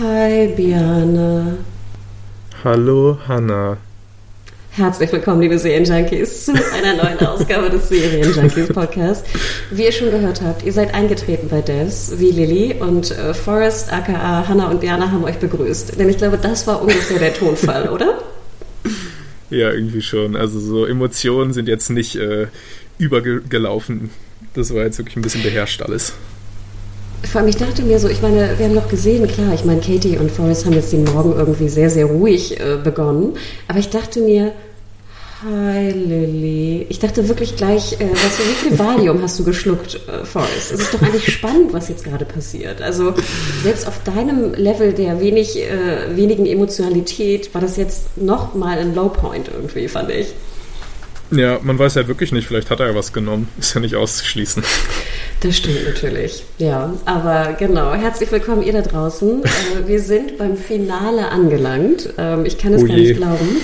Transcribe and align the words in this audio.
Hi, 0.00 0.46
Biane. 0.54 1.58
Hallo, 2.62 3.18
Hanna. 3.26 3.78
Herzlich 4.70 5.10
willkommen, 5.10 5.40
liebe 5.40 5.58
Serienjunkies, 5.58 6.44
zu 6.44 6.52
einer 6.52 7.02
neuen 7.02 7.18
Ausgabe 7.26 7.68
des 7.68 7.88
Serienjunkies 7.88 8.68
Podcast. 8.68 9.26
Wie 9.72 9.86
ihr 9.86 9.90
schon 9.90 10.12
gehört 10.12 10.40
habt, 10.40 10.62
ihr 10.62 10.72
seid 10.72 10.94
eingetreten 10.94 11.48
bei 11.48 11.62
Devs, 11.62 12.12
wie 12.18 12.30
Lilly 12.30 12.76
und 12.78 13.10
äh, 13.10 13.34
Forrest, 13.34 13.92
aka 13.92 14.46
Hanna 14.46 14.70
und 14.70 14.82
Biane 14.82 15.10
haben 15.10 15.24
euch 15.24 15.38
begrüßt. 15.38 15.98
Denn 15.98 16.08
ich 16.08 16.18
glaube, 16.18 16.38
das 16.40 16.68
war 16.68 16.80
ungefähr 16.80 17.18
der 17.18 17.34
Tonfall, 17.34 17.88
oder? 17.92 18.22
Ja, 19.50 19.72
irgendwie 19.72 20.02
schon. 20.02 20.36
Also 20.36 20.60
so 20.60 20.86
Emotionen 20.86 21.52
sind 21.52 21.66
jetzt 21.66 21.90
nicht 21.90 22.14
äh, 22.14 22.46
übergelaufen. 22.98 24.10
Das 24.54 24.72
war 24.72 24.84
jetzt 24.84 24.98
wirklich 24.98 25.16
ein 25.16 25.22
bisschen 25.22 25.42
beherrscht 25.42 25.82
alles. 25.82 26.12
Vor 27.24 27.40
allem, 27.40 27.48
ich 27.48 27.56
dachte 27.56 27.82
mir 27.82 27.98
so, 27.98 28.08
ich 28.08 28.22
meine, 28.22 28.58
wir 28.58 28.66
haben 28.66 28.74
noch 28.74 28.88
gesehen, 28.88 29.26
klar, 29.26 29.52
ich 29.54 29.64
meine, 29.64 29.80
Katie 29.80 30.18
und 30.18 30.30
Forrest 30.30 30.64
haben 30.64 30.74
jetzt 30.74 30.92
den 30.92 31.04
Morgen 31.04 31.34
irgendwie 31.36 31.68
sehr, 31.68 31.90
sehr 31.90 32.06
ruhig 32.06 32.58
äh, 32.58 32.78
begonnen. 32.82 33.34
Aber 33.66 33.78
ich 33.78 33.90
dachte 33.90 34.20
mir, 34.20 34.52
hi 35.42 35.90
Lilly. 35.90 36.86
Ich 36.88 36.98
dachte 36.98 37.28
wirklich 37.28 37.56
gleich, 37.56 37.94
äh, 38.00 38.08
was, 38.12 38.38
wie 38.38 38.68
viel 38.68 38.78
Valium 38.78 39.22
hast 39.22 39.38
du 39.38 39.44
geschluckt, 39.44 40.00
äh, 40.08 40.24
Forrest? 40.24 40.72
Es 40.72 40.80
ist 40.80 40.94
doch 40.94 41.02
eigentlich 41.02 41.32
spannend, 41.32 41.72
was 41.72 41.88
jetzt 41.88 42.04
gerade 42.04 42.24
passiert. 42.24 42.82
Also 42.82 43.14
selbst 43.62 43.86
auf 43.86 44.02
deinem 44.04 44.54
Level 44.54 44.92
der 44.92 45.20
wenig, 45.20 45.58
äh, 45.58 46.16
wenigen 46.16 46.46
Emotionalität 46.46 47.52
war 47.54 47.60
das 47.60 47.76
jetzt 47.76 48.16
noch 48.16 48.54
mal 48.54 48.78
ein 48.78 48.94
Lowpoint 48.94 49.48
irgendwie, 49.48 49.88
fand 49.88 50.10
ich. 50.10 50.34
Ja, 51.30 51.58
man 51.62 51.78
weiß 51.78 51.96
ja 51.96 52.08
wirklich 52.08 52.32
nicht, 52.32 52.48
vielleicht 52.48 52.70
hat 52.70 52.80
er 52.80 52.88
ja 52.88 52.94
was 52.94 53.12
genommen. 53.12 53.48
Ist 53.58 53.74
ja 53.74 53.80
nicht 53.80 53.96
auszuschließen. 53.96 54.62
Das 55.40 55.56
stimmt 55.56 55.84
natürlich, 55.84 56.42
ja. 56.58 56.92
Aber 57.04 57.52
genau, 57.56 57.94
herzlich 57.94 58.32
willkommen 58.32 58.60
ihr 58.62 58.72
da 58.72 58.82
draußen. 58.82 59.44
Äh, 59.44 59.86
wir 59.86 60.00
sind 60.00 60.36
beim 60.36 60.56
Finale 60.56 61.28
angelangt. 61.28 62.12
Ähm, 62.18 62.44
ich 62.44 62.58
kann 62.58 62.74
es 62.74 62.82
Oh 62.82 62.86
gar 62.86 62.96
nicht 62.96 63.16
glauben. 63.16 63.60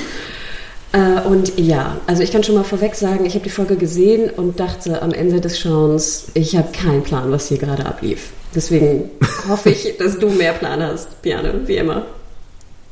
Äh, 0.93 1.27
und 1.27 1.59
ja, 1.59 2.01
also 2.07 2.23
ich 2.23 2.31
kann 2.31 2.45
schon 2.45 2.55
mal 2.55 2.63
vorweg 2.63 2.95
sagen, 2.95 3.27
ich 3.27 3.35
habe 3.35 3.43
die 3.43 3.51
Folge 3.51 3.75
gesehen 3.75 4.31
und 4.31 4.61
dachte 4.61 5.03
am 5.03 5.13
Ende 5.13 5.41
des 5.41 5.59
Schauens, 5.59 6.27
ich 6.35 6.57
habe 6.57 6.69
keinen 6.71 7.03
Plan, 7.03 7.33
was 7.33 7.49
hier 7.49 7.59
gerade 7.59 7.85
ablief. 7.85 8.31
Deswegen 8.55 9.11
hoffe 9.49 9.71
ich, 9.71 9.97
dass 9.99 10.17
du 10.17 10.29
mehr 10.29 10.53
Plan 10.53 10.81
hast, 10.81 11.23
Biane, 11.23 11.63
wie 11.67 11.79
immer. 11.79 12.07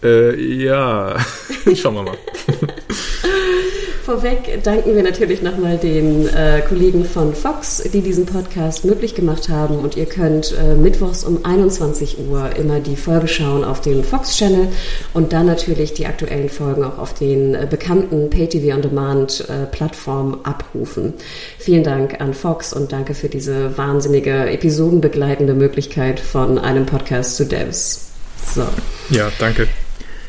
Äh, 0.03 0.35
ja, 0.65 1.15
schauen 1.77 1.95
wir 1.95 2.03
mal. 2.03 2.19
Vorweg 4.05 4.65
danken 4.65 4.97
wir 4.97 5.05
natürlich 5.05 5.43
nochmal 5.43 5.79
den 5.79 6.27
äh, 6.27 6.61
Kollegen 6.69 7.05
von 7.05 7.37
Fox, 7.37 7.85
die 7.93 8.01
diesen 8.01 8.27
Podcast 8.27 8.85
möglich 8.85 9.15
gemacht 9.15 9.49
haben. 9.49 9.79
Und 9.79 9.97
ihr 9.97 10.07
könnt 10.07 10.53
äh, 10.59 10.75
mittwochs 10.75 11.23
um 11.23 11.45
21 11.45 12.19
Uhr 12.29 12.51
immer 12.57 12.81
die 12.81 12.97
Folge 12.97 13.29
schauen 13.29 13.63
auf 13.63 13.81
dem 13.81 14.03
Fox-Channel 14.03 14.67
und 15.15 15.33
dann 15.33 15.47
natürlich 15.47 15.95
die 15.95 16.07
aktuellen 16.07 16.49
Folgen 16.49 16.83
auch 16.83 16.99
auf 16.99 17.15
den 17.15 17.55
äh, 17.55 17.65
bekannten 17.71 18.29
Pay-TV-on-Demand-Plattformen 18.29 20.45
abrufen. 20.45 21.15
Vielen 21.59 21.85
Dank 21.85 22.21
an 22.21 22.35
Fox 22.35 22.73
und 22.73 22.91
danke 22.91 23.15
für 23.15 23.29
diese 23.29 23.79
wahnsinnige 23.79 24.51
episodenbegleitende 24.51 25.55
Möglichkeit 25.55 26.19
von 26.19 26.59
einem 26.59 26.87
Podcast 26.87 27.37
zu 27.37 27.47
Devs. 27.47 28.09
So. 28.53 28.67
Ja, 29.11 29.31
danke. 29.39 29.69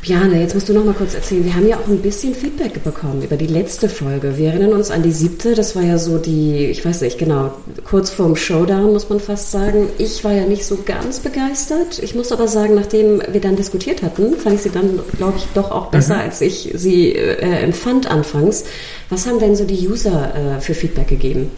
Bjane, 0.04 0.42
jetzt 0.42 0.54
musst 0.54 0.68
du 0.68 0.74
noch 0.74 0.84
mal 0.84 0.94
kurz 0.94 1.14
erzählen. 1.14 1.46
Wir 1.46 1.56
haben 1.56 1.66
ja 1.66 1.78
auch 1.78 1.88
ein 1.88 2.02
bisschen 2.02 2.36
Feedback 2.36 2.84
bekommen 2.84 3.22
über 3.22 3.38
die 3.38 3.48
letzte 3.48 3.88
Folge. 3.88 4.38
Wir 4.38 4.50
erinnern 4.50 4.74
uns 4.74 4.92
an 4.92 5.02
die 5.02 5.14
siebte. 5.14 5.56
Das 5.56 5.78
war 5.78 5.84
ja 5.84 5.98
so 5.98 6.18
die, 6.18 6.66
ich 6.66 6.84
weiß 6.84 7.00
nicht 7.00 7.18
genau, 7.18 7.54
kurz 7.86 8.10
vorm 8.10 8.36
Showdown 8.36 8.92
muss 8.92 9.08
man 9.08 9.22
fast 9.22 9.52
sagen. 9.52 9.88
Ich 10.00 10.26
war 10.26 10.34
ja 10.34 10.44
nicht 10.46 10.66
so 10.66 10.80
ganz 10.86 11.22
begeistert. 11.22 12.00
Ich 12.04 12.16
muss 12.16 12.34
aber 12.34 12.50
sagen, 12.50 12.76
nachdem 12.76 13.22
wir 13.32 13.40
dann 13.40 13.56
diskutiert 13.56 14.04
hatten, 14.04 14.36
fand 14.36 14.56
ich 14.56 14.64
sie 14.64 14.72
dann, 14.72 15.00
glaube 15.16 15.36
ich, 15.38 15.48
doch 15.54 15.72
auch 15.72 15.86
besser, 15.86 16.18
als 16.18 16.42
ich 16.42 16.72
sie 16.74 17.14
äh, 17.14 17.62
empfand 17.62 18.12
anfangs. 18.12 18.66
Was 19.10 19.26
haben 19.26 19.40
denn 19.40 19.56
so 19.56 19.64
die 19.64 19.88
User 19.88 20.58
äh, 20.58 20.60
für 20.60 20.74
Feedback 20.74 21.08
gegeben? 21.08 21.50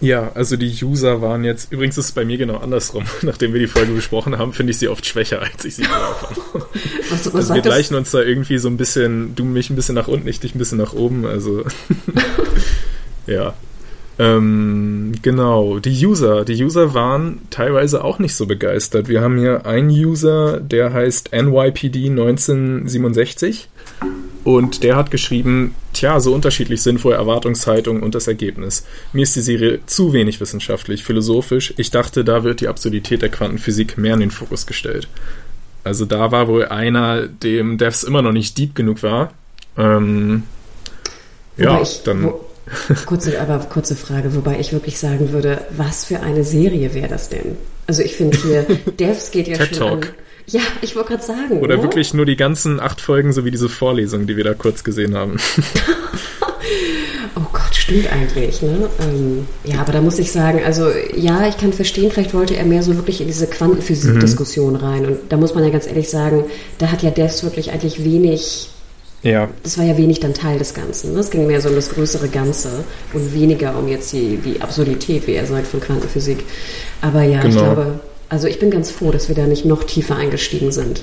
Ja, 0.00 0.32
also 0.34 0.56
die 0.56 0.72
User 0.82 1.20
waren 1.20 1.44
jetzt, 1.44 1.72
übrigens 1.72 1.98
ist 1.98 2.06
es 2.06 2.12
bei 2.12 2.24
mir 2.24 2.38
genau 2.38 2.56
andersrum. 2.56 3.04
Nachdem 3.22 3.52
wir 3.52 3.60
die 3.60 3.66
Folge 3.66 3.92
besprochen 3.92 4.38
haben, 4.38 4.52
finde 4.52 4.70
ich 4.72 4.78
sie 4.78 4.88
oft 4.88 5.04
schwächer, 5.04 5.42
als 5.42 5.64
ich 5.64 5.76
sie 5.76 5.84
vorher 5.84 6.14
fand. 6.14 6.64
Was, 7.10 7.34
Also 7.34 7.54
wir 7.54 7.62
gleichen 7.62 7.94
uns 7.94 8.10
da 8.10 8.22
irgendwie 8.22 8.58
so 8.58 8.68
ein 8.68 8.76
bisschen, 8.76 9.34
du 9.34 9.44
mich 9.44 9.68
ein 9.68 9.76
bisschen 9.76 9.94
nach 9.94 10.08
unten, 10.08 10.26
ich 10.28 10.40
dich 10.40 10.54
ein 10.54 10.58
bisschen 10.58 10.78
nach 10.78 10.94
oben, 10.94 11.26
also 11.26 11.64
ja. 13.26 13.54
Ähm, 14.18 15.12
genau, 15.22 15.78
die 15.78 16.06
User. 16.06 16.44
Die 16.44 16.62
User 16.62 16.92
waren 16.92 17.40
teilweise 17.48 18.04
auch 18.04 18.18
nicht 18.18 18.34
so 18.34 18.44
begeistert. 18.46 19.08
Wir 19.08 19.22
haben 19.22 19.38
hier 19.38 19.64
einen 19.64 19.88
User, 19.88 20.60
der 20.60 20.92
heißt 20.92 21.30
NYPD 21.32 22.10
1967 22.10 23.70
und 24.44 24.82
der 24.82 24.96
hat 24.96 25.10
geschrieben, 25.10 25.74
tja, 26.00 26.18
so 26.18 26.34
unterschiedlich 26.34 26.82
sind 26.82 27.04
wohl 27.04 27.12
Erwartungshaltung 27.12 28.02
und 28.02 28.14
das 28.14 28.26
Ergebnis. 28.26 28.84
Mir 29.12 29.22
ist 29.22 29.36
die 29.36 29.40
Serie 29.40 29.80
zu 29.86 30.12
wenig 30.12 30.40
wissenschaftlich, 30.40 31.04
philosophisch. 31.04 31.74
Ich 31.76 31.90
dachte, 31.90 32.24
da 32.24 32.42
wird 32.42 32.60
die 32.60 32.68
Absurdität 32.68 33.22
der 33.22 33.28
Quantenphysik 33.28 33.98
mehr 33.98 34.14
in 34.14 34.20
den 34.20 34.30
Fokus 34.30 34.66
gestellt. 34.66 35.08
Also 35.84 36.06
da 36.06 36.32
war 36.32 36.48
wohl 36.48 36.66
einer, 36.66 37.26
dem 37.26 37.78
Devs 37.78 38.02
immer 38.02 38.22
noch 38.22 38.32
nicht 38.32 38.56
deep 38.56 38.74
genug 38.74 39.02
war. 39.02 39.32
Ähm, 39.76 40.44
ja, 41.56 41.80
ich, 41.82 42.02
dann... 42.02 42.24
Wo, 42.24 42.40
kurze, 43.06 43.40
aber 43.40 43.58
kurze 43.58 43.96
Frage, 43.96 44.34
wobei 44.34 44.58
ich 44.58 44.72
wirklich 44.72 44.98
sagen 44.98 45.32
würde, 45.32 45.62
was 45.76 46.06
für 46.06 46.20
eine 46.20 46.44
Serie 46.44 46.94
wäre 46.94 47.08
das 47.08 47.28
denn? 47.28 47.56
Also 47.86 48.02
ich 48.02 48.14
finde 48.14 48.38
hier, 48.38 48.62
Devs 48.98 49.30
geht 49.30 49.48
ja 49.48 49.56
TED 49.56 49.76
schon 49.76 49.88
an. 49.88 50.06
Ja, 50.50 50.62
ich 50.80 50.96
wollte 50.96 51.10
gerade 51.10 51.22
sagen. 51.22 51.60
Oder 51.60 51.76
ne? 51.76 51.82
wirklich 51.82 52.14
nur 52.14 52.26
die 52.26 52.36
ganzen 52.36 52.80
acht 52.80 53.00
Folgen, 53.00 53.32
so 53.32 53.44
wie 53.44 53.50
diese 53.50 53.68
Vorlesung, 53.68 54.26
die 54.26 54.36
wir 54.36 54.44
da 54.44 54.54
kurz 54.54 54.84
gesehen 54.84 55.16
haben. 55.16 55.38
Oh 57.36 57.46
Gott, 57.52 57.74
stimmt 57.74 58.12
eigentlich, 58.12 58.60
ne? 58.60 58.90
Ähm, 59.00 59.46
ja, 59.64 59.80
aber 59.80 59.92
da 59.92 60.00
muss 60.00 60.18
ich 60.18 60.32
sagen, 60.32 60.60
also 60.64 60.90
ja, 61.14 61.46
ich 61.48 61.56
kann 61.56 61.72
verstehen, 61.72 62.10
vielleicht 62.10 62.34
wollte 62.34 62.56
er 62.56 62.64
mehr 62.64 62.82
so 62.82 62.94
wirklich 62.96 63.20
in 63.20 63.28
diese 63.28 63.46
Quantenphysik-Diskussion 63.46 64.76
rein. 64.76 65.06
Und 65.06 65.18
da 65.28 65.36
muss 65.36 65.54
man 65.54 65.64
ja 65.64 65.70
ganz 65.70 65.86
ehrlich 65.86 66.10
sagen, 66.10 66.44
da 66.78 66.90
hat 66.90 67.02
ja 67.02 67.10
Devs 67.10 67.42
wirklich 67.44 67.70
eigentlich 67.72 68.04
wenig 68.04 68.68
ja, 69.22 69.48
das 69.62 69.76
war 69.76 69.84
ja 69.84 69.98
wenig 69.98 70.20
dann 70.20 70.32
Teil 70.32 70.58
des 70.58 70.72
Ganzen. 70.72 71.12
Ne? 71.12 71.20
Es 71.20 71.30
ging 71.30 71.46
mehr 71.46 71.60
so 71.60 71.68
um 71.68 71.74
das 71.74 71.90
größere 71.90 72.28
Ganze 72.28 72.84
und 73.12 73.34
weniger 73.34 73.78
um 73.78 73.86
jetzt 73.86 74.12
die, 74.14 74.38
die 74.38 74.62
Absurdität, 74.62 75.26
wie 75.26 75.34
er 75.34 75.44
sagt, 75.44 75.66
von 75.66 75.78
Quantenphysik. 75.80 76.44
Aber 77.02 77.22
ja, 77.22 77.44
ich 77.44 77.54
Genau. 77.54 77.64
glaube, 77.64 78.00
also 78.30 78.48
ich 78.48 78.58
bin 78.58 78.70
ganz 78.70 78.90
froh, 78.90 79.10
dass 79.10 79.28
wir 79.28 79.34
da 79.34 79.46
nicht 79.46 79.64
noch 79.64 79.84
tiefer 79.84 80.16
eingestiegen 80.16 80.72
sind. 80.72 81.02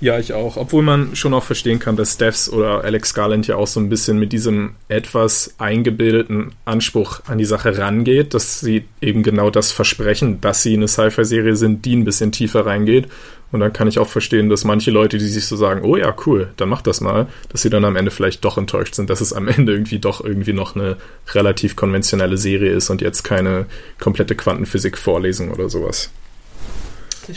Ja, 0.00 0.16
ich 0.18 0.32
auch. 0.32 0.56
Obwohl 0.56 0.84
man 0.84 1.16
schon 1.16 1.34
auch 1.34 1.42
verstehen 1.42 1.80
kann, 1.80 1.96
dass 1.96 2.16
Devs 2.16 2.48
oder 2.48 2.84
Alex 2.84 3.14
Garland 3.14 3.48
ja 3.48 3.56
auch 3.56 3.66
so 3.66 3.80
ein 3.80 3.88
bisschen 3.88 4.16
mit 4.18 4.32
diesem 4.32 4.76
etwas 4.86 5.54
eingebildeten 5.58 6.52
Anspruch 6.64 7.20
an 7.26 7.38
die 7.38 7.44
Sache 7.44 7.76
rangeht, 7.76 8.32
dass 8.32 8.60
sie 8.60 8.84
eben 9.00 9.24
genau 9.24 9.50
das 9.50 9.72
versprechen, 9.72 10.40
dass 10.40 10.62
sie 10.62 10.74
eine 10.74 10.86
Sci-Fi-Serie 10.86 11.56
sind, 11.56 11.84
die 11.84 11.96
ein 11.96 12.04
bisschen 12.04 12.30
tiefer 12.30 12.64
reingeht. 12.64 13.08
Und 13.50 13.58
dann 13.58 13.72
kann 13.72 13.88
ich 13.88 13.98
auch 13.98 14.06
verstehen, 14.06 14.48
dass 14.48 14.64
manche 14.64 14.92
Leute, 14.92 15.18
die 15.18 15.26
sich 15.26 15.46
so 15.46 15.56
sagen, 15.56 15.82
oh 15.84 15.96
ja, 15.96 16.14
cool, 16.26 16.52
dann 16.56 16.68
mach 16.68 16.82
das 16.82 17.00
mal, 17.00 17.26
dass 17.48 17.62
sie 17.62 17.70
dann 17.70 17.84
am 17.84 17.96
Ende 17.96 18.12
vielleicht 18.12 18.44
doch 18.44 18.56
enttäuscht 18.56 18.94
sind, 18.94 19.10
dass 19.10 19.20
es 19.20 19.32
am 19.32 19.48
Ende 19.48 19.72
irgendwie 19.72 19.98
doch 19.98 20.24
irgendwie 20.24 20.52
noch 20.52 20.76
eine 20.76 20.96
relativ 21.34 21.74
konventionelle 21.74 22.36
Serie 22.36 22.70
ist 22.70 22.88
und 22.88 23.00
jetzt 23.00 23.24
keine 23.24 23.66
komplette 23.98 24.36
Quantenphysik-Vorlesung 24.36 25.50
oder 25.50 25.68
sowas. 25.68 26.10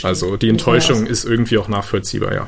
Also 0.04 0.38
die 0.38 0.50
Enttäuschung 0.50 1.06
ist 1.06 1.26
irgendwie 1.26 1.58
auch 1.58 1.68
nachvollziehbar, 1.68 2.34
ja. 2.34 2.48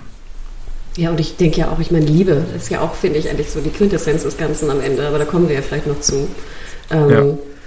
Ja, 0.96 1.10
und 1.10 1.20
ich 1.20 1.38
denke 1.38 1.58
ja 1.60 1.72
auch, 1.72 1.80
ich 1.80 1.90
meine, 1.92 2.06
Liebe 2.06 2.44
ist 2.56 2.70
ja 2.70 2.82
auch, 2.82 2.94
finde 2.94 3.18
ich, 3.18 3.30
eigentlich 3.30 3.50
so 3.50 3.62
die 3.62 3.72
Quintessenz 3.72 4.24
des 4.24 4.38
Ganzen 4.38 4.70
am 4.70 4.80
Ende, 4.80 5.08
aber 5.08 5.18
da 5.18 5.26
kommen 5.26 5.48
wir 5.48 5.56
ja 5.56 5.62
vielleicht 5.62 5.88
noch 5.88 6.00
zu. 6.00 6.28
Ähm, 6.92 7.10
Ja. 7.10 7.24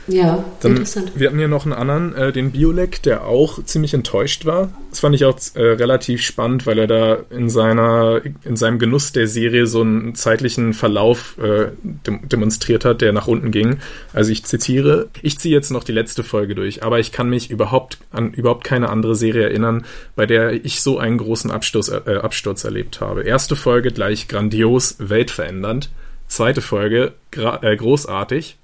Ja, 0.08 0.44
Dann, 0.60 0.72
interessant. 0.72 1.12
Wir 1.16 1.28
hatten 1.28 1.38
hier 1.38 1.48
noch 1.48 1.64
einen 1.64 1.72
anderen, 1.72 2.14
äh, 2.14 2.32
den 2.32 2.52
Biolek, 2.52 3.02
der 3.02 3.26
auch 3.26 3.62
ziemlich 3.64 3.92
enttäuscht 3.92 4.46
war. 4.46 4.70
Das 4.90 5.00
fand 5.00 5.14
ich 5.14 5.24
auch 5.24 5.36
äh, 5.54 5.62
relativ 5.62 6.22
spannend, 6.22 6.66
weil 6.66 6.78
er 6.78 6.86
da 6.86 7.18
in 7.30 7.50
seiner, 7.50 8.20
in 8.44 8.56
seinem 8.56 8.78
Genuss 8.78 9.12
der 9.12 9.26
Serie 9.26 9.66
so 9.66 9.80
einen 9.80 10.14
zeitlichen 10.14 10.74
Verlauf 10.74 11.36
äh, 11.38 11.72
dem, 11.82 12.28
demonstriert 12.28 12.84
hat, 12.84 13.00
der 13.00 13.12
nach 13.12 13.26
unten 13.26 13.50
ging. 13.50 13.78
Also 14.12 14.30
ich 14.30 14.44
zitiere, 14.44 15.08
ich 15.22 15.38
ziehe 15.38 15.54
jetzt 15.54 15.70
noch 15.70 15.82
die 15.82 15.92
letzte 15.92 16.22
Folge 16.22 16.54
durch, 16.54 16.84
aber 16.84 17.00
ich 17.00 17.10
kann 17.10 17.28
mich 17.28 17.50
überhaupt 17.50 17.98
an 18.12 18.32
überhaupt 18.32 18.64
keine 18.64 18.90
andere 18.90 19.16
Serie 19.16 19.44
erinnern, 19.44 19.84
bei 20.14 20.26
der 20.26 20.64
ich 20.64 20.82
so 20.82 20.98
einen 20.98 21.18
großen 21.18 21.50
Absturz, 21.50 21.88
äh, 21.88 22.16
Absturz 22.22 22.64
erlebt 22.64 23.00
habe. 23.00 23.22
Erste 23.22 23.56
Folge 23.56 23.90
gleich 23.90 24.28
grandios, 24.28 24.96
weltverändernd. 24.98 25.90
Zweite 26.28 26.60
Folge 26.60 27.12
äh, 27.32 27.76
großartig 27.76 28.56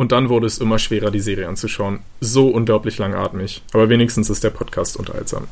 und 0.00 0.12
dann 0.12 0.30
wurde 0.30 0.46
es 0.46 0.56
immer 0.56 0.78
schwerer, 0.78 1.10
die 1.10 1.20
Serie 1.20 1.46
anzuschauen. 1.46 1.98
So 2.22 2.48
unglaublich 2.48 2.96
langatmig. 2.96 3.60
Aber 3.74 3.90
wenigstens 3.90 4.30
ist 4.30 4.42
der 4.42 4.48
Podcast 4.48 4.96
unterhaltsam. 4.96 5.46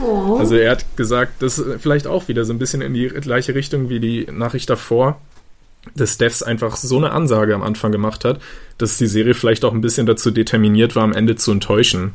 Oh. 0.00 0.36
Also 0.38 0.54
er 0.54 0.70
hat 0.70 0.96
gesagt, 0.96 1.42
das 1.42 1.58
ist 1.58 1.82
vielleicht 1.82 2.06
auch 2.06 2.28
wieder 2.28 2.44
so 2.44 2.52
ein 2.52 2.60
bisschen 2.60 2.82
in 2.82 2.94
die 2.94 3.08
gleiche 3.08 3.56
Richtung 3.56 3.88
wie 3.88 3.98
die 3.98 4.28
Nachricht 4.30 4.70
davor, 4.70 5.20
dass 5.96 6.18
Devs 6.18 6.44
einfach 6.44 6.76
so 6.76 6.98
eine 6.98 7.10
Ansage 7.10 7.52
am 7.52 7.64
Anfang 7.64 7.90
gemacht 7.90 8.24
hat, 8.24 8.40
dass 8.78 8.96
die 8.96 9.08
Serie 9.08 9.34
vielleicht 9.34 9.64
auch 9.64 9.74
ein 9.74 9.80
bisschen 9.80 10.06
dazu 10.06 10.30
determiniert 10.30 10.94
war, 10.94 11.02
am 11.02 11.12
Ende 11.12 11.34
zu 11.34 11.50
enttäuschen. 11.50 12.12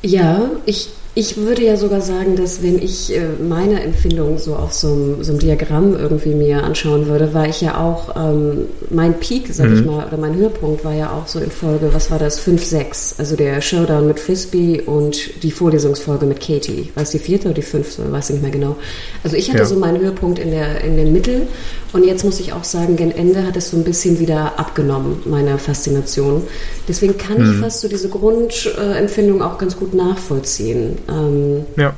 Ja, 0.00 0.50
ich 0.64 0.88
ich 1.16 1.36
würde 1.36 1.62
ja 1.62 1.76
sogar 1.76 2.00
sagen, 2.00 2.34
dass 2.34 2.62
wenn 2.62 2.82
ich 2.82 3.14
äh, 3.14 3.28
meine 3.40 3.82
Empfindung 3.82 4.38
so 4.38 4.56
auf 4.56 4.72
so 4.72 4.88
einem, 4.88 5.22
so 5.22 5.32
einem, 5.32 5.38
Diagramm 5.38 5.96
irgendwie 5.96 6.34
mir 6.34 6.64
anschauen 6.64 7.06
würde, 7.06 7.32
war 7.32 7.48
ich 7.48 7.60
ja 7.60 7.78
auch, 7.78 8.16
ähm, 8.16 8.66
mein 8.90 9.20
Peak, 9.20 9.48
sag 9.52 9.68
mhm. 9.68 9.78
ich 9.78 9.84
mal, 9.84 10.06
oder 10.06 10.16
mein 10.16 10.34
Höhepunkt 10.34 10.84
war 10.84 10.92
ja 10.92 11.12
auch 11.12 11.28
so 11.28 11.38
in 11.38 11.52
Folge, 11.52 11.90
was 11.92 12.10
war 12.10 12.18
das, 12.18 12.40
5, 12.40 12.64
6, 12.64 13.14
also 13.18 13.36
der 13.36 13.60
Showdown 13.60 14.08
mit 14.08 14.18
Frisbee 14.18 14.80
und 14.80 15.42
die 15.44 15.52
Vorlesungsfolge 15.52 16.26
mit 16.26 16.40
Katie. 16.40 16.90
War 16.94 17.04
es 17.04 17.10
die 17.10 17.20
vierte 17.20 17.46
oder 17.46 17.54
die 17.54 17.62
fünfte? 17.62 18.10
Weiß 18.10 18.30
ich 18.30 18.34
nicht 18.34 18.42
mehr 18.42 18.50
genau. 18.50 18.76
Also 19.22 19.36
ich 19.36 19.48
hatte 19.50 19.60
ja. 19.60 19.66
so 19.66 19.76
meinen 19.76 20.00
Höhepunkt 20.00 20.40
in 20.40 20.50
der, 20.50 20.80
in 20.80 20.96
der 20.96 21.06
Mittel 21.06 21.46
und 21.94 22.04
jetzt 22.04 22.24
muss 22.24 22.40
ich 22.40 22.52
auch 22.52 22.64
sagen, 22.64 22.96
gen 22.96 23.12
Ende 23.12 23.46
hat 23.46 23.56
es 23.56 23.70
so 23.70 23.76
ein 23.76 23.84
bisschen 23.84 24.18
wieder 24.18 24.58
abgenommen, 24.58 25.22
meine 25.26 25.58
Faszination. 25.58 26.42
Deswegen 26.88 27.16
kann 27.16 27.38
mhm. 27.38 27.52
ich 27.52 27.60
fast 27.60 27.82
so 27.82 27.88
diese 27.88 28.08
Grundempfindung 28.08 29.40
auch 29.40 29.58
ganz 29.58 29.76
gut 29.76 29.94
nachvollziehen. 29.94 30.98
Ähm, 31.08 31.64
ja. 31.76 31.94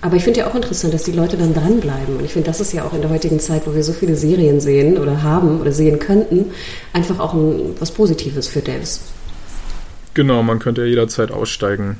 Aber 0.00 0.16
ich 0.16 0.24
finde 0.24 0.40
ja 0.40 0.46
auch 0.50 0.54
interessant, 0.54 0.92
dass 0.92 1.04
die 1.04 1.12
Leute 1.12 1.38
dann 1.38 1.54
dranbleiben. 1.54 2.16
Und 2.18 2.24
ich 2.24 2.32
finde, 2.34 2.46
das 2.46 2.60
ist 2.60 2.74
ja 2.74 2.84
auch 2.84 2.92
in 2.92 3.00
der 3.00 3.10
heutigen 3.10 3.40
Zeit, 3.40 3.66
wo 3.66 3.74
wir 3.74 3.82
so 3.82 3.94
viele 3.94 4.16
Serien 4.16 4.60
sehen 4.60 4.98
oder 4.98 5.22
haben 5.22 5.60
oder 5.62 5.72
sehen 5.72 5.98
könnten, 5.98 6.50
einfach 6.92 7.18
auch 7.20 7.32
ein, 7.32 7.74
was 7.78 7.90
Positives 7.90 8.46
für 8.46 8.60
Devs. 8.60 9.00
Genau, 10.12 10.42
man 10.42 10.58
könnte 10.58 10.82
ja 10.82 10.88
jederzeit 10.88 11.32
aussteigen. 11.32 11.96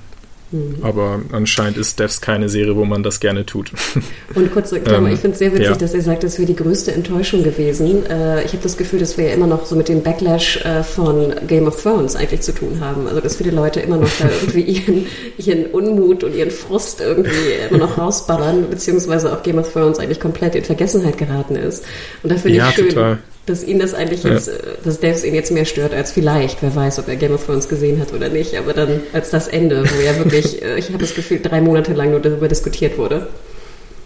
Mhm. 0.54 0.76
Aber 0.82 1.20
anscheinend 1.32 1.76
ist 1.76 1.98
Devs 1.98 2.20
keine 2.20 2.48
Serie, 2.48 2.76
wo 2.76 2.84
man 2.84 3.02
das 3.02 3.18
gerne 3.18 3.44
tut. 3.44 3.72
Und 4.34 4.52
kurze 4.52 4.80
Klammer, 4.80 5.08
ähm, 5.08 5.14
ich 5.14 5.20
finde 5.20 5.32
es 5.32 5.40
sehr 5.40 5.52
witzig, 5.52 5.66
ja. 5.66 5.74
dass 5.74 5.94
er 5.94 6.02
sagt, 6.02 6.22
das 6.22 6.38
wäre 6.38 6.46
die 6.46 6.54
größte 6.54 6.92
Enttäuschung 6.92 7.42
gewesen. 7.42 8.06
Äh, 8.06 8.44
ich 8.44 8.52
habe 8.52 8.62
das 8.62 8.76
Gefühl, 8.76 9.00
dass 9.00 9.18
wir 9.18 9.26
ja 9.26 9.34
immer 9.34 9.48
noch 9.48 9.66
so 9.66 9.74
mit 9.74 9.88
dem 9.88 10.02
Backlash 10.02 10.64
äh, 10.64 10.84
von 10.84 11.34
Game 11.48 11.66
of 11.66 11.82
Thrones 11.82 12.14
eigentlich 12.14 12.42
zu 12.42 12.54
tun 12.54 12.78
haben. 12.80 13.08
Also 13.08 13.20
dass 13.20 13.34
viele 13.36 13.50
Leute 13.50 13.80
immer 13.80 13.96
noch 13.96 14.10
da 14.20 14.28
irgendwie 14.28 14.60
ihren, 14.62 15.06
ihren 15.38 15.66
Unmut 15.66 16.22
und 16.22 16.36
ihren 16.36 16.52
Frust 16.52 17.00
irgendwie 17.00 17.30
immer 17.68 17.78
noch 17.78 17.98
rausballern, 17.98 18.70
beziehungsweise 18.70 19.32
auch 19.32 19.42
Game 19.42 19.58
of 19.58 19.72
Thrones 19.72 19.98
eigentlich 19.98 20.20
komplett 20.20 20.54
in 20.54 20.62
Vergessenheit 20.62 21.18
geraten 21.18 21.56
ist. 21.56 21.84
Und 22.22 22.30
da 22.30 22.36
finde 22.36 22.58
ja, 22.58 22.68
ich 22.68 22.76
schön, 22.76 22.88
total 22.90 23.18
dass 23.46 23.62
ihn 23.62 23.78
das 23.78 23.94
eigentlich 23.94 24.24
jetzt, 24.24 24.48
ja. 24.48 24.54
Äh, 24.54 24.76
dass 24.84 25.00
Devs 25.00 25.24
ihn 25.24 25.34
jetzt 25.34 25.50
mehr 25.50 25.64
stört 25.64 25.92
als 25.92 26.12
vielleicht. 26.12 26.62
Wer 26.62 26.74
weiß, 26.74 26.98
ob 26.98 27.08
er 27.08 27.16
Game 27.16 27.32
of 27.32 27.44
Thrones 27.44 27.68
gesehen 27.68 28.00
hat 28.00 28.12
oder 28.12 28.28
nicht. 28.28 28.56
Aber 28.56 28.72
dann 28.72 29.00
als 29.12 29.30
das 29.30 29.48
Ende, 29.48 29.84
wo 29.84 30.00
ja 30.00 30.16
wirklich, 30.16 30.62
äh, 30.62 30.78
ich 30.78 30.88
habe 30.88 30.98
das 30.98 31.14
Gefühl, 31.14 31.40
drei 31.40 31.60
Monate 31.60 31.92
lang 31.92 32.10
nur 32.10 32.20
darüber 32.20 32.48
diskutiert 32.48 32.98
wurde. 32.98 33.28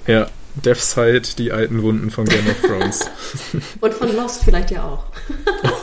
Ja, 0.07 0.27
Devs 0.65 0.97
halt 0.97 1.39
die 1.39 1.53
alten 1.53 1.83
Wunden 1.83 2.11
von 2.11 2.25
Game 2.25 2.47
of 2.49 2.61
Thrones. 2.63 3.11
Und 3.81 3.95
von 3.95 4.15
Lost 4.17 4.45
vielleicht 4.45 4.71
ja 4.71 4.85
auch. 4.85 5.05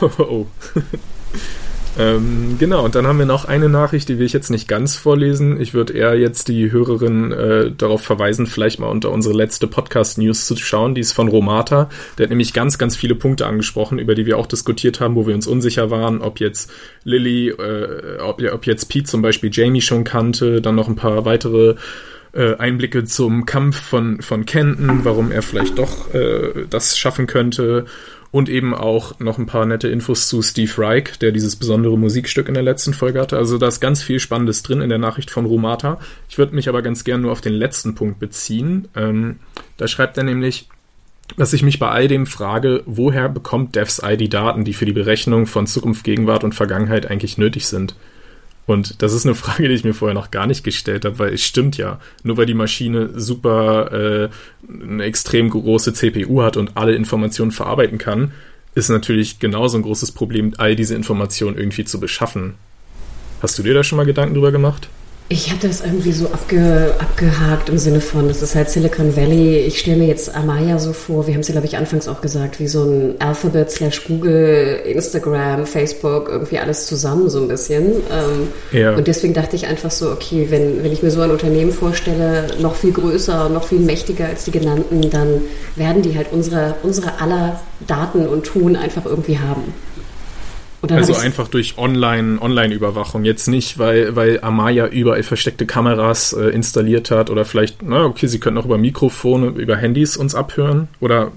oh, 0.18 0.22
oh. 0.22 0.46
Ähm, 1.98 2.56
genau, 2.58 2.84
und 2.84 2.94
dann 2.94 3.06
haben 3.06 3.18
wir 3.18 3.24
noch 3.24 3.46
eine 3.46 3.70
Nachricht, 3.70 4.08
die 4.08 4.18
will 4.18 4.26
ich 4.26 4.34
jetzt 4.34 4.50
nicht 4.50 4.68
ganz 4.68 4.96
vorlesen. 4.96 5.58
Ich 5.60 5.72
würde 5.72 5.94
eher 5.94 6.14
jetzt 6.18 6.48
die 6.48 6.70
Hörerin 6.70 7.32
äh, 7.32 7.70
darauf 7.70 8.02
verweisen, 8.02 8.46
vielleicht 8.46 8.78
mal 8.78 8.88
unter 8.88 9.10
unsere 9.10 9.34
letzte 9.34 9.66
Podcast-News 9.66 10.46
zu 10.46 10.56
schauen. 10.56 10.94
Die 10.94 11.00
ist 11.00 11.12
von 11.12 11.28
Romata. 11.28 11.88
Der 12.18 12.24
hat 12.24 12.30
nämlich 12.30 12.52
ganz, 12.52 12.76
ganz 12.76 12.96
viele 12.96 13.14
Punkte 13.14 13.46
angesprochen, 13.46 13.98
über 13.98 14.14
die 14.14 14.26
wir 14.26 14.36
auch 14.36 14.46
diskutiert 14.46 15.00
haben, 15.00 15.14
wo 15.14 15.26
wir 15.26 15.34
uns 15.34 15.46
unsicher 15.46 15.90
waren, 15.90 16.20
ob 16.20 16.38
jetzt 16.38 16.70
Lilly, 17.04 17.48
äh, 17.48 18.18
ob, 18.20 18.42
ob 18.42 18.66
jetzt 18.66 18.86
Pete 18.86 19.06
zum 19.06 19.22
Beispiel 19.22 19.50
Jamie 19.50 19.80
schon 19.80 20.04
kannte, 20.04 20.60
dann 20.60 20.74
noch 20.74 20.88
ein 20.88 20.96
paar 20.96 21.24
weitere 21.24 21.76
äh, 22.32 22.56
Einblicke 22.56 23.04
zum 23.04 23.46
Kampf 23.46 23.80
von, 23.80 24.20
von 24.20 24.44
Kenton, 24.44 25.00
warum 25.04 25.32
er 25.32 25.40
vielleicht 25.40 25.78
doch 25.78 26.12
äh, 26.12 26.66
das 26.68 26.98
schaffen 26.98 27.26
könnte 27.26 27.86
und 28.36 28.50
eben 28.50 28.74
auch 28.74 29.18
noch 29.18 29.38
ein 29.38 29.46
paar 29.46 29.64
nette 29.64 29.88
Infos 29.88 30.28
zu 30.28 30.42
Steve 30.42 30.70
Reich, 30.76 31.18
der 31.18 31.32
dieses 31.32 31.56
besondere 31.56 31.96
Musikstück 31.96 32.48
in 32.48 32.54
der 32.54 32.62
letzten 32.62 32.92
Folge 32.92 33.18
hatte. 33.18 33.38
Also 33.38 33.56
da 33.56 33.66
ist 33.66 33.80
ganz 33.80 34.02
viel 34.02 34.20
Spannendes 34.20 34.62
drin 34.62 34.82
in 34.82 34.90
der 34.90 34.98
Nachricht 34.98 35.30
von 35.30 35.46
Romata. 35.46 35.98
Ich 36.28 36.36
würde 36.36 36.54
mich 36.54 36.68
aber 36.68 36.82
ganz 36.82 37.04
gern 37.04 37.22
nur 37.22 37.32
auf 37.32 37.40
den 37.40 37.54
letzten 37.54 37.94
Punkt 37.94 38.20
beziehen. 38.20 38.88
Ähm, 38.94 39.36
da 39.78 39.88
schreibt 39.88 40.18
er 40.18 40.24
nämlich, 40.24 40.68
dass 41.38 41.54
ich 41.54 41.62
mich 41.62 41.78
bei 41.78 41.88
all 41.88 42.08
dem 42.08 42.26
frage, 42.26 42.82
woher 42.84 43.30
bekommt 43.30 43.74
Devs 43.74 44.02
die 44.18 44.28
Daten, 44.28 44.64
die 44.64 44.74
für 44.74 44.84
die 44.84 44.92
Berechnung 44.92 45.46
von 45.46 45.66
Zukunft, 45.66 46.04
Gegenwart 46.04 46.44
und 46.44 46.54
Vergangenheit 46.54 47.10
eigentlich 47.10 47.38
nötig 47.38 47.66
sind? 47.66 47.96
Und 48.66 49.00
das 49.02 49.12
ist 49.12 49.24
eine 49.24 49.34
Frage, 49.34 49.68
die 49.68 49.74
ich 49.74 49.84
mir 49.84 49.94
vorher 49.94 50.14
noch 50.14 50.30
gar 50.30 50.46
nicht 50.46 50.64
gestellt 50.64 51.04
habe, 51.04 51.18
weil 51.18 51.32
es 51.32 51.42
stimmt 51.42 51.76
ja. 51.76 52.00
Nur 52.24 52.36
weil 52.36 52.46
die 52.46 52.54
Maschine 52.54 53.10
super 53.18 53.92
äh, 53.92 54.28
eine 54.68 55.04
extrem 55.04 55.50
große 55.50 55.92
CPU 55.92 56.42
hat 56.42 56.56
und 56.56 56.76
alle 56.76 56.94
Informationen 56.94 57.52
verarbeiten 57.52 57.98
kann, 57.98 58.32
ist 58.74 58.90
natürlich 58.90 59.38
genauso 59.38 59.78
ein 59.78 59.82
großes 59.82 60.12
Problem, 60.12 60.52
all 60.58 60.76
diese 60.76 60.94
Informationen 60.94 61.56
irgendwie 61.56 61.84
zu 61.84 61.98
beschaffen. 61.98 62.54
Hast 63.40 63.58
du 63.58 63.62
dir 63.62 63.72
da 63.72 63.84
schon 63.84 63.96
mal 63.96 64.04
Gedanken 64.04 64.34
drüber 64.34 64.52
gemacht? 64.52 64.88
Ich 65.28 65.50
habe 65.50 65.66
das 65.66 65.80
irgendwie 65.80 66.12
so 66.12 66.26
abge, 66.26 66.94
abgehakt 67.00 67.68
im 67.68 67.78
Sinne 67.78 68.00
von, 68.00 68.28
das 68.28 68.42
ist 68.42 68.54
halt 68.54 68.70
Silicon 68.70 69.16
Valley. 69.16 69.58
Ich 69.58 69.80
stelle 69.80 69.96
mir 69.96 70.06
jetzt 70.06 70.32
Amaya 70.32 70.78
so 70.78 70.92
vor, 70.92 71.26
wir 71.26 71.34
haben 71.34 71.40
es 71.40 71.48
ja, 71.48 71.52
glaube 71.52 71.66
ich, 71.66 71.76
anfangs 71.76 72.06
auch 72.06 72.20
gesagt, 72.20 72.60
wie 72.60 72.68
so 72.68 72.84
ein 72.84 73.16
Alphabet 73.18 73.68
slash 73.72 74.04
Google, 74.04 74.78
Instagram, 74.84 75.66
Facebook, 75.66 76.28
irgendwie 76.28 76.60
alles 76.60 76.86
zusammen 76.86 77.28
so 77.28 77.40
ein 77.40 77.48
bisschen. 77.48 77.86
Ähm, 77.86 78.48
ja. 78.70 78.94
Und 78.94 79.08
deswegen 79.08 79.34
dachte 79.34 79.56
ich 79.56 79.66
einfach 79.66 79.90
so, 79.90 80.12
okay, 80.12 80.46
wenn, 80.50 80.84
wenn 80.84 80.92
ich 80.92 81.02
mir 81.02 81.10
so 81.10 81.20
ein 81.20 81.30
Unternehmen 81.32 81.72
vorstelle, 81.72 82.46
noch 82.60 82.76
viel 82.76 82.92
größer, 82.92 83.48
noch 83.48 83.64
viel 83.64 83.80
mächtiger 83.80 84.26
als 84.26 84.44
die 84.44 84.52
genannten, 84.52 85.10
dann 85.10 85.42
werden 85.74 86.02
die 86.02 86.16
halt 86.16 86.28
unsere, 86.30 86.76
unsere 86.84 87.20
aller 87.20 87.60
Daten 87.84 88.28
und 88.28 88.44
Tun 88.44 88.76
einfach 88.76 89.04
irgendwie 89.04 89.40
haben 89.40 89.74
also 90.90 91.14
einfach 91.14 91.48
durch 91.48 91.78
Online, 91.78 92.40
Online-Überwachung. 92.40 93.24
Jetzt 93.24 93.48
nicht, 93.48 93.78
weil, 93.78 94.16
weil 94.16 94.40
Amaya 94.42 94.86
überall 94.86 95.22
versteckte 95.22 95.66
Kameras 95.66 96.32
äh, 96.32 96.48
installiert 96.48 97.10
hat 97.10 97.30
oder 97.30 97.44
vielleicht, 97.44 97.82
na 97.82 98.04
okay, 98.04 98.26
sie 98.26 98.40
könnten 98.40 98.58
auch 98.58 98.64
über 98.64 98.78
Mikrofone, 98.78 99.48
über 99.48 99.76
Handys 99.76 100.16
uns 100.16 100.34
abhören. 100.34 100.88
Oder 101.00 101.32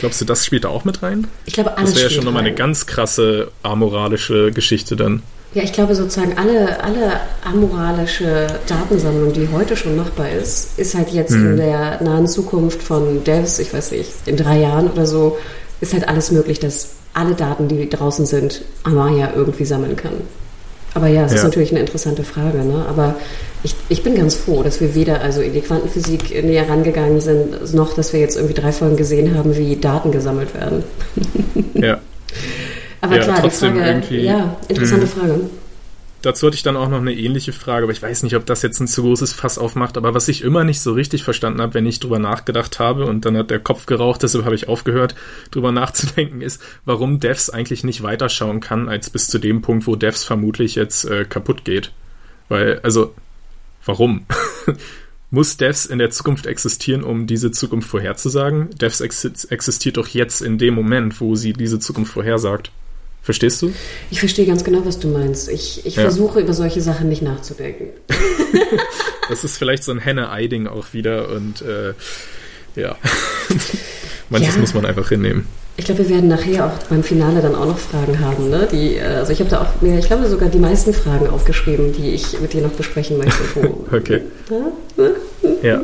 glaubst 0.00 0.20
du, 0.20 0.24
das 0.24 0.44
spielt 0.44 0.64
da 0.64 0.68
auch 0.68 0.84
mit 0.84 1.02
rein? 1.02 1.26
Ich 1.44 1.54
glaube, 1.54 1.76
alles 1.76 1.90
Das 1.90 1.98
wäre 2.00 2.10
ja 2.10 2.14
schon 2.14 2.24
nochmal 2.24 2.44
eine 2.44 2.54
ganz 2.54 2.86
krasse 2.86 3.50
amoralische 3.62 4.52
Geschichte 4.52 4.96
dann. 4.96 5.22
Ja, 5.54 5.62
ich 5.62 5.72
glaube 5.72 5.94
sozusagen 5.94 6.36
alle, 6.36 6.82
alle 6.82 7.12
amoralische 7.42 8.46
Datensammlung, 8.66 9.32
die 9.32 9.48
heute 9.50 9.74
schon 9.74 9.96
machbar 9.96 10.28
ist, 10.28 10.78
ist 10.78 10.94
halt 10.94 11.10
jetzt 11.12 11.30
mhm. 11.30 11.52
in 11.52 11.56
der 11.56 12.02
nahen 12.02 12.26
Zukunft 12.26 12.82
von 12.82 13.24
Devs, 13.24 13.58
ich 13.58 13.72
weiß 13.72 13.92
nicht, 13.92 14.10
in 14.26 14.36
drei 14.36 14.58
Jahren 14.60 14.90
oder 14.90 15.06
so, 15.06 15.38
ist 15.80 15.92
halt 15.92 16.08
alles 16.08 16.30
möglich, 16.30 16.58
dass 16.58 16.90
alle 17.14 17.34
Daten, 17.34 17.68
die 17.68 17.88
draußen 17.88 18.26
sind, 18.26 18.62
Amaya 18.82 19.32
irgendwie 19.34 19.64
sammeln 19.64 19.96
kann. 19.96 20.12
Aber 20.94 21.08
ja, 21.08 21.24
es 21.24 21.32
ja. 21.32 21.38
ist 21.38 21.44
natürlich 21.44 21.70
eine 21.72 21.80
interessante 21.80 22.24
Frage. 22.24 22.58
Ne? 22.64 22.86
Aber 22.88 23.16
ich, 23.62 23.74
ich 23.90 24.02
bin 24.02 24.14
ganz 24.14 24.34
froh, 24.34 24.62
dass 24.62 24.80
wir 24.80 24.94
weder 24.94 25.20
also 25.20 25.42
in 25.42 25.52
die 25.52 25.60
Quantenphysik 25.60 26.42
näher 26.42 26.68
rangegangen 26.68 27.20
sind, 27.20 27.74
noch 27.74 27.94
dass 27.94 28.14
wir 28.14 28.20
jetzt 28.20 28.36
irgendwie 28.36 28.54
drei 28.54 28.72
Folgen 28.72 28.96
gesehen 28.96 29.36
haben, 29.36 29.56
wie 29.56 29.76
Daten 29.76 30.10
gesammelt 30.10 30.54
werden. 30.54 30.84
ja. 31.74 32.00
Aber 33.02 33.16
ja, 33.16 33.22
klar, 33.22 33.42
die 33.42 33.50
Frage, 33.50 34.16
ja, 34.16 34.56
interessante 34.68 35.04
mh. 35.04 35.12
Frage. 35.12 35.40
Dazu 36.26 36.48
hatte 36.48 36.56
ich 36.56 36.64
dann 36.64 36.76
auch 36.76 36.88
noch 36.88 36.98
eine 36.98 37.14
ähnliche 37.14 37.52
Frage, 37.52 37.84
aber 37.84 37.92
ich 37.92 38.02
weiß 38.02 38.24
nicht, 38.24 38.34
ob 38.34 38.44
das 38.46 38.62
jetzt 38.62 38.80
ein 38.80 38.88
zu 38.88 39.02
großes 39.02 39.32
Fass 39.32 39.58
aufmacht. 39.58 39.96
Aber 39.96 40.12
was 40.12 40.26
ich 40.26 40.42
immer 40.42 40.64
nicht 40.64 40.80
so 40.80 40.92
richtig 40.92 41.22
verstanden 41.22 41.60
habe, 41.60 41.74
wenn 41.74 41.86
ich 41.86 42.00
drüber 42.00 42.18
nachgedacht 42.18 42.80
habe 42.80 43.06
und 43.06 43.24
dann 43.24 43.36
hat 43.36 43.50
der 43.50 43.60
Kopf 43.60 43.86
geraucht, 43.86 44.24
deshalb 44.24 44.44
habe 44.44 44.56
ich 44.56 44.66
aufgehört, 44.66 45.14
drüber 45.52 45.70
nachzudenken, 45.70 46.40
ist, 46.40 46.60
warum 46.84 47.20
Devs 47.20 47.48
eigentlich 47.48 47.84
nicht 47.84 48.02
weiterschauen 48.02 48.58
kann, 48.58 48.88
als 48.88 49.08
bis 49.08 49.28
zu 49.28 49.38
dem 49.38 49.62
Punkt, 49.62 49.86
wo 49.86 49.94
Devs 49.94 50.24
vermutlich 50.24 50.74
jetzt 50.74 51.04
äh, 51.04 51.26
kaputt 51.26 51.64
geht. 51.64 51.92
Weil, 52.48 52.80
also, 52.80 53.14
warum? 53.84 54.26
Muss 55.30 55.58
Devs 55.58 55.86
in 55.86 56.00
der 56.00 56.10
Zukunft 56.10 56.46
existieren, 56.46 57.04
um 57.04 57.28
diese 57.28 57.52
Zukunft 57.52 57.88
vorherzusagen? 57.88 58.70
Devs 58.70 59.00
ex 59.00 59.24
existiert 59.44 59.96
doch 59.96 60.08
jetzt 60.08 60.42
in 60.42 60.58
dem 60.58 60.74
Moment, 60.74 61.20
wo 61.20 61.36
sie 61.36 61.52
diese 61.52 61.78
Zukunft 61.78 62.12
vorhersagt. 62.12 62.72
Verstehst 63.26 63.60
du? 63.60 63.72
Ich 64.12 64.20
verstehe 64.20 64.46
ganz 64.46 64.62
genau, 64.62 64.84
was 64.84 65.00
du 65.00 65.08
meinst. 65.08 65.48
Ich, 65.48 65.84
ich 65.84 65.96
ja. 65.96 66.02
versuche 66.02 66.38
über 66.38 66.54
solche 66.54 66.80
Sachen 66.80 67.08
nicht 67.08 67.22
nachzudenken. 67.22 67.88
das 69.28 69.42
ist 69.42 69.58
vielleicht 69.58 69.82
so 69.82 69.90
ein 69.90 69.98
Henne-Ei-Ding 69.98 70.68
auch 70.68 70.92
wieder 70.92 71.28
und 71.30 71.60
äh, 71.60 71.94
ja, 72.76 72.94
manches 74.30 74.54
ja. 74.54 74.60
muss 74.60 74.74
man 74.74 74.86
einfach 74.86 75.08
hinnehmen. 75.08 75.48
Ich 75.76 75.86
glaube, 75.86 76.04
wir 76.04 76.10
werden 76.10 76.28
nachher 76.28 76.66
auch 76.66 76.78
beim 76.88 77.02
Finale 77.02 77.42
dann 77.42 77.56
auch 77.56 77.66
noch 77.66 77.78
Fragen 77.80 78.20
haben. 78.20 78.48
Ne? 78.48 78.68
Die, 78.70 79.00
also 79.00 79.32
ich 79.32 79.40
habe 79.40 79.50
da 79.50 79.62
auch 79.62 79.82
mir, 79.82 79.98
ich 79.98 80.06
glaube 80.06 80.28
sogar 80.28 80.48
die 80.48 80.60
meisten 80.60 80.94
Fragen 80.94 81.28
aufgeschrieben, 81.28 81.92
die 81.92 82.10
ich 82.10 82.38
mit 82.40 82.52
dir 82.52 82.62
noch 82.62 82.70
besprechen 82.70 83.18
möchte. 83.18 83.42
okay. 83.92 84.22
Ja. 85.64 85.82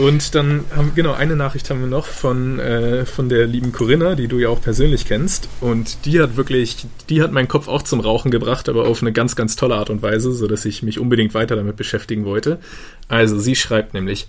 Und 0.00 0.34
dann 0.34 0.64
haben 0.74 0.92
genau 0.94 1.12
eine 1.12 1.36
Nachricht 1.36 1.68
haben 1.68 1.80
wir 1.80 1.86
noch 1.86 2.06
von, 2.06 2.58
äh, 2.58 3.04
von 3.04 3.28
der 3.28 3.46
lieben 3.46 3.70
Corinna, 3.70 4.14
die 4.14 4.28
du 4.28 4.38
ja 4.38 4.48
auch 4.48 4.62
persönlich 4.62 5.04
kennst. 5.04 5.50
Und 5.60 6.06
die 6.06 6.22
hat 6.22 6.38
wirklich, 6.38 6.86
die 7.10 7.22
hat 7.22 7.32
meinen 7.32 7.48
Kopf 7.48 7.68
auch 7.68 7.82
zum 7.82 8.00
Rauchen 8.00 8.30
gebracht, 8.30 8.70
aber 8.70 8.88
auf 8.88 9.02
eine 9.02 9.12
ganz, 9.12 9.36
ganz 9.36 9.56
tolle 9.56 9.74
Art 9.74 9.90
und 9.90 10.00
Weise, 10.00 10.32
sodass 10.32 10.64
ich 10.64 10.82
mich 10.82 10.98
unbedingt 10.98 11.34
weiter 11.34 11.54
damit 11.54 11.76
beschäftigen 11.76 12.24
wollte. 12.24 12.60
Also 13.08 13.38
sie 13.38 13.54
schreibt 13.54 13.92
nämlich, 13.92 14.26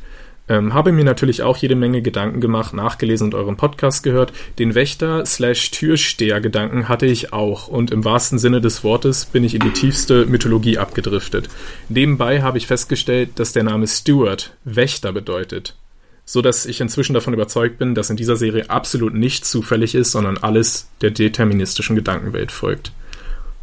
ähm, 0.52 0.74
habe 0.74 0.92
mir 0.92 1.06
natürlich 1.06 1.44
auch 1.44 1.56
jede 1.56 1.78
Menge 1.78 2.02
Gedanken 2.02 2.42
gemacht, 2.42 2.74
nachgelesen 2.74 3.28
und 3.28 3.36
euren 3.36 3.56
Podcast 3.56 4.04
gehört. 4.04 4.34
Den 4.60 4.76
Wächter 4.76 5.26
slash 5.26 5.72
Türsteher 5.72 6.42
Gedanken 6.42 6.90
hatte 6.90 7.06
ich 7.06 7.32
auch 7.32 7.70
und 7.70 7.90
im 7.90 8.04
wahrsten 8.04 8.38
Sinne 8.38 8.60
des 8.60 8.84
Wortes 8.84 9.24
bin 9.28 9.46
ich 9.46 9.56
in 9.56 9.62
die 9.62 9.72
tiefste 9.72 10.26
Mythologie 10.26 10.78
abgedriftet. 10.78 11.48
Nebenbei 11.88 12.42
habe 12.42 12.58
ich 12.58 12.68
festgestellt, 12.68 13.30
dass 13.36 13.54
der 13.54 13.64
Name 13.64 13.88
Stewart 13.88 14.52
Wächter 14.66 15.14
bedeutet. 15.14 15.78
So 16.26 16.42
dass 16.42 16.66
ich 16.66 16.82
inzwischen 16.82 17.14
davon 17.14 17.34
überzeugt 17.34 17.78
bin, 17.78 17.96
dass 17.96 18.10
in 18.10 18.18
dieser 18.18 18.36
Serie 18.36 18.70
absolut 18.70 19.14
nichts 19.14 19.50
zufällig 19.52 19.96
ist, 19.96 20.12
sondern 20.12 20.38
alles 20.38 20.90
der 21.00 21.12
deterministischen 21.12 21.96
Gedankenwelt 21.96 22.52
folgt. 22.52 22.92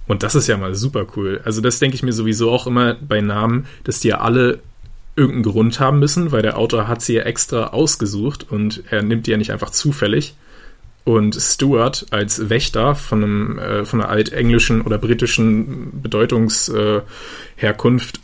Und 0.06 0.22
das 0.22 0.34
ist 0.34 0.46
ja 0.46 0.56
mal 0.56 0.74
super 0.74 1.06
cool. 1.16 1.42
Also 1.44 1.60
das 1.60 1.80
denke 1.80 1.96
ich 1.96 2.02
mir 2.02 2.14
sowieso 2.14 2.50
auch 2.50 2.66
immer 2.66 2.94
bei 2.94 3.20
Namen, 3.20 3.66
dass 3.84 4.00
die 4.00 4.08
ja 4.08 4.20
alle 4.22 4.60
irgendeinen 5.18 5.52
Grund 5.52 5.80
haben 5.80 5.98
müssen, 5.98 6.32
weil 6.32 6.42
der 6.42 6.56
Autor 6.56 6.88
hat 6.88 7.02
sie 7.02 7.14
ja 7.14 7.22
extra 7.22 7.68
ausgesucht 7.68 8.46
und 8.50 8.84
er 8.90 9.02
nimmt 9.02 9.26
die 9.26 9.32
ja 9.32 9.36
nicht 9.36 9.52
einfach 9.52 9.70
zufällig. 9.70 10.34
Und 11.04 11.34
Stuart 11.34 12.06
als 12.10 12.50
Wächter 12.50 12.94
von, 12.94 13.24
einem, 13.24 13.58
äh, 13.58 13.84
von 13.84 14.00
einer 14.00 14.10
altenglischen 14.10 14.82
oder 14.82 14.98
britischen 14.98 16.02
Bedeutungsherkunft, 16.02 18.16
äh, 18.16 18.20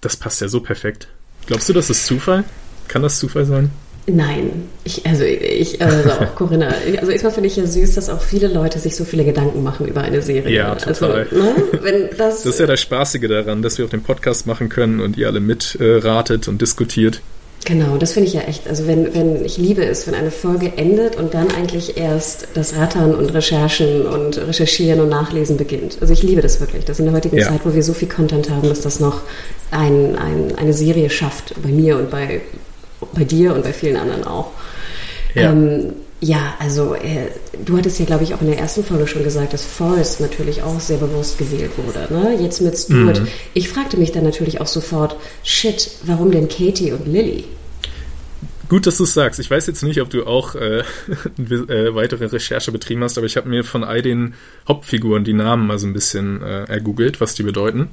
das 0.00 0.16
passt 0.16 0.40
ja 0.40 0.48
so 0.48 0.60
perfekt. 0.60 1.08
Glaubst 1.46 1.68
du, 1.68 1.72
das 1.72 1.90
ist 1.90 2.06
Zufall? 2.06 2.44
Kann 2.86 3.02
das 3.02 3.18
Zufall 3.18 3.46
sein? 3.46 3.70
Nein, 4.10 4.68
ich, 4.84 5.04
also 5.04 5.22
ich, 5.22 5.82
also 5.82 6.10
auch 6.10 6.34
Corinna, 6.34 6.72
also 6.98 7.12
erstmal 7.12 7.32
finde 7.32 7.48
ich 7.48 7.56
ja 7.56 7.66
süß, 7.66 7.94
dass 7.94 8.08
auch 8.08 8.22
viele 8.22 8.48
Leute 8.48 8.78
sich 8.78 8.96
so 8.96 9.04
viele 9.04 9.22
Gedanken 9.22 9.62
machen 9.62 9.86
über 9.86 10.00
eine 10.00 10.22
Serie. 10.22 10.56
Ja, 10.56 10.74
total. 10.76 11.26
Also, 11.30 11.36
ne, 11.36 11.54
wenn 11.82 12.08
das, 12.16 12.42
das 12.42 12.54
ist 12.54 12.60
ja 12.60 12.66
das 12.66 12.80
Spaßige 12.80 13.28
daran, 13.28 13.60
dass 13.60 13.76
wir 13.76 13.84
auch 13.84 13.90
den 13.90 14.02
Podcast 14.02 14.46
machen 14.46 14.70
können 14.70 15.00
und 15.00 15.18
ihr 15.18 15.26
alle 15.26 15.40
mitratet 15.40 16.46
äh, 16.46 16.50
und 16.50 16.62
diskutiert. 16.62 17.20
Genau, 17.66 17.98
das 17.98 18.12
finde 18.12 18.28
ich 18.28 18.34
ja 18.34 18.42
echt. 18.42 18.66
Also 18.66 18.86
wenn, 18.86 19.14
wenn 19.14 19.44
ich 19.44 19.58
liebe 19.58 19.84
es, 19.84 20.06
wenn 20.06 20.14
eine 20.14 20.30
Folge 20.30 20.72
endet 20.76 21.16
und 21.16 21.34
dann 21.34 21.50
eigentlich 21.50 21.98
erst 21.98 22.48
das 22.54 22.76
Rattern 22.76 23.14
und 23.14 23.34
Recherchen 23.34 24.06
und 24.06 24.38
Recherchieren 24.38 25.00
und 25.00 25.10
Nachlesen 25.10 25.58
beginnt. 25.58 25.98
Also 26.00 26.14
ich 26.14 26.22
liebe 26.22 26.40
das 26.40 26.60
wirklich. 26.60 26.86
Das 26.86 26.98
in 26.98 27.04
der 27.04 27.14
heutigen 27.14 27.36
ja. 27.36 27.48
Zeit, 27.48 27.60
wo 27.64 27.74
wir 27.74 27.82
so 27.82 27.92
viel 27.92 28.08
Content 28.08 28.48
haben, 28.48 28.70
dass 28.70 28.80
das 28.80 29.00
noch 29.00 29.20
ein, 29.70 30.16
ein, 30.16 30.54
eine 30.56 30.72
Serie 30.72 31.10
schafft, 31.10 31.54
bei 31.62 31.68
mir 31.68 31.98
und 31.98 32.10
bei 32.10 32.40
bei 33.12 33.24
dir 33.24 33.54
und 33.54 33.64
bei 33.64 33.72
vielen 33.72 33.96
anderen 33.96 34.24
auch. 34.24 34.52
Ja, 35.34 35.52
ähm, 35.52 35.92
ja 36.20 36.54
also 36.58 36.94
äh, 36.94 37.28
du 37.64 37.76
hattest 37.76 37.98
ja, 37.98 38.04
glaube 38.04 38.24
ich, 38.24 38.34
auch 38.34 38.40
in 38.40 38.48
der 38.48 38.58
ersten 38.58 38.84
Folge 38.84 39.06
schon 39.06 39.24
gesagt, 39.24 39.52
dass 39.52 39.64
Forrest 39.64 40.20
natürlich 40.20 40.62
auch 40.62 40.80
sehr 40.80 40.98
bewusst 40.98 41.38
gewählt 41.38 41.72
wurde. 41.76 42.12
Ne? 42.12 42.38
Jetzt 42.40 42.60
mit 42.60 42.76
Stuart. 42.76 43.20
Mhm. 43.20 43.28
Ich 43.54 43.68
fragte 43.68 43.96
mich 43.96 44.12
dann 44.12 44.24
natürlich 44.24 44.60
auch 44.60 44.66
sofort, 44.66 45.16
shit, 45.44 45.90
warum 46.04 46.30
denn 46.30 46.48
Katie 46.48 46.92
und 46.92 47.06
Lily? 47.06 47.44
Gut, 48.68 48.86
dass 48.86 48.98
du 48.98 49.04
es 49.04 49.14
sagst. 49.14 49.40
Ich 49.40 49.50
weiß 49.50 49.66
jetzt 49.66 49.82
nicht, 49.82 50.00
ob 50.02 50.10
du 50.10 50.26
auch 50.26 50.54
äh, 50.54 50.80
äh, 51.38 51.94
weitere 51.94 52.26
Recherche 52.26 52.70
betrieben 52.70 53.02
hast, 53.02 53.16
aber 53.16 53.26
ich 53.26 53.36
habe 53.36 53.48
mir 53.48 53.64
von 53.64 53.82
all 53.82 54.02
den 54.02 54.34
Hauptfiguren 54.68 55.24
die 55.24 55.32
Namen 55.32 55.66
mal 55.66 55.78
so 55.78 55.86
ein 55.86 55.94
bisschen 55.94 56.42
äh, 56.42 56.64
ergoogelt, 56.64 57.20
was 57.20 57.34
die 57.34 57.44
bedeuten. 57.44 57.88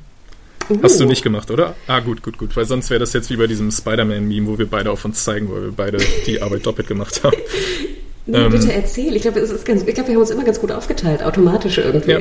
Uh. 0.70 0.78
Hast 0.82 1.00
du 1.00 1.06
nicht 1.06 1.24
gemacht, 1.24 1.52
oder? 1.52 1.76
Ah, 1.88 2.00
gut, 2.00 2.24
gut, 2.24 2.38
gut. 2.38 2.56
Weil 2.56 2.66
sonst 2.66 2.90
wäre 2.90 3.00
das 3.00 3.14
jetzt 3.14 3.30
wie 3.30 3.38
bei 3.38 3.48
diesem 3.48 3.72
Spider-Man-Meme, 3.72 4.48
wo 4.48 4.58
wir 4.58 4.68
beide 4.68 4.92
auf 4.92 5.06
uns 5.06 5.24
zeigen, 5.24 5.50
weil 5.52 5.64
wir 5.64 5.72
beide 5.72 5.98
die 6.26 6.42
Arbeit 6.42 6.66
doppelt 6.66 6.88
gemacht 6.88 7.24
haben. 7.24 7.38
Nee, 8.28 8.40
ähm, 8.40 8.52
bitte 8.52 8.74
erzähl. 8.74 9.16
Ich 9.16 9.22
glaube, 9.22 9.40
glaub, 9.40 9.86
wir 9.86 10.04
haben 10.04 10.18
uns 10.18 10.32
immer 10.32 10.44
ganz 10.44 10.60
gut 10.60 10.72
aufgeteilt, 10.72 11.22
automatisch 11.22 11.78
irgendwie. 11.78 12.12
Ja. 12.12 12.20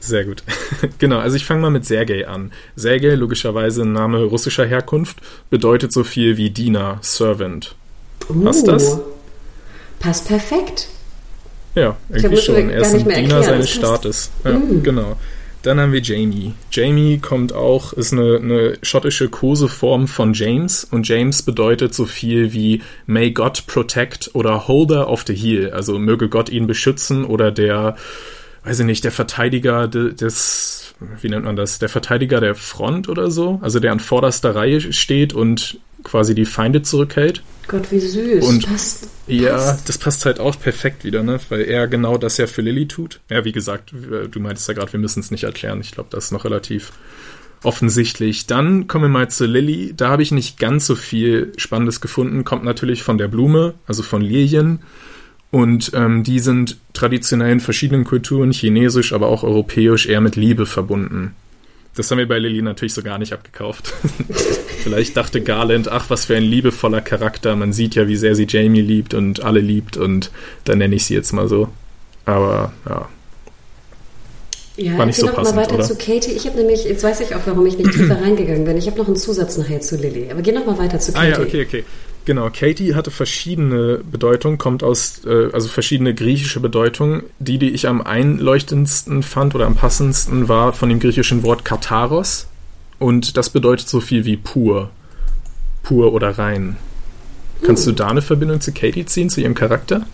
Sehr 0.00 0.24
gut. 0.24 0.42
genau, 0.98 1.18
also 1.18 1.36
ich 1.36 1.44
fange 1.44 1.60
mal 1.60 1.70
mit 1.70 1.84
Sergei 1.84 2.26
an. 2.26 2.52
Sergei, 2.74 3.14
logischerweise 3.14 3.82
ein 3.82 3.92
Name 3.92 4.24
russischer 4.24 4.66
Herkunft, 4.66 5.18
bedeutet 5.50 5.92
so 5.92 6.04
viel 6.04 6.36
wie 6.36 6.50
Diener, 6.50 6.98
Servant. 7.02 7.76
Uh, 8.28 8.42
Passt 8.42 8.66
das? 8.66 8.98
Passt 10.00 10.26
perfekt. 10.26 10.88
Ja, 11.74 11.96
irgendwie 12.08 12.28
glaub, 12.28 12.40
schon. 12.40 12.70
Er 12.70 12.80
ist 12.80 12.94
ein 12.94 13.08
Diener 13.08 13.42
seines 13.42 13.70
Staates. 13.70 14.30
Ja, 14.42 14.52
mm. 14.52 14.82
genau. 14.82 15.16
Dann 15.62 15.78
haben 15.78 15.92
wir 15.92 16.00
Jamie. 16.00 16.54
Jamie 16.70 17.18
kommt 17.18 17.52
auch, 17.52 17.92
ist 17.92 18.12
eine, 18.12 18.36
eine 18.36 18.78
schottische 18.82 19.28
Koseform 19.28 20.08
von 20.08 20.32
James 20.32 20.84
und 20.84 21.06
James 21.06 21.42
bedeutet 21.42 21.94
so 21.94 22.06
viel 22.06 22.54
wie 22.54 22.82
May 23.06 23.30
God 23.30 23.66
protect 23.66 24.30
oder 24.32 24.68
Holder 24.68 25.10
of 25.10 25.24
the 25.26 25.34
Heel. 25.34 25.70
Also 25.70 25.98
möge 25.98 26.30
Gott 26.30 26.48
ihn 26.48 26.66
beschützen 26.66 27.26
oder 27.26 27.52
der, 27.52 27.96
weiß 28.64 28.80
ich 28.80 28.86
nicht, 28.86 29.04
der 29.04 29.12
Verteidiger 29.12 29.86
des, 29.86 30.94
wie 31.20 31.28
nennt 31.28 31.44
man 31.44 31.56
das, 31.56 31.78
der 31.78 31.90
Verteidiger 31.90 32.40
der 32.40 32.54
Front 32.54 33.10
oder 33.10 33.30
so. 33.30 33.58
Also 33.60 33.80
der 33.80 33.92
an 33.92 34.00
vorderster 34.00 34.54
Reihe 34.54 34.80
steht 34.92 35.34
und 35.34 35.78
quasi 36.02 36.34
die 36.34 36.44
Feinde 36.44 36.82
zurückhält. 36.82 37.42
Gott, 37.68 37.92
wie 37.92 38.00
süß. 38.00 38.44
Und 38.46 38.66
passt, 38.66 39.08
ja, 39.28 39.52
passt. 39.52 39.88
das 39.88 39.98
passt 39.98 40.26
halt 40.26 40.40
auch 40.40 40.58
perfekt 40.58 41.04
wieder, 41.04 41.22
ne? 41.22 41.38
Weil 41.50 41.62
er 41.62 41.86
genau 41.86 42.18
das 42.18 42.36
ja 42.36 42.46
für 42.46 42.62
Lilly 42.62 42.88
tut. 42.88 43.20
Ja, 43.30 43.44
wie 43.44 43.52
gesagt, 43.52 43.92
du 43.92 44.40
meintest 44.40 44.66
ja 44.68 44.74
gerade, 44.74 44.92
wir 44.92 45.00
müssen 45.00 45.20
es 45.20 45.30
nicht 45.30 45.44
erklären. 45.44 45.80
Ich 45.80 45.92
glaube, 45.92 46.08
das 46.10 46.26
ist 46.26 46.32
noch 46.32 46.44
relativ 46.44 46.92
offensichtlich. 47.62 48.46
Dann 48.46 48.88
kommen 48.88 49.04
wir 49.04 49.08
mal 49.08 49.30
zu 49.30 49.46
Lilly. 49.46 49.92
Da 49.96 50.08
habe 50.08 50.22
ich 50.22 50.32
nicht 50.32 50.58
ganz 50.58 50.86
so 50.86 50.96
viel 50.96 51.52
Spannendes 51.56 52.00
gefunden. 52.00 52.44
Kommt 52.44 52.64
natürlich 52.64 53.02
von 53.02 53.18
der 53.18 53.28
Blume, 53.28 53.74
also 53.86 54.02
von 54.02 54.22
Lilien. 54.22 54.80
Und 55.50 55.92
ähm, 55.94 56.22
die 56.22 56.38
sind 56.38 56.76
traditionell 56.92 57.52
in 57.52 57.60
verschiedenen 57.60 58.04
Kulturen, 58.04 58.52
chinesisch, 58.52 59.12
aber 59.12 59.28
auch 59.28 59.42
europäisch, 59.42 60.06
eher 60.06 60.20
mit 60.20 60.36
Liebe 60.36 60.64
verbunden. 60.64 61.34
Das 62.00 62.10
haben 62.10 62.16
wir 62.16 62.26
bei 62.26 62.38
Lilly 62.38 62.62
natürlich 62.62 62.94
so 62.94 63.02
gar 63.02 63.18
nicht 63.18 63.34
abgekauft. 63.34 63.92
Vielleicht 64.82 65.18
dachte 65.18 65.42
Garland, 65.42 65.88
ach, 65.88 66.08
was 66.08 66.24
für 66.24 66.34
ein 66.34 66.42
liebevoller 66.42 67.02
Charakter. 67.02 67.54
Man 67.56 67.74
sieht 67.74 67.94
ja, 67.94 68.08
wie 68.08 68.16
sehr 68.16 68.34
sie 68.34 68.46
Jamie 68.48 68.80
liebt 68.80 69.12
und 69.12 69.42
alle 69.44 69.60
liebt 69.60 69.98
und 69.98 70.30
dann 70.64 70.78
nenne 70.78 70.94
ich 70.94 71.04
sie 71.04 71.12
jetzt 71.12 71.32
mal 71.32 71.46
so. 71.46 71.68
Aber 72.24 72.72
ja. 72.88 73.08
Ja, 74.76 74.96
War 74.96 75.04
nicht 75.04 75.18
so 75.18 75.26
noch 75.26 75.34
passend, 75.34 75.56
mal 75.56 75.62
weiter 75.64 75.74
oder? 75.74 75.84
zu 75.84 75.96
Katie. 75.96 76.30
Ich 76.30 76.46
habe 76.46 76.56
nämlich, 76.56 76.84
jetzt 76.84 77.04
weiß 77.04 77.20
ich 77.20 77.34
auch, 77.34 77.40
warum 77.44 77.66
ich 77.66 77.76
nicht 77.76 77.92
tiefer 77.92 78.18
reingegangen 78.22 78.64
bin. 78.64 78.78
Ich 78.78 78.86
habe 78.86 78.96
noch 78.96 79.06
einen 79.06 79.16
Zusatz 79.16 79.58
nachher 79.58 79.82
zu 79.82 79.96
Lilly. 79.96 80.30
Aber 80.30 80.40
geh 80.40 80.52
noch 80.52 80.64
mal 80.64 80.78
weiter 80.78 80.98
zu 81.00 81.12
Katie. 81.12 81.34
Ah 81.34 81.38
ja, 81.38 81.44
okay, 81.44 81.66
okay. 81.66 81.84
Genau, 82.26 82.50
Katie 82.50 82.94
hatte 82.94 83.10
verschiedene 83.10 83.98
Bedeutungen, 83.98 84.58
kommt 84.58 84.82
aus, 84.82 85.24
äh, 85.24 85.48
also 85.52 85.68
verschiedene 85.68 86.14
griechische 86.14 86.60
Bedeutungen. 86.60 87.22
Die, 87.38 87.58
die 87.58 87.70
ich 87.70 87.88
am 87.88 88.02
einleuchtendsten 88.02 89.22
fand 89.22 89.54
oder 89.54 89.66
am 89.66 89.74
passendsten, 89.74 90.48
war 90.48 90.72
von 90.72 90.88
dem 90.88 91.00
griechischen 91.00 91.42
Wort 91.42 91.64
Katharos. 91.64 92.46
Und 92.98 93.36
das 93.36 93.48
bedeutet 93.48 93.88
so 93.88 94.00
viel 94.00 94.26
wie 94.26 94.36
pur. 94.36 94.90
Pur 95.82 96.12
oder 96.12 96.38
rein. 96.38 96.76
Kannst 97.62 97.86
hm. 97.86 97.92
du 97.92 98.02
da 98.02 98.08
eine 98.08 98.22
Verbindung 98.22 98.60
zu 98.60 98.72
Katie 98.72 99.06
ziehen, 99.06 99.30
zu 99.30 99.40
ihrem 99.40 99.54
Charakter? 99.54 100.06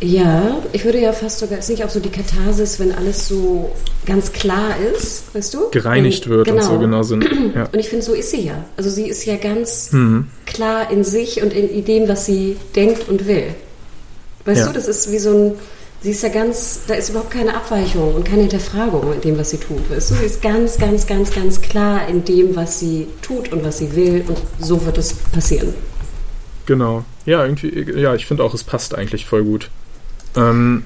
Ja, 0.00 0.58
ich 0.72 0.84
würde 0.84 1.00
ja 1.00 1.12
fast 1.12 1.40
sogar, 1.40 1.58
ist 1.58 1.70
nicht 1.70 1.84
auch 1.84 1.90
so 1.90 1.98
die 1.98 2.10
Katharsis, 2.10 2.78
wenn 2.78 2.92
alles 2.92 3.26
so 3.26 3.74
ganz 4.06 4.32
klar 4.32 4.76
ist, 4.94 5.34
weißt 5.34 5.54
du? 5.54 5.70
Gereinigt 5.70 6.28
wenn, 6.28 6.36
wird 6.36 6.46
genau. 6.46 6.58
und 6.58 6.62
so 6.64 6.78
genau 6.78 7.02
sind. 7.02 7.28
Ja. 7.54 7.64
Und 7.72 7.78
ich 7.78 7.88
finde, 7.88 8.04
so 8.04 8.12
ist 8.12 8.30
sie 8.30 8.42
ja. 8.42 8.64
Also 8.76 8.90
sie 8.90 9.08
ist 9.08 9.24
ja 9.24 9.36
ganz 9.36 9.90
mhm. 9.92 10.26
klar 10.46 10.90
in 10.90 11.02
sich 11.02 11.42
und 11.42 11.52
in, 11.52 11.68
in, 11.68 11.84
dem, 11.84 12.08
was 12.08 12.26
sie 12.26 12.56
denkt 12.76 13.08
und 13.08 13.26
will. 13.26 13.54
Weißt 14.44 14.60
ja. 14.60 14.66
du, 14.66 14.72
das 14.74 14.86
ist 14.86 15.10
wie 15.10 15.18
so 15.18 15.30
ein, 15.30 15.52
sie 16.02 16.10
ist 16.10 16.22
ja 16.22 16.28
ganz, 16.28 16.80
da 16.86 16.94
ist 16.94 17.08
überhaupt 17.08 17.30
keine 17.30 17.56
Abweichung 17.56 18.14
und 18.14 18.24
keine 18.24 18.42
Hinterfragung 18.42 19.12
in 19.12 19.20
dem, 19.22 19.38
was 19.38 19.50
sie 19.50 19.56
tut. 19.56 19.90
Weißt 19.90 20.10
du, 20.10 20.14
sie 20.14 20.26
ist 20.26 20.42
ganz, 20.42 20.78
ganz, 20.78 21.06
ganz, 21.06 21.32
ganz 21.32 21.60
klar 21.60 22.06
in 22.08 22.24
dem, 22.24 22.54
was 22.54 22.78
sie 22.78 23.08
tut 23.22 23.50
und 23.50 23.64
was 23.64 23.78
sie 23.78 23.96
will 23.96 24.24
und 24.28 24.38
so 24.60 24.84
wird 24.84 24.98
es 24.98 25.14
passieren. 25.14 25.74
Genau. 26.66 27.04
Ja, 27.24 27.44
irgendwie, 27.44 27.98
ja, 27.98 28.14
ich 28.14 28.26
finde 28.26 28.44
auch, 28.44 28.54
es 28.54 28.62
passt 28.62 28.94
eigentlich 28.94 29.26
voll 29.26 29.42
gut. 29.42 29.70
Ähm, 30.36 30.84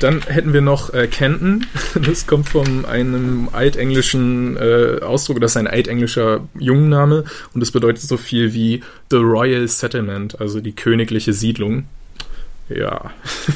dann 0.00 0.22
hätten 0.22 0.52
wir 0.52 0.60
noch 0.60 0.92
äh, 0.92 1.06
Kenton. 1.06 1.66
Das 1.94 2.26
kommt 2.26 2.48
von 2.48 2.84
einem 2.84 3.48
altenglischen 3.52 4.56
äh, 4.56 5.00
Ausdruck, 5.02 5.40
das 5.40 5.52
ist 5.52 5.56
ein 5.56 5.66
altenglischer 5.66 6.46
Jungenname 6.58 7.24
und 7.54 7.60
das 7.60 7.70
bedeutet 7.70 8.02
so 8.02 8.16
viel 8.16 8.52
wie 8.52 8.82
The 9.10 9.16
Royal 9.16 9.66
Settlement, 9.68 10.40
also 10.40 10.60
die 10.60 10.72
königliche 10.72 11.32
Siedlung. 11.32 11.86
Ja. 12.68 13.12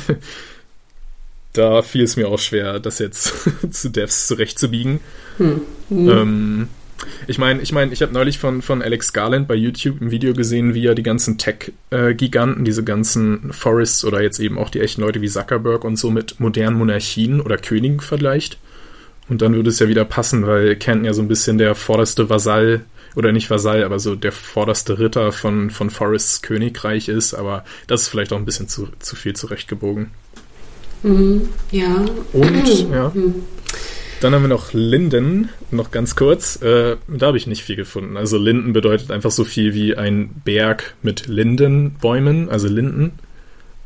da 1.53 1.83
fiel 1.83 2.05
es 2.05 2.17
mir 2.17 2.29
auch 2.29 2.39
schwer, 2.39 2.79
das 2.79 3.01
jetzt 3.01 3.35
zu 3.71 3.91
Devs 3.91 4.29
zurechtzubiegen. 4.29 5.01
Hm. 5.39 5.61
Hm. 5.89 6.09
Ähm, 6.09 6.69
ich 7.27 7.39
meine, 7.39 7.61
ich 7.63 7.73
meine, 7.73 7.93
ich 7.93 8.03
habe 8.03 8.13
neulich 8.13 8.39
von, 8.39 8.63
von 8.63 8.83
Alex 8.83 9.13
Garland 9.13 9.49
bei 9.49 9.55
YouTube 9.55 10.01
ein 10.01 10.11
Video 10.11 10.33
gesehen, 10.35 10.75
wie 10.75 10.87
er 10.87 10.95
die 10.95 11.03
ganzen 11.03 11.39
Tech-Giganten, 11.39 12.65
diese 12.65 12.85
ganzen 12.85 13.53
Forests 13.53 14.05
oder 14.05 14.23
jetzt 14.23 14.41
eben 14.41 14.59
auch 14.59 14.71
die 14.71 14.81
echten 14.81 15.03
Leute 15.03 15.21
wie 15.21 15.29
Zuckerberg 15.29 15.85
und 15.85 15.97
so 15.97 16.11
mit 16.11 16.41
modernen 16.41 16.77
Monarchien 16.77 17.41
oder 17.41 17.57
Königen 17.57 18.01
vergleicht. 18.01 18.59
Und 19.29 19.43
dann 19.43 19.55
würde 19.55 19.71
es 19.71 19.79
ja 19.79 19.89
wieder 19.89 20.05
passen, 20.05 20.47
weil 20.47 20.77
Kenton 20.77 21.05
ja 21.05 21.13
so 21.13 21.23
ein 21.23 21.29
bisschen 21.29 21.59
der 21.59 21.75
vorderste 21.75 22.31
Vasall, 22.31 22.85
oder 23.19 23.33
nicht 23.33 23.51
Vasall, 23.51 23.83
aber 23.85 23.99
so 23.99 24.15
der 24.15 24.33
vorderste 24.33 24.99
Ritter 24.99 25.33
von, 25.33 25.71
von 25.71 25.91
Forests 25.91 26.43
Königreich 26.43 27.09
ist. 27.09 27.35
Aber 27.35 27.65
das 27.87 28.03
ist 28.03 28.09
vielleicht 28.09 28.33
auch 28.33 28.37
ein 28.37 28.45
bisschen 28.45 28.69
zu, 28.69 28.89
zu 29.01 29.17
viel 29.17 29.35
zurechtgebogen. 29.35 30.11
Mhm, 31.03 31.49
ja. 31.71 32.05
Und, 32.33 32.91
ja. 32.91 33.11
Mhm. 33.15 33.43
Dann 34.21 34.35
haben 34.35 34.43
wir 34.43 34.49
noch 34.49 34.73
Linden, 34.73 35.49
noch 35.71 35.93
ganz 35.93 36.17
kurz. 36.17 36.61
Äh, 36.61 36.97
da 37.07 37.27
habe 37.29 37.37
ich 37.37 37.47
nicht 37.47 37.63
viel 37.63 37.77
gefunden. 37.77 38.17
Also 38.17 38.37
Linden 38.37 38.73
bedeutet 38.73 39.13
einfach 39.13 39.31
so 39.31 39.45
viel 39.45 39.75
wie 39.75 39.97
ein 39.97 40.31
Berg 40.45 40.95
mit 41.03 41.29
Lindenbäumen, 41.29 42.49
also 42.49 42.67
Linden. 42.67 43.13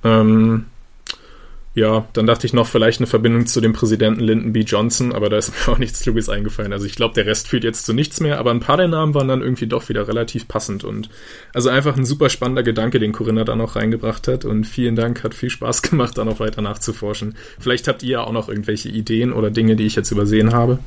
Ähm, 0.05 0.67
ja, 1.75 2.07
dann 2.13 2.27
dachte 2.27 2.47
ich 2.47 2.53
noch 2.53 2.67
vielleicht 2.67 3.01
eine 3.01 3.07
Verbindung 3.07 3.47
zu 3.47 3.63
dem 3.63 3.73
Präsidenten 3.73 4.21
Lyndon 4.21 4.53
B. 4.53 4.61
Johnson, 4.61 5.13
aber 5.13 5.31
da 5.31 5.39
ist 5.39 5.51
mir 5.51 5.73
auch 5.73 5.79
nichts 5.79 6.01
Kluges 6.01 6.29
eingefallen. 6.29 6.73
Also 6.73 6.85
ich 6.85 6.97
glaube, 6.97 7.15
der 7.15 7.25
Rest 7.25 7.49
führt 7.49 7.65
jetzt 7.65 7.87
zu 7.87 7.95
nichts 7.95 8.21
mehr, 8.21 8.39
aber 8.39 8.51
ein 8.51 8.61
paar 8.61 8.77
der 8.77 8.89
Namen 8.89 9.15
waren 9.15 9.29
dann 9.29 9.41
irgendwie 9.41 9.67
doch 9.67 9.89
wieder 9.89 10.07
relativ 10.07 10.49
passend 10.49 10.85
und 10.85 11.09
also 11.55 11.71
einfach 11.71 11.97
ein 11.97 12.05
super 12.05 12.29
spannender 12.29 12.63
Gedanke, 12.63 12.99
den 12.99 13.13
Corinna 13.13 13.45
da 13.45 13.57
noch 13.57 13.77
reingebracht 13.77 14.29
hat 14.29 14.45
und 14.45 14.65
vielen 14.65 14.97
Dank, 14.97 15.25
hat 15.25 15.35
viel 15.35 15.51
Spaß 15.51 15.83
gemacht, 15.91 16.19
da 16.19 16.25
noch 16.25 16.41
weiter 16.41 16.61
nachzuforschen. 16.61 17.37
Vielleicht 17.59 17.89
habt 17.89 18.03
ihr 18.03 18.23
auch 18.23 18.33
noch 18.33 18.49
irgendwelche 18.49 18.91
Ideen 18.91 19.33
oder 19.33 19.51
Dinge, 19.51 19.75
die 19.75 19.87
ich 19.87 19.97
jetzt 19.97 20.11
übersehen 20.11 20.53
habe. 20.53 20.79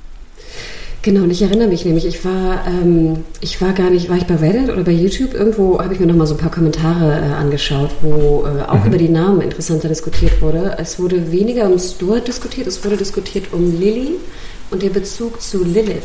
Genau, 1.02 1.22
und 1.22 1.30
ich 1.30 1.42
erinnere 1.42 1.68
mich 1.68 1.86
nämlich, 1.86 2.06
ich 2.06 2.26
war, 2.26 2.66
ähm, 2.68 3.24
ich 3.40 3.62
war 3.62 3.74
gar 3.74 3.92
nicht, 3.92 4.10
war 4.10 4.18
ich 4.18 4.26
bei 4.26 4.36
Reddit 4.36 4.70
oder 4.70 4.84
bei 4.84 4.92
YouTube? 4.92 5.34
Irgendwo 5.34 5.80
habe 5.80 5.94
ich 5.94 6.00
mir 6.00 6.08
nochmal 6.08 6.26
so 6.26 6.34
ein 6.34 6.40
paar 6.40 6.52
Kommentare 6.52 7.12
äh, 7.12 7.34
angeschaut, 7.34 7.92
wo 8.02 8.46
äh, 8.46 8.64
auch 8.64 8.82
mhm. 8.82 8.88
über 8.88 8.98
die 8.98 9.10
Namen 9.10 9.42
interessanter 9.42 9.88
diskutiert 9.88 10.42
wurde. 10.42 10.76
Es 10.80 11.00
wurde 11.00 11.32
weniger 11.32 11.70
um 11.70 11.78
Stuart 11.78 12.28
diskutiert, 12.28 12.66
es 12.68 12.84
wurde 12.84 12.98
diskutiert 12.98 13.46
um 13.52 13.80
Lily 13.80 14.16
und 14.72 14.82
der 14.82 14.90
Bezug 14.90 15.42
zu 15.42 15.64
Lilith. 15.64 16.04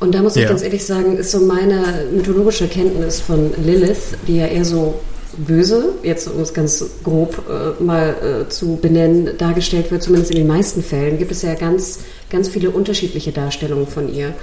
Und 0.00 0.14
da 0.14 0.22
muss 0.22 0.36
ich 0.36 0.42
ja. 0.42 0.48
ganz 0.48 0.62
ehrlich 0.62 0.84
sagen, 0.84 1.16
ist 1.16 1.32
so 1.32 1.40
meine 1.40 2.06
mythologische 2.12 2.68
Kenntnis 2.68 3.20
von 3.20 3.50
Lilith, 3.64 4.16
die 4.26 4.36
ja 4.36 4.46
eher 4.46 4.64
so 4.64 5.00
böse, 5.38 5.94
jetzt 6.02 6.28
um 6.28 6.40
es 6.42 6.52
ganz 6.52 6.84
grob 7.04 7.42
äh, 7.48 7.82
mal 7.82 8.44
äh, 8.46 8.48
zu 8.48 8.76
benennen, 8.76 9.30
dargestellt 9.38 9.90
wird, 9.90 10.02
zumindest 10.02 10.32
in 10.32 10.38
den 10.38 10.46
meisten 10.46 10.82
Fällen, 10.82 11.18
gibt 11.18 11.32
es 11.32 11.42
ja 11.42 11.54
ganz 11.54 12.00
ganz 12.30 12.48
viele 12.48 12.70
unterschiedliche 12.70 13.32
Darstellungen 13.32 13.86
von 13.86 14.12
ihr. 14.12 14.34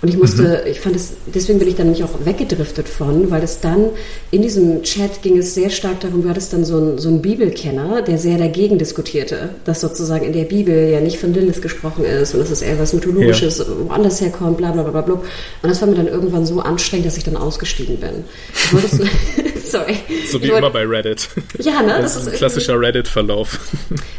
Und 0.00 0.08
ich 0.08 0.16
musste, 0.16 0.62
mhm. 0.64 0.70
ich 0.70 0.80
fand 0.80 0.96
es, 0.96 1.12
deswegen 1.26 1.58
bin 1.58 1.68
ich 1.68 1.74
dann 1.74 1.86
nämlich 1.86 2.04
auch 2.04 2.24
weggedriftet 2.24 2.88
von, 2.88 3.30
weil 3.30 3.42
es 3.42 3.60
dann 3.60 3.90
in 4.30 4.42
diesem 4.42 4.82
Chat 4.82 5.22
ging 5.22 5.36
es 5.36 5.54
sehr 5.54 5.70
stark 5.70 6.00
darum, 6.00 6.22
du 6.22 6.28
hattest 6.28 6.52
dann 6.52 6.64
so 6.64 6.76
einen, 6.76 6.98
so 6.98 7.08
einen 7.08 7.20
Bibelkenner, 7.20 8.02
der 8.02 8.18
sehr 8.18 8.38
dagegen 8.38 8.78
diskutierte, 8.78 9.50
dass 9.64 9.80
sozusagen 9.80 10.24
in 10.24 10.32
der 10.32 10.44
Bibel 10.44 10.90
ja 10.90 11.00
nicht 11.00 11.18
von 11.18 11.34
Lilith 11.34 11.60
gesprochen 11.60 12.04
ist 12.04 12.34
und 12.34 12.40
dass 12.40 12.50
es 12.50 12.62
eher 12.62 12.78
was 12.78 12.92
Mythologisches 12.92 13.58
ja. 13.58 13.66
woanders 13.88 14.20
herkommt, 14.20 14.56
bla 14.56 14.70
bla 14.70 14.82
bla 14.82 15.02
bla. 15.02 15.14
Und 15.14 15.24
das 15.62 15.80
war 15.80 15.88
mir 15.88 15.96
dann 15.96 16.08
irgendwann 16.08 16.46
so 16.46 16.60
anstrengend, 16.60 17.06
dass 17.06 17.16
ich 17.16 17.24
dann 17.24 17.36
ausgestiegen 17.36 17.98
bin. 17.98 18.24
sorry. 19.70 19.96
So 20.30 20.42
wie 20.42 20.48
immer 20.48 20.70
bei 20.70 20.86
Reddit. 20.86 21.28
Ja, 21.58 21.82
ne? 21.82 21.98
Das, 22.00 22.14
das 22.14 22.16
ist 22.16 22.28
ein 22.28 22.34
klassischer 22.34 22.80
Reddit-Verlauf. 22.80 23.58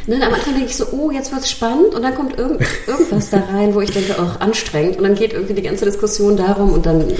Ne, 0.06 0.16
am 0.24 0.34
Anfang 0.34 0.54
denke 0.54 0.68
ich 0.68 0.76
so, 0.76 0.86
oh, 0.92 1.10
jetzt 1.10 1.32
wird's 1.32 1.50
spannend 1.50 1.94
und 1.94 2.02
dann 2.02 2.14
kommt 2.14 2.38
irgend, 2.38 2.62
irgendwas 2.86 3.30
da 3.30 3.38
rein, 3.52 3.74
wo 3.74 3.80
ich 3.80 3.90
denke, 3.90 4.20
auch 4.20 4.40
anstrengend 4.40 4.98
und 4.98 5.04
dann 5.04 5.14
geht 5.14 5.32
irgendwie 5.32 5.54
die 5.54 5.62
ganze 5.62 5.84
Diskussion 5.84 6.36
darum 6.36 6.72
und 6.72 6.86
dann 6.86 7.12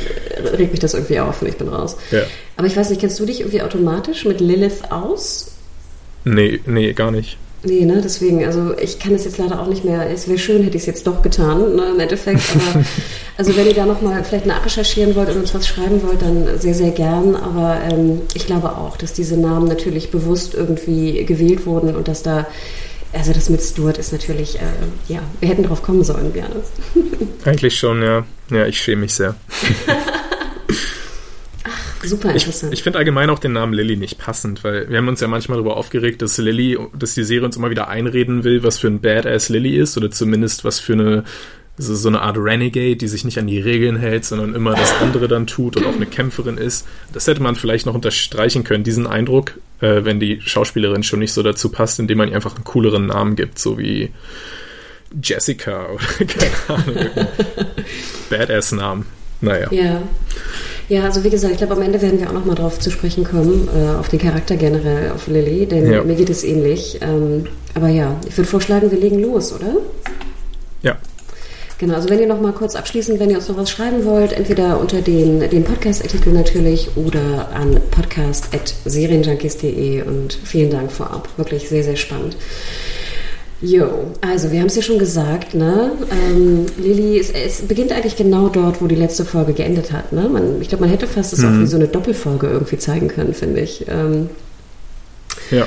regt 0.56 0.72
mich 0.72 0.80
das 0.80 0.94
irgendwie 0.94 1.18
auf 1.20 1.42
und 1.42 1.48
ich 1.48 1.56
bin 1.56 1.68
raus. 1.68 1.96
Ja. 2.10 2.22
Aber 2.56 2.66
ich 2.66 2.76
weiß 2.76 2.90
nicht, 2.90 3.00
kennst 3.00 3.18
du 3.18 3.26
dich 3.26 3.40
irgendwie 3.40 3.62
automatisch 3.62 4.24
mit 4.24 4.40
Lilith 4.40 4.90
aus? 4.90 5.52
Nee, 6.24 6.60
nee, 6.66 6.92
gar 6.92 7.10
nicht. 7.10 7.38
Nee, 7.66 7.84
ne, 7.84 8.00
deswegen, 8.00 8.44
also 8.44 8.78
ich 8.78 9.00
kann 9.00 9.12
es 9.12 9.24
jetzt 9.24 9.38
leider 9.38 9.60
auch 9.60 9.66
nicht 9.66 9.84
mehr. 9.84 10.08
Es 10.08 10.28
wäre 10.28 10.38
schön, 10.38 10.62
hätte 10.62 10.76
ich 10.76 10.82
es 10.82 10.86
jetzt 10.86 11.06
doch 11.06 11.20
getan, 11.20 11.74
ne, 11.74 11.90
im 11.94 11.98
Endeffekt. 11.98 12.40
Aber 12.54 12.84
also 13.36 13.56
wenn 13.56 13.66
ihr 13.66 13.74
da 13.74 13.86
nochmal 13.86 14.22
vielleicht 14.22 14.46
nachrecherchieren 14.46 15.16
wollt 15.16 15.30
und 15.30 15.38
uns 15.38 15.52
was 15.52 15.66
schreiben 15.66 16.00
wollt, 16.04 16.22
dann 16.22 16.60
sehr, 16.60 16.74
sehr 16.74 16.92
gern. 16.92 17.34
Aber 17.34 17.80
ähm, 17.90 18.22
ich 18.34 18.46
glaube 18.46 18.76
auch, 18.76 18.96
dass 18.96 19.14
diese 19.14 19.36
Namen 19.36 19.66
natürlich 19.66 20.12
bewusst 20.12 20.54
irgendwie 20.54 21.24
gewählt 21.24 21.66
wurden 21.66 21.96
und 21.96 22.06
dass 22.06 22.22
da 22.22 22.46
also 23.12 23.32
das 23.32 23.48
mit 23.48 23.62
Stuart 23.62 23.98
ist 23.98 24.12
natürlich, 24.12 24.56
äh, 24.56 25.12
ja, 25.12 25.20
wir 25.40 25.48
hätten 25.48 25.62
drauf 25.62 25.82
kommen 25.82 26.04
sollen, 26.04 26.32
gerne. 26.34 26.56
Eigentlich 27.44 27.78
schon, 27.78 28.02
ja. 28.02 28.26
Ja, 28.50 28.66
ich 28.66 28.78
schäme 28.78 29.02
mich 29.02 29.14
sehr. 29.14 29.34
Super 32.02 32.32
interessant. 32.32 32.72
Ich, 32.72 32.78
ich 32.78 32.82
finde 32.82 32.98
allgemein 32.98 33.30
auch 33.30 33.38
den 33.38 33.52
Namen 33.52 33.72
Lilly 33.72 33.96
nicht 33.96 34.18
passend, 34.18 34.64
weil 34.64 34.88
wir 34.88 34.98
haben 34.98 35.08
uns 35.08 35.20
ja 35.20 35.28
manchmal 35.28 35.56
darüber 35.56 35.76
aufgeregt, 35.76 36.22
dass 36.22 36.38
Lilly, 36.38 36.78
dass 36.98 37.14
die 37.14 37.24
Serie 37.24 37.46
uns 37.46 37.56
immer 37.56 37.70
wieder 37.70 37.88
einreden 37.88 38.44
will, 38.44 38.62
was 38.62 38.78
für 38.78 38.88
ein 38.88 39.00
Badass 39.00 39.48
Lilly 39.48 39.76
ist 39.76 39.96
oder 39.96 40.10
zumindest 40.10 40.64
was 40.64 40.78
für 40.78 40.92
eine 40.94 41.24
so, 41.78 41.94
so 41.94 42.08
eine 42.08 42.22
Art 42.22 42.36
Renegade, 42.38 42.96
die 42.96 43.08
sich 43.08 43.24
nicht 43.24 43.38
an 43.38 43.46
die 43.46 43.60
Regeln 43.60 43.96
hält, 43.96 44.24
sondern 44.24 44.54
immer 44.54 44.74
das 44.74 44.94
andere 44.94 45.28
dann 45.28 45.46
tut 45.46 45.76
und 45.76 45.84
auch 45.84 45.94
eine 45.94 46.06
Kämpferin 46.06 46.56
ist. 46.56 46.86
Das 47.12 47.26
hätte 47.26 47.42
man 47.42 47.54
vielleicht 47.54 47.86
noch 47.86 47.94
unterstreichen 47.94 48.64
können, 48.64 48.84
diesen 48.84 49.06
Eindruck, 49.06 49.58
äh, 49.80 50.04
wenn 50.04 50.18
die 50.18 50.40
Schauspielerin 50.40 51.02
schon 51.02 51.18
nicht 51.18 51.32
so 51.32 51.42
dazu 51.42 51.68
passt, 51.68 51.98
indem 51.98 52.18
man 52.18 52.28
ihr 52.28 52.36
einfach 52.36 52.54
einen 52.54 52.64
cooleren 52.64 53.06
Namen 53.06 53.36
gibt, 53.36 53.58
so 53.58 53.78
wie 53.78 54.10
Jessica 55.22 55.86
oder 55.90 56.04
keine 56.26 56.80
Ahnung, 56.80 56.96
Badass-Namen. 58.30 59.04
Naja. 59.42 59.70
Ja. 59.70 60.02
Ja, 60.88 61.04
also 61.04 61.24
wie 61.24 61.30
gesagt, 61.30 61.52
ich 61.52 61.58
glaube, 61.58 61.74
am 61.74 61.82
Ende 61.82 62.00
werden 62.00 62.20
wir 62.20 62.28
auch 62.28 62.32
nochmal 62.32 62.54
drauf 62.54 62.78
zu 62.78 62.90
sprechen 62.90 63.24
kommen, 63.24 63.68
äh, 63.74 63.98
auf 63.98 64.08
den 64.08 64.20
Charakter 64.20 64.56
generell, 64.56 65.10
auf 65.10 65.26
Lilly, 65.26 65.66
denn 65.66 65.90
ja. 65.90 66.04
mir 66.04 66.14
geht 66.14 66.30
es 66.30 66.44
ähnlich. 66.44 67.00
Ähm, 67.02 67.46
aber 67.74 67.88
ja, 67.88 68.14
ich 68.28 68.36
würde 68.36 68.48
vorschlagen, 68.48 68.90
wir 68.90 68.98
legen 68.98 69.20
los, 69.20 69.52
oder? 69.52 69.76
Ja. 70.82 70.96
Genau, 71.78 71.94
also 71.94 72.08
wenn 72.08 72.20
ihr 72.20 72.26
noch 72.26 72.40
mal 72.40 72.52
kurz 72.52 72.74
abschließend, 72.74 73.20
wenn 73.20 73.30
ihr 73.30 73.36
uns 73.36 73.48
noch 73.48 73.58
was 73.58 73.70
schreiben 73.70 74.06
wollt, 74.06 74.32
entweder 74.32 74.80
unter 74.80 75.02
den, 75.02 75.40
den 75.50 75.64
Podcast-Artikel 75.64 76.32
natürlich 76.32 76.88
oder 76.96 77.50
an 77.52 77.78
podcast.serienjunkies.de 77.90 80.00
und 80.02 80.32
vielen 80.32 80.70
Dank 80.70 80.90
vorab. 80.90 81.28
Wirklich 81.36 81.68
sehr, 81.68 81.84
sehr 81.84 81.96
spannend. 81.96 82.38
Jo, 83.62 84.12
also 84.20 84.52
wir 84.52 84.60
haben 84.60 84.66
es 84.66 84.76
ja 84.76 84.82
schon 84.82 84.98
gesagt, 84.98 85.54
ne? 85.54 85.92
Ähm, 86.10 86.66
Lilly, 86.76 87.18
es, 87.18 87.30
es, 87.30 87.62
beginnt 87.62 87.90
eigentlich 87.90 88.16
genau 88.16 88.48
dort, 88.48 88.82
wo 88.82 88.86
die 88.86 88.94
letzte 88.94 89.24
Folge 89.24 89.54
geendet 89.54 89.92
hat, 89.92 90.12
ne? 90.12 90.28
Man, 90.28 90.60
ich 90.60 90.68
glaube, 90.68 90.82
man 90.82 90.90
hätte 90.90 91.06
fast 91.06 91.32
es 91.32 91.40
mhm. 91.40 91.48
auch 91.48 91.60
wie 91.60 91.66
so 91.66 91.76
eine 91.76 91.88
Doppelfolge 91.88 92.48
irgendwie 92.48 92.76
zeigen 92.76 93.08
können, 93.08 93.32
finde 93.32 93.60
ich. 93.60 93.86
Ähm, 93.88 94.28
ja. 95.50 95.66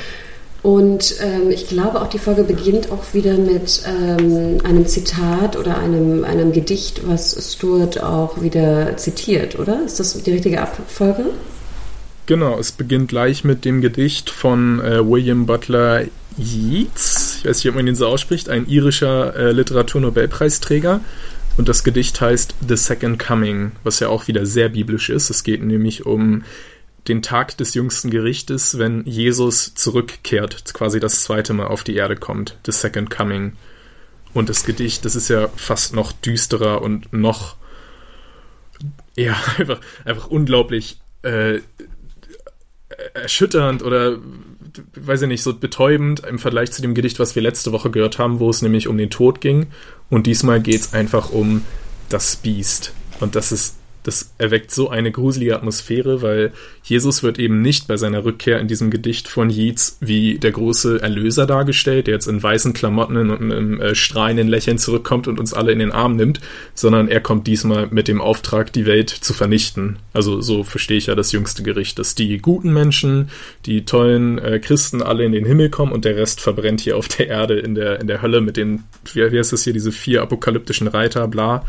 Und 0.61 1.15
ähm, 1.21 1.51
ich 1.51 1.69
glaube 1.69 2.01
auch, 2.01 2.07
die 2.07 2.19
Folge 2.19 2.43
beginnt 2.43 2.91
auch 2.91 3.13
wieder 3.13 3.37
mit 3.37 3.81
ähm, 3.87 4.57
einem 4.63 4.85
Zitat 4.85 5.55
oder 5.55 5.77
einem, 5.77 6.25
einem 6.25 6.51
Gedicht, 6.51 7.07
was 7.07 7.53
Stuart 7.53 8.03
auch 8.03 8.41
wieder 8.41 8.97
zitiert, 8.97 9.57
oder? 9.57 9.83
Ist 9.85 9.99
das 9.99 10.21
die 10.21 10.31
richtige 10.31 10.61
Abfolge? 10.61 11.25
Genau, 12.25 12.59
es 12.59 12.71
beginnt 12.71 13.07
gleich 13.07 13.43
mit 13.43 13.65
dem 13.65 13.81
Gedicht 13.81 14.29
von 14.29 14.81
äh, 14.81 15.09
William 15.09 15.45
Butler 15.45 16.03
Yeats, 16.37 17.28
ich 17.39 17.45
weiß 17.45 17.57
nicht, 17.57 17.69
ob 17.69 17.75
man 17.75 17.87
ihn 17.87 17.95
so 17.95 18.05
ausspricht, 18.05 18.49
ein 18.49 18.67
irischer 18.67 19.33
äh, 19.33 19.51
Literaturnobelpreisträger. 19.53 20.99
Und 21.55 21.69
das 21.69 21.85
Gedicht 21.85 22.19
heißt 22.19 22.53
The 22.67 22.75
Second 22.75 23.17
Coming, 23.17 23.71
was 23.83 24.01
ja 24.01 24.09
auch 24.09 24.27
wieder 24.27 24.45
sehr 24.45 24.69
biblisch 24.69 25.09
ist. 25.09 25.29
Es 25.29 25.43
geht 25.43 25.63
nämlich 25.63 26.05
um 26.05 26.43
den 27.07 27.21
Tag 27.21 27.57
des 27.57 27.73
jüngsten 27.75 28.09
Gerichtes, 28.09 28.77
wenn 28.77 29.05
Jesus 29.05 29.73
zurückkehrt, 29.73 30.73
quasi 30.73 30.99
das 30.99 31.23
zweite 31.23 31.53
Mal 31.53 31.67
auf 31.67 31.85
die 31.85 31.95
Erde 31.95 32.17
kommt. 32.17 32.57
The 32.65 32.73
Second 32.73 33.09
Coming. 33.09 33.53
Und 34.33 34.49
das 34.49 34.65
Gedicht, 34.65 35.05
das 35.05 35.15
ist 35.15 35.29
ja 35.29 35.47
fast 35.55 35.95
noch 35.95 36.11
düsterer 36.11 36.81
und 36.81 37.13
noch 37.13 37.55
ja, 39.15 39.37
einfach, 39.57 39.79
einfach 40.03 40.27
unglaublich 40.27 40.99
äh, 41.21 41.59
erschütternd 43.13 43.81
oder 43.81 44.17
weiß 44.95 45.23
ich 45.23 45.27
nicht, 45.27 45.43
so 45.43 45.53
betäubend 45.53 46.21
im 46.21 46.39
Vergleich 46.39 46.71
zu 46.71 46.81
dem 46.81 46.93
Gedicht, 46.93 47.19
was 47.19 47.35
wir 47.35 47.41
letzte 47.41 47.71
Woche 47.71 47.89
gehört 47.89 48.19
haben, 48.19 48.39
wo 48.39 48.49
es 48.49 48.61
nämlich 48.61 48.87
um 48.87 48.97
den 48.97 49.09
Tod 49.09 49.41
ging. 49.41 49.67
Und 50.09 50.27
diesmal 50.27 50.61
geht 50.61 50.81
es 50.81 50.93
einfach 50.93 51.31
um 51.31 51.63
das 52.09 52.35
Biest. 52.35 52.93
Und 53.19 53.35
das 53.35 53.51
ist 53.51 53.78
das 54.03 54.33
erweckt 54.37 54.71
so 54.71 54.89
eine 54.89 55.11
gruselige 55.11 55.55
Atmosphäre, 55.55 56.21
weil 56.21 56.53
Jesus 56.83 57.21
wird 57.21 57.37
eben 57.37 57.61
nicht 57.61 57.87
bei 57.87 57.97
seiner 57.97 58.23
Rückkehr 58.23 58.59
in 58.59 58.67
diesem 58.67 58.89
Gedicht 58.89 59.27
von 59.27 59.49
Yeats 59.49 59.97
wie 59.99 60.39
der 60.39 60.51
große 60.51 61.01
Erlöser 61.01 61.45
dargestellt, 61.45 62.07
der 62.07 62.15
jetzt 62.15 62.27
in 62.27 62.41
weißen 62.41 62.73
Klamotten 62.73 63.17
und 63.17 63.31
einem 63.31 63.81
äh, 63.81 63.95
strahlenden 63.95 64.47
Lächeln 64.47 64.77
zurückkommt 64.77 65.27
und 65.27 65.39
uns 65.39 65.53
alle 65.53 65.71
in 65.71 65.79
den 65.79 65.91
Arm 65.91 66.15
nimmt, 66.15 66.39
sondern 66.73 67.07
er 67.07 67.19
kommt 67.19 67.47
diesmal 67.47 67.87
mit 67.91 68.07
dem 68.07 68.21
Auftrag, 68.21 68.71
die 68.71 68.85
Welt 68.85 69.09
zu 69.09 69.33
vernichten. 69.33 69.97
Also 70.13 70.41
so 70.41 70.63
verstehe 70.63 70.97
ich 70.97 71.07
ja 71.07 71.15
das 71.15 71.31
jüngste 71.31 71.63
Gericht, 71.63 71.99
dass 71.99 72.15
die 72.15 72.37
guten 72.37 72.73
Menschen, 72.73 73.29
die 73.65 73.85
tollen 73.85 74.37
äh, 74.37 74.59
Christen 74.59 75.01
alle 75.01 75.25
in 75.25 75.33
den 75.33 75.45
Himmel 75.45 75.69
kommen 75.69 75.91
und 75.91 76.05
der 76.05 76.15
Rest 76.15 76.41
verbrennt 76.41 76.81
hier 76.81 76.97
auf 76.97 77.07
der 77.09 77.27
Erde 77.27 77.59
in 77.59 77.75
der, 77.75 77.99
in 77.99 78.07
der 78.07 78.21
Hölle 78.21 78.41
mit 78.41 78.57
den, 78.57 78.83
wie, 79.13 79.23
heißt 79.23 79.51
das 79.51 79.63
hier, 79.63 79.73
diese 79.73 79.91
vier 79.91 80.21
apokalyptischen 80.21 80.87
Reiter, 80.87 81.27
bla. 81.27 81.65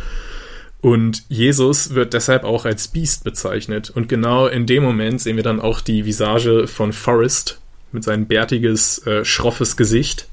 Und 0.81 1.25
Jesus 1.29 1.95
wird 1.95 2.15
deshalb 2.15 2.45
auch 2.45 2.65
als 2.65 2.89
Biest 2.89 3.25
bezeichnet. 3.25 3.91
Und 3.91 4.09
genau 4.09 4.47
in 4.47 4.67
dem 4.67 4.83
Moment 4.83 5.21
sehen 5.21 5.37
wir 5.37 5.43
dann 5.43 5.61
auch 5.61 5.81
die 5.81 6.07
Visage 6.07 6.67
von 6.67 6.93
Forrest 6.93 7.61
mit 7.93 8.05
seinem 8.05 8.27
bärtiges, 8.27 9.07
äh, 9.07 9.25
schroffes 9.25 9.77
Gesicht. 9.77 10.27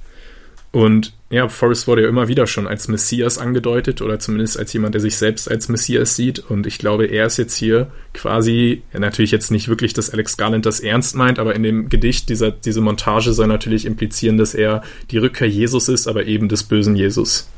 Und 0.71 1.13
ja, 1.29 1.49
Forrest 1.49 1.87
wurde 1.87 2.03
ja 2.03 2.09
immer 2.09 2.27
wieder 2.27 2.45
schon 2.45 2.67
als 2.67 2.87
Messias 2.87 3.37
angedeutet 3.37 4.01
oder 4.01 4.19
zumindest 4.19 4.59
als 4.59 4.71
jemand, 4.73 4.93
der 4.93 5.01
sich 5.01 5.17
selbst 5.17 5.49
als 5.49 5.69
Messias 5.69 6.15
sieht. 6.15 6.39
Und 6.39 6.67
ich 6.67 6.77
glaube, 6.77 7.07
er 7.07 7.25
ist 7.25 7.37
jetzt 7.37 7.55
hier 7.55 7.87
quasi, 8.13 8.83
ja, 8.93 8.99
natürlich 8.99 9.31
jetzt 9.31 9.51
nicht 9.51 9.67
wirklich, 9.67 9.93
dass 9.93 10.09
Alex 10.09 10.37
Garland 10.37 10.65
das 10.65 10.79
ernst 10.79 11.15
meint, 11.15 11.39
aber 11.39 11.55
in 11.55 11.63
dem 11.63 11.89
Gedicht, 11.89 12.29
dieser, 12.29 12.51
diese 12.51 12.81
Montage 12.81 13.33
soll 13.33 13.47
natürlich 13.47 13.85
implizieren, 13.85 14.37
dass 14.37 14.53
er 14.53 14.83
die 15.09 15.17
Rückkehr 15.17 15.49
Jesus 15.49 15.89
ist, 15.89 16.07
aber 16.07 16.25
eben 16.25 16.47
des 16.47 16.63
bösen 16.63 16.95
Jesus. 16.95 17.49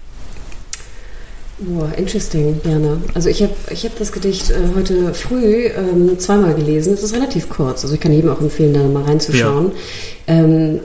Wow, 1.62 1.90
interesting, 1.98 2.62
gerne. 2.64 3.02
Also 3.14 3.28
ich 3.28 3.44
habe 3.44 3.54
ich 3.70 3.84
hab 3.84 3.98
das 3.98 4.14
Gedicht 4.14 4.50
äh, 4.50 4.56
heute 4.76 5.14
früh 5.14 5.66
ähm, 5.66 6.18
zweimal 6.18 6.54
gelesen. 6.54 6.94
Es 6.94 7.04
ist 7.04 7.14
relativ 7.14 7.50
kurz, 7.50 7.84
also 7.84 7.94
ich 7.94 8.00
kann 8.00 8.14
jedem 8.14 8.30
auch 8.30 8.40
empfehlen, 8.40 8.74
da 8.74 8.82
mal 8.84 9.04
reinzuschauen. 9.04 9.74
Ja. 10.28 10.36
Ähm, 10.36 10.80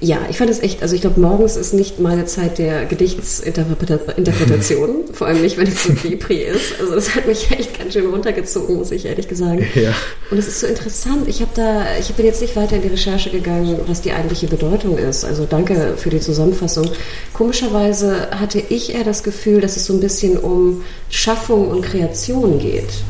ja, 0.00 0.18
ich 0.28 0.36
fand 0.36 0.50
es 0.50 0.60
echt, 0.60 0.82
also 0.82 0.94
ich 0.94 1.00
glaube, 1.00 1.20
morgens 1.20 1.56
ist 1.56 1.72
nicht 1.72 2.00
meine 2.00 2.26
Zeit 2.26 2.58
der 2.58 2.84
Gedichtsinterpretation, 2.84 5.04
vor 5.12 5.28
allem 5.28 5.40
nicht, 5.40 5.56
wenn 5.56 5.68
es 5.68 5.84
so 5.84 5.92
Depri 5.92 6.42
ist. 6.42 6.80
Also 6.80 6.96
das 6.96 7.14
hat 7.14 7.26
mich 7.26 7.50
echt 7.52 7.78
ganz 7.78 7.92
schön 7.92 8.06
runtergezogen, 8.06 8.76
muss 8.76 8.90
ich 8.90 9.06
ehrlich 9.06 9.28
sagen. 9.30 9.64
Ja. 9.74 9.94
Und 10.30 10.38
es 10.38 10.48
ist 10.48 10.60
so 10.60 10.66
interessant. 10.66 11.28
Ich 11.28 11.40
habe 11.40 11.52
da, 11.54 11.86
ich 11.98 12.12
bin 12.14 12.26
jetzt 12.26 12.42
nicht 12.42 12.56
weiter 12.56 12.76
in 12.76 12.82
die 12.82 12.88
Recherche 12.88 13.30
gegangen, 13.30 13.78
was 13.86 14.02
die 14.02 14.12
eigentliche 14.12 14.48
Bedeutung 14.48 14.98
ist. 14.98 15.24
Also 15.24 15.46
danke 15.48 15.94
für 15.96 16.10
die 16.10 16.20
Zusammenfassung. 16.20 16.90
Komischerweise 17.32 18.30
hatte 18.32 18.62
ich 18.68 18.94
eher 18.94 19.04
das 19.04 19.22
Gefühl, 19.22 19.60
dass 19.60 19.76
es 19.76 19.86
so 19.86 19.93
ein 19.94 20.00
bisschen 20.00 20.36
um 20.36 20.82
Schaffung 21.08 21.68
und 21.68 21.82
Kreation 21.82 22.58
geht. 22.58 23.02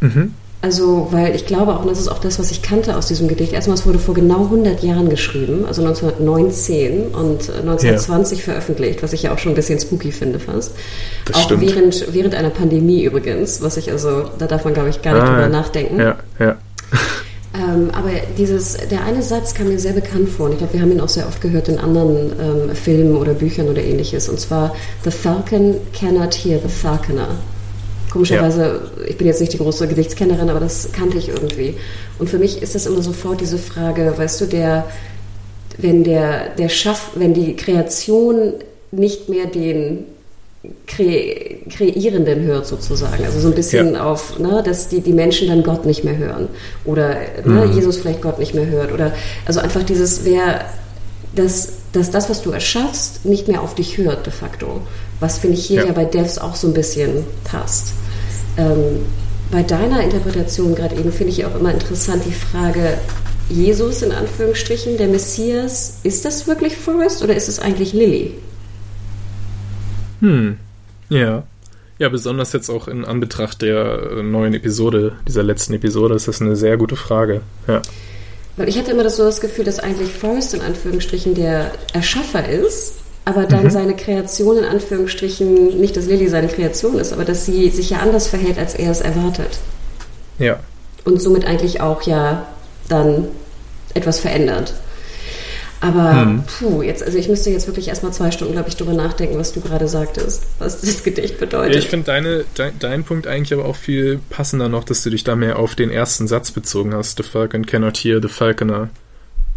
Mhm. 0.00 0.34
Also, 0.60 1.06
weil 1.12 1.36
ich 1.36 1.46
glaube 1.46 1.72
auch, 1.72 1.82
und 1.82 1.88
das 1.88 2.00
ist 2.00 2.08
auch 2.08 2.18
das, 2.18 2.40
was 2.40 2.50
ich 2.50 2.62
kannte 2.62 2.96
aus 2.96 3.06
diesem 3.06 3.28
Gedicht. 3.28 3.52
Erstmal, 3.52 3.76
es 3.76 3.86
wurde 3.86 4.00
vor 4.00 4.14
genau 4.14 4.44
100 4.44 4.82
Jahren 4.82 5.08
geschrieben, 5.08 5.64
also 5.68 5.82
1919 5.82 7.08
und 7.12 7.48
1920 7.48 8.38
ja. 8.38 8.44
veröffentlicht, 8.44 9.00
was 9.04 9.12
ich 9.12 9.22
ja 9.22 9.32
auch 9.32 9.38
schon 9.38 9.52
ein 9.52 9.54
bisschen 9.54 9.78
spooky 9.78 10.10
finde 10.10 10.40
fast. 10.40 10.72
Das 11.26 11.36
auch 11.36 11.40
stimmt. 11.42 11.62
während, 11.62 12.12
während 12.12 12.34
einer 12.34 12.50
Pandemie 12.50 13.04
übrigens, 13.04 13.62
was 13.62 13.76
ich 13.76 13.92
also, 13.92 14.24
da 14.36 14.48
darf 14.48 14.64
man 14.64 14.74
glaube 14.74 14.88
ich 14.88 15.00
gar 15.00 15.14
nicht 15.14 15.22
ah, 15.22 15.32
drüber 15.32 15.48
nachdenken. 15.48 16.00
Ja, 16.00 16.16
ja. 16.40 16.56
Ähm, 17.78 17.90
aber 17.92 18.10
dieses, 18.36 18.76
der 18.90 19.04
eine 19.04 19.22
Satz 19.22 19.54
kam 19.54 19.68
mir 19.68 19.78
sehr 19.78 19.92
bekannt 19.92 20.28
vor 20.28 20.46
und 20.46 20.52
ich 20.52 20.58
glaube, 20.58 20.74
wir 20.74 20.80
haben 20.80 20.92
ihn 20.92 21.00
auch 21.00 21.08
sehr 21.08 21.26
oft 21.26 21.40
gehört 21.40 21.68
in 21.68 21.78
anderen 21.78 22.32
ähm, 22.40 22.74
Filmen 22.74 23.16
oder 23.16 23.34
Büchern 23.34 23.68
oder 23.68 23.82
ähnliches. 23.82 24.28
Und 24.28 24.40
zwar, 24.40 24.74
The 25.04 25.10
Falcon 25.10 25.76
cannot 25.92 26.34
hear 26.34 26.58
the 26.60 26.68
falconer. 26.68 27.28
Komischerweise, 28.10 28.62
ja. 28.62 29.04
ich 29.06 29.18
bin 29.18 29.26
jetzt 29.26 29.40
nicht 29.40 29.52
die 29.52 29.58
große 29.58 29.86
Gedichtskennerin, 29.86 30.48
aber 30.48 30.60
das 30.60 30.92
kannte 30.92 31.18
ich 31.18 31.28
irgendwie. 31.28 31.74
Und 32.18 32.30
für 32.30 32.38
mich 32.38 32.62
ist 32.62 32.74
das 32.74 32.86
immer 32.86 33.02
sofort 33.02 33.40
diese 33.40 33.58
Frage, 33.58 34.14
weißt 34.16 34.40
du, 34.40 34.46
der, 34.46 34.86
wenn 35.76 36.04
der, 36.04 36.54
der 36.56 36.70
Schaff, 36.70 37.10
wenn 37.16 37.34
die 37.34 37.54
Kreation 37.54 38.54
nicht 38.90 39.28
mehr 39.28 39.46
den 39.46 40.04
Kre 40.86 41.58
Kreierenden 41.70 42.42
hört 42.42 42.66
sozusagen. 42.66 43.24
Also 43.24 43.40
so 43.40 43.48
ein 43.48 43.54
bisschen 43.54 43.94
ja. 43.94 44.04
auf, 44.04 44.38
ne, 44.38 44.62
dass 44.64 44.88
die, 44.88 45.00
die 45.00 45.12
Menschen 45.12 45.48
dann 45.48 45.62
Gott 45.62 45.86
nicht 45.86 46.04
mehr 46.04 46.16
hören. 46.16 46.48
Oder 46.84 47.16
ne, 47.44 47.66
mhm. 47.66 47.72
Jesus 47.72 47.98
vielleicht 47.98 48.22
Gott 48.22 48.38
nicht 48.38 48.54
mehr 48.54 48.66
hört. 48.66 48.92
Oder 48.92 49.12
also 49.46 49.60
einfach 49.60 49.84
dieses, 49.84 50.24
wer 50.24 50.64
dass, 51.34 51.72
dass 51.92 52.10
das, 52.10 52.28
was 52.28 52.42
du 52.42 52.50
erschaffst, 52.50 53.24
nicht 53.24 53.48
mehr 53.48 53.62
auf 53.62 53.74
dich 53.74 53.98
hört 53.98 54.26
de 54.26 54.32
facto. 54.32 54.80
Was 55.20 55.38
finde 55.38 55.56
ich 55.56 55.66
hier 55.66 55.80
ja. 55.80 55.86
ja 55.86 55.92
bei 55.92 56.04
Devs 56.04 56.38
auch 56.38 56.56
so 56.56 56.68
ein 56.68 56.74
bisschen 56.74 57.24
passt. 57.44 57.92
Ähm, 58.56 59.04
bei 59.50 59.62
deiner 59.62 60.02
Interpretation 60.02 60.74
gerade 60.74 60.96
eben 60.96 61.12
finde 61.12 61.32
ich 61.32 61.44
auch 61.46 61.54
immer 61.58 61.72
interessant 61.72 62.22
die 62.26 62.32
Frage, 62.32 62.98
Jesus 63.48 64.02
in 64.02 64.12
Anführungsstrichen, 64.12 64.98
der 64.98 65.08
Messias, 65.08 65.98
ist 66.02 66.24
das 66.24 66.46
wirklich 66.46 66.76
Forrest 66.76 67.22
oder 67.22 67.34
ist 67.34 67.48
es 67.48 67.58
eigentlich 67.58 67.94
Lilly? 67.94 68.34
Hm, 70.20 70.58
ja. 71.08 71.44
Ja, 71.98 72.08
besonders 72.08 72.52
jetzt 72.52 72.70
auch 72.70 72.86
in 72.86 73.04
Anbetracht 73.04 73.60
der 73.60 74.22
neuen 74.22 74.54
Episode, 74.54 75.16
dieser 75.26 75.42
letzten 75.42 75.74
Episode, 75.74 76.14
ist 76.14 76.28
das 76.28 76.40
eine 76.40 76.54
sehr 76.54 76.76
gute 76.76 76.94
Frage. 76.94 77.40
Ja. 77.66 77.82
Weil 78.56 78.68
ich 78.68 78.78
hatte 78.78 78.92
immer 78.92 79.02
das, 79.02 79.16
so 79.16 79.24
das 79.24 79.40
Gefühl, 79.40 79.64
dass 79.64 79.80
eigentlich 79.80 80.12
Forrest 80.12 80.54
in 80.54 80.60
Anführungsstrichen 80.60 81.34
der 81.34 81.72
Erschaffer 81.92 82.48
ist 82.48 82.94
aber 83.28 83.44
dann 83.44 83.64
mhm. 83.64 83.70
seine 83.70 83.94
Kreation 83.94 84.56
in 84.56 84.64
Anführungsstrichen, 84.64 85.78
nicht 85.78 85.98
dass 85.98 86.06
Lilly 86.06 86.28
seine 86.28 86.48
Kreation 86.48 86.98
ist, 86.98 87.12
aber 87.12 87.26
dass 87.26 87.44
sie 87.44 87.68
sich 87.68 87.90
ja 87.90 87.98
anders 87.98 88.26
verhält, 88.26 88.58
als 88.58 88.74
er 88.74 88.90
es 88.90 89.02
erwartet. 89.02 89.58
Ja. 90.38 90.60
Und 91.04 91.20
somit 91.20 91.44
eigentlich 91.44 91.82
auch 91.82 92.00
ja 92.02 92.46
dann 92.88 93.28
etwas 93.92 94.18
verändert. 94.18 94.72
Aber 95.80 96.22
hm. 96.22 96.42
puh, 96.44 96.82
jetzt, 96.82 97.02
also 97.02 97.18
ich 97.18 97.28
müsste 97.28 97.50
jetzt 97.50 97.66
wirklich 97.66 97.88
erstmal 97.88 98.12
zwei 98.12 98.30
Stunden, 98.30 98.54
glaube 98.54 98.68
ich, 98.68 98.76
darüber 98.76 98.94
nachdenken, 98.94 99.38
was 99.38 99.52
du 99.52 99.60
gerade 99.60 99.86
sagtest, 99.86 100.44
was 100.58 100.80
das 100.80 101.04
Gedicht 101.04 101.38
bedeutet. 101.38 101.74
Ja, 101.74 101.78
ich 101.78 101.88
finde 101.88 102.06
deine, 102.06 102.44
dein, 102.54 102.78
dein 102.78 103.04
Punkt 103.04 103.26
eigentlich 103.26 103.52
aber 103.52 103.64
auch 103.64 103.76
viel 103.76 104.20
passender 104.30 104.68
noch, 104.68 104.84
dass 104.84 105.02
du 105.02 105.10
dich 105.10 105.22
da 105.22 105.36
mehr 105.36 105.58
auf 105.58 105.76
den 105.76 105.90
ersten 105.90 106.26
Satz 106.26 106.50
bezogen 106.50 106.94
hast. 106.94 107.18
The 107.18 107.22
Falcon 107.22 107.64
cannot 107.64 107.96
hear 107.96 108.20
the 108.20 108.28
Falconer. 108.28 108.90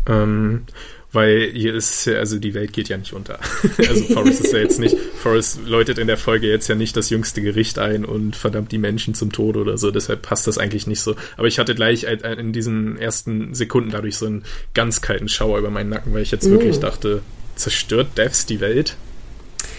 Ähm, 0.08 0.66
weil 1.14 1.52
hier 1.54 1.76
ist 1.76 2.06
ja, 2.06 2.16
also 2.16 2.40
die 2.40 2.54
Welt 2.54 2.74
geht 2.74 2.90
ja 2.90 2.98
nicht 2.98 3.14
unter. 3.14 3.40
also 3.78 4.04
Forrest 4.06 4.46
ist 4.46 4.54
ja 4.54 4.60
jetzt 4.60 4.80
nicht, 4.80 4.98
Forrest 4.98 5.60
läutet 5.66 5.98
in 5.98 6.08
der 6.08 6.18
Folge 6.18 6.48
jetzt 6.48 6.68
ja 6.68 6.76
nicht 6.76 6.96
das 6.96 7.10
jüngste 7.10 7.42
Gericht 7.42 7.80
ein 7.80 8.06
und 8.06 8.36
verdammt 8.36 8.72
die 8.72 8.78
Menschen 8.78 9.14
zum 9.14 9.32
Tod 9.32 9.58
oder 9.58 9.78
so, 9.78 9.92
deshalb 9.92 10.22
passt 10.22 10.48
das 10.48 10.58
eigentlich 10.58 10.88
nicht 10.88 11.02
so. 11.02 11.16
Aber 11.38 11.48
ich 11.48 11.60
hatte 11.60 11.76
gleich 11.76 12.04
in 12.04 12.54
diesen 12.54 12.98
ersten 12.98 13.54
Sekunden 13.54 13.92
dadurch 13.92 14.18
so 14.18 14.26
einen 14.26 14.44
ganz 14.74 15.02
kalten 15.02 15.30
Schauer 15.30 15.60
über 15.60 15.70
meinen 15.70 15.90
Nacken, 15.90 16.14
weil 16.14 16.22
ich 16.22 16.32
jetzt 16.32 16.48
mm. 16.48 16.52
wirklich 16.52 16.80
dachte, 16.80 17.22
zerstört 17.56 18.18
Devs 18.18 18.46
die 18.46 18.60
Welt? 18.60 18.96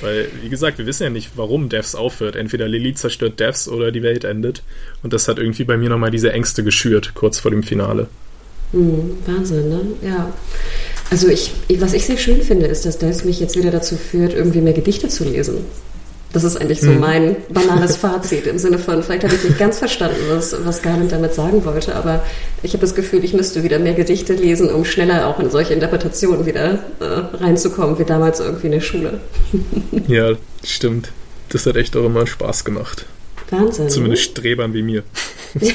Weil, 0.01 0.29
wie 0.43 0.49
gesagt, 0.49 0.79
wir 0.79 0.87
wissen 0.87 1.05
ja 1.05 1.11
nicht, 1.11 1.33
warum 1.37 1.69
Devs 1.69 1.95
aufhört. 1.95 2.37
Entweder 2.37 2.69
Lilly 2.69 2.95
zerstört 2.95 3.39
Devs 3.41 3.69
oder 3.69 3.93
die 3.93 4.03
Welt 4.03 4.25
endet. 4.25 4.63
Und 5.03 5.13
das 5.13 5.29
hat 5.29 5.39
irgendwie 5.39 5.65
bei 5.65 5.77
mir 5.77 5.89
nochmal 5.89 6.11
diese 6.11 6.33
Ängste 6.33 6.65
geschürt, 6.65 7.13
kurz 7.15 7.39
vor 7.39 7.51
dem 7.51 7.63
Finale. 7.63 8.09
Mhm, 8.73 9.19
Wahnsinn, 9.27 9.69
ne? 9.69 9.81
Ja. 10.03 10.33
Also 11.13 11.29
ich, 11.29 11.53
was 11.79 11.93
ich 11.93 12.07
sehr 12.07 12.17
schön 12.17 12.41
finde, 12.41 12.65
ist, 12.65 12.87
dass 12.87 12.97
das 12.97 13.23
mich 13.23 13.39
jetzt 13.39 13.55
wieder 13.55 13.71
dazu 13.71 13.97
führt, 13.97 14.33
irgendwie 14.33 14.63
mehr 14.63 14.73
Gedichte 14.73 15.09
zu 15.09 15.25
lesen. 15.25 15.59
Das 16.33 16.43
ist 16.43 16.57
eigentlich 16.57 16.81
so 16.81 16.87
hm. 16.87 17.01
mein 17.01 17.37
banales 17.51 17.99
Fazit 17.99 18.47
im 18.47 18.57
Sinne 18.57 18.79
von, 18.79 19.03
vielleicht 19.03 19.23
habe 19.25 19.35
ich 19.35 19.45
nicht 19.45 19.59
ganz 19.59 19.79
verstanden, 19.79 20.17
was, 20.31 20.57
was 20.65 20.81
Garland 20.81 21.13
damit 21.13 21.35
sagen 21.35 21.67
wollte, 21.67 21.95
aber 21.95 22.25
ich 22.63 22.73
habe 22.73 22.81
das 22.81 22.95
Gefühl, 22.95 23.23
ich 23.25 23.35
müsste 23.35 23.63
wieder 23.63 23.79
mehr 23.79 23.93
Gedichte 23.93 24.33
lesen, 24.33 24.71
um 24.71 24.87
schneller 24.87 25.27
auch 25.27 25.39
in 25.39 25.51
solche 25.51 25.75
Interpretationen 25.75 26.47
wieder 26.47 26.79
äh, 27.01 27.37
reinzukommen, 27.37 27.99
wie 27.99 28.05
damals 28.05 28.41
irgendwie 28.41 28.69
in 28.69 28.73
der 28.73 28.81
Schule. 28.81 29.21
ja, 30.09 30.33
stimmt. 30.65 31.13
Das 31.51 31.67
hat 31.67 31.77
echt 31.77 31.95
auch 31.95 32.07
immer 32.07 32.27
Spaß 32.27 32.65
gemacht. 32.65 33.05
Wahnsinn. 33.51 33.91
Zumindest 33.91 34.23
Strebern 34.23 34.73
wie 34.73 34.83
mir. 34.83 35.03
Ja. 35.61 35.75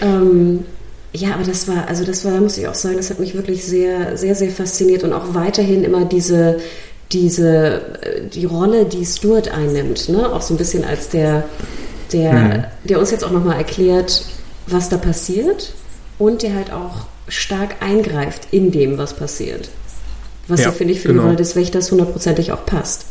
ähm, 0.00 0.64
ja, 1.16 1.34
aber 1.34 1.44
das 1.44 1.66
war, 1.66 1.88
also 1.88 2.04
das 2.04 2.24
war, 2.24 2.40
muss 2.40 2.58
ich 2.58 2.68
auch 2.68 2.74
sagen, 2.74 2.96
das 2.96 3.10
hat 3.10 3.18
mich 3.18 3.34
wirklich 3.34 3.64
sehr, 3.64 4.16
sehr, 4.16 4.34
sehr 4.34 4.50
fasziniert 4.50 5.02
und 5.02 5.12
auch 5.12 5.34
weiterhin 5.34 5.82
immer 5.82 6.04
diese, 6.04 6.58
diese, 7.12 7.80
äh, 8.02 8.28
die 8.28 8.44
Rolle, 8.44 8.84
die 8.84 9.04
Stuart 9.04 9.48
einnimmt, 9.48 10.08
ne? 10.08 10.32
auch 10.32 10.42
so 10.42 10.54
ein 10.54 10.58
bisschen 10.58 10.84
als 10.84 11.08
der, 11.08 11.44
der, 12.12 12.32
mhm. 12.32 12.64
der 12.84 12.98
uns 12.98 13.10
jetzt 13.10 13.24
auch 13.24 13.30
nochmal 13.30 13.56
erklärt, 13.56 14.26
was 14.66 14.88
da 14.88 14.98
passiert 14.98 15.72
und 16.18 16.42
der 16.42 16.54
halt 16.54 16.72
auch 16.72 17.06
stark 17.28 17.76
eingreift 17.80 18.48
in 18.50 18.70
dem, 18.70 18.98
was 18.98 19.14
passiert. 19.14 19.70
Was 20.48 20.62
ja, 20.62 20.70
finde 20.70 20.92
ich, 20.92 21.00
für 21.00 21.08
genau. 21.08 21.22
die 21.22 21.26
Rolle 21.26 21.36
des 21.36 21.56
Wächters 21.56 21.90
hundertprozentig 21.90 22.52
auch 22.52 22.64
passt. 22.66 23.06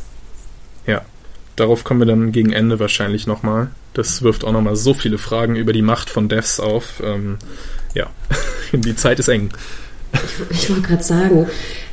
Ja, 0.86 1.02
darauf 1.56 1.84
kommen 1.84 2.00
wir 2.02 2.08
dann 2.08 2.32
gegen 2.32 2.54
Ende 2.54 2.80
wahrscheinlich 2.80 3.28
nochmal. 3.28 3.72
Das 3.94 4.22
wirft 4.22 4.46
auch 4.46 4.52
nochmal 4.52 4.76
so 4.76 4.94
viele 4.94 5.18
Fragen 5.18 5.56
über 5.56 5.74
die 5.74 5.82
Macht 5.82 6.10
von 6.10 6.30
Devs 6.30 6.60
auf. 6.60 7.02
Ähm, 7.04 7.38
ja, 7.96 8.10
die 8.72 8.96
Zeit 8.96 9.20
ist 9.20 9.28
eng. 9.28 9.50
Ich, 10.14 10.52
ich 10.52 10.70
wollte 10.70 10.84
gerade 10.84 11.04
sagen, 11.04 11.48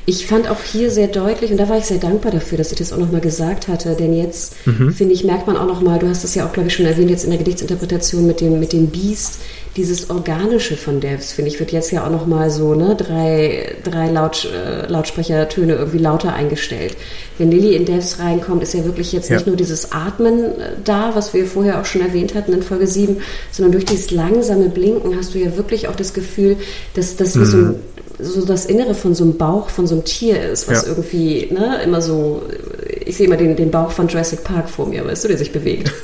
Ich 0.04 0.26
fand 0.26 0.50
auch 0.50 0.60
hier 0.60 0.90
sehr 0.90 1.06
deutlich, 1.06 1.52
und 1.52 1.58
da 1.58 1.68
war 1.68 1.78
ich 1.78 1.84
sehr 1.84 1.98
dankbar 1.98 2.32
dafür, 2.32 2.58
dass 2.58 2.72
ich 2.72 2.78
das 2.78 2.92
auch 2.92 2.98
nochmal 2.98 3.20
gesagt 3.20 3.68
hatte, 3.68 3.94
denn 3.94 4.12
jetzt, 4.12 4.54
Mhm. 4.66 4.92
finde 4.92 5.14
ich, 5.14 5.22
merkt 5.22 5.46
man 5.46 5.56
auch 5.56 5.66
nochmal, 5.68 6.00
du 6.00 6.08
hast 6.08 6.24
das 6.24 6.34
ja 6.34 6.44
auch, 6.44 6.52
glaube 6.52 6.68
ich, 6.68 6.74
schon 6.74 6.86
erwähnt, 6.86 7.08
jetzt 7.10 7.22
in 7.22 7.30
der 7.30 7.38
Gedichtsinterpretation 7.38 8.26
mit 8.26 8.40
dem, 8.40 8.58
mit 8.58 8.72
dem 8.72 8.88
Beast, 8.88 9.38
dieses 9.76 10.10
Organische 10.10 10.76
von 10.76 11.00
Devs, 11.00 11.30
finde 11.32 11.50
ich, 11.52 11.60
wird 11.60 11.70
jetzt 11.70 11.92
ja 11.92 12.04
auch 12.04 12.10
nochmal 12.10 12.50
so, 12.50 12.74
ne, 12.74 12.96
drei, 12.96 13.76
drei 13.84 14.10
Laut, 14.10 14.44
äh, 14.52 14.86
Lautsprechertöne 14.90 15.74
irgendwie 15.76 15.98
lauter 15.98 16.34
eingestellt. 16.34 16.96
Wenn 17.38 17.50
Lilly 17.52 17.76
in 17.76 17.84
Devs 17.86 18.18
reinkommt, 18.18 18.62
ist 18.64 18.74
ja 18.74 18.84
wirklich 18.84 19.12
jetzt 19.12 19.30
Ja. 19.30 19.36
nicht 19.36 19.46
nur 19.46 19.56
dieses 19.56 19.92
Atmen 19.92 20.40
äh, 20.44 20.50
da, 20.84 21.12
was 21.14 21.32
wir 21.32 21.46
vorher 21.46 21.80
auch 21.80 21.84
schon 21.86 22.02
erwähnt 22.02 22.34
hatten 22.34 22.52
in 22.52 22.62
Folge 22.62 22.86
7, 22.88 23.18
sondern 23.52 23.72
durch 23.72 23.84
dieses 23.84 24.10
langsame 24.10 24.68
Blinken 24.68 25.16
hast 25.16 25.32
du 25.34 25.38
ja 25.38 25.56
wirklich 25.56 25.86
auch 25.88 25.96
das 25.96 26.12
Gefühl, 26.12 26.56
dass 26.94 27.14
das 27.16 27.38
wie 27.40 27.44
so, 27.46 27.74
so 28.20 28.44
das 28.44 28.66
Innere 28.66 28.94
von 28.94 29.14
so 29.14 29.24
einem 29.24 29.38
Bauch 29.38 29.70
von 29.70 29.86
so 29.86 29.91
einem 29.92 30.04
Tier 30.04 30.40
ist, 30.50 30.68
was 30.68 30.82
Ja. 30.82 30.88
irgendwie 30.88 31.48
ne, 31.52 31.80
immer 31.84 32.00
so, 32.02 32.42
ich 33.04 33.16
sehe 33.16 33.26
immer 33.26 33.36
den, 33.36 33.56
den 33.56 33.70
Bauch 33.70 33.90
von 33.92 34.08
Jurassic 34.08 34.44
Park 34.44 34.68
vor 34.70 34.86
mir, 34.86 35.04
weißt 35.06 35.24
du, 35.24 35.28
der 35.28 35.38
sich 35.38 35.52
bewegt. 35.52 35.92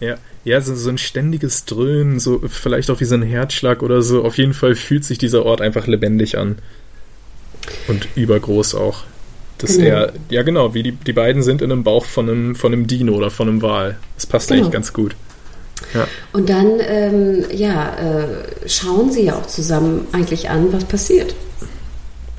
Ja, 0.00 0.16
ja 0.42 0.60
so, 0.60 0.74
so 0.74 0.90
ein 0.90 0.98
ständiges 0.98 1.64
Dröhnen, 1.66 2.18
so 2.18 2.40
vielleicht 2.48 2.90
auch 2.90 3.00
wie 3.00 3.04
so 3.04 3.14
ein 3.14 3.22
Herzschlag 3.22 3.80
oder 3.82 4.02
so. 4.02 4.24
Auf 4.24 4.36
jeden 4.36 4.52
Fall 4.52 4.74
fühlt 4.74 5.04
sich 5.04 5.18
dieser 5.18 5.46
Ort 5.46 5.60
einfach 5.60 5.86
lebendig 5.86 6.36
an. 6.36 6.58
Und 7.88 8.08
übergroß 8.16 8.74
auch. 8.74 9.04
Dass 9.58 9.76
Genau. 9.76 9.88
er, 9.88 10.12
ja 10.30 10.42
genau, 10.42 10.74
wie 10.74 10.82
die, 10.82 10.92
die 10.92 11.12
beiden 11.12 11.42
sind 11.44 11.62
in 11.62 11.70
einem 11.72 11.84
Bauch 11.84 12.04
von 12.04 12.28
einem, 12.28 12.56
von 12.56 12.72
einem 12.72 12.86
Dino 12.88 13.14
oder 13.14 13.30
von 13.30 13.48
einem 13.48 13.62
Wal. 13.62 13.96
Das 14.16 14.26
passt 14.26 14.48
Genau. 14.48 14.62
eigentlich 14.62 14.72
ganz 14.72 14.92
gut. 14.92 15.14
Ja, 15.94 16.08
Und 16.32 16.48
dann, 16.50 16.72
ähm, 16.80 17.44
ja, 17.52 17.96
äh, 17.96 18.68
schauen 18.68 19.12
sie 19.12 19.22
ja 19.22 19.36
auch 19.36 19.46
zusammen 19.46 20.06
eigentlich 20.12 20.50
an, 20.50 20.72
was 20.72 20.84
passiert. 20.84 21.34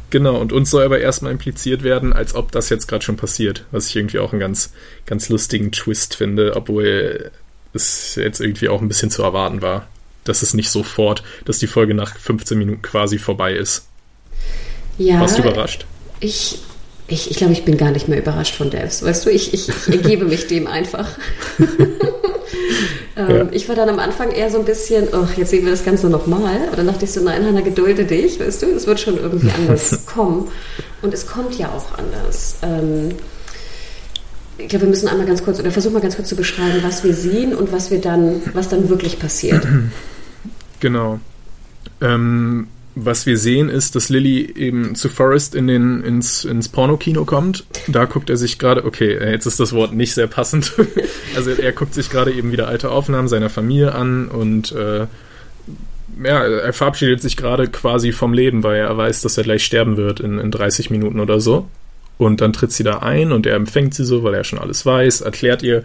Genau. 0.10 0.38
Und 0.40 0.54
uns 0.54 0.70
soll 0.70 0.84
aber 0.84 1.00
erstmal 1.00 1.32
impliziert 1.32 1.84
werden, 1.84 2.14
als 2.14 2.36
ob 2.36 2.52
das 2.52 2.70
jetzt 2.70 2.88
gerade 2.88 3.04
schon 3.04 3.18
passiert. 3.18 3.66
Was 3.72 3.88
ich 3.88 3.96
irgendwie 3.96 4.20
auch 4.20 4.32
einen 4.32 4.40
ganz, 4.40 4.74
ganz 5.06 5.30
lustigen 5.30 5.72
Twist 5.72 6.16
finde, 6.16 6.56
obwohl 6.56 7.32
es 7.74 8.16
jetzt 8.16 8.40
irgendwie 8.40 8.70
auch 8.70 8.82
ein 8.82 8.88
bisschen 8.88 9.12
zu 9.12 9.24
erwarten 9.24 9.62
war. 9.62 9.88
Dass 10.24 10.42
es 10.42 10.54
nicht 10.54 10.70
sofort, 10.70 11.24
dass 11.46 11.60
die 11.60 11.68
Folge 11.68 11.94
nach 11.94 12.16
15 12.18 12.58
Minuten 12.58 12.82
quasi 12.82 13.20
vorbei 13.20 13.54
ist. 13.54 13.88
Ja, 14.98 15.20
Warst 15.20 15.38
du 15.38 15.44
überrascht? 15.44 15.86
Ich, 16.20 16.60
ich, 17.08 17.30
ich 17.30 17.38
glaube, 17.38 17.54
ich 17.54 17.64
bin 17.64 17.78
gar 17.78 17.92
nicht 17.92 18.08
mehr 18.08 18.18
überrascht 18.18 18.56
von 18.56 18.72
Devs. 18.72 19.04
Weißt 19.04 19.26
du, 19.26 19.30
ich, 19.30 19.54
ich, 19.54 19.70
ich 19.70 19.88
ergebe 19.88 20.26
mich 20.26 20.48
dem 20.48 20.68
einfach. 20.68 21.10
ähm, 23.16 23.30
Ja. 23.30 23.46
Ich 23.52 23.68
war 23.70 23.76
dann 23.76 23.90
am 23.90 24.00
Anfang 24.00 24.32
eher 24.32 24.50
so 24.50 24.60
ein 24.60 24.66
bisschen, 24.66 25.08
oh, 25.14 25.28
jetzt 25.38 25.50
sehen 25.50 25.64
wir 25.64 25.72
das 25.72 25.86
Ganze 25.86 26.10
nochmal. 26.10 26.68
Aber 26.68 26.78
dann 26.78 26.88
dachte 26.88 27.06
ich 27.06 27.12
so, 27.12 27.22
nein, 27.22 27.46
Hannah, 27.46 27.62
gedulde 27.62 28.06
dich, 28.06 28.40
weißt 28.40 28.64
du, 28.64 28.68
es 28.68 28.88
wird 28.88 29.00
schon 29.00 29.18
irgendwie 29.18 29.52
anders 29.58 30.06
kommen. 30.06 30.50
Und 31.02 31.14
es 31.14 31.28
kommt 31.28 31.58
ja 31.58 31.70
auch 31.70 31.98
anders. 31.98 32.58
Ähm, 32.62 33.16
ich 34.58 34.70
glaube, 34.70 34.86
wir 34.86 34.90
müssen 34.90 35.08
einmal 35.08 35.26
ganz 35.28 35.44
kurz, 35.44 35.60
oder 35.60 35.72
versuchen 35.72 35.94
mal 35.94 36.02
ganz 36.02 36.16
kurz 36.16 36.30
zu 36.30 36.36
beschreiben, 36.36 36.80
was 36.82 37.04
wir 37.04 37.14
sehen 37.14 37.54
und 37.54 37.72
was 37.72 37.92
wir 37.92 38.00
dann, 38.00 38.42
was 38.54 38.70
dann 38.70 38.90
wirklich 38.90 39.20
passiert. 39.20 39.68
Genau. 40.82 41.20
Ähm, 42.02 42.68
was 42.96 43.26
wir 43.26 43.38
sehen, 43.38 43.68
ist, 43.68 43.96
dass 43.96 44.08
Lilly 44.08 44.54
eben 44.56 44.96
zu 44.96 45.10
Forrest 45.10 45.54
in 45.54 45.68
den, 45.68 46.02
ins, 46.02 46.46
ins 46.46 46.70
Pornokino 46.70 47.26
kommt. 47.26 47.66
Da 47.88 48.06
guckt 48.06 48.30
er 48.30 48.38
sich 48.38 48.58
gerade, 48.58 48.86
okay, 48.86 49.14
äh, 49.14 49.32
jetzt 49.32 49.46
ist 49.46 49.60
das 49.60 49.74
Wort 49.74 49.94
nicht 49.94 50.14
sehr 50.14 50.28
passend. 50.28 50.74
also 51.36 51.52
er 51.52 51.74
guckt 51.74 51.94
sich 51.94 52.10
gerade 52.10 52.32
eben 52.32 52.54
wieder 52.54 52.70
alte 52.70 52.90
Aufnahmen 52.90 53.28
seiner 53.28 53.50
Familie 53.50 53.94
an 53.94 54.28
und 54.30 54.72
äh, 54.72 55.08
ja, 56.24 56.46
er 56.46 56.72
verabschiedet 56.72 57.22
sich 57.22 57.36
gerade 57.36 57.68
quasi 57.68 58.14
vom 58.14 58.32
Leben, 58.32 58.64
weil 58.64 58.78
er 58.78 58.96
weiß, 58.98 59.22
dass 59.22 59.38
er 59.38 59.44
gleich 59.44 59.66
sterben 59.66 59.98
wird 59.98 60.22
in, 60.22 60.40
in 60.40 60.50
30 60.50 60.90
Minuten 60.90 61.20
oder 61.20 61.42
so. 61.42 61.68
Und 62.18 62.40
dann 62.40 62.54
tritt 62.54 62.72
sie 62.72 62.84
da 62.84 63.00
ein 63.00 63.34
und 63.34 63.46
er 63.46 63.58
empfängt 63.58 63.94
sie 63.94 64.06
so, 64.06 64.24
weil 64.24 64.34
er 64.34 64.46
schon 64.46 64.60
alles 64.60 64.86
weiß, 64.86 65.20
erklärt 65.20 65.64
ihr 65.64 65.84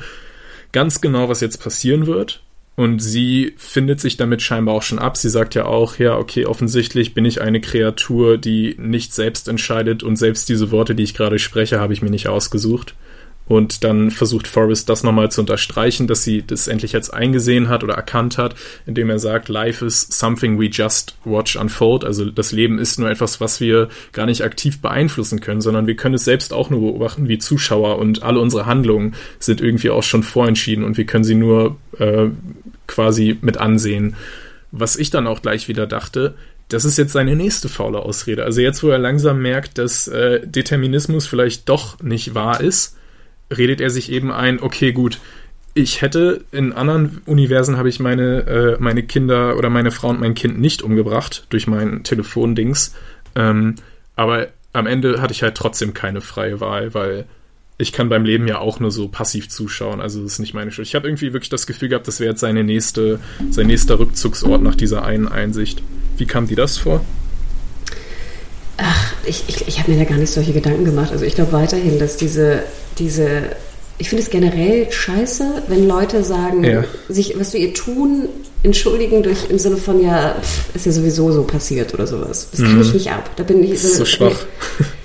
ganz 0.71 1.01
genau, 1.01 1.29
was 1.29 1.41
jetzt 1.41 1.61
passieren 1.61 2.07
wird. 2.07 2.41
Und 2.81 3.01
sie 3.01 3.53
findet 3.59 4.01
sich 4.01 4.17
damit 4.17 4.41
scheinbar 4.41 4.75
auch 4.75 4.83
schon 4.83 4.99
ab. 4.99 5.19
Sie 5.19 5.29
sagt 5.29 5.55
ja 5.55 5.67
auch, 5.67 5.99
ja, 5.99 6.17
okay, 6.17 6.47
offensichtlich 6.47 7.13
bin 7.13 7.27
ich 7.27 7.43
eine 7.43 7.61
Kreatur, 7.61 8.39
die 8.39 8.75
nicht 8.79 9.13
selbst 9.13 9.49
entscheidet 9.49 10.03
und 10.03 10.17
selbst 10.17 10.49
diese 10.49 10.71
Worte, 10.71 10.95
die 10.95 11.03
ich 11.03 11.13
gerade 11.13 11.39
spreche, 11.39 11.79
habe 11.79 11.93
ich 11.93 12.01
mir 12.01 12.09
nicht 12.09 12.29
ausgesucht. 12.29 12.95
Und 13.51 13.83
dann 13.83 14.13
versucht 14.13 14.47
Forrest 14.47 14.89
das 14.89 15.03
nochmal 15.03 15.33
zu 15.33 15.41
unterstreichen, 15.41 16.07
dass 16.07 16.23
sie 16.23 16.45
das 16.47 16.69
endlich 16.69 16.93
jetzt 16.93 17.13
eingesehen 17.13 17.69
hat 17.69 17.83
oder 17.83 17.95
erkannt 17.95 18.39
hat, 18.39 18.55
indem 18.87 19.11
er 19.11 19.19
sagt, 19.19 19.49
Life 19.49 19.85
is 19.85 20.03
something 20.09 20.61
we 20.61 20.67
just 20.67 21.17
watch 21.25 21.57
unfold. 21.57 22.05
Also 22.05 22.27
das 22.27 22.53
Leben 22.53 22.79
ist 22.79 23.01
nur 23.01 23.11
etwas, 23.11 23.41
was 23.41 23.61
wir 23.61 23.89
gar 24.13 24.27
nicht 24.27 24.45
aktiv 24.45 24.81
beeinflussen 24.81 25.41
können, 25.41 25.61
sondern 25.61 25.89
wir 25.89 25.97
können 25.97 26.15
es 26.15 26.25
selbst 26.25 26.53
auch 26.53 26.71
nur 26.71 26.81
beobachten 26.81 27.27
wie 27.27 27.39
Zuschauer 27.39 27.99
und 27.99 28.23
alle 28.23 28.39
unsere 28.39 28.67
Handlungen 28.67 29.17
sind 29.41 29.61
irgendwie 29.61 29.91
auch 29.91 30.05
schon 30.05 30.23
vorentschieden 30.23 30.85
und 30.85 30.97
wir 30.97 31.07
können 31.07 31.25
sie 31.25 31.35
nur 31.35 31.77
äh, 31.99 32.29
quasi 32.87 33.37
mit 33.41 33.59
ansehen. 33.59 34.15
Was 34.71 34.95
ich 34.95 35.11
dann 35.11 35.27
auch 35.27 35.43
gleich 35.43 35.67
wieder 35.67 35.89
dachte, 35.89 36.37
das 36.69 36.85
ist 36.85 36.99
jetzt 36.99 37.15
seine 37.15 37.35
nächste 37.35 37.69
faule 37.69 37.99
Ausrede. 37.99 38.45
Also 38.45 38.61
jetzt, 38.61 38.85
wo 38.85 38.91
er 38.91 38.99
langsam 38.99 39.43
merkt, 39.43 39.79
dass 39.79 40.07
äh, 40.07 40.47
Determinismus 40.47 41.27
vielleicht 41.27 41.69
doch 41.69 42.01
nicht 42.01 42.37
wahr 42.37 42.61
ist, 42.61 42.97
redet 43.51 43.81
er 43.81 43.91
sich 43.91 44.11
eben 44.11 44.31
ein, 44.31 44.61
okay, 44.61 44.93
gut, 44.93 45.19
ich 45.75 46.03
hätte 46.03 46.45
in 46.51 46.73
anderen 46.73 47.23
Universen 47.27 47.77
habe 47.77 47.89
ich 47.89 48.01
meine, 48.01 48.47
äh, 48.47 48.77
meine 48.81 49.03
Kinder 49.03 49.57
oder 49.57 49.71
meine 49.71 49.91
Frau 49.91 50.09
und 50.09 50.21
mein 50.21 50.35
Kind 50.35 50.59
nicht 50.59 50.83
umgebracht 50.83 51.47
durch 51.51 51.67
mein 51.67 52.03
Telefondings. 52.03 52.95
Ähm, 53.37 53.77
aber 54.17 54.49
am 54.73 54.87
Ende 54.87 55.21
hatte 55.21 55.33
ich 55.33 55.43
halt 55.43 55.57
trotzdem 55.57 55.95
keine 55.95 56.21
freie 56.21 56.61
Wahl, 56.61 56.95
weil 56.95 57.27
ich 57.79 57.93
kann 57.93 58.09
beim 58.09 58.25
Leben 58.25 58.47
ja 58.47 58.59
auch 58.59 58.79
nur 58.79 58.91
so 58.91 59.09
passiv 59.09 59.49
zuschauen. 59.49 60.01
Also 60.01 60.23
das 60.23 60.33
ist 60.33 60.39
nicht 60.39 60.55
meine 60.55 60.71
Schuld. 60.71 60.87
Ich 60.87 60.95
habe 60.95 61.09
irgendwie 61.09 61.33
wirklich 61.33 61.49
das 61.49 61.67
Gefühl 61.67 61.89
gehabt, 61.89 62.07
das 62.09 62.21
wäre 62.21 62.31
jetzt 62.31 62.41
seine 62.41 62.63
nächste, 62.63 63.21
sein 63.51 63.69
nächster 63.69 63.99
Rückzugsort 63.99 64.63
nach 64.63 64.75
dieser 64.75 65.05
einen 65.05 65.29
Einsicht. 65.29 65.83
Wie 66.19 66.27
kam 66.27 66.47
dir 66.47 66.57
das 66.57 66.79
vor? 66.79 67.05
Ach, 68.83 69.13
ich, 69.27 69.45
ich, 69.49 69.69
ich 69.69 69.79
habe 69.79 69.91
mir 69.93 69.99
da 69.99 70.05
gar 70.09 70.17
nicht 70.19 70.33
solche 70.33 70.53
Gedanken 70.53 70.85
gemacht. 70.85 71.13
Also 71.13 71.25
ich 71.25 71.35
glaube 71.35 71.53
weiterhin, 71.53 71.99
dass 71.99 72.17
diese, 72.17 72.63
diese, 72.99 73.43
ich 73.99 74.09
finde 74.09 74.25
es 74.25 74.31
generell 74.31 74.91
scheiße, 74.91 75.65
wenn 75.69 75.87
Leute 75.87 76.25
sagen, 76.25 76.65
Ja. 76.65 76.85
sich, 77.09 77.39
was 77.39 77.53
wir 77.53 77.61
ihr 77.61 77.75
tun, 77.75 78.29
entschuldigen 78.63 79.23
durch 79.23 79.49
im 79.51 79.59
Sinne 79.59 79.77
von 79.77 80.03
ja, 80.03 80.37
pff, 80.41 80.75
ist 80.75 80.87
ja 80.87 80.93
sowieso 80.93 81.31
so 81.33 81.43
passiert 81.45 81.93
oder 81.95 82.07
sowas. 82.07 82.49
Das 82.53 82.61
kann 82.63 82.81
ich 82.81 82.93
nicht 82.95 83.11
ab. 83.11 83.31
Da 83.37 83.43
bin 83.43 83.63
ich 83.65 83.71
ist 83.73 83.97
so 83.97 84.05
schwach. 84.05 84.37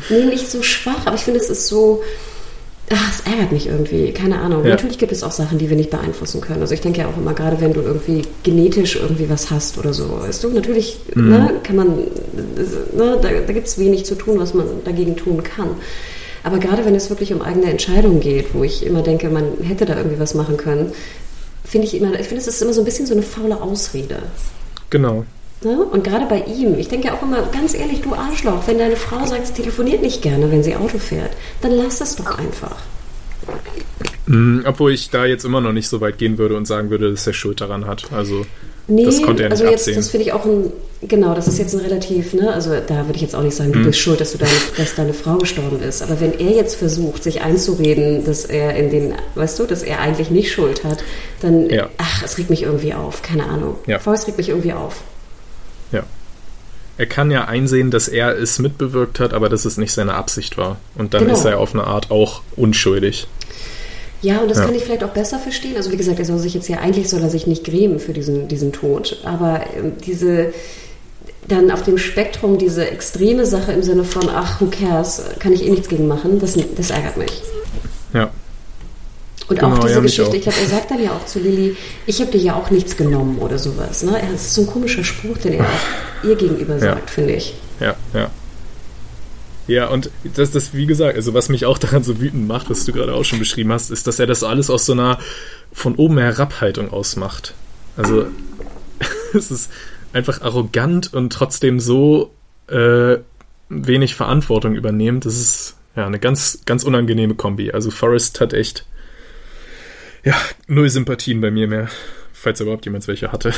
Nee, 0.10 0.26
nicht 0.26 0.50
so 0.50 0.62
schwach, 0.62 1.06
aber 1.06 1.16
ich 1.16 1.22
finde, 1.22 1.40
es 1.40 1.50
ist 1.50 1.68
so. 1.68 2.02
Ach, 2.92 3.12
es 3.12 3.22
ärgert 3.32 3.52
mich 3.52 3.66
irgendwie, 3.66 4.12
keine 4.12 4.40
Ahnung. 4.40 4.64
Ja. 4.64 4.72
Natürlich 4.72 5.00
gibt 5.00 5.12
es 5.12 5.24
auch 5.24 5.32
Sachen, 5.32 5.58
die 5.58 5.70
wir 5.70 5.76
nicht 5.76 5.90
beeinflussen 5.90 6.40
können. 6.40 6.62
Also 6.62 6.76
ich 6.76 6.82
denke 6.82 7.00
ja 7.02 7.08
auch 7.08 7.18
immer, 7.18 7.34
gerade 7.34 7.60
wenn 7.60 7.74
du 7.74 7.82
irgendwie 7.82 8.22
genetisch 8.44 8.96
irgendwie 8.96 9.28
was 9.28 9.50
hast 9.50 9.80
oder 9.80 9.92
so, 9.92 10.20
weißt 10.22 10.44
du, 10.44 10.50
natürlich 10.50 11.00
Mhm. 11.16 11.30
ne, 11.30 11.54
kann 11.64 11.76
man, 11.78 11.88
ne, 11.98 13.18
da, 13.22 13.30
da 13.46 13.54
gibt 13.54 13.68
es 13.68 13.80
wenig 13.80 14.06
zu 14.06 14.14
tun, 14.16 14.38
was 14.40 14.54
man 14.54 14.68
dagegen 14.84 15.16
tun 15.16 15.42
kann. 15.44 15.70
Aber 16.44 16.60
gerade 16.60 16.86
wenn 16.86 16.94
es 16.94 17.10
wirklich 17.10 17.34
um 17.34 17.42
eigene 17.42 17.72
Entscheidungen 17.72 18.20
geht, 18.20 18.54
wo 18.54 18.64
ich 18.64 18.86
immer 18.86 19.02
denke, 19.02 19.30
man 19.30 19.46
hätte 19.64 19.86
da 19.86 19.98
irgendwie 19.98 20.20
was 20.20 20.36
machen 20.36 20.58
können, 20.58 20.92
finde 21.64 21.88
ich 21.88 21.96
immer, 21.98 22.14
ich 22.20 22.28
finde, 22.28 22.42
es 22.42 22.48
ist 22.48 22.62
immer 22.62 22.74
so 22.74 22.82
ein 22.82 22.86
bisschen 22.86 23.08
so 23.08 23.14
eine 23.14 23.24
faule 23.24 23.60
Ausrede. 23.60 24.20
Genau. 24.92 25.26
Ne? 25.66 25.84
Und 25.84 26.04
gerade 26.04 26.26
bei 26.28 26.44
ihm, 26.44 26.78
ich 26.80 26.88
denke 26.90 27.08
ja 27.08 27.14
auch 27.16 27.22
immer, 27.24 27.42
ganz 27.52 27.74
ehrlich, 27.74 28.02
du 28.02 28.14
Arschloch, 28.14 28.68
wenn 28.68 28.78
deine 28.78 28.96
Frau 28.96 29.26
sagt, 29.26 29.48
sie 29.48 29.54
telefoniert 29.54 30.02
nicht 30.02 30.22
gerne, 30.22 30.52
wenn 30.52 30.64
sie 30.64 30.76
Auto 30.76 31.00
fährt, 31.00 31.32
dann 31.62 31.72
lass 31.72 32.00
es 32.02 32.16
doch 32.16 32.38
einfach. 32.38 32.78
Mm, 34.28 34.60
obwohl 34.66 34.94
ich 34.94 35.10
da 35.10 35.26
jetzt 35.26 35.44
immer 35.46 35.62
noch 35.62 35.72
nicht 35.74 35.88
so 35.88 36.02
weit 36.02 36.18
gehen 36.18 36.38
würde 36.38 36.56
und 36.56 36.66
sagen 36.68 36.90
würde, 36.90 37.12
dass 37.12 37.28
er 37.28 37.34
Schuld 37.34 37.62
daran 37.62 37.86
hat. 37.88 38.12
Also 38.12 38.46
Nee, 38.88 39.06
das 39.06 39.20
konnte 39.24 39.42
er 39.44 39.50
nicht 39.50 39.60
also 39.62 39.64
jetzt, 39.72 39.82
absehen. 39.82 39.96
das 39.96 40.10
finde 40.10 40.26
ich 40.28 40.34
auch 40.34 40.46
ein, 40.46 40.72
genau, 41.02 41.34
das 41.34 41.48
ist 41.48 41.58
jetzt 41.58 41.74
ein 41.74 41.80
relativ, 41.80 42.34
ne, 42.36 42.54
also 42.54 42.70
da 42.86 43.06
würde 43.08 43.16
ich 43.16 43.22
jetzt 43.22 43.36
auch 43.36 43.42
nicht 43.42 43.56
sagen, 43.56 43.70
Mhm. 43.72 43.74
du 43.74 43.84
bist 43.86 43.98
schuld, 44.00 44.22
dass 44.22 44.34
du 44.34 44.38
deine, 44.38 44.52
dass 44.78 44.94
deine 44.94 45.14
Frau 45.14 45.38
gestorben 45.38 45.82
ist. 45.82 46.04
Aber 46.04 46.20
wenn 46.22 46.40
er 46.40 46.52
jetzt 46.56 46.76
versucht, 46.76 47.24
sich 47.24 47.42
einzureden, 47.42 48.26
dass 48.26 48.46
er 48.46 48.76
in 48.76 48.92
den, 48.92 49.14
weißt 49.34 49.58
du, 49.58 49.64
dass 49.66 49.82
er 49.82 50.00
eigentlich 50.02 50.30
nicht 50.30 50.52
Schuld 50.52 50.84
hat, 50.84 51.04
dann, 51.42 51.68
Ja. 51.72 51.90
ach, 51.98 52.22
es 52.24 52.38
regt 52.38 52.52
mich 52.52 52.62
irgendwie 52.62 52.94
auf, 52.94 53.24
keine 53.24 53.46
Ahnung. 53.46 53.76
Ja. 53.88 53.98
Es 53.98 54.28
regt 54.28 54.38
mich 54.38 54.50
irgendwie 54.50 54.74
auf. 54.74 55.02
Er 56.98 57.06
kann 57.08 57.30
ja 57.32 57.46
einsehen, 57.46 57.92
dass 57.92 58.08
er 58.08 58.38
es 58.38 58.58
mitbewirkt 58.60 59.20
hat, 59.20 59.34
aber 59.34 59.50
dass 59.50 59.66
es 59.66 59.78
nicht 59.78 59.92
seine 59.92 60.14
Absicht 60.14 60.58
war. 60.58 60.78
Und 60.96 61.14
dann 61.14 61.26
Genau. 61.26 61.34
ist 61.38 61.44
er 61.46 61.60
auf 61.60 61.74
eine 61.74 61.84
Art 61.86 62.10
auch 62.12 62.42
unschuldig. 62.56 63.28
Ja, 64.22 64.40
und 64.40 64.50
das 64.50 64.60
Ja. 64.60 64.66
kann 64.66 64.76
ich 64.76 64.84
vielleicht 64.84 65.04
auch 65.04 65.10
besser 65.10 65.38
verstehen. 65.40 65.76
Also 65.76 65.92
wie 65.92 65.98
gesagt, 65.98 66.20
er 66.20 66.26
soll 66.26 66.40
sich 66.40 66.54
jetzt 66.54 66.70
ja, 66.70 66.78
eigentlich 66.80 67.10
soll 67.10 67.22
er 67.22 67.30
sich 67.30 67.48
nicht 67.48 67.64
grämen 67.66 68.00
für 68.00 68.14
diesen, 68.14 68.48
diesen 68.48 68.72
Tod. 68.72 69.18
Aber 69.26 69.62
ähm, 69.78 69.94
diese, 70.06 70.54
dann 71.48 71.70
auf 71.70 71.84
dem 71.84 71.98
Spektrum 71.98 72.58
diese 72.58 72.90
extreme 72.90 73.46
Sache 73.46 73.74
im 73.74 73.84
Sinne 73.84 74.04
von, 74.06 74.30
ach, 74.30 74.62
who 74.62 74.68
cares, 74.68 75.22
kann 75.40 75.52
ich 75.54 75.66
eh 75.66 75.70
nichts 75.70 75.90
gegen 75.90 76.08
machen, 76.08 76.40
das, 76.40 76.58
das 76.76 76.90
ärgert 76.92 77.18
mich. 77.18 77.42
Ja. 78.14 78.32
Und 79.48 79.60
Genau, 79.60 79.76
auch 79.76 79.80
diese 79.80 79.96
ja, 79.96 80.00
Geschichte, 80.02 80.38
ich 80.38 80.44
glaube, 80.44 80.58
er 80.60 80.68
sagt 80.68 80.92
dann 80.92 81.04
ja 81.04 81.12
auch 81.12 81.26
zu 81.26 81.40
Lilly, 81.40 81.76
ich 82.08 82.20
habe 82.20 82.32
dir 82.32 82.40
ja 82.42 82.56
auch 82.56 82.72
nichts 82.72 82.98
genommen 82.98 83.38
oder 83.38 83.60
sowas. 83.60 84.02
Ne? 84.04 84.20
Das 84.32 84.42
ist 84.42 84.54
so 84.56 84.62
ein 84.62 84.68
komischer 84.68 85.04
Spruch, 85.04 85.38
den 85.38 85.54
er 85.54 85.66
auch 85.66 86.26
ihr 86.26 86.36
gegenüber 86.36 86.74
Ja. 86.74 86.80
sagt, 86.80 87.10
finde 87.12 87.34
ich. 87.34 87.54
Ja, 87.80 87.96
ja. 88.14 88.32
Ja, 89.68 89.88
und 89.88 90.12
das, 90.36 90.52
das, 90.52 90.74
wie 90.74 90.86
gesagt, 90.86 91.16
also 91.16 91.34
was 91.34 91.50
mich 91.50 91.66
auch 91.66 91.78
daran 91.80 92.04
so 92.04 92.20
wütend 92.20 92.48
macht, 92.48 92.70
was 92.70 92.86
du 92.86 92.92
gerade 92.92 93.14
auch 93.14 93.24
schon 93.26 93.40
beschrieben 93.40 93.72
hast, 93.72 93.90
ist, 93.90 94.06
dass 94.06 94.20
er 94.20 94.28
das 94.28 94.44
alles 94.44 94.70
aus 94.70 94.86
so 94.86 94.94
einer 94.94 95.18
von 95.74 95.96
oben 95.96 96.18
herab 96.20 96.62
Haltung 96.62 96.92
ausmacht. 96.92 97.54
Also 97.98 98.28
es 99.34 99.50
ist 99.52 99.72
einfach 100.14 100.42
arrogant 100.42 101.14
und 101.14 101.34
trotzdem 101.34 101.80
so 101.80 102.32
äh, 102.68 103.18
wenig 103.70 104.16
Verantwortung 104.16 104.76
übernehmen. 104.76 105.20
Das 105.20 105.36
ist 105.36 105.76
ja 105.96 106.06
eine 106.06 106.20
ganz, 106.20 106.60
ganz 106.66 106.84
unangenehme 106.84 107.34
Kombi. 107.36 107.72
Also 107.72 107.90
Forrest 107.90 108.40
hat 108.42 108.54
echt 108.54 108.86
ja, 110.26 110.36
null 110.68 110.90
Sympathien 110.90 111.40
bei 111.40 111.52
mir 111.52 111.68
mehr 111.68 111.88
falls 112.46 112.60
überhaupt 112.60 112.86
jemand 112.86 113.08
welche 113.08 113.32
hatte. 113.32 113.52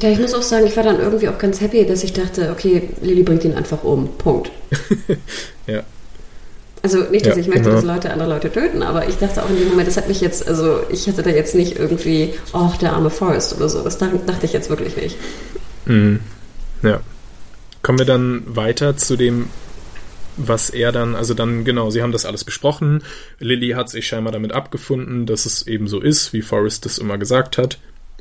Ja, 0.00 0.08
ich 0.08 0.18
muss 0.18 0.32
auch 0.32 0.42
sagen, 0.42 0.66
ich 0.66 0.74
war 0.74 0.82
dann 0.82 0.98
irgendwie 0.98 1.28
auch 1.28 1.36
ganz 1.36 1.60
happy, 1.60 1.84
dass 1.84 2.02
ich 2.02 2.14
dachte, 2.14 2.50
okay, 2.50 2.88
Lilly 3.02 3.24
bringt 3.24 3.44
ihn 3.44 3.52
einfach 3.52 3.84
um. 3.84 4.08
Punkt. 4.16 4.50
ja. 5.66 5.82
Also 6.82 7.00
nicht, 7.10 7.26
dass 7.26 7.36
Ja, 7.36 7.42
ich 7.42 7.48
möchte, 7.48 7.64
genau. 7.64 7.74
dass 7.74 7.84
Leute 7.84 8.10
andere 8.10 8.30
Leute 8.30 8.50
töten, 8.50 8.82
aber 8.82 9.06
ich 9.06 9.16
dachte 9.16 9.42
auch 9.42 9.50
in 9.50 9.58
dem 9.58 9.68
Moment, 9.68 9.86
das 9.86 9.98
hat 9.98 10.08
mich 10.08 10.22
jetzt, 10.22 10.48
also 10.48 10.80
ich 10.90 11.06
hatte 11.08 11.22
da 11.22 11.28
jetzt 11.28 11.54
nicht 11.54 11.78
irgendwie, 11.78 12.32
oh, 12.54 12.70
der 12.80 12.94
arme 12.94 13.10
Forrest 13.10 13.54
oder 13.54 13.68
so. 13.68 13.82
Das 13.82 13.98
dachte, 13.98 14.18
ich 14.44 14.54
jetzt 14.54 14.70
wirklich 14.70 14.96
nicht. 14.96 15.18
Mhm. 15.84 16.20
Ja. 16.82 17.00
Kommen 17.82 17.98
wir 17.98 18.06
dann 18.06 18.44
weiter 18.46 18.96
zu 18.96 19.16
dem, 19.16 19.50
was 20.36 20.70
er 20.70 20.92
dann, 20.92 21.14
also 21.14 21.34
dann, 21.34 21.64
genau, 21.64 21.90
sie 21.90 22.02
haben 22.02 22.12
das 22.12 22.24
alles 22.24 22.44
besprochen. 22.44 23.02
Lilly 23.38 23.70
hat 23.70 23.90
sich 23.90 24.06
scheinbar 24.06 24.32
damit 24.32 24.52
abgefunden, 24.52 25.26
dass 25.26 25.46
es 25.46 25.66
eben 25.66 25.88
so 25.88 26.00
ist, 26.00 26.32
wie 26.32 26.42
Forrest 26.42 26.84
das 26.84 26.98
immer 26.98 27.18
gesagt 27.18 27.58
hat. 27.58 27.78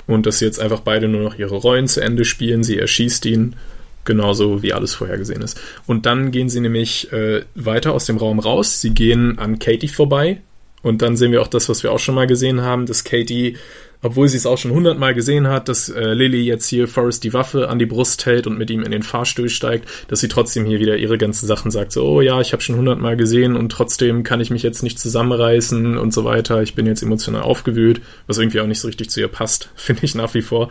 Und 0.07 0.25
dass 0.25 0.39
sie 0.39 0.45
jetzt 0.45 0.59
einfach 0.59 0.81
beide 0.81 1.07
nur 1.07 1.21
noch 1.21 1.37
ihre 1.37 1.55
Rollen 1.55 1.87
zu 1.87 2.01
Ende 2.01 2.25
spielen. 2.25 2.63
Sie 2.63 2.77
erschießt 2.77 3.25
ihn, 3.25 3.55
genauso 4.03 4.63
wie 4.63 4.73
alles 4.73 4.93
vorhergesehen 4.93 5.41
ist. 5.41 5.59
Und 5.85 6.05
dann 6.05 6.31
gehen 6.31 6.49
sie 6.49 6.59
nämlich 6.59 7.11
äh, 7.13 7.43
weiter 7.55 7.93
aus 7.93 8.05
dem 8.05 8.17
Raum 8.17 8.39
raus. 8.39 8.81
Sie 8.81 8.93
gehen 8.93 9.37
an 9.39 9.59
Katie 9.59 9.87
vorbei. 9.87 10.41
Und 10.81 11.01
dann 11.01 11.15
sehen 11.15 11.31
wir 11.31 11.41
auch 11.41 11.47
das, 11.47 11.69
was 11.69 11.83
wir 11.83 11.91
auch 11.91 11.99
schon 11.99 12.15
mal 12.15 12.27
gesehen 12.27 12.61
haben, 12.61 12.87
dass 12.87 13.03
Katie, 13.03 13.57
obwohl 14.01 14.27
sie 14.27 14.37
es 14.37 14.45
auch 14.45 14.57
schon 14.57 14.71
hundertmal 14.71 15.13
gesehen 15.13 15.47
hat, 15.47 15.69
dass 15.69 15.89
äh, 15.89 16.13
Lily 16.13 16.41
jetzt 16.43 16.67
hier 16.67 16.87
Forrest 16.87 17.23
die 17.23 17.33
Waffe 17.33 17.69
an 17.69 17.79
die 17.79 17.85
Brust 17.85 18.25
hält 18.25 18.47
und 18.47 18.57
mit 18.57 18.69
ihm 18.69 18.83
in 18.83 18.91
den 18.91 19.03
Fahrstuhl 19.03 19.49
steigt, 19.49 19.87
dass 20.07 20.19
sie 20.19 20.27
trotzdem 20.27 20.65
hier 20.65 20.79
wieder 20.79 20.97
ihre 20.97 21.17
ganzen 21.17 21.45
Sachen 21.45 21.71
sagt, 21.71 21.91
so, 21.91 22.05
oh 22.05 22.21
ja, 22.21 22.41
ich 22.41 22.53
habe 22.53 22.63
schon 22.63 22.75
hundertmal 22.75 23.15
gesehen 23.15 23.55
und 23.55 23.71
trotzdem 23.71 24.23
kann 24.23 24.41
ich 24.41 24.49
mich 24.49 24.63
jetzt 24.63 24.81
nicht 24.83 24.99
zusammenreißen 24.99 25.97
und 25.97 26.13
so 26.13 26.23
weiter. 26.23 26.61
Ich 26.61 26.75
bin 26.75 26.87
jetzt 26.87 27.03
emotional 27.03 27.41
aufgewühlt, 27.43 28.01
was 28.27 28.37
irgendwie 28.37 28.61
auch 28.61 28.67
nicht 28.67 28.79
so 28.79 28.87
richtig 28.87 29.09
zu 29.09 29.19
ihr 29.19 29.27
passt, 29.27 29.69
finde 29.75 30.05
ich 30.05 30.15
nach 30.15 30.33
wie 30.33 30.41
vor, 30.41 30.69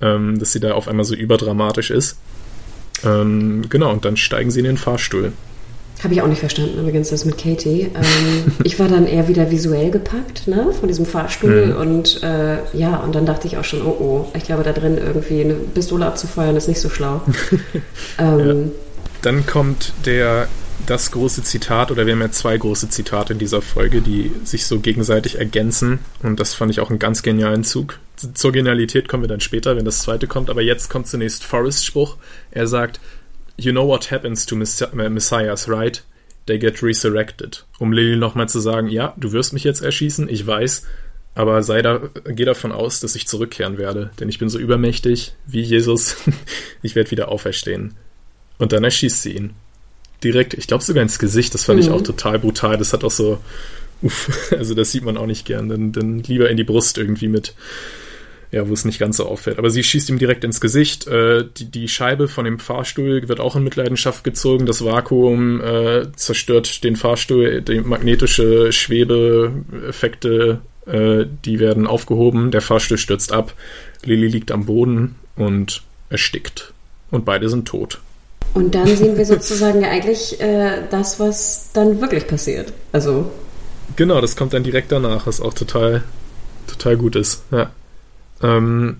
ähm, 0.00 0.38
dass 0.38 0.52
sie 0.52 0.60
da 0.60 0.72
auf 0.72 0.88
einmal 0.88 1.04
so 1.04 1.14
überdramatisch 1.14 1.90
ist. 1.90 2.18
Ähm, 3.04 3.64
genau, 3.68 3.92
und 3.92 4.04
dann 4.04 4.16
steigen 4.16 4.50
sie 4.50 4.60
in 4.60 4.66
den 4.66 4.78
Fahrstuhl. 4.78 5.32
Habe 6.02 6.14
ich 6.14 6.20
auch 6.22 6.26
nicht 6.26 6.40
verstanden, 6.40 6.78
übrigens, 6.78 7.08
das 7.10 7.24
mit 7.24 7.38
Katie. 7.38 7.90
Ähm, 7.94 8.52
ich 8.64 8.78
war 8.78 8.88
dann 8.88 9.06
eher 9.06 9.28
wieder 9.28 9.50
visuell 9.50 9.90
gepackt, 9.90 10.46
ne, 10.46 10.72
von 10.78 10.88
diesem 10.88 11.06
Fahrstuhl 11.06 11.66
Mhm. 11.66 11.76
und 11.76 12.22
äh, 12.22 12.58
ja, 12.74 12.96
und 12.98 13.14
dann 13.14 13.24
dachte 13.26 13.46
ich 13.46 13.56
auch 13.56 13.64
schon, 13.64 13.82
oh 13.82 13.96
oh, 13.98 14.26
ich 14.36 14.44
glaube, 14.44 14.62
da 14.62 14.72
drin 14.72 14.98
irgendwie 14.98 15.40
eine 15.40 15.54
Pistole 15.54 16.06
abzufeuern 16.06 16.56
ist 16.56 16.68
nicht 16.68 16.80
so 16.80 16.90
schlau. 16.90 17.22
ähm, 18.18 18.72
Dann 19.22 19.46
kommt 19.46 19.92
der 20.04 20.48
das 20.86 21.10
große 21.10 21.42
Zitat, 21.42 21.90
oder 21.90 22.06
wir 22.06 22.12
haben 22.12 22.20
ja 22.20 22.30
zwei 22.30 22.56
große 22.56 22.88
Zitate 22.90 23.32
in 23.32 23.38
dieser 23.38 23.62
Folge, 23.62 24.02
die 24.02 24.30
sich 24.44 24.66
so 24.66 24.78
gegenseitig 24.78 25.38
ergänzen. 25.38 26.00
Und 26.22 26.38
das 26.38 26.54
fand 26.54 26.70
ich 26.70 26.80
auch 26.80 26.90
einen 26.90 26.98
ganz 26.98 27.22
genialen 27.22 27.64
Zug. 27.64 27.98
Zur 28.34 28.52
Genialität 28.52 29.08
kommen 29.08 29.22
wir 29.24 29.28
dann 29.28 29.40
später, 29.40 29.76
wenn 29.76 29.84
das 29.84 30.00
zweite 30.00 30.26
kommt. 30.26 30.50
Aber 30.50 30.62
jetzt 30.62 30.88
kommt 30.90 31.06
zunächst 31.06 31.44
Forrests 31.44 31.84
Spruch. 31.84 32.16
Er 32.50 32.66
sagt, 32.66 33.00
You 33.58 33.72
know 33.72 33.86
what 33.86 34.10
happens 34.10 34.46
to 34.46 34.56
mess 34.56 34.80
äh, 34.80 35.08
messiahs, 35.08 35.68
right? 35.68 36.02
They 36.46 36.58
get 36.58 36.82
resurrected. 36.82 37.64
Um 37.78 37.92
Lily 37.92 38.16
nochmal 38.16 38.48
zu 38.48 38.60
sagen, 38.60 38.88
ja, 38.88 39.14
du 39.16 39.32
wirst 39.32 39.52
mich 39.52 39.64
jetzt 39.64 39.82
erschießen, 39.82 40.28
ich 40.28 40.46
weiß, 40.46 40.84
aber 41.34 41.62
sei 41.62 41.82
da, 41.82 42.00
geh 42.24 42.44
davon 42.44 42.70
aus, 42.72 43.00
dass 43.00 43.14
ich 43.14 43.26
zurückkehren 43.26 43.78
werde, 43.78 44.10
denn 44.20 44.28
ich 44.28 44.38
bin 44.38 44.48
so 44.48 44.58
übermächtig 44.58 45.34
wie 45.46 45.60
Jesus. 45.62 46.16
ich 46.82 46.94
werde 46.94 47.10
wieder 47.10 47.28
auferstehen. 47.28 47.94
Und 48.58 48.72
dann 48.72 48.84
erschießt 48.84 49.22
sie 49.22 49.32
ihn. 49.32 49.50
Direkt, 50.24 50.54
ich 50.54 50.66
glaube 50.66 50.82
sogar 50.84 51.02
ins 51.02 51.18
Gesicht. 51.18 51.52
Das 51.52 51.64
fand 51.64 51.80
ich 51.80 51.88
Mhm. 51.88 51.94
auch 51.94 52.02
total 52.02 52.38
brutal. 52.38 52.78
Das 52.78 52.92
hat 52.92 53.04
auch 53.04 53.10
so, 53.10 53.38
uff, 54.02 54.50
also 54.52 54.74
das 54.74 54.92
sieht 54.92 55.04
man 55.04 55.16
auch 55.16 55.26
nicht 55.26 55.44
gern. 55.46 55.68
Dann, 55.68 55.92
dann 55.92 56.20
lieber 56.20 56.48
in 56.48 56.56
die 56.56 56.64
Brust 56.64 56.96
irgendwie 56.96 57.28
mit, 57.28 57.54
ja, 58.56 58.68
wo 58.68 58.72
es 58.72 58.84
nicht 58.84 58.98
ganz 58.98 59.18
so 59.18 59.26
auffällt. 59.26 59.58
Aber 59.58 59.70
sie 59.70 59.82
schießt 59.82 60.08
ihm 60.10 60.18
direkt 60.18 60.44
ins 60.44 60.60
Gesicht. 60.60 61.06
Äh, 61.06 61.44
die, 61.56 61.70
die 61.70 61.88
Scheibe 61.88 62.26
von 62.26 62.44
dem 62.44 62.58
Fahrstuhl 62.58 63.28
wird 63.28 63.40
auch 63.40 63.54
in 63.56 63.62
Mitleidenschaft 63.64 64.24
gezogen. 64.24 64.66
Das 64.66 64.84
Vakuum 64.84 65.60
äh, 65.60 66.06
zerstört 66.16 66.82
den 66.84 66.96
Fahrstuhl. 66.96 67.62
Die 67.62 67.80
magnetische 67.80 68.72
Schwebeeffekte, 68.72 70.60
äh, 70.86 71.26
die 71.44 71.60
werden 71.60 71.86
aufgehoben. 71.86 72.50
Der 72.50 72.62
Fahrstuhl 72.62 72.98
stürzt 72.98 73.32
ab. 73.32 73.54
Lilly 74.04 74.28
liegt 74.28 74.50
am 74.50 74.66
Boden 74.66 75.16
und 75.36 75.82
erstickt. 76.10 76.72
Und 77.10 77.24
beide 77.24 77.48
sind 77.48 77.68
tot. 77.68 78.00
und 78.54 78.74
dann 78.74 78.86
sehen 78.96 79.16
wir 79.16 79.24
sozusagen 79.26 79.82
ja 79.82 79.90
eigentlich 79.90 80.40
äh, 80.40 80.82
das, 80.90 81.20
was 81.20 81.70
dann 81.72 82.00
wirklich 82.00 82.26
passiert. 82.26 82.72
Also, 82.92 83.30
Genau, 83.94 84.20
das 84.20 84.34
kommt 84.34 84.52
dann 84.52 84.64
direkt 84.64 84.90
danach, 84.90 85.26
was 85.26 85.40
auch 85.40 85.54
total, 85.54 86.02
total 86.66 86.96
gut 86.96 87.14
ist. 87.16 87.44
Ja. 87.52 87.70
Ähm, 88.42 88.98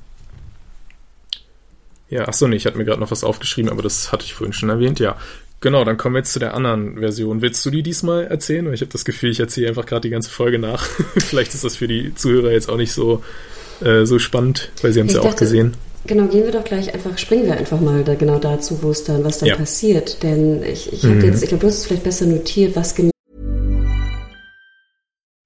ja, 2.08 2.28
achso, 2.28 2.46
nee, 2.46 2.56
ich 2.56 2.66
hatte 2.66 2.78
mir 2.78 2.84
gerade 2.84 3.00
noch 3.00 3.10
was 3.10 3.24
aufgeschrieben, 3.24 3.70
aber 3.70 3.82
das 3.82 4.12
hatte 4.12 4.24
ich 4.24 4.34
vorhin 4.34 4.52
schon 4.52 4.68
erwähnt, 4.68 5.00
ja. 5.00 5.16
Genau, 5.60 5.84
dann 5.84 5.96
kommen 5.96 6.14
wir 6.14 6.18
jetzt 6.20 6.32
zu 6.32 6.38
der 6.38 6.54
anderen 6.54 6.98
Version. 6.98 7.40
Willst 7.42 7.64
du 7.64 7.70
die 7.70 7.82
diesmal 7.82 8.24
erzählen? 8.26 8.72
Ich 8.72 8.82
habe 8.82 8.92
das 8.92 9.04
Gefühl, 9.04 9.30
ich 9.30 9.40
erzähle 9.40 9.68
einfach 9.68 9.86
gerade 9.86 10.02
die 10.02 10.10
ganze 10.10 10.30
Folge 10.30 10.58
nach. 10.58 10.84
Vielleicht 11.18 11.54
ist 11.54 11.64
das 11.64 11.76
für 11.76 11.88
die 11.88 12.14
Zuhörer 12.14 12.52
jetzt 12.52 12.68
auch 12.68 12.76
nicht 12.76 12.92
so, 12.92 13.24
äh, 13.82 14.04
so 14.04 14.18
spannend, 14.18 14.70
weil 14.82 14.92
sie 14.92 15.00
haben 15.00 15.06
es 15.08 15.14
ja 15.14 15.20
auch 15.20 15.24
dachte- 15.24 15.40
gesehen. 15.46 15.72
genau, 16.06 16.26
gehen 16.26 16.44
wir 16.44 16.52
doch 16.52 16.62
gleich 16.64 16.92
einfach, 16.94 17.16
springen 17.18 17.46
wir 17.46 17.56
einfach 17.56 17.80
mal 17.80 18.04
da 18.04 18.14
genau 18.14 18.38
dazu, 18.38 18.78
wo 18.82 18.90
es 18.90 19.02
dann, 19.04 19.24
was 19.24 19.38
dann 19.38 19.48
Ja. 19.48 19.56
passiert. 19.56 20.22
Denn 20.22 20.62
ich, 20.62 20.92
ich 20.92 21.02
habe 21.04 21.14
Mhm. 21.16 21.24
jetzt, 21.24 21.42
ich 21.42 21.48
glaube, 21.48 21.62
du 21.62 21.66
hast 21.68 21.78
es 21.78 21.86
vielleicht 21.86 22.04
besser 22.04 22.26
notiert, 22.26 22.76
was 22.76 22.94
genau 22.94 23.10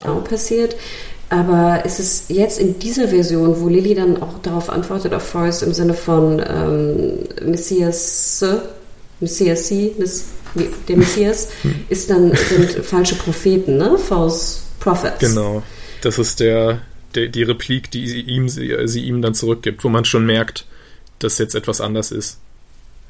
Genau 0.00 0.20
passiert. 0.20 0.76
Aber 1.28 1.84
ist 1.84 2.00
es 2.00 2.24
jetzt 2.28 2.58
in 2.58 2.78
dieser 2.80 3.08
Version, 3.08 3.60
wo 3.60 3.68
Lilly 3.68 3.94
dann 3.94 4.20
auch 4.20 4.38
darauf 4.42 4.68
antwortet, 4.68 5.14
auf 5.14 5.22
Forrest 5.22 5.62
im 5.62 5.72
Sinne 5.72 5.94
von 5.94 6.42
ähm, 6.44 7.18
Messias, 7.48 8.44
Messias, 9.20 9.70
Mess, 9.70 10.24
wie- 10.54 10.68
der 10.88 10.96
Messias, 10.96 11.50
ist 11.88 12.10
dann, 12.10 12.32
sind 12.34 12.70
falsche 12.84 13.14
Propheten, 13.14 13.76
ne? 13.76 13.96
False 13.96 14.60
Prophets. 14.80 15.20
Genau. 15.20 15.62
Das 16.02 16.18
ist 16.18 16.40
der, 16.40 16.80
der 17.14 17.28
die 17.28 17.44
Replik, 17.44 17.92
die 17.92 18.08
sie 18.08 18.22
ihm, 18.22 18.48
sie, 18.48 18.74
sie 18.86 19.04
ihm 19.04 19.22
dann 19.22 19.34
zurückgibt, 19.34 19.84
wo 19.84 19.88
man 19.88 20.04
schon 20.04 20.26
merkt, 20.26 20.64
dass 21.20 21.38
jetzt 21.38 21.54
etwas 21.54 21.80
anders 21.80 22.10
ist. 22.10 22.38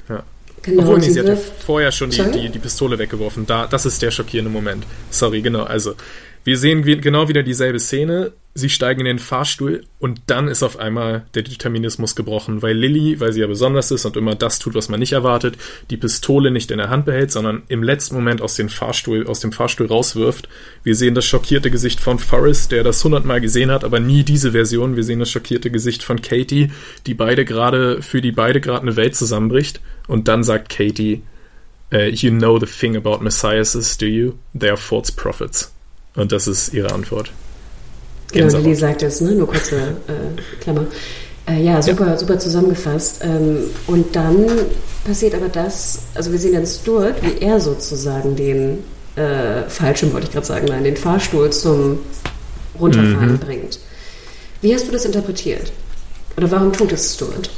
Ja. 0.09 0.21
Genau, 0.61 0.83
Obwohl, 0.83 0.99
nee, 0.99 1.05
sie 1.05 1.13
sie 1.13 1.19
hat 1.21 1.27
ja 1.27 1.37
vorher 1.65 1.91
schon 1.91 2.11
die, 2.11 2.21
die, 2.31 2.49
die 2.49 2.59
Pistole 2.59 2.99
weggeworfen. 2.99 3.47
Da, 3.47 3.65
das 3.65 3.87
ist 3.87 3.99
der 4.03 4.11
schockierende 4.11 4.51
Moment. 4.51 4.85
Sorry, 5.09 5.41
genau. 5.41 5.63
Also, 5.63 5.95
wir 6.43 6.57
sehen 6.57 6.83
genau 6.83 7.29
wieder 7.29 7.43
dieselbe 7.43 7.79
Szene. 7.79 8.33
Sie 8.53 8.69
steigen 8.69 9.01
in 9.01 9.05
den 9.05 9.19
Fahrstuhl 9.19 9.85
und 9.99 10.23
dann 10.27 10.49
ist 10.49 10.61
auf 10.61 10.77
einmal 10.77 11.25
der 11.35 11.43
Determinismus 11.43 12.17
gebrochen, 12.17 12.61
weil 12.61 12.75
Lilly, 12.75 13.21
weil 13.21 13.31
sie 13.31 13.39
ja 13.39 13.47
besonders 13.47 13.91
ist 13.91 14.05
und 14.05 14.17
immer 14.17 14.35
das 14.35 14.59
tut, 14.59 14.75
was 14.75 14.89
man 14.89 14.99
nicht 14.99 15.13
erwartet, 15.13 15.57
die 15.89 15.95
Pistole 15.95 16.51
nicht 16.51 16.69
in 16.69 16.79
der 16.79 16.89
Hand 16.89 17.05
behält, 17.05 17.31
sondern 17.31 17.63
im 17.69 17.81
letzten 17.81 18.15
Moment 18.15 18.41
aus 18.41 18.55
dem 18.55 18.67
Fahrstuhl, 18.67 19.25
aus 19.25 19.39
dem 19.39 19.53
Fahrstuhl 19.53 19.87
rauswirft. 19.87 20.49
Wir 20.83 20.95
sehen 20.95 21.15
das 21.15 21.23
schockierte 21.23 21.71
Gesicht 21.71 22.01
von 22.01 22.19
Forrest, 22.19 22.73
der 22.73 22.83
das 22.83 23.01
hundertmal 23.01 23.39
gesehen 23.39 23.71
hat, 23.71 23.85
aber 23.85 24.01
nie 24.01 24.23
diese 24.23 24.51
Version. 24.51 24.97
Wir 24.97 25.05
sehen 25.05 25.19
das 25.19 25.31
schockierte 25.31 25.71
Gesicht 25.71 26.03
von 26.03 26.21
Katie, 26.21 26.71
die 27.05 27.13
beide 27.13 27.45
gerade, 27.45 28.01
für 28.01 28.21
die 28.21 28.33
beide 28.33 28.59
gerade 28.59 28.81
eine 28.81 28.97
Welt 28.97 29.15
zusammenbricht. 29.15 29.79
Und 30.09 30.27
dann 30.27 30.43
sagt 30.43 30.67
Katie, 30.67 31.21
äh, 31.93 32.09
You 32.09 32.31
know 32.31 32.59
the 32.59 32.65
thing 32.65 32.97
about 32.97 33.23
messiahs, 33.23 33.97
do 33.97 34.07
you? 34.07 34.33
They 34.53 34.69
are 34.69 34.77
false 34.77 35.09
prophets. 35.09 35.71
Und 36.15 36.31
das 36.31 36.47
ist 36.47 36.73
ihre 36.73 36.91
Antwort. 36.91 37.31
Genau, 38.31 38.43
Gänsehaut. 38.43 38.63
Lilly 38.63 38.75
sagt 38.75 39.03
es, 39.03 39.21
ne? 39.21 39.31
nur 39.31 39.47
kurze 39.47 39.77
äh, 39.77 40.61
Klammer. 40.61 40.87
Äh, 41.47 41.63
ja, 41.63 41.81
super, 41.81 42.17
super 42.17 42.39
zusammengefasst. 42.39 43.21
Ähm, 43.23 43.63
und 43.87 44.15
dann 44.15 44.45
passiert 45.05 45.35
aber 45.35 45.49
das, 45.49 46.03
also 46.13 46.31
wir 46.31 46.39
sehen 46.39 46.53
dann 46.53 46.65
Stuart, 46.65 47.21
wie 47.23 47.41
er 47.41 47.59
sozusagen 47.59 48.35
den 48.35 48.79
äh, 49.15 49.63
falschen, 49.67 50.13
wollte 50.13 50.27
ich 50.27 50.33
gerade 50.33 50.45
sagen, 50.45 50.67
nein, 50.67 50.83
den 50.83 50.97
Fahrstuhl 50.97 51.51
zum 51.51 51.99
Runterfahren 52.79 53.33
mhm. 53.33 53.39
bringt. 53.39 53.79
Wie 54.61 54.73
hast 54.73 54.87
du 54.87 54.91
das 54.91 55.05
interpretiert? 55.05 55.71
Oder 56.37 56.49
warum 56.51 56.71
tut 56.71 56.91
es 56.91 57.15
Stuart? 57.15 57.49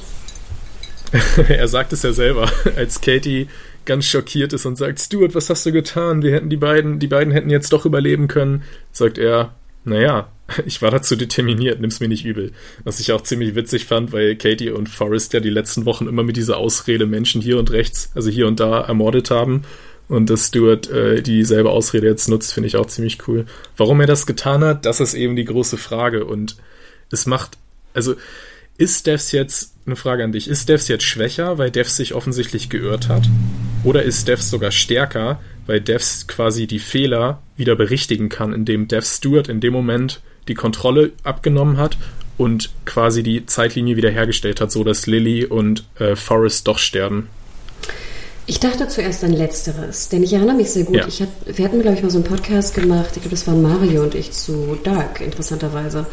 er 1.48 1.68
sagt 1.68 1.94
es 1.94 2.02
ja 2.02 2.14
selber, 2.14 2.50
als 2.76 3.00
Katie 3.02 3.48
ganz 3.86 4.06
schockiert 4.06 4.54
ist 4.54 4.66
und 4.66 4.78
sagt, 4.78 5.00
Stuart, 5.00 5.36
was 5.36 5.50
hast 5.50 5.66
du 5.66 5.72
getan? 5.72 6.22
Wir 6.22 6.34
hätten 6.34 6.50
die 6.50 6.58
beiden, 6.58 7.00
die 7.00 7.08
beiden 7.08 7.34
hätten 7.34 7.50
jetzt 7.50 7.74
doch 7.74 7.86
überleben 7.86 8.28
können, 8.28 8.64
sagt 8.92 9.18
er, 9.18 9.54
naja, 9.86 10.30
ich 10.66 10.82
war 10.82 10.92
dazu 10.92 11.16
determiniert, 11.16 11.80
nimm's 11.80 12.00
mir 12.00 12.08
nicht 12.08 12.26
übel. 12.26 12.52
Was 12.84 13.00
ich 13.00 13.12
auch 13.12 13.22
ziemlich 13.22 13.56
witzig 13.56 13.86
fand, 13.86 14.12
weil 14.12 14.36
Katie 14.36 14.72
und 14.72 14.90
Forrest 14.90 15.34
ja 15.34 15.40
die 15.40 15.50
letzten 15.50 15.86
Wochen 15.86 16.08
immer 16.08 16.24
mit 16.24 16.38
dieser 16.38 16.58
Ausrede 16.58 17.06
Menschen 17.06 17.42
hier 17.42 17.60
und 17.60 17.72
rechts, 17.72 18.12
also 18.16 18.30
hier 18.30 18.48
und 18.48 18.60
da 18.60 18.82
ermordet 18.82 19.32
haben. 19.32 19.64
Und 20.10 20.30
dass 20.30 20.48
Stuart 20.48 20.90
äh, 20.90 21.22
dieselbe 21.22 21.70
Ausrede 21.70 22.08
jetzt 22.08 22.28
nutzt, 22.28 22.54
finde 22.54 22.68
ich 22.68 22.76
auch 22.76 22.86
ziemlich 22.86 23.28
cool. 23.28 23.46
Warum 23.78 24.02
er 24.02 24.08
das 24.08 24.26
getan 24.26 24.64
hat, 24.64 24.86
das 24.86 25.00
ist 25.00 25.14
eben 25.14 25.36
die 25.36 25.46
große 25.46 25.78
Frage. 25.78 26.26
Und 26.26 26.58
es 27.10 27.26
macht, 27.26 27.58
also 27.94 28.16
ist 28.78 29.08
Devs 29.08 29.32
jetzt, 29.32 29.74
eine 29.86 29.96
Frage 29.96 30.24
an 30.24 30.32
dich, 30.32 30.48
ist 30.48 30.68
Devs 30.68 30.88
jetzt 30.88 31.04
schwächer, 31.04 31.58
weil 31.58 31.72
Devs 31.72 31.96
sich 31.96 32.14
offensichtlich 32.14 32.70
geirrt 32.70 33.08
hat? 33.08 33.30
Oder 33.84 34.04
ist 34.04 34.28
Devs 34.28 34.50
sogar 34.50 34.72
stärker, 34.72 35.40
weil 35.66 35.82
Devs 35.82 36.28
quasi 36.28 36.68
die 36.68 36.80
Fehler 36.80 37.42
wieder 37.58 37.76
berichtigen 37.76 38.30
kann, 38.30 38.54
indem 38.54 38.88
Dev 38.88 39.06
Stewart 39.06 39.50
in 39.50 39.60
dem 39.60 39.74
Moment 39.74 40.22
die 40.48 40.54
Kontrolle 40.54 41.12
abgenommen 41.24 41.78
hat 41.78 41.98
und 42.38 42.72
quasi 42.86 43.24
die 43.24 43.46
Zeitlinie 43.46 43.96
wiederhergestellt 43.96 44.62
hat, 44.62 44.72
so 44.72 44.84
dass 44.84 45.06
Lily 45.06 45.46
und 45.46 45.86
äh, 46.00 46.16
Forrest 46.16 46.68
doch 46.68 46.78
sterben? 46.78 47.30
Ich 48.46 48.60
dachte 48.60 48.90
zuerst 48.90 49.24
an 49.24 49.32
Letzteres, 49.32 50.10
denn 50.10 50.22
ich 50.22 50.34
erinnere 50.34 50.58
mich 50.58 50.70
sehr 50.70 50.84
gut. 50.84 50.98
Ja. 50.98 51.08
Ich 51.08 51.22
hat, 51.22 51.30
wir 51.46 51.64
hatten, 51.64 51.82
glaube 51.82 51.96
ich, 51.96 52.04
mal 52.04 52.10
so 52.10 52.18
einen 52.18 52.26
Podcast 52.26 52.76
gemacht. 52.76 53.12
Ich 53.16 53.22
glaube, 53.22 53.30
das 53.30 53.48
waren 53.48 53.62
Mario 53.62 54.04
und 54.04 54.16
ich 54.16 54.34
zu 54.34 54.78
Dark, 54.84 55.22
interessanterweise. 55.22 56.06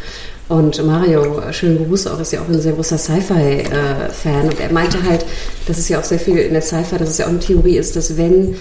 Und 0.49 0.85
Mario, 0.85 1.43
schönen 1.53 1.85
Gruß 1.85 2.07
auch, 2.07 2.20
ist 2.20 2.33
ja 2.33 2.41
auch 2.41 2.49
ein 2.49 2.61
sehr 2.61 2.72
großer 2.72 2.99
Sci-Fi-Fan. 2.99 4.45
und 4.45 4.61
er 4.61 4.72
meinte 4.72 5.03
halt, 5.03 5.24
dass 5.66 5.78
es 5.78 5.89
ja 5.89 5.99
auch 5.99 6.05
sehr 6.05 6.20
viel 6.20 6.37
in 6.39 6.53
der 6.53 6.62
Sci-Fi, 6.62 6.99
dass 6.99 7.09
es 7.09 7.18
ja 7.18 7.24
auch 7.24 7.31
eine 7.31 7.41
Theorie 7.41 7.76
ist, 7.76 7.97
dass 7.97 8.16
wenn 8.16 8.57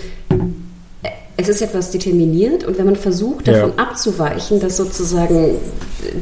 es 1.37 1.47
ist 1.47 1.61
etwas 1.61 1.91
determiniert 1.91 2.65
und 2.65 2.77
wenn 2.77 2.85
man 2.85 2.97
versucht, 2.97 3.47
davon 3.47 3.73
ja. 3.77 3.83
abzuweichen, 3.83 4.59
dass 4.59 4.75
sozusagen 4.75 5.55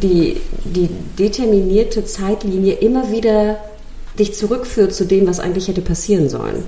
die, 0.04 0.38
die 0.64 0.90
determinierte 1.18 2.06
Zeitlinie 2.06 2.76
immer 2.76 3.12
wieder 3.12 3.58
dich 4.20 4.36
zurückführt 4.36 4.94
zu 4.94 5.06
dem, 5.06 5.28
was 5.28 5.40
eigentlich 5.40 5.70
hätte 5.70 5.82
passieren 5.82 6.30
sollen. 6.30 6.66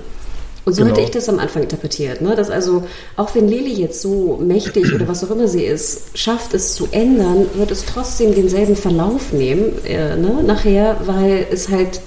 Und 0.70 0.76
so 0.76 0.84
genau. 0.84 0.94
hätte 0.94 1.04
ich 1.04 1.10
das 1.10 1.28
am 1.28 1.40
Anfang 1.40 1.64
interpretiert, 1.64 2.20
ne? 2.20 2.36
dass 2.36 2.48
also 2.48 2.84
auch 3.16 3.34
wenn 3.34 3.48
Lili 3.48 3.72
jetzt 3.72 4.00
so 4.02 4.38
mächtig 4.40 4.94
oder 4.94 5.08
was 5.08 5.24
auch 5.24 5.30
immer 5.32 5.48
sie 5.48 5.64
ist, 5.64 6.16
schafft 6.16 6.54
es 6.54 6.74
zu 6.74 6.86
ändern, 6.92 7.46
wird 7.54 7.72
es 7.72 7.84
trotzdem 7.86 8.36
denselben 8.36 8.76
Verlauf 8.76 9.32
nehmen 9.32 9.84
äh, 9.84 10.14
ne? 10.14 10.44
nachher, 10.44 10.96
weil 11.06 11.44
es 11.50 11.70
halt 11.70 12.00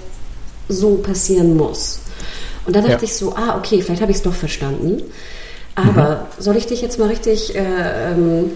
so 0.70 0.94
passieren 0.94 1.58
muss. 1.58 2.00
Und 2.64 2.74
da 2.74 2.80
dachte 2.80 2.92
ja. 2.92 3.02
ich 3.02 3.14
so, 3.14 3.34
ah, 3.34 3.58
okay, 3.58 3.82
vielleicht 3.82 4.00
habe 4.00 4.12
ich 4.12 4.16
es 4.16 4.22
doch 4.22 4.32
verstanden. 4.32 5.02
Aber 5.74 6.26
mhm. 6.38 6.42
soll 6.42 6.56
ich 6.56 6.66
dich 6.66 6.80
jetzt 6.80 6.98
mal 6.98 7.08
richtig 7.08 7.54
äh, 7.54 8.12
ähm, 8.12 8.52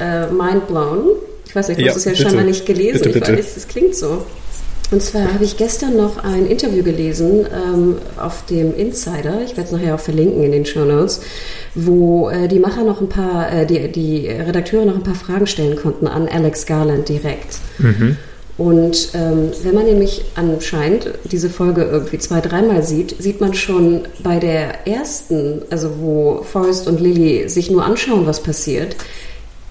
äh, 0.00 0.28
mindblown? 0.28 1.10
Ich 1.46 1.54
weiß 1.54 1.68
nicht, 1.68 1.78
du 1.78 1.84
ja, 1.84 1.90
hast 1.90 1.98
es 1.98 2.04
ja 2.06 2.12
bitte. 2.12 2.22
scheinbar 2.22 2.44
nicht 2.44 2.64
gelesen. 2.64 3.02
Bitte, 3.02 3.18
bitte. 3.20 3.32
Ich 3.32 3.38
weiß, 3.38 3.56
es 3.58 3.68
klingt 3.68 3.96
so. 3.96 4.24
Und 4.92 5.02
zwar 5.02 5.32
habe 5.32 5.44
ich 5.44 5.56
gestern 5.56 5.96
noch 5.96 6.22
ein 6.22 6.46
Interview 6.46 6.82
gelesen 6.82 7.46
ähm, 7.50 7.96
auf 8.18 8.44
dem 8.44 8.76
Insider, 8.76 9.40
ich 9.42 9.56
werde 9.56 9.62
es 9.62 9.72
nachher 9.72 9.94
auch 9.94 10.00
verlinken 10.00 10.44
in 10.44 10.52
den 10.52 10.66
Show 10.66 10.84
Notes, 10.84 11.22
wo 11.74 12.28
äh, 12.28 12.46
die 12.46 12.58
Macher 12.58 12.84
noch 12.84 13.00
ein 13.00 13.08
paar, 13.08 13.50
äh, 13.50 13.66
die, 13.66 13.90
die 13.90 14.28
Redakteure 14.28 14.84
noch 14.84 14.96
ein 14.96 15.02
paar 15.02 15.14
Fragen 15.14 15.46
stellen 15.46 15.76
konnten 15.76 16.06
an 16.06 16.28
Alex 16.28 16.66
Garland 16.66 17.08
direkt. 17.08 17.56
Mhm. 17.78 18.18
Und 18.58 19.08
ähm, 19.14 19.50
wenn 19.62 19.74
man 19.74 19.86
nämlich 19.86 20.26
anscheinend 20.34 21.10
diese 21.24 21.48
Folge 21.48 21.84
irgendwie 21.84 22.18
zwei, 22.18 22.42
dreimal 22.42 22.82
sieht, 22.82 23.16
sieht 23.18 23.40
man 23.40 23.54
schon 23.54 24.02
bei 24.22 24.38
der 24.38 24.86
ersten, 24.86 25.62
also 25.70 25.90
wo 26.00 26.42
Forrest 26.42 26.86
und 26.86 27.00
Lily 27.00 27.48
sich 27.48 27.70
nur 27.70 27.82
anschauen, 27.82 28.26
was 28.26 28.42
passiert, 28.42 28.94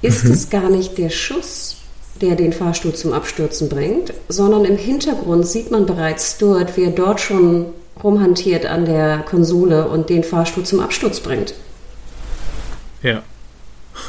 ist 0.01 0.26
mhm. 0.26 0.32
es 0.32 0.49
gar 0.49 0.72
nicht 0.72 0.97
der 0.97 1.11
Schuss, 1.11 1.78
der 2.22 2.36
den 2.36 2.53
Fahrstuhl 2.53 2.93
zum 2.93 3.13
Abstürzen 3.13 3.69
bringt, 3.69 4.13
sondern 4.30 4.65
im 4.65 4.78
Hintergrund 4.78 5.47
sieht 5.47 5.72
man 5.72 5.86
bereits 5.86 6.36
Stuart, 6.36 6.78
wie 6.78 6.86
er 6.86 6.91
dort 6.91 7.19
schon 7.19 7.67
rumhantiert 8.03 8.65
an 8.65 8.86
der 8.86 9.19
Konsole 9.19 9.88
und 9.88 10.09
den 10.09 10.24
Fahrstuhl 10.24 10.63
zum 10.63 10.80
Absturz 10.80 11.19
bringt. 11.19 11.53
Ja. 13.03 13.24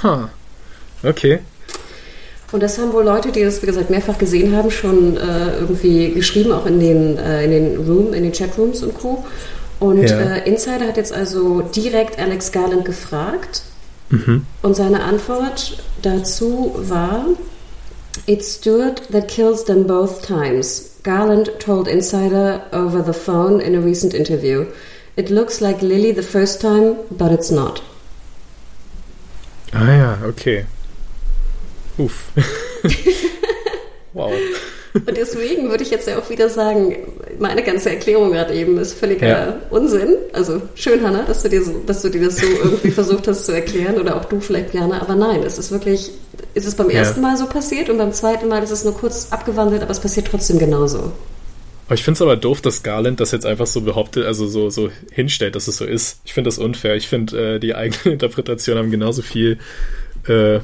Huh. 0.03 0.29
Okay. 1.03 1.41
Und 2.53 2.63
das 2.63 2.79
haben 2.79 2.93
wohl 2.93 3.05
Leute, 3.05 3.33
die 3.33 3.43
das, 3.43 3.63
wie 3.63 3.67
gesagt, 3.67 3.89
mehrfach 3.89 4.19
gesehen 4.19 4.55
haben, 4.55 4.71
schon 4.71 5.17
äh, 5.17 5.59
irgendwie 5.59 6.11
geschrieben, 6.11 6.53
auch 6.53 6.67
in 6.67 6.81
den, 6.81 7.17
äh, 7.17 7.45
in 7.45 7.51
den 7.51 7.77
Room, 7.79 8.13
in 8.13 8.23
den 8.23 8.33
Chatrooms 8.33 8.83
und 8.83 8.95
Co. 8.95 9.25
Und 9.81 10.03
ja. 10.03 10.21
äh, 10.21 10.49
Insider 10.49 10.87
hat 10.87 10.99
jetzt 10.99 11.13
also 11.13 11.63
direkt 11.63 12.19
Alex 12.19 12.53
Garland 12.53 12.85
gefragt. 12.85 13.63
Mhm. 14.11 14.47
Und 14.61 14.77
seine 14.77 15.03
Antwort 15.03 15.79
dazu 16.03 16.77
war, 16.77 17.25
It's 18.27 18.53
Stewart 18.53 19.09
that 19.09 19.29
kills 19.29 19.65
them 19.65 19.87
both 19.87 20.23
times. 20.23 20.99
Garland 21.03 21.51
told 21.59 21.89
Insider 21.89 22.63
over 22.73 23.03
the 23.03 23.13
phone 23.13 23.61
in 23.61 23.75
a 23.75 23.81
recent 23.81 24.15
interview. 24.15 24.73
It 25.17 25.31
looks 25.31 25.61
like 25.61 25.83
Lily 25.83 26.13
the 26.13 26.23
first 26.23 26.61
time, 26.61 26.97
but 27.11 27.33
it's 27.33 27.51
not. 27.51 27.83
Ah 29.75 29.97
ja, 29.97 30.19
okay. 30.23 30.67
Uff. 31.99 32.31
wow. 34.15 34.31
Und 34.95 35.17
deswegen 35.17 35.71
würde 35.71 35.83
ich 35.83 35.91
jetzt 35.91 36.07
ja 36.07 36.19
auch 36.19 36.29
wieder 36.29 36.49
sagen, 36.51 36.97
meine 37.39 37.63
ganze 37.63 37.91
Erklärung 37.91 38.31
gerade 38.31 38.55
eben 38.55 38.79
ist 38.79 38.95
völliger 38.95 39.27
ja. 39.27 39.61
Unsinn. 39.71 40.17
Also 40.33 40.61
schön, 40.75 41.03
Hanna, 41.03 41.23
dass 41.23 41.43
du, 41.43 41.49
dir 41.49 41.65
so, 41.65 41.83
dass 41.87 42.03
du 42.03 42.11
dir 42.11 42.25
das 42.25 42.37
so 42.37 42.47
irgendwie 42.47 42.91
versucht 42.91 43.27
hast 43.27 43.47
zu 43.47 43.53
erklären 43.53 43.99
oder 43.99 44.17
auch 44.17 44.27
du 44.27 44.41
vielleicht 44.41 44.73
gerne. 44.73 45.01
Aber 45.01 45.15
nein, 45.15 45.43
es 45.43 45.59
ist 45.59 45.73
wirklich, 45.73 46.11
ist 46.55 46.67
es 46.67 46.75
beim 46.75 46.91
ja. 46.91 46.97
ersten 46.97 47.23
Mal 47.23 47.37
so 47.37 47.47
passiert 47.47 47.89
und 47.89 47.97
beim 47.97 48.13
zweiten 48.13 48.49
Mal 48.49 48.63
ist 48.63 48.71
es 48.71 48.85
nur 48.85 48.95
kurz 48.95 49.29
abgewandelt, 49.31 49.83
aber 49.83 49.93
es 49.93 50.01
passiert 50.01 50.29
trotzdem 50.31 50.59
genauso. 50.59 51.13
Ich 51.91 52.05
finde 52.05 52.17
es 52.17 52.23
aber 52.23 52.37
doof, 52.37 52.61
dass 52.61 52.83
Garland 52.83 53.21
das 53.21 53.33
jetzt 53.33 53.45
einfach 53.47 53.67
so 53.67 53.81
behauptet, 53.81 54.25
also 54.25 54.47
so, 54.47 54.71
so 54.71 54.91
hinstellt, 55.11 55.57
dass 55.57 55.69
es 55.69 55.77
so 55.77 55.85
ist. 55.85 56.21
Ich 56.25 56.33
finde 56.33 56.49
das 56.49 56.59
unfair. 56.59 56.97
Ich 56.97 57.09
finde, 57.09 57.57
äh, 57.57 57.61
die 57.61 57.75
eigene 57.75 57.99
Interpretation 58.13 58.79
haben 58.79 58.91
genauso 58.91 59.23
viel 59.23 59.59
äh, 60.29 60.61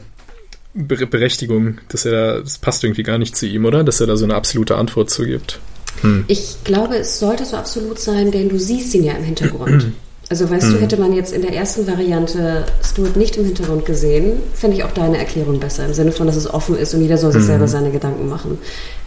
Berechtigung, 0.86 1.78
dass 1.88 2.04
er 2.04 2.12
da, 2.12 2.40
das 2.40 2.58
passt 2.58 2.84
irgendwie 2.84 3.02
gar 3.02 3.18
nicht 3.18 3.36
zu 3.36 3.46
ihm, 3.46 3.64
oder? 3.64 3.84
Dass 3.84 4.00
er 4.00 4.06
da 4.06 4.16
so 4.16 4.24
eine 4.24 4.34
absolute 4.34 4.76
Antwort 4.76 5.10
zugibt. 5.10 5.60
Hm. 6.02 6.24
Ich 6.28 6.56
glaube, 6.64 6.96
es 6.96 7.18
sollte 7.18 7.44
so 7.44 7.56
absolut 7.56 7.98
sein, 7.98 8.30
denn 8.30 8.48
du 8.48 8.58
siehst 8.58 8.94
ihn 8.94 9.04
ja 9.04 9.14
im 9.14 9.24
Hintergrund. 9.24 9.88
Also 10.30 10.50
weißt 10.50 10.66
hm. 10.66 10.74
du, 10.74 10.80
hätte 10.82 10.98
man 10.98 11.14
jetzt 11.14 11.32
in 11.32 11.40
der 11.40 11.54
ersten 11.54 11.86
Variante 11.86 12.66
Stuart 12.84 13.16
nicht 13.16 13.38
im 13.38 13.46
Hintergrund 13.46 13.86
gesehen, 13.86 14.34
fände 14.52 14.76
ich 14.76 14.84
auch 14.84 14.92
deine 14.92 15.16
Erklärung 15.16 15.58
besser, 15.58 15.86
im 15.86 15.94
Sinne 15.94 16.12
von, 16.12 16.26
dass 16.26 16.36
es 16.36 16.52
offen 16.52 16.76
ist 16.76 16.92
und 16.92 17.00
jeder 17.00 17.16
soll 17.16 17.32
sich 17.32 17.40
hm. 17.40 17.46
selber 17.46 17.66
seine 17.66 17.90
Gedanken 17.90 18.28
machen. 18.28 18.58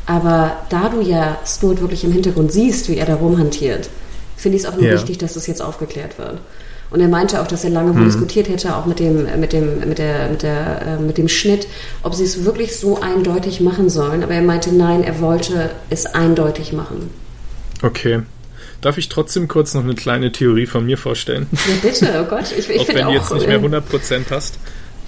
Aber 0.08 0.58
da 0.70 0.90
du 0.90 1.00
ja 1.02 1.38
Stuart 1.46 1.80
wirklich 1.80 2.04
im 2.04 2.12
Hintergrund 2.12 2.52
siehst, 2.52 2.90
wie 2.90 2.98
er 2.98 3.06
da 3.06 3.14
rumhantiert, 3.14 3.88
finde 4.36 4.58
ich 4.58 4.64
es 4.64 4.70
auch 4.70 4.76
nur 4.76 4.88
ja. 4.88 4.94
wichtig, 4.94 5.20
dass 5.20 5.36
das 5.36 5.46
jetzt 5.46 5.62
aufgeklärt 5.62 6.18
wird. 6.18 6.40
Und 6.92 7.00
er 7.00 7.08
meinte 7.08 7.42
auch, 7.42 7.48
dass 7.48 7.64
er 7.64 7.70
lange 7.70 7.94
wohl 7.94 8.02
mhm. 8.02 8.06
diskutiert 8.06 8.50
hätte, 8.50 8.76
auch 8.76 8.86
mit 8.86 9.00
dem, 9.00 9.24
mit 9.40 9.54
dem, 9.54 9.80
mit 9.80 9.98
der, 9.98 10.30
mit 10.30 10.44
der, 10.44 10.82
äh, 10.86 11.02
mit 11.02 11.18
dem 11.18 11.30
Schnitt, 11.30 11.68
ob 12.04 12.14
sie 12.14 12.26
es 12.26 12.44
wirklich 12.44 12.76
so 12.76 13.00
eindeutig 13.00 13.62
machen 13.62 13.90
sollen. 13.90 14.24
Aber 14.24 14.34
er 14.34 14.42
meinte, 14.42 14.74
nein, 14.74 15.04
er 15.04 15.22
wollte 15.22 15.72
es 15.90 16.06
eindeutig 16.06 16.74
machen. 16.74 17.10
Okay. 17.82 18.22
Darf 18.82 18.98
ich 18.98 19.10
trotzdem 19.10 19.48
kurz 19.48 19.74
noch 19.74 19.84
eine 19.84 19.96
kleine 19.96 20.32
Theorie 20.32 20.66
von 20.66 20.86
mir 20.86 20.98
vorstellen? 20.98 21.48
Ja, 21.52 21.76
bitte, 21.82 22.26
oh 22.26 22.30
Gott. 22.30 22.52
Ich, 22.58 22.70
ich 22.70 22.82
auch 22.82 22.88
wenn 22.90 23.08
du 23.08 23.14
jetzt 23.14 23.34
nicht 23.34 23.48
mehr 23.48 23.62
100% 23.62 24.24
hast. 24.30 24.60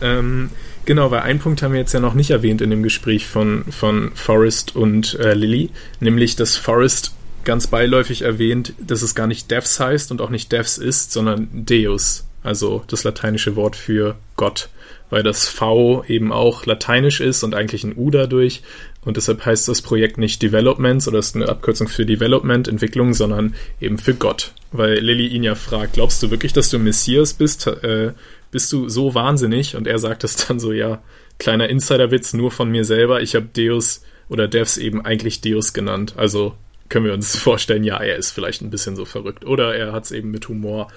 Ähm, 0.01 0.51
genau, 0.85 1.11
weil 1.11 1.21
einen 1.21 1.39
Punkt 1.39 1.61
haben 1.63 1.73
wir 1.73 1.79
jetzt 1.79 1.93
ja 1.93 1.99
noch 1.99 2.13
nicht 2.13 2.29
erwähnt 2.29 2.61
in 2.61 2.69
dem 2.69 2.83
Gespräch 2.83 3.27
von, 3.27 3.65
von 3.71 4.11
Forrest 4.13 4.75
und 4.75 5.19
äh, 5.19 5.33
Lily, 5.33 5.71
nämlich, 5.99 6.35
dass 6.35 6.55
Forrest 6.55 7.13
ganz 7.43 7.67
beiläufig 7.67 8.21
erwähnt, 8.21 8.73
dass 8.79 9.01
es 9.01 9.15
gar 9.15 9.27
nicht 9.27 9.51
Devs 9.51 9.79
heißt 9.79 10.11
und 10.11 10.21
auch 10.21 10.29
nicht 10.29 10.51
Devs 10.51 10.77
ist, 10.77 11.11
sondern 11.11 11.47
Deus, 11.51 12.25
also 12.43 12.83
das 12.87 13.03
lateinische 13.03 13.55
Wort 13.55 13.75
für 13.75 14.15
Gott, 14.35 14.69
weil 15.09 15.23
das 15.23 15.47
V 15.47 16.03
eben 16.07 16.31
auch 16.31 16.65
lateinisch 16.65 17.21
ist 17.21 17.43
und 17.43 17.55
eigentlich 17.55 17.83
ein 17.83 17.95
U 17.95 18.09
dadurch. 18.09 18.61
Und 19.05 19.17
deshalb 19.17 19.45
heißt 19.45 19.67
das 19.67 19.81
Projekt 19.81 20.17
nicht 20.17 20.41
Developments 20.41 21.07
oder 21.07 21.19
ist 21.19 21.35
eine 21.35 21.49
Abkürzung 21.49 21.87
für 21.87 22.05
Development, 22.05 22.67
Entwicklung, 22.67 23.13
sondern 23.13 23.53
eben 23.81 23.97
für 23.97 24.13
Gott. 24.13 24.53
Weil 24.71 24.99
Lilly 24.99 25.27
ihn 25.27 25.43
ja 25.43 25.55
fragt, 25.55 25.93
glaubst 25.93 26.23
du 26.23 26.31
wirklich, 26.31 26.53
dass 26.53 26.69
du 26.69 26.79
Messias 26.79 27.33
bist? 27.33 27.67
Äh, 27.67 28.13
bist 28.51 28.71
du 28.71 28.87
so 28.87 29.13
wahnsinnig? 29.13 29.75
Und 29.75 29.87
er 29.87 29.99
sagt 29.99 30.23
es 30.23 30.35
dann 30.47 30.59
so, 30.59 30.71
ja, 30.71 31.01
kleiner 31.37 31.69
Insiderwitz 31.69 32.33
nur 32.33 32.51
von 32.51 32.69
mir 32.69 32.85
selber. 32.85 33.21
Ich 33.21 33.35
habe 33.35 33.49
Deus 33.55 34.03
oder 34.29 34.47
Devs 34.47 34.77
eben 34.77 35.05
eigentlich 35.05 35.41
Deus 35.41 35.73
genannt. 35.73 36.13
Also 36.17 36.55
können 36.93 37.05
wir 37.05 37.13
uns 37.13 37.35
vorstellen, 37.49 37.83
ja, 37.83 37.97
er 37.97 38.17
ist 38.17 38.31
vielleicht 38.31 38.61
ein 38.61 38.69
bisschen 38.69 38.95
so 38.95 39.03
verrückt. 39.03 39.45
Oder 39.45 39.75
er 39.75 39.91
hat 39.91 40.05
es 40.05 40.11
eben 40.11 40.29
mit 40.29 40.47
Humor 40.47 40.87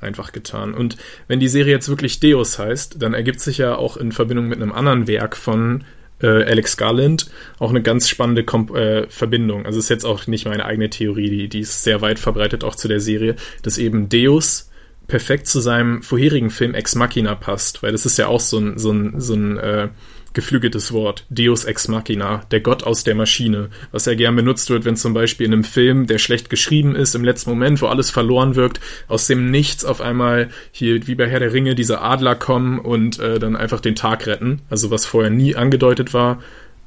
einfach 0.00 0.32
getan. 0.32 0.72
Und 0.72 0.96
wenn 1.26 1.40
die 1.40 1.48
Serie 1.48 1.72
jetzt 1.72 1.88
wirklich 1.88 2.20
Deus 2.20 2.58
heißt, 2.58 3.02
dann 3.02 3.12
ergibt 3.12 3.40
sich 3.40 3.58
ja 3.58 3.74
auch 3.74 3.96
in 3.96 4.12
Verbindung 4.12 4.48
mit 4.48 4.62
einem 4.62 4.72
anderen 4.72 5.08
Werk 5.08 5.36
von 5.36 5.84
äh, 6.22 6.44
Alex 6.44 6.76
Garland 6.76 7.30
auch 7.58 7.70
eine 7.70 7.82
ganz 7.82 8.08
spannende 8.08 8.44
Kom 8.44 8.74
äh, 8.74 9.08
Verbindung. 9.08 9.66
Also 9.66 9.78
ist 9.78 9.90
jetzt 9.90 10.06
auch 10.06 10.26
nicht 10.26 10.46
meine 10.46 10.64
eigene 10.64 10.88
Theorie, 10.88 11.30
die, 11.30 11.48
die 11.48 11.60
ist 11.60 11.82
sehr 11.82 12.00
weit 12.00 12.18
verbreitet 12.18 12.62
auch 12.64 12.76
zu 12.76 12.88
der 12.88 13.00
Serie, 13.00 13.34
dass 13.62 13.76
eben 13.76 14.08
Deus 14.08 14.70
perfekt 15.08 15.48
zu 15.48 15.60
seinem 15.60 16.02
vorherigen 16.02 16.50
Film 16.50 16.74
Ex 16.74 16.94
Machina 16.94 17.34
passt, 17.34 17.82
weil 17.82 17.92
das 17.92 18.06
ist 18.06 18.16
ja 18.16 18.28
auch 18.28 18.40
so 18.40 18.58
ein, 18.58 18.78
so 18.78 18.92
ein, 18.92 19.20
so 19.20 19.34
ein 19.34 19.58
äh, 19.58 19.88
geflügeltes 20.32 20.92
Wort, 20.92 21.26
Deus 21.30 21.64
ex 21.64 21.88
machina, 21.88 22.42
der 22.50 22.60
Gott 22.60 22.84
aus 22.84 23.04
der 23.04 23.14
Maschine, 23.14 23.70
was 23.92 24.06
ja 24.06 24.14
gern 24.14 24.36
benutzt 24.36 24.70
wird, 24.70 24.84
wenn 24.84 24.96
zum 24.96 25.14
Beispiel 25.14 25.46
in 25.46 25.52
einem 25.52 25.64
Film, 25.64 26.06
der 26.06 26.18
schlecht 26.18 26.50
geschrieben 26.50 26.94
ist, 26.94 27.14
im 27.14 27.24
letzten 27.24 27.50
Moment, 27.50 27.82
wo 27.82 27.86
alles 27.86 28.10
verloren 28.10 28.54
wirkt, 28.54 28.80
aus 29.08 29.26
dem 29.26 29.50
Nichts 29.50 29.84
auf 29.84 30.00
einmal 30.00 30.48
hier 30.72 31.06
wie 31.06 31.14
bei 31.14 31.28
Herr 31.28 31.40
der 31.40 31.52
Ringe 31.52 31.74
diese 31.74 32.00
Adler 32.00 32.34
kommen 32.34 32.78
und 32.78 33.18
äh, 33.18 33.38
dann 33.38 33.56
einfach 33.56 33.80
den 33.80 33.94
Tag 33.94 34.26
retten, 34.26 34.62
also 34.70 34.90
was 34.90 35.06
vorher 35.06 35.30
nie 35.30 35.56
angedeutet 35.56 36.14
war, 36.14 36.40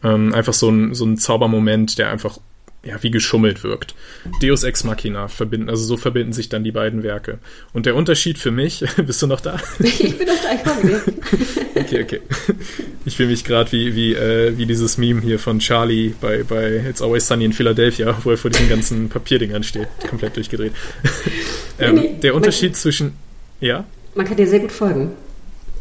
ähm, 0.03 0.33
einfach 0.33 0.53
so 0.53 0.69
ein, 0.69 0.93
so 0.93 1.05
ein 1.05 1.17
Zaubermoment, 1.17 1.97
der 1.97 2.09
einfach 2.09 2.37
ja, 2.85 3.01
wie 3.01 3.11
geschummelt 3.11 3.63
wirkt. 3.63 3.95
Deus 4.41 4.63
Ex 4.63 4.83
Machina 4.83 5.29
verbinden, 5.29 5.69
also 5.69 5.85
so 5.85 5.95
verbinden 5.95 6.33
sich 6.33 6.49
dann 6.49 6.65
die 6.65 6.71
beiden 6.71 7.01
Werke. 7.01 7.39
Und 7.71 7.85
der 7.85 7.95
Unterschied 7.95 8.37
für 8.37 8.51
mich, 8.51 8.83
bist 9.05 9.21
du 9.21 9.27
noch 9.27 9.39
da? 9.39 9.59
Ich 9.79 10.17
bin 10.17 10.27
noch 10.27 10.41
da, 10.41 10.53
ich 10.53 10.63
komme 10.63 11.01
Okay, 11.75 12.03
okay. 12.03 12.21
Ich 13.05 13.15
fühle 13.15 13.29
mich 13.29 13.45
gerade 13.45 13.71
wie, 13.71 13.95
wie, 13.95 14.13
äh, 14.13 14.57
wie 14.57 14.65
dieses 14.65 14.97
Meme 14.97 15.21
hier 15.21 15.39
von 15.39 15.59
Charlie 15.59 16.13
bei, 16.19 16.43
bei 16.43 16.83
It's 16.89 17.01
Always 17.01 17.27
Sunny 17.27 17.45
in 17.45 17.53
Philadelphia, 17.53 18.17
wo 18.23 18.31
er 18.31 18.37
vor 18.37 18.51
diesen 18.51 18.67
ganzen 18.67 19.07
Papierdingern 19.07 19.63
steht, 19.63 19.87
komplett 20.09 20.35
durchgedreht. 20.35 20.73
ähm, 21.79 21.95
nee, 21.95 22.15
der 22.21 22.35
Unterschied 22.35 22.71
man, 22.71 22.75
zwischen, 22.75 23.13
ja? 23.61 23.85
Man 24.13 24.25
kann 24.25 24.35
dir 24.35 24.47
sehr 24.47 24.59
gut 24.59 24.71
folgen. 24.71 25.11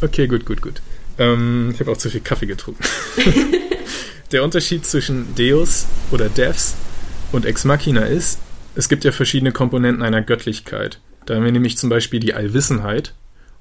Okay, 0.00 0.28
gut, 0.28 0.46
gut, 0.46 0.62
gut. 0.62 0.80
Ähm, 1.18 1.70
ich 1.74 1.80
habe 1.80 1.90
auch 1.90 1.96
zu 1.96 2.10
viel 2.10 2.20
Kaffee 2.20 2.46
getrunken. 2.46 2.82
der 4.30 4.44
Unterschied 4.44 4.86
zwischen 4.86 5.34
Deus 5.34 5.86
oder 6.10 6.28
Devs 6.28 6.76
und 7.32 7.46
Ex 7.46 7.64
Machina 7.64 8.02
ist, 8.02 8.40
es 8.74 8.88
gibt 8.88 9.04
ja 9.04 9.12
verschiedene 9.12 9.52
Komponenten 9.52 10.02
einer 10.02 10.22
Göttlichkeit. 10.22 11.00
Da 11.26 11.34
haben 11.34 11.44
wir 11.44 11.52
nämlich 11.52 11.76
zum 11.78 11.90
Beispiel 11.90 12.20
die 12.20 12.34
Allwissenheit 12.34 13.14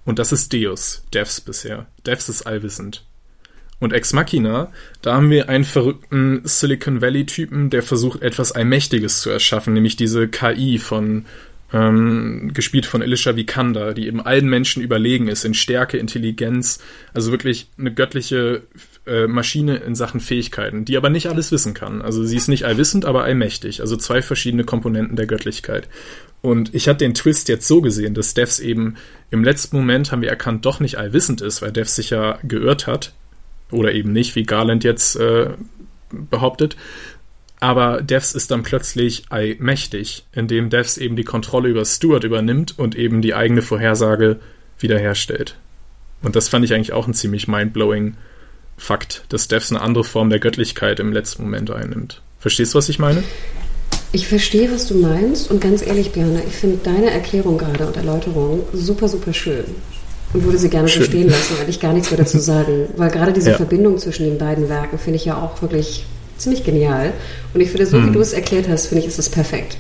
und 0.06 0.20
das 0.20 0.32
ist 0.32 0.54
Deus, 0.54 1.04
Devs 1.14 1.42
bisher. 1.42 1.88
Devs 2.06 2.30
ist 2.30 2.44
allwissend. 2.44 3.06
Und 3.80 3.94
Ex 3.94 4.14
Machina, 4.14 4.72
da 5.02 5.16
haben 5.16 5.32
wir 5.32 5.50
einen 5.50 5.64
verrückten 5.64 6.42
Silicon 6.44 7.02
Valley-Typen, 7.02 7.72
der 7.72 7.82
versucht, 7.82 8.22
etwas 8.22 8.52
Allmächtiges 8.52 9.22
zu 9.22 9.32
erschaffen, 9.32 9.74
nämlich 9.74 9.96
diese 9.96 10.28
KI 10.28 10.78
von, 10.78 11.26
ähm, 11.74 12.52
gespielt 12.54 12.86
von 12.86 13.02
Elisha 13.02 13.36
Vikander, 13.36 13.96
die 13.96 14.06
eben 14.06 14.22
allen 14.22 14.48
Menschen 14.48 14.84
überlegen 14.84 15.28
ist 15.28 15.46
in 15.46 15.56
Stärke, 15.56 15.98
Intelligenz, 15.98 16.80
also 17.14 17.32
wirklich 17.32 17.70
eine 17.80 17.92
göttliche 17.92 18.62
äh, 19.06 19.28
Maschine 19.28 19.78
in 19.78 19.96
Sachen 19.96 20.20
Fähigkeiten, 20.20 20.86
die 20.86 20.98
aber 20.98 21.10
nicht 21.10 21.28
alles 21.28 21.52
wissen 21.52 21.74
kann. 21.74 22.02
Also 22.02 22.24
sie 22.24 22.38
ist 22.38 22.48
nicht 22.48 22.66
allwissend, 22.66 23.06
aber 23.06 23.24
allmächtig. 23.24 23.82
Also 23.82 23.96
zwei 23.96 24.22
verschiedene 24.22 24.64
Komponenten 24.64 25.16
der 25.16 25.26
Göttlichkeit. 25.26 25.88
Und 26.42 26.74
ich 26.74 26.88
hatte 26.88 27.00
den 27.00 27.14
Twist 27.14 27.50
jetzt 27.50 27.68
so 27.68 27.82
gesehen, 27.82 28.14
dass 28.14 28.34
Devs 28.34 28.60
eben 28.60 28.96
im 29.30 29.44
letzten 29.44 29.78
Moment 29.78 30.12
haben 30.12 30.22
wir 30.22 30.30
erkannt, 30.30 30.66
doch 30.66 30.80
nicht 30.80 30.98
allwissend 30.98 31.42
ist, 31.42 31.62
weil 31.62 31.72
Devs 31.72 31.96
sich 31.96 32.10
ja 32.10 32.40
geirrt 32.44 32.88
hat. 32.88 33.14
Oder 33.72 33.94
eben 33.94 34.12
nicht, 34.12 34.36
wie 34.36 34.44
Garland 34.44 34.84
jetzt 34.84 35.16
äh, 35.16 35.52
behauptet. 36.12 36.76
Aber 37.60 38.02
Devs 38.02 38.34
ist 38.34 38.50
dann 38.52 38.64
plötzlich 38.64 39.26
allmächtig, 39.30 40.26
indem 40.34 40.70
Devs 40.70 40.98
eben 40.98 41.16
die 41.16 41.24
Kontrolle 41.24 41.70
über 41.70 41.86
Stuart 41.86 42.24
übernimmt 42.24 42.78
und 42.78 42.96
eben 42.96 43.22
die 43.22 43.36
eigene 43.36 43.62
Vorhersage 43.62 44.40
wiederherstellt. 44.80 45.58
Und 46.24 46.36
das 46.36 46.50
fand 46.50 46.66
ich 46.66 46.74
eigentlich 46.74 46.92
auch 46.92 47.08
ein 47.08 47.14
ziemlich 47.14 47.48
mindblowing 47.48 48.16
Fakt, 48.82 49.26
dass 49.30 49.48
Devs 49.48 49.72
eine 49.72 49.80
andere 49.80 50.04
Form 50.04 50.32
der 50.32 50.40
Göttlichkeit 50.40 51.00
im 51.00 51.14
letzten 51.14 51.44
Moment 51.44 51.70
einnimmt. 51.70 52.24
Verstehst 52.40 52.74
du, 52.74 52.80
was 52.80 52.90
ich 52.90 52.98
meine? 52.98 53.24
Ich 54.12 54.28
verstehe, 54.28 54.72
was 54.72 54.88
du 54.88 54.96
meinst 54.96 55.52
und 55.52 55.62
ganz 55.62 55.86
ehrlich, 55.86 56.14
Björn, 56.14 56.42
ich 56.48 56.56
finde 56.56 56.80
deine 56.84 57.12
Erklärung 57.12 57.60
gerade 57.60 57.86
und 57.86 57.96
Erläuterung 57.96 58.64
super, 58.74 59.08
super 59.08 59.34
schön 59.34 59.66
und 60.34 60.44
würde 60.44 60.58
sie 60.58 60.68
gerne 60.68 60.88
schön. 60.88 61.04
so 61.04 61.10
stehen 61.10 61.30
lassen, 61.30 61.60
weil 61.60 61.70
ich 61.70 61.80
gar 61.80 61.94
nichts 61.94 62.10
mehr 62.10 62.18
dazu 62.18 62.40
sagen. 62.40 62.88
Weil 62.98 63.12
gerade 63.12 63.34
diese 63.34 63.52
ja. 63.52 63.58
Verbindung 63.58 64.00
zwischen 64.00 64.24
den 64.24 64.40
beiden 64.40 64.68
Werken 64.68 64.98
finde 64.98 65.18
ich 65.18 65.26
ja 65.26 65.38
auch 65.38 65.62
wirklich 65.62 66.04
ziemlich 66.38 66.64
genial. 66.64 67.14
Und 67.54 67.62
ich 67.62 67.70
finde, 67.70 67.86
so 67.86 67.98
hm. 67.98 68.08
wie 68.08 68.14
du 68.14 68.20
es 68.20 68.34
erklärt 68.34 68.68
hast, 68.68 68.88
finde 68.88 69.04
ich, 69.04 69.08
ist 69.10 69.20
es 69.20 69.30
perfekt. 69.30 69.78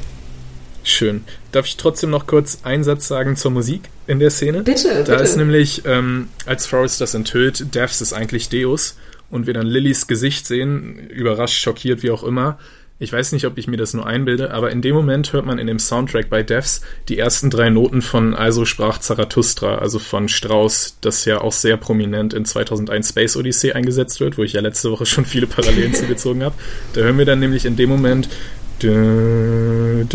Schön. 0.84 1.24
Darf 1.52 1.66
ich 1.68 1.78
trotzdem 1.78 2.10
noch 2.10 2.26
kurz 2.28 2.60
einen 2.64 2.84
Satz 2.84 3.08
sagen 3.08 3.36
zur 3.36 3.52
Musik 3.52 3.84
in 4.08 4.20
der 4.20 4.32
Szene? 4.32 4.64
Bitte, 4.64 5.04
Da 5.04 5.14
bitte. 5.14 5.24
ist 5.24 5.36
nämlich, 5.38 5.84
ähm, 5.86 6.30
als 6.46 6.66
Forrest 6.66 7.02
das 7.02 7.14
enthüllt, 7.14 7.76
Devs 7.76 8.02
ist 8.02 8.14
eigentlich 8.14 8.50
Deus 8.50 8.98
und 9.30 9.48
wir 9.48 9.54
dann 9.54 9.68
Lillys 9.68 10.08
Gesicht 10.08 10.48
sehen, 10.48 11.08
überrascht, 11.10 11.62
schockiert, 11.62 12.04
wie 12.04 12.12
auch 12.12 12.24
immer. 12.24 12.58
Ich 12.98 13.12
weiß 13.12 13.32
nicht, 13.32 13.48
ob 13.48 13.58
ich 13.58 13.68
mir 13.68 13.78
das 13.78 13.96
nur 13.96 14.06
einbilde, 14.06 14.52
aber 14.52 14.70
in 14.70 14.84
dem 14.84 14.94
Moment 14.94 15.34
hört 15.34 15.44
man 15.44 15.58
in 15.58 15.66
dem 15.66 15.80
Soundtrack 15.80 16.30
bei 16.30 16.44
Devs 16.44 16.82
die 17.10 17.18
ersten 17.18 17.50
drei 17.50 17.72
Noten 17.72 18.04
von 18.04 18.36
Also 18.36 18.64
sprach 18.64 19.00
Zarathustra, 19.00 19.80
also 19.80 19.98
von 19.98 20.30
Strauss, 20.30 20.98
das 21.02 21.26
ja 21.26 21.42
auch 21.42 21.52
sehr 21.52 21.78
prominent 21.78 22.36
in 22.36 22.46
2001 22.46 23.10
Space 23.10 23.36
Odyssey 23.38 23.72
eingesetzt 23.72 24.20
wird, 24.20 24.38
wo 24.38 24.44
ich 24.44 24.54
ja 24.54 24.62
letzte 24.62 24.92
Woche 24.92 25.08
schon 25.08 25.26
viele 25.26 25.48
Parallelen 25.48 25.96
zugezogen 25.96 26.44
habe. 26.44 26.54
Da 26.94 27.02
hören 27.02 27.18
wir 27.18 27.26
dann 27.26 27.40
nämlich 27.40 27.66
in 27.66 27.76
dem 27.76 27.90
Moment 27.90 28.30
und 28.84 30.08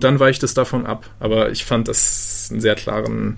dann 0.00 0.20
weicht 0.20 0.42
es 0.42 0.54
davon 0.54 0.86
ab. 0.86 1.08
Aber 1.20 1.50
ich 1.50 1.64
fand 1.64 1.88
das 1.88 2.48
einen 2.50 2.60
sehr 2.60 2.74
klaren 2.74 3.36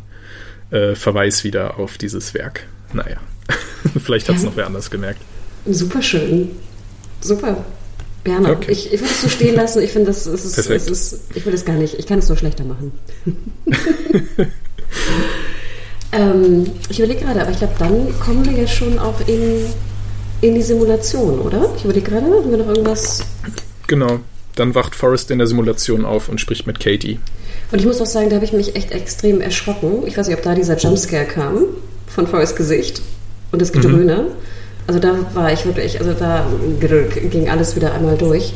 äh, 0.71 0.95
Verweis 0.95 1.45
wieder 1.45 1.79
auf 1.79 1.99
dieses 1.99 2.35
Werk. 2.35 2.67
Naja, 2.93 3.19
vielleicht 4.03 4.29
hat 4.29 4.37
es 4.37 4.43
noch 4.43 4.57
wer 4.57 4.67
anders 4.67 4.91
gemerkt. 4.91 5.21
Super 5.67 6.03
schön. 6.03 6.51
Super. 7.21 7.65
Berner, 8.25 8.51
okay. 8.51 8.73
ich, 8.73 8.93
ich 8.93 9.01
würde 9.01 9.13
es 9.13 9.23
so 9.23 9.29
stehen 9.29 9.55
lassen. 9.55 9.83
Ich 9.83 9.93
finde, 9.93 10.09
das 10.09 10.27
ist, 10.27 10.59
es 10.59 10.69
ist, 10.69 11.21
ich 11.35 11.47
will 11.47 11.55
es 11.55 11.65
gar 11.65 11.77
nicht. 11.77 11.99
Ich 11.99 12.07
kann 12.07 12.19
es 12.19 12.29
nur 12.29 12.37
schlechter 12.37 12.65
machen. 12.65 12.93
ähm, 16.13 16.71
ich 16.89 16.99
überlege 16.99 17.25
gerade, 17.25 17.41
aber 17.41 17.51
ich 17.51 17.59
glaube, 17.59 17.75
dann 17.79 18.19
kommen 18.21 18.45
wir 18.45 18.53
ja 18.53 18.67
schon 18.67 18.99
auch 18.99 19.21
in 19.27 19.65
in 20.41 20.55
die 20.55 20.63
Simulation, 20.63 21.41
oder? 21.41 21.71
Ich 21.77 21.85
überlege 21.85 22.11
gerade, 22.11 22.27
haben 22.27 22.51
wir 22.51 22.59
noch 22.59 22.69
irgendwas? 22.69 23.21
Genau. 23.87 24.21
Dann 24.57 24.75
wacht 24.75 24.95
Forrest 24.95 25.31
in 25.31 25.39
der 25.39 25.47
Simulation 25.47 26.05
auf 26.05 26.29
und 26.29 26.41
spricht 26.41 26.67
mit 26.67 26.81
Katie. 26.81 27.19
Und 27.73 27.79
ich 27.79 27.87
muss 27.87 28.01
auch 28.01 28.07
sagen, 28.07 28.31
da 28.31 28.37
habe 28.37 28.45
ich 28.45 28.53
mich 28.53 28.75
echt 28.77 28.91
extrem 28.91 29.41
erschrocken. 29.41 30.07
Ich 30.07 30.17
weiß 30.17 30.27
nicht, 30.27 30.37
ob 30.37 30.43
da 30.43 30.55
dieser 30.55 30.77
Jumpscare 30.77 31.25
kam 31.25 31.67
von 32.09 32.27
Forrests 32.27 32.57
Gesicht 32.57 33.01
und 33.53 33.63
das 33.63 33.73
Gedröhne. 33.73 34.17
Mhm. 34.17 34.33
Also 34.87 34.99
da 34.99 35.15
war 35.35 35.53
ich 35.53 35.65
wirklich, 35.65 36.01
also 36.01 36.15
da 36.15 36.47
ging 36.81 37.49
alles 37.49 37.77
wieder 37.77 37.95
einmal 37.95 38.17
durch. 38.17 38.53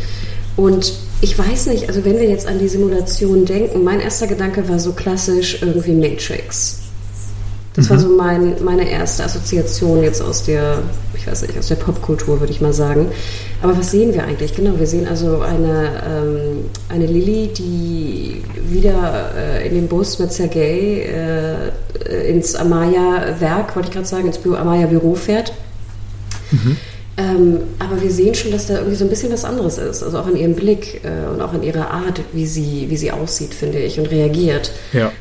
Und 0.57 0.95
ich 1.20 1.39
weiß 1.39 1.66
nicht, 1.66 1.89
also 1.89 2.05
wenn 2.05 2.18
wir 2.18 2.28
jetzt 2.28 2.47
an 2.47 2.59
die 2.59 2.68
Simulation 2.68 3.45
denken, 3.45 3.85
mein 3.85 4.01
erster 4.01 4.26
Gedanke 4.26 4.68
war 4.68 4.78
so 4.78 4.93
klassisch 4.93 5.62
irgendwie 5.62 5.93
Matrix. 5.93 6.80
Das 7.75 7.87
mhm. 7.87 7.91
war 7.91 7.99
so 7.99 8.09
mein, 8.09 8.55
meine 8.64 8.89
erste 8.89 9.25
Assoziation 9.25 10.03
jetzt 10.03 10.22
aus 10.22 10.45
der, 10.45 10.79
ich 11.14 11.27
weiß 11.27 11.43
nicht, 11.43 11.59
aus 11.59 11.68
der 11.68 11.75
Popkultur, 11.75 12.41
würde 12.41 12.53
ich 12.53 12.61
mal 12.61 12.72
sagen. 12.72 13.09
Aber 13.62 13.77
was 13.77 13.91
sehen 13.91 14.14
wir 14.14 14.25
eigentlich? 14.25 14.55
Genau, 14.55 14.79
wir 14.79 14.87
sehen 14.87 15.09
also 15.09 15.41
eine, 15.41 16.03
ähm, 16.07 16.64
eine 16.89 17.07
Lilly, 17.07 17.49
die 17.49 18.43
wieder 18.68 19.33
äh, 19.37 19.66
in 19.66 19.75
dem 19.75 19.89
Bus 19.89 20.18
mit 20.18 20.33
Sergei 20.33 21.72
äh, 22.09 22.31
ins 22.31 22.55
Amaya-Werk, 22.55 23.75
wollte 23.75 23.89
ich 23.89 23.95
gerade 23.95 24.07
sagen, 24.07 24.27
ins 24.27 24.39
Amaya-Büro 24.45 25.14
fährt. 25.14 25.53
Mhm. 26.53 26.77
Ähm, 27.16 27.59
aber 27.79 28.03
wir 28.03 28.11
sehen 28.11 28.35
schon, 28.35 28.51
dass 28.51 28.66
da 28.66 28.75
irgendwie 28.75 28.97
so 28.97 29.05
ein 29.05 29.11
bisschen 29.11 29.33
was 29.33 29.45
anderes 29.45 29.79
ist. 29.79 30.03
Also 30.03 30.18
auch 30.18 30.27
in 30.27 30.37
ihrem 30.37 30.55
Blick 30.55 31.01
äh, 31.05 31.33
und 31.33 31.41
auch 31.41 31.55
in 31.55 31.62
ihrer 31.62 31.91
Art, 31.91 32.20
wie 32.33 32.47
sie, 32.47 32.87
wie 32.89 32.97
sie 32.97 33.12
aussieht, 33.12 33.55
finde 33.55 33.79
ich, 33.79 33.99
und 33.99 34.11
reagiert. 34.11 34.72
Ja. 34.93 35.12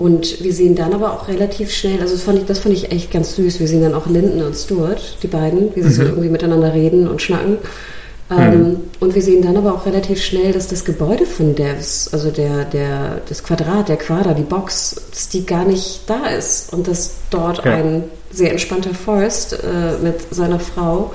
Und 0.00 0.42
wir 0.42 0.54
sehen 0.54 0.74
dann 0.74 0.94
aber 0.94 1.12
auch 1.12 1.28
relativ 1.28 1.70
schnell, 1.70 2.00
also 2.00 2.14
das 2.14 2.22
fand 2.22 2.38
ich, 2.38 2.46
das 2.46 2.60
fand 2.60 2.74
ich 2.74 2.90
echt 2.90 3.12
ganz 3.12 3.36
süß. 3.36 3.60
Wir 3.60 3.68
sehen 3.68 3.82
dann 3.82 3.92
auch 3.92 4.06
Linden 4.06 4.42
und 4.42 4.56
Stuart, 4.56 5.18
die 5.22 5.26
beiden, 5.26 5.76
wie 5.76 5.82
sie 5.82 5.88
mhm. 5.90 5.92
so 5.92 6.02
irgendwie 6.04 6.30
miteinander 6.30 6.72
reden 6.72 7.06
und 7.06 7.20
schnacken. 7.20 7.58
Ähm, 8.30 8.58
mhm. 8.58 8.76
und 9.00 9.14
wir 9.14 9.20
sehen 9.20 9.42
dann 9.42 9.58
aber 9.58 9.74
auch 9.74 9.84
relativ 9.84 10.22
schnell, 10.22 10.52
dass 10.52 10.68
das 10.68 10.84
Gebäude 10.84 11.26
von 11.26 11.54
Devs, 11.54 12.08
also 12.12 12.30
der, 12.30 12.64
der, 12.64 13.20
das 13.28 13.42
Quadrat, 13.42 13.88
der 13.88 13.96
Quader, 13.96 14.34
die 14.34 14.44
Box, 14.44 15.02
dass 15.10 15.28
die 15.28 15.44
gar 15.44 15.66
nicht 15.66 16.02
da 16.06 16.28
ist. 16.28 16.72
Und 16.72 16.88
dass 16.88 17.16
dort 17.28 17.62
ja. 17.64 17.74
ein 17.74 18.04
sehr 18.30 18.52
entspannter 18.52 18.94
Forrest 18.94 19.52
äh, 19.52 20.02
mit 20.02 20.32
seiner 20.34 20.60
Frau 20.60 21.12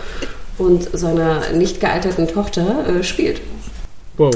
und 0.60 0.90
seiner 0.94 1.50
nicht 1.54 1.80
gealterten 1.80 2.28
Tochter 2.28 2.86
äh, 2.88 3.04
spielt. 3.04 3.42
Wow. 4.18 4.34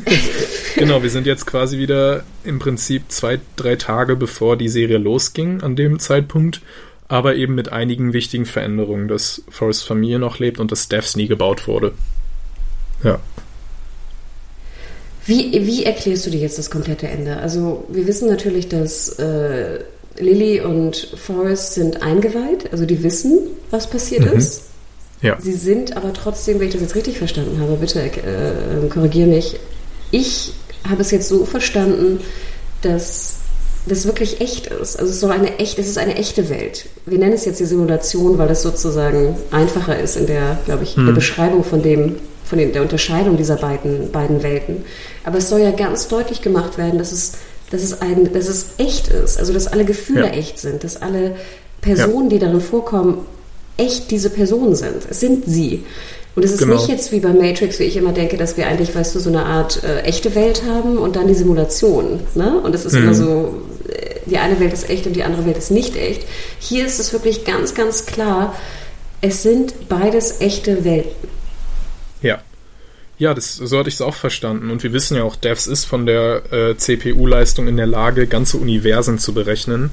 genau, 0.76 1.02
wir 1.02 1.10
sind 1.10 1.26
jetzt 1.26 1.46
quasi 1.46 1.78
wieder 1.78 2.24
im 2.44 2.58
Prinzip 2.58 3.04
zwei, 3.08 3.40
drei 3.56 3.76
Tage 3.76 4.16
bevor 4.16 4.56
die 4.56 4.68
Serie 4.68 4.98
losging 4.98 5.60
an 5.60 5.76
dem 5.76 5.98
Zeitpunkt, 5.98 6.62
aber 7.08 7.34
eben 7.36 7.54
mit 7.54 7.72
einigen 7.72 8.12
wichtigen 8.12 8.46
Veränderungen, 8.46 9.08
dass 9.08 9.42
Forrests 9.48 9.82
Familie 9.82 10.18
noch 10.18 10.38
lebt 10.38 10.58
und 10.58 10.72
dass 10.72 10.88
Devs 10.88 11.16
nie 11.16 11.28
gebaut 11.28 11.68
wurde. 11.68 11.92
Ja. 13.04 13.20
Wie, 15.26 15.52
wie 15.66 15.84
erklärst 15.84 16.26
du 16.26 16.30
dir 16.30 16.40
jetzt 16.40 16.58
das 16.58 16.70
komplette 16.70 17.06
Ende? 17.06 17.36
Also 17.36 17.84
wir 17.88 18.06
wissen 18.06 18.28
natürlich, 18.28 18.68
dass 18.68 19.10
äh, 19.18 19.80
Lily 20.18 20.60
und 20.60 20.96
Forrest 20.96 21.74
sind 21.74 22.02
eingeweiht, 22.02 22.72
also 22.72 22.86
die 22.86 23.02
wissen, 23.02 23.38
was 23.70 23.88
passiert 23.88 24.24
Mhm. 24.24 24.38
ist. 24.38 24.64
Ja. 25.22 25.38
Sie 25.40 25.52
sind 25.52 25.96
aber 25.96 26.12
trotzdem, 26.12 26.58
wenn 26.58 26.66
ich 26.66 26.72
das 26.72 26.82
jetzt 26.82 26.94
richtig 26.94 27.18
verstanden 27.18 27.60
habe, 27.60 27.76
bitte 27.76 28.00
äh, 28.00 28.88
korrigiere 28.88 29.28
mich. 29.28 29.58
Ich 30.10 30.52
habe 30.88 31.00
es 31.00 31.10
jetzt 31.12 31.28
so 31.28 31.44
verstanden, 31.46 32.20
dass 32.82 33.36
das 33.86 34.06
wirklich 34.06 34.40
echt 34.40 34.66
ist. 34.66 34.98
Also 34.98 35.10
es 35.10 35.20
soll 35.20 35.30
eine 35.32 35.58
echt, 35.58 35.78
es 35.78 35.88
ist 35.88 35.98
eine 35.98 36.16
echte 36.16 36.48
Welt. 36.50 36.86
Wir 37.06 37.18
nennen 37.18 37.32
es 37.32 37.44
jetzt 37.44 37.60
die 37.60 37.64
Simulation, 37.64 38.38
weil 38.38 38.48
das 38.48 38.62
sozusagen 38.62 39.36
einfacher 39.50 39.98
ist 39.98 40.16
in 40.16 40.26
der, 40.26 40.58
glaube 40.66 40.84
ich, 40.84 40.94
der 40.94 41.12
Beschreibung 41.12 41.64
von 41.64 41.82
dem, 41.82 42.16
von 42.44 42.58
den, 42.58 42.72
der 42.72 42.82
Unterscheidung 42.82 43.36
dieser 43.36 43.56
beiden, 43.56 44.12
beiden 44.12 44.42
Welten. 44.42 44.84
Aber 45.24 45.38
es 45.38 45.48
soll 45.48 45.60
ja 45.60 45.70
ganz 45.72 46.06
deutlich 46.08 46.42
gemacht 46.42 46.78
werden, 46.78 46.98
dass 46.98 47.10
es, 47.10 47.32
dass 47.70 47.82
es 47.82 48.00
ein, 48.02 48.32
dass 48.32 48.46
es 48.48 48.66
echt 48.78 49.08
ist. 49.08 49.38
Also 49.38 49.52
dass 49.52 49.66
alle 49.66 49.84
Gefühle 49.84 50.26
Ja. 50.26 50.32
echt 50.32 50.58
sind, 50.60 50.84
dass 50.84 51.00
alle 51.02 51.34
Personen, 51.80 52.28
die 52.28 52.38
darin 52.38 52.60
vorkommen, 52.60 53.26
echt 53.76 54.10
diese 54.10 54.30
Personen 54.30 54.74
sind. 54.74 55.06
Es 55.08 55.20
sind 55.20 55.44
sie. 55.46 55.84
Und 56.34 56.44
es 56.44 56.52
ist 56.52 56.60
Genau. 56.60 56.76
nicht 56.76 56.88
jetzt 56.88 57.12
wie 57.12 57.20
bei 57.20 57.28
Matrix, 57.32 57.78
wie 57.78 57.84
ich 57.84 57.96
immer 57.96 58.12
denke, 58.12 58.36
dass 58.38 58.56
wir 58.56 58.66
eigentlich, 58.66 58.94
weißt 58.94 59.14
du, 59.14 59.20
so 59.20 59.28
eine 59.28 59.44
Art 59.44 59.82
äh, 59.84 60.00
echte 60.02 60.34
Welt 60.34 60.62
haben 60.66 60.96
und 60.96 61.16
dann 61.16 61.28
die 61.28 61.34
Simulation. 61.34 62.20
Ne? 62.34 62.58
Und 62.58 62.74
es 62.74 62.86
ist 62.86 62.94
immer 62.94 63.12
so, 63.12 63.62
äh, 63.88 64.14
die 64.26 64.38
eine 64.38 64.58
Welt 64.58 64.72
ist 64.72 64.88
echt 64.88 65.06
und 65.06 65.14
die 65.14 65.24
andere 65.24 65.44
Welt 65.44 65.58
ist 65.58 65.70
nicht 65.70 65.94
echt. 65.96 66.22
Hier 66.58 66.86
ist 66.86 66.98
es 67.00 67.12
wirklich 67.12 67.44
ganz, 67.44 67.74
ganz 67.74 68.06
klar, 68.06 68.54
es 69.20 69.42
sind 69.42 69.88
beides 69.90 70.40
echte 70.40 70.84
Welten. 70.84 71.28
Ja. 72.22 72.40
Ja, 73.18 73.34
das, 73.34 73.54
so 73.56 73.78
hatte 73.78 73.88
ich 73.90 73.96
es 73.96 74.00
auch 74.00 74.14
verstanden. 74.14 74.70
Und 74.70 74.82
wir 74.82 74.92
wissen 74.94 75.16
ja 75.16 75.24
auch, 75.24 75.36
Devs 75.36 75.66
ist 75.66 75.84
von 75.84 76.06
der 76.06 76.42
äh, 76.50 76.76
CPU-Leistung 76.76 77.68
in 77.68 77.76
der 77.76 77.86
Lage, 77.86 78.26
ganze 78.26 78.56
Universen 78.56 79.18
zu 79.18 79.34
berechnen. 79.34 79.90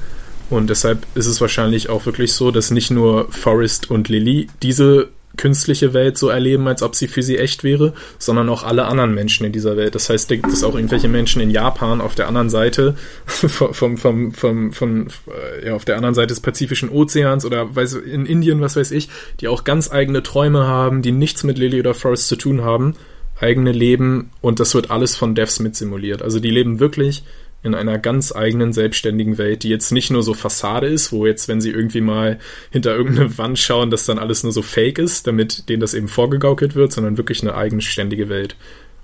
Und 0.50 0.68
deshalb 0.68 1.06
ist 1.14 1.26
es 1.26 1.40
wahrscheinlich 1.40 1.88
auch 1.88 2.06
wirklich 2.06 2.32
so, 2.32 2.50
dass 2.50 2.70
nicht 2.70 2.90
nur 2.90 3.30
Forrest 3.30 3.90
und 3.90 4.08
Lily 4.08 4.48
diese 4.62 5.08
künstliche 5.36 5.94
Welt 5.94 6.18
so 6.18 6.28
erleben, 6.28 6.66
als 6.66 6.82
ob 6.82 6.94
sie 6.94 7.08
für 7.08 7.22
sie 7.22 7.38
echt 7.38 7.64
wäre, 7.64 7.94
sondern 8.18 8.48
auch 8.48 8.62
alle 8.64 8.84
anderen 8.86 9.14
Menschen 9.14 9.46
in 9.46 9.52
dieser 9.52 9.76
Welt. 9.76 9.94
Das 9.94 10.10
heißt, 10.10 10.30
da 10.30 10.34
gibt 10.34 10.52
es 10.52 10.64
auch 10.64 10.74
irgendwelche 10.74 11.08
Menschen 11.08 11.40
in 11.40 11.50
Japan 11.50 12.00
auf 12.00 12.14
der 12.14 12.26
anderen 12.28 12.50
Seite 12.50 12.96
vom, 13.24 13.96
vom, 13.96 14.32
vom, 14.32 14.72
vom, 14.72 15.06
äh, 15.28 15.68
ja, 15.68 15.74
auf 15.74 15.84
der 15.84 15.96
anderen 15.96 16.14
Seite 16.14 16.28
des 16.28 16.40
Pazifischen 16.40 16.90
Ozeans 16.90 17.44
oder 17.44 17.74
weiß, 17.74 17.94
in 17.94 18.26
Indien, 18.26 18.60
was 18.60 18.76
weiß 18.76 18.90
ich, 18.90 19.08
die 19.40 19.48
auch 19.48 19.64
ganz 19.64 19.90
eigene 19.90 20.22
Träume 20.22 20.66
haben, 20.66 21.00
die 21.00 21.12
nichts 21.12 21.44
mit 21.44 21.58
Lily 21.58 21.80
oder 21.80 21.94
Forrest 21.94 22.28
zu 22.28 22.36
tun 22.36 22.62
haben, 22.62 22.96
eigene 23.40 23.72
Leben 23.72 24.30
und 24.40 24.60
das 24.60 24.74
wird 24.74 24.90
alles 24.90 25.16
von 25.16 25.34
Devs 25.34 25.60
mit 25.60 25.76
simuliert. 25.76 26.22
Also 26.22 26.40
die 26.40 26.50
leben 26.50 26.80
wirklich 26.80 27.22
in 27.62 27.74
einer 27.74 27.98
ganz 27.98 28.34
eigenen 28.34 28.72
selbstständigen 28.72 29.36
Welt, 29.36 29.62
die 29.62 29.68
jetzt 29.68 29.92
nicht 29.92 30.10
nur 30.10 30.22
so 30.22 30.32
Fassade 30.32 30.86
ist, 30.86 31.12
wo 31.12 31.26
jetzt, 31.26 31.46
wenn 31.48 31.60
sie 31.60 31.70
irgendwie 31.70 32.00
mal 32.00 32.38
hinter 32.70 32.96
irgendeine 32.96 33.36
Wand 33.38 33.58
schauen, 33.58 33.90
dass 33.90 34.06
dann 34.06 34.18
alles 34.18 34.42
nur 34.42 34.52
so 34.52 34.62
fake 34.62 34.98
ist, 34.98 35.26
damit 35.26 35.68
denen 35.68 35.80
das 35.80 35.94
eben 35.94 36.08
vorgegaukelt 36.08 36.74
wird, 36.74 36.92
sondern 36.92 37.18
wirklich 37.18 37.42
eine 37.42 37.54
eigenständige 37.54 38.28
Welt. 38.28 38.56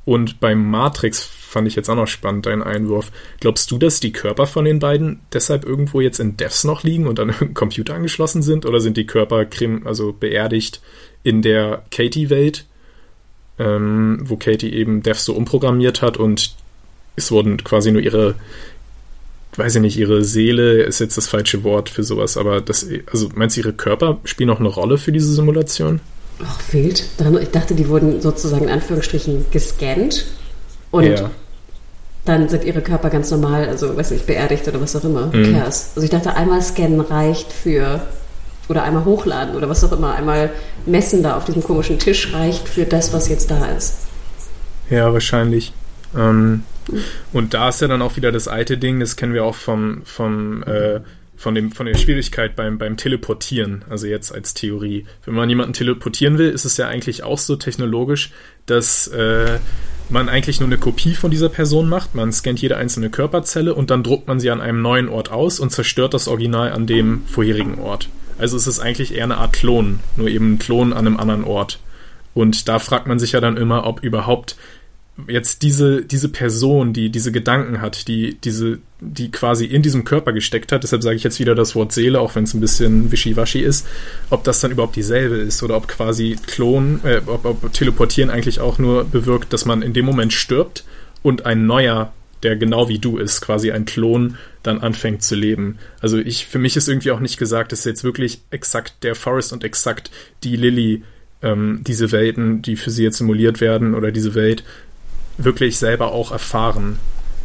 Und 0.07 0.39
beim 0.39 0.71
Matrix 0.71 1.25
fand 1.25 1.67
ich 1.67 1.75
jetzt 1.75 1.91
auch 1.91 1.97
noch 1.97 2.07
spannend, 2.07 2.47
dein 2.47 2.63
Einwurf. 2.63 3.11
Glaubst 3.41 3.71
du, 3.73 3.77
dass 3.77 3.99
die 3.99 4.13
Körper 4.13 4.47
von 4.47 4.65
den 4.65 4.79
beiden 4.79 5.21
deshalb 5.33 5.65
irgendwo 5.65 6.01
jetzt 6.01 6.21
in 6.21 6.37
Devs 6.37 6.63
noch 6.63 6.85
liegen 6.85 7.09
und 7.09 7.19
an 7.19 7.29
irgendeinen 7.29 7.55
Computer 7.55 7.95
angeschlossen 7.95 8.41
sind? 8.41 8.65
Oder 8.67 8.81
sind 8.81 8.97
die 8.97 9.07
Körper 9.07 9.47
also 9.85 10.13
beerdigt 10.13 10.81
in 11.25 11.43
der 11.43 11.83
Katie-Welt, 11.91 12.67
ähm, 13.59 14.21
wo 14.23 14.37
Katie 14.37 14.73
eben 14.73 15.03
Devs 15.03 15.25
so 15.25 15.35
umprogrammiert 15.35 16.03
hat 16.03 16.17
und 16.17 16.55
es 17.17 17.31
wurden 17.31 17.63
quasi 17.65 17.91
nur 17.91 18.03
ihre, 18.03 18.35
weiß 19.57 19.77
ich 19.77 19.81
nicht, 19.81 19.97
ihre 19.99 20.23
Seele 20.25 20.83
ist 20.83 21.01
jetzt 21.01 21.17
das 21.17 21.27
falsche 21.29 21.65
Wort 21.65 21.89
für 21.89 22.05
sowas, 22.05 22.37
aber 22.37 22.61
das, 22.61 22.87
also 23.11 23.29
meinst 23.35 23.57
du, 23.57 23.61
ihre 23.63 23.73
Körper 23.73 24.19
spielen 24.25 24.51
auch 24.51 24.61
eine 24.61 24.69
Rolle 24.69 24.99
für 24.99 25.13
diese 25.13 25.33
Simulation? 25.33 26.01
Ach, 26.45 26.61
wild. 26.73 27.03
Daran- 27.17 27.41
Ich 27.41 27.51
dachte, 27.51 27.75
die 27.75 27.89
wurden 27.89 28.21
sozusagen 28.21 28.65
in 28.65 28.71
Anführungsstrichen 28.71 29.47
gescannt 29.51 30.27
und 30.91 31.05
ja. 31.05 31.31
dann 32.27 32.49
sind 32.51 32.65
ihre 32.65 32.83
Körper 32.83 33.09
ganz 33.09 33.31
normal, 33.31 33.67
also 33.69 33.97
weiß 33.97 34.11
nicht, 34.11 34.27
beerdigt 34.27 34.69
oder 34.69 34.79
was 34.81 34.95
auch 34.95 35.05
immer. 35.05 35.29
Mhm. 35.35 35.55
Chaos. 35.55 35.93
Also 35.95 36.03
ich 36.05 36.11
dachte, 36.11 36.35
einmal 36.37 36.61
scannen 36.61 37.01
reicht 37.01 37.51
für, 37.51 38.03
oder 38.69 38.83
einmal 38.83 39.07
hochladen 39.07 39.57
oder 39.57 39.71
was 39.71 39.83
auch 39.85 39.93
immer, 39.93 40.15
einmal 40.15 40.51
messen 40.85 41.23
da 41.23 41.39
auf 41.39 41.47
diesem 41.47 41.63
komischen 41.65 41.99
Tisch 41.99 42.35
reicht 42.35 42.69
für 42.69 42.85
das, 42.85 43.15
was 43.15 43.29
jetzt 43.31 43.51
da 43.51 43.65
ist. 43.75 43.95
Ja, 44.91 45.11
wahrscheinlich. 45.15 45.73
Ähm, 46.15 46.63
und 47.33 47.55
da 47.55 47.69
ist 47.69 47.81
ja 47.81 47.89
dann 47.89 48.03
auch 48.03 48.17
wieder 48.17 48.33
das 48.33 48.49
alte 48.49 48.79
Ding, 48.79 49.01
das 49.01 49.17
kennen 49.17 49.35
wir 49.35 49.45
auch 49.45 49.55
vom, 49.55 50.03
vom, 50.05 50.63
äh, 50.65 51.01
von, 51.37 51.55
dem, 51.55 51.73
von 51.73 51.87
der 51.87 51.97
Schwierigkeit 51.97 52.57
beim, 52.57 52.79
beim 52.79 52.97
Teleportieren, 52.97 53.85
also 53.91 54.07
jetzt 54.07 54.33
als 54.33 54.55
Theorie. 54.55 55.05
Wenn 55.25 55.35
man 55.35 55.49
jemanden 55.49 55.73
teleportieren 55.73 56.39
will, 56.39 56.51
ist 56.51 56.65
es 56.65 56.77
ja 56.77 56.89
eigentlich 56.89 57.23
auch 57.23 57.39
so 57.39 57.57
technologisch, 57.57 58.31
dass 58.67 59.09
äh, 59.09 59.59
man 60.09 60.29
eigentlich 60.29 60.61
nur 60.61 60.69
eine 60.69 60.79
Kopie 60.79 61.15
von 61.15 61.31
dieser 61.31 61.49
Person 61.49 61.89
macht. 61.89 62.15
Man 62.15 62.33
scannt 62.33 62.61
jede 62.61 62.77
einzelne 62.77 63.11
Körperzelle 63.11 63.75
und 63.75 63.91
dann 63.91 64.03
druckt 64.03 64.29
man 64.29 64.41
sie 64.41 64.51
an 64.51 64.61
einem 64.61 64.83
neuen 64.83 65.09
Ort 65.09 65.31
aus 65.31 65.61
und 65.61 65.71
zerstört 65.71 66.15
das 66.15 66.29
Original 66.29 66.73
an 66.73 66.87
dem 66.87 67.25
vorherigen 67.27 67.79
Ort. 67.79 68.09
Also 68.39 68.57
es 68.57 68.67
ist 68.67 68.81
eigentlich 68.81 69.15
eher 69.15 69.25
eine 69.25 69.39
Art 69.39 69.55
Klon, 69.55 70.01
nur 70.17 70.29
eben 70.29 70.55
ein 70.55 70.59
Klon 70.59 70.93
an 70.93 71.07
einem 71.07 71.17
anderen 71.17 71.45
Ort. 71.45 71.81
Und 72.35 72.69
da 72.69 72.79
fragt 72.79 73.07
man 73.07 73.19
sich 73.19 73.33
ja 73.33 73.41
dann 73.41 73.57
immer, 73.57 73.87
ob 73.87 74.03
überhaupt 74.03 74.57
jetzt 75.29 75.63
diese, 75.63 76.03
diese 76.03 76.29
Person, 76.29 76.93
die 76.93 77.11
diese 77.11 77.33
Gedanken 77.33 77.81
hat, 77.81 78.07
die 78.07 78.37
diese, 78.45 78.79
die 79.01 79.31
quasi 79.31 79.65
in 79.65 79.83
diesem 79.83 80.05
Körper 80.05 80.33
gesteckt 80.33 80.73
hat, 80.73 80.83
deshalb 80.83 81.03
sage 81.03 81.17
ich 81.17 81.25
jetzt 81.25 81.41
wieder 81.41 81.55
das 81.55 81.75
Wort 81.75 81.93
Seele, 81.93 82.21
auch 82.21 82.35
wenn 82.35 82.45
es 82.45 82.55
ein 82.55 82.61
bisschen 82.61 83.11
wischiwaschi 83.11 83.61
ist, 83.61 83.87
ob 84.29 84.45
das 84.45 84.61
dann 84.61 84.71
überhaupt 84.71 84.97
dieselbe 84.97 85.37
ist 85.37 85.63
oder 85.63 85.77
ob 85.77 85.89
quasi 85.89 86.37
Klon, 86.47 87.01
äh, 87.03 87.23
ob, 87.27 87.45
ob 87.45 87.73
Teleportieren 87.73 88.31
eigentlich 88.31 88.61
auch 88.61 88.79
nur 88.79 89.05
bewirkt, 89.05 89.53
dass 89.53 89.65
man 89.65 89.83
in 89.83 89.95
dem 89.95 90.05
Moment 90.05 90.33
stirbt 90.35 90.85
und 91.23 91.47
ein 91.47 91.67
neuer, 91.67 92.13
der 92.43 92.57
genau 92.57 92.91
wie 92.91 92.99
du 92.99 93.17
ist, 93.17 93.41
quasi 93.41 93.73
ein 93.73 93.87
Klon, 93.87 94.37
dann 94.63 94.81
anfängt 94.81 95.23
zu 95.23 95.35
leben. 95.35 95.79
Also 96.01 96.19
ich, 96.19 96.45
für 96.47 96.59
mich 96.59 96.77
ist 96.77 96.89
irgendwie 96.89 97.11
auch 97.11 97.21
nicht 97.21 97.39
gesagt, 97.39 97.73
dass 97.73 97.85
jetzt 97.85 98.05
wirklich 98.05 98.43
exakt 98.51 99.03
der 99.03 99.15
Forest 99.15 99.55
und 99.55 99.65
exakt 99.65 100.11
die 100.45 100.57
Lilly 100.57 101.03
ähm, 101.43 101.81
diese 101.87 102.13
Welten, 102.13 102.61
die 102.61 102.77
für 102.77 102.91
sie 102.91 103.05
jetzt 103.05 103.19
simuliert 103.19 103.61
werden 103.61 103.95
oder 103.95 104.13
diese 104.13 104.35
Welt 104.35 104.63
wirklich 105.39 105.79
selber 105.79 106.13
auch 106.13 106.33
erfahren. 106.33 106.99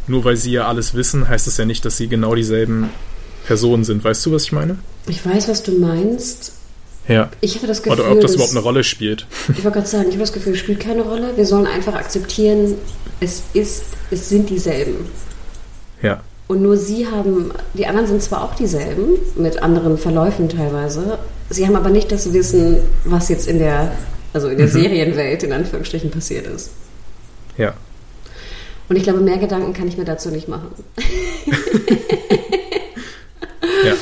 Nur 0.06 0.24
weil 0.24 0.36
sie 0.36 0.52
ja 0.52 0.66
alles 0.66 0.94
wissen, 0.94 1.28
heißt 1.28 1.46
es 1.46 1.56
ja 1.58 1.64
nicht, 1.64 1.84
dass 1.84 1.96
sie 1.96 2.08
genau 2.08 2.34
dieselben 2.34 2.90
Personen 3.46 3.84
sind. 3.84 4.02
Weißt 4.02 4.24
du, 4.26 4.32
was 4.32 4.44
ich 4.44 4.52
meine? 4.52 4.78
Ich 5.06 5.24
weiß, 5.24 5.48
was 5.48 5.62
du 5.62 5.72
meinst. 5.78 6.52
Ja. 7.08 7.30
Ich 7.40 7.56
hatte 7.56 7.66
das 7.66 7.82
Gefühl, 7.82 8.00
Oder 8.00 8.10
ob 8.12 8.20
das 8.20 8.30
dass- 8.30 8.34
überhaupt 8.36 8.52
eine 8.52 8.60
Rolle 8.60 8.84
spielt. 8.84 9.26
Ich 9.48 9.64
wollte 9.64 9.78
gerade 9.78 9.88
sagen, 9.88 10.04
ich 10.04 10.14
habe 10.14 10.20
das 10.20 10.32
Gefühl, 10.32 10.52
es 10.54 10.58
spielt 10.60 10.80
keine 10.80 11.02
Rolle. 11.02 11.32
Wir 11.36 11.46
sollen 11.46 11.66
einfach 11.66 11.94
akzeptieren, 11.94 12.74
es 13.20 13.42
ist, 13.54 13.84
es 14.10 14.28
sind 14.28 14.50
dieselben. 14.50 15.06
Ja. 16.00 16.20
Und 16.48 16.62
nur 16.62 16.76
sie 16.76 17.06
haben, 17.06 17.52
die 17.74 17.86
anderen 17.86 18.06
sind 18.08 18.22
zwar 18.22 18.42
auch 18.44 18.54
dieselben, 18.54 19.14
mit 19.36 19.62
anderen 19.62 19.96
Verläufen 19.98 20.48
teilweise, 20.48 21.18
sie 21.50 21.66
haben 21.66 21.76
aber 21.76 21.90
nicht 21.90 22.10
das 22.12 22.32
Wissen, 22.32 22.78
was 23.04 23.28
jetzt 23.28 23.48
in 23.48 23.58
der, 23.58 23.92
also 24.32 24.48
in 24.48 24.58
der 24.58 24.68
Serienwelt 24.68 25.42
in 25.44 25.52
Anführungsstrichen 25.52 26.10
passiert 26.10 26.46
ist. 26.46 26.70
Ja. 27.58 27.74
Und 28.88 28.96
ich 28.96 29.02
glaube, 29.04 29.20
mehr 29.20 29.38
Gedanken 29.38 29.72
kann 29.72 29.88
ich 29.88 29.96
mir 29.96 30.04
dazu 30.04 30.30
nicht 30.30 30.48
machen. 30.48 30.68
Ja. 33.84 33.94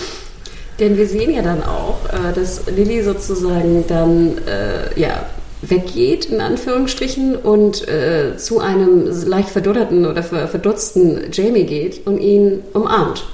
Denn 0.79 0.97
wir 0.97 1.07
sehen 1.07 1.35
ja 1.35 1.43
dann 1.43 1.63
auch, 1.63 1.99
äh, 2.09 2.33
dass 2.35 2.67
Lilly 2.67 3.03
sozusagen 3.03 3.85
dann 3.87 4.39
äh, 4.47 4.99
ja, 4.99 5.27
weggeht, 5.63 6.27
in 6.27 6.41
Anführungsstrichen, 6.41 7.37
und 7.37 7.87
äh, 7.89 8.37
zu 8.37 8.61
einem 8.61 9.07
leicht 9.27 9.51
verdutterten 9.51 10.07
oder 10.07 10.23
ver- 10.23 10.49
verdutzten 10.49 11.31
Jamie 11.33 11.65
geht 11.65 12.07
und 12.07 12.19
ihn 12.19 12.61
umarmt. 12.73 13.27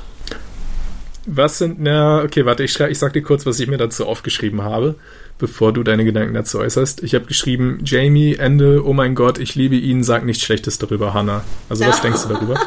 Was 1.26 1.58
sind, 1.58 1.76
na, 1.80 2.22
okay, 2.22 2.44
warte, 2.46 2.62
ich, 2.64 2.78
ich 2.78 2.98
sag 2.98 3.12
dir 3.12 3.22
kurz, 3.22 3.46
was 3.46 3.58
ich 3.58 3.66
mir 3.68 3.78
dazu 3.78 4.06
aufgeschrieben 4.06 4.62
habe, 4.62 4.94
bevor 5.38 5.72
du 5.72 5.82
deine 5.82 6.04
Gedanken 6.04 6.34
dazu 6.34 6.58
äußerst. 6.58 7.02
Ich 7.02 7.14
habe 7.14 7.26
geschrieben, 7.26 7.80
Jamie, 7.84 8.34
Ende, 8.36 8.82
oh 8.86 8.92
mein 8.92 9.14
Gott, 9.14 9.38
ich 9.38 9.54
liebe 9.54 9.76
ihn, 9.76 10.02
sag 10.02 10.24
nichts 10.24 10.42
Schlechtes 10.44 10.78
darüber, 10.78 11.12
Hannah. 11.14 11.44
Also, 11.68 11.84
was 11.86 11.96
Ja. 11.96 12.02
denkst 12.02 12.22
du 12.22 12.28
darüber? 12.34 12.58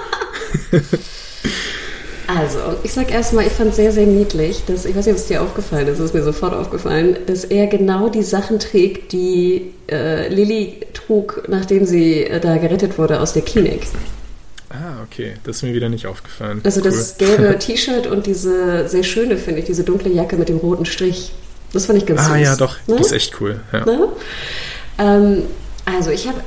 Also, 2.27 2.59
ich 2.83 2.93
sag 2.93 3.11
erstmal, 3.11 3.47
ich 3.47 3.53
fand 3.53 3.73
sehr, 3.73 3.91
sehr 3.91 4.05
niedlich, 4.05 4.61
dass, 4.67 4.85
ich 4.85 4.95
weiß 4.95 5.07
nicht, 5.07 5.13
ob 5.15 5.19
es 5.19 5.25
dir 5.25 5.41
aufgefallen 5.41 5.87
ist, 5.87 5.97
es 5.97 6.05
ist 6.05 6.13
mir 6.13 6.21
sofort 6.21 6.53
aufgefallen, 6.53 7.17
dass 7.25 7.43
er 7.43 7.65
genau 7.65 8.07
die 8.09 8.21
Sachen 8.21 8.59
trägt, 8.59 9.13
die 9.13 9.71
äh, 9.91 10.31
Lilly 10.31 10.75
trug, 10.93 11.41
nachdem 11.47 11.85
sie 11.85 12.25
äh, 12.25 12.39
da 12.39 12.57
gerettet 12.57 12.99
wurde 12.99 13.19
aus 13.19 13.33
der 13.33 13.41
Klinik. 13.41 13.87
Ah, 14.69 15.01
okay, 15.03 15.33
das 15.43 15.57
ist 15.57 15.63
mir 15.63 15.73
wieder 15.73 15.89
nicht 15.89 16.05
aufgefallen. 16.05 16.61
Also 16.63 16.81
Cool. 16.81 16.91
das 16.91 17.17
gelbe 17.17 17.57
T-Shirt 17.59 18.05
und 18.05 18.27
diese 18.27 18.87
sehr 18.87 19.03
schöne, 19.03 19.35
finde 19.37 19.61
ich, 19.61 19.65
diese 19.65 19.83
dunkle 19.83 20.11
Jacke 20.11 20.37
mit 20.37 20.49
dem 20.49 20.57
roten 20.57 20.85
Strich. 20.85 21.31
Das 21.73 21.85
fand 21.85 21.99
ich 21.99 22.05
ganz 22.05 22.21
Ah, 22.21 22.33
süß. 22.33 22.41
ja, 22.43 22.55
doch, 22.55 22.77
Ne? 22.87 22.95
das 22.97 23.07
ist 23.07 23.11
echt 23.13 23.41
cool. 23.41 23.59
Ja. 23.71 23.85
Ne? 23.85 24.07
Ähm, 24.97 25.43
Also 25.85 26.11
ich 26.11 26.27
habe 26.27 26.39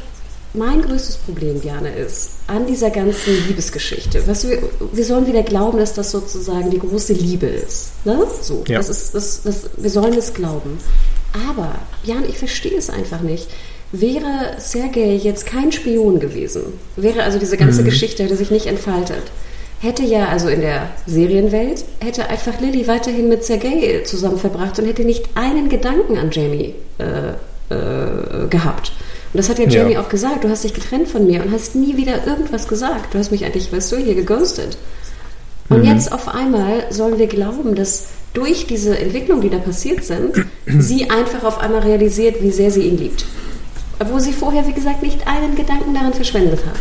mein 0.54 0.82
größtes 0.82 1.16
Problem, 1.16 1.58
Bjane, 1.60 1.94
ist 1.96 2.30
an 2.46 2.66
dieser 2.66 2.90
ganzen 2.90 3.34
Liebesgeschichte. 3.48 4.22
Was 4.26 4.46
wir, 4.48 4.58
wir 4.92 5.04
sollen 5.04 5.26
wieder 5.26 5.42
glauben, 5.42 5.78
dass 5.78 5.94
das 5.94 6.10
sozusagen 6.10 6.70
die 6.70 6.78
große 6.78 7.14
Liebe 7.14 7.46
ist. 7.46 7.92
Ne? 8.04 8.18
So, 8.42 8.62
Ja. 8.68 8.78
das 8.78 8.88
ist, 8.90 9.14
das, 9.14 9.42
das, 9.42 9.56
wir 9.76 9.90
sollen 9.90 10.12
es 10.14 10.34
glauben. 10.34 10.78
Aber, 11.48 11.74
Jan, 12.04 12.28
ich 12.28 12.36
verstehe 12.38 12.76
es 12.76 12.90
einfach 12.90 13.20
nicht. 13.22 13.48
Wäre 13.92 14.54
Sergei 14.58 15.14
jetzt 15.22 15.46
kein 15.46 15.72
Spion 15.72 16.18
gewesen, 16.20 16.62
wäre 16.96 17.22
also 17.24 17.38
diese 17.38 17.56
ganze 17.56 17.82
Geschichte 17.84 18.22
hätte 18.24 18.36
sich 18.36 18.50
nicht 18.50 18.66
entfaltet, 18.66 19.22
hätte 19.82 20.04
ja 20.04 20.28
also 20.28 20.48
in 20.48 20.60
der 20.60 20.90
Serienwelt, 21.06 21.84
hätte 22.00 22.28
einfach 22.30 22.60
Lilly 22.60 22.86
weiterhin 22.86 23.28
mit 23.28 23.44
Sergei 23.44 24.02
zusammen 24.04 24.38
verbracht 24.38 24.78
und 24.78 24.86
hätte 24.86 25.04
nicht 25.04 25.24
einen 25.34 25.68
Gedanken 25.68 26.16
an 26.18 26.30
Jamie 26.30 26.74
äh, 26.98 27.30
äh, 27.74 28.46
gehabt. 28.48 28.92
Und 29.32 29.38
das 29.38 29.48
hat 29.48 29.58
ja 29.58 29.66
Ja. 29.66 29.82
Jamie 29.82 29.98
auch 29.98 30.08
gesagt, 30.08 30.44
du 30.44 30.48
hast 30.48 30.62
dich 30.62 30.72
getrennt 30.72 31.08
von 31.08 31.26
mir 31.26 31.42
und 31.42 31.50
hast 31.52 31.74
nie 31.74 31.96
wieder 31.96 32.26
irgendwas 32.26 32.68
gesagt. 32.68 33.12
Du 33.12 33.18
hast 33.18 33.32
mich 33.32 33.44
eigentlich, 33.44 33.72
weißt 33.72 33.90
du, 33.92 33.96
hier 33.96 34.14
geghostet. 34.14 34.78
Und 35.68 35.84
jetzt 35.84 36.12
auf 36.12 36.28
einmal 36.28 36.84
sollen 36.90 37.18
wir 37.18 37.26
glauben, 37.26 37.74
dass 37.74 38.08
durch 38.34 38.66
diese 38.66 38.96
Entwicklung, 38.98 39.40
die 39.40 39.50
da 39.50 39.58
passiert 39.58 40.04
sind, 40.04 40.46
sie 40.66 41.10
einfach 41.10 41.42
auf 41.44 41.58
einmal 41.58 41.80
realisiert, 41.80 42.36
wie 42.40 42.50
sehr 42.50 42.70
sie 42.70 42.82
ihn 42.82 42.98
liebt. 42.98 43.24
Obwohl 43.98 44.20
sie 44.20 44.32
vorher, 44.32 44.66
wie 44.66 44.72
gesagt, 44.72 45.02
nicht 45.02 45.26
einen 45.26 45.56
Gedanken 45.56 45.94
daran 45.94 46.12
verschwendet 46.12 46.60
hat. 46.66 46.76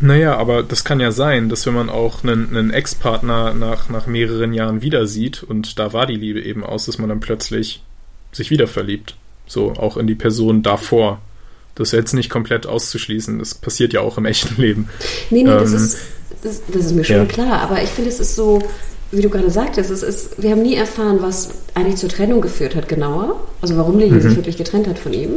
Naja, 0.00 0.36
aber 0.36 0.62
das 0.62 0.84
kann 0.84 0.98
ja 1.00 1.12
sein, 1.12 1.48
dass 1.50 1.66
wenn 1.66 1.74
man 1.74 1.90
auch 1.90 2.22
einen, 2.24 2.48
einen 2.56 2.70
Ex-Partner 2.70 3.52
nach, 3.54 3.88
nach 3.90 4.06
mehreren 4.06 4.52
Jahren 4.54 4.80
wieder 4.82 5.06
sieht 5.06 5.42
und 5.42 5.78
da 5.78 5.92
war 5.92 6.06
die 6.06 6.16
Liebe 6.16 6.40
eben 6.40 6.64
aus, 6.64 6.86
dass 6.86 6.98
man 6.98 7.08
dann 7.10 7.20
plötzlich 7.20 7.82
sich 8.32 8.50
wieder 8.50 8.66
verliebt. 8.66 9.14
So, 9.46 9.72
auch 9.72 9.96
in 9.96 10.06
die 10.06 10.14
Person 10.14 10.62
davor. 10.62 11.20
Das 11.74 11.88
ist 11.88 11.92
jetzt 11.92 12.12
nicht 12.14 12.30
komplett 12.30 12.66
auszuschließen. 12.66 13.38
Das 13.38 13.54
passiert 13.54 13.92
ja 13.92 14.00
auch 14.00 14.16
im 14.16 14.24
echten 14.26 14.60
Leben. 14.60 14.88
Nee, 15.30 15.42
nee, 15.42 15.50
das, 15.50 15.70
Ähm, 15.70 15.76
ist, 15.76 15.98
das, 16.42 16.62
das 16.72 16.86
ist 16.86 16.92
mir 16.94 17.04
schon 17.04 17.16
ja. 17.16 17.24
klar. 17.26 17.60
Aber 17.62 17.82
ich 17.82 17.90
finde, 17.90 18.10
es 18.10 18.20
ist 18.20 18.36
so, 18.36 18.60
wie 19.12 19.22
du 19.22 19.28
gerade 19.28 19.50
sagtest, 19.50 19.90
es 19.90 20.02
ist, 20.02 20.40
wir 20.42 20.50
haben 20.50 20.62
nie 20.62 20.76
erfahren, 20.76 21.18
was 21.20 21.50
eigentlich 21.74 21.96
zur 21.96 22.08
Trennung 22.08 22.40
geführt 22.40 22.74
hat, 22.74 22.88
genauer. 22.88 23.40
Also 23.60 23.76
warum 23.76 23.98
Lily 23.98 24.12
Mhm. 24.12 24.20
sich 24.22 24.36
wirklich 24.36 24.56
getrennt 24.56 24.86
hat 24.86 24.98
von 24.98 25.12
ihm. 25.12 25.30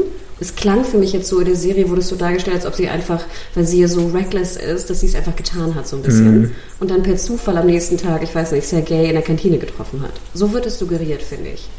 Es 0.43 0.55
klang 0.55 0.83
für 0.83 0.97
mich 0.97 1.13
jetzt 1.13 1.29
so 1.29 1.39
in 1.39 1.45
der 1.45 1.55
Serie, 1.55 1.89
wurde 1.89 2.01
es 2.01 2.09
so 2.09 2.17
dargestellt, 2.17 2.57
als 2.57 2.65
ob 2.65 2.75
sie 2.75 2.89
einfach, 2.89 3.23
weil 3.55 3.65
sie 3.65 3.79
ja 3.79 3.87
so 3.87 4.07
reckless 4.07 4.57
ist, 4.57 4.89
dass 4.89 4.99
sie 4.99 5.07
es 5.07 5.15
einfach 5.15 5.37
getan 5.37 5.73
hat, 5.73 5.87
so 5.87 5.95
ein 5.95 6.01
bisschen. 6.01 6.41
Mhm. 6.41 6.51
Und 6.81 6.91
dann 6.91 7.01
per 7.01 7.15
Zufall 7.15 7.55
am 7.57 7.65
nächsten 7.65 7.97
Tag, 7.97 8.23
ich 8.23 8.35
weiß 8.35 8.51
nicht, 8.51 8.67
Sergei 8.67 9.05
in 9.05 9.13
der 9.13 9.21
Kantine 9.21 9.57
getroffen 9.57 10.01
hat. 10.01 10.11
So 10.33 10.51
wird 10.51 10.65
es 10.65 10.77
suggeriert, 10.77 11.21
finde 11.21 11.51
ich. 11.51 11.69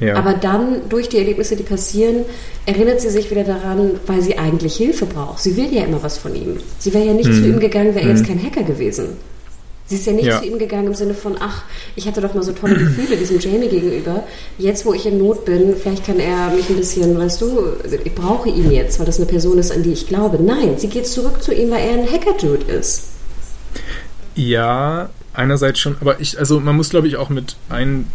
Ja. 0.00 0.16
Aber 0.16 0.32
dann, 0.32 0.88
durch 0.88 1.08
die 1.08 1.18
Erlebnisse, 1.18 1.54
die 1.54 1.62
passieren, 1.62 2.24
erinnert 2.66 3.00
sie 3.00 3.10
sich 3.10 3.30
wieder 3.30 3.44
daran, 3.44 3.92
weil 4.08 4.20
sie 4.20 4.36
eigentlich 4.36 4.76
Hilfe 4.76 5.06
braucht. 5.06 5.40
Sie 5.40 5.56
will 5.56 5.72
ja 5.72 5.84
immer 5.84 6.02
was 6.02 6.18
von 6.18 6.34
ihm. 6.34 6.56
Sie 6.80 6.92
wäre 6.92 7.04
ja 7.04 7.12
nicht 7.12 7.32
zu 7.32 7.46
ihm 7.46 7.60
gegangen, 7.60 7.94
wäre 7.94 8.06
er 8.06 8.16
jetzt 8.16 8.26
kein 8.26 8.42
Hacker 8.42 8.64
gewesen. 8.64 9.10
Sie 9.88 9.94
ist 9.94 10.06
ja 10.06 10.12
nicht 10.12 10.26
Ja. 10.26 10.38
zu 10.38 10.46
ihm 10.46 10.58
gegangen 10.58 10.88
im 10.88 10.94
Sinne 10.94 11.14
von, 11.14 11.36
ach, 11.40 11.64
ich 11.96 12.06
hatte 12.06 12.20
doch 12.20 12.34
mal 12.34 12.42
so 12.42 12.52
tolle 12.52 12.74
Gefühle 12.76 13.16
diesem 13.16 13.40
Jamie 13.40 13.68
gegenüber. 13.68 14.24
Jetzt, 14.58 14.84
wo 14.84 14.92
ich 14.92 15.06
in 15.06 15.16
Not 15.18 15.46
bin, 15.46 15.74
vielleicht 15.76 16.04
kann 16.04 16.20
er 16.20 16.50
mich 16.50 16.68
ein 16.68 16.76
bisschen, 16.76 17.18
weißt 17.18 17.40
du, 17.40 17.72
ich 18.04 18.14
brauche 18.14 18.50
ihn 18.50 18.70
jetzt, 18.70 18.98
weil 18.98 19.06
das 19.06 19.16
eine 19.16 19.24
Person 19.26 19.58
ist, 19.58 19.72
an 19.72 19.82
die 19.82 19.92
ich 19.92 20.06
glaube. 20.06 20.42
Nein, 20.42 20.74
sie 20.76 20.88
geht 20.88 21.06
zurück 21.06 21.42
zu 21.42 21.54
ihm, 21.54 21.70
weil 21.70 21.80
er 21.88 21.94
ein 21.94 22.06
Hacker-Dude 22.10 22.70
ist. 22.70 23.04
Ja, 24.34 25.08
einerseits 25.32 25.78
schon, 25.80 25.96
aber 26.00 26.20
ich, 26.20 26.38
also 26.38 26.60
man 26.60 26.76
muss, 26.76 26.90
glaube 26.90 27.08
ich, 27.08 27.16
auch 27.16 27.30
mit 27.30 27.56
ein 27.70 28.06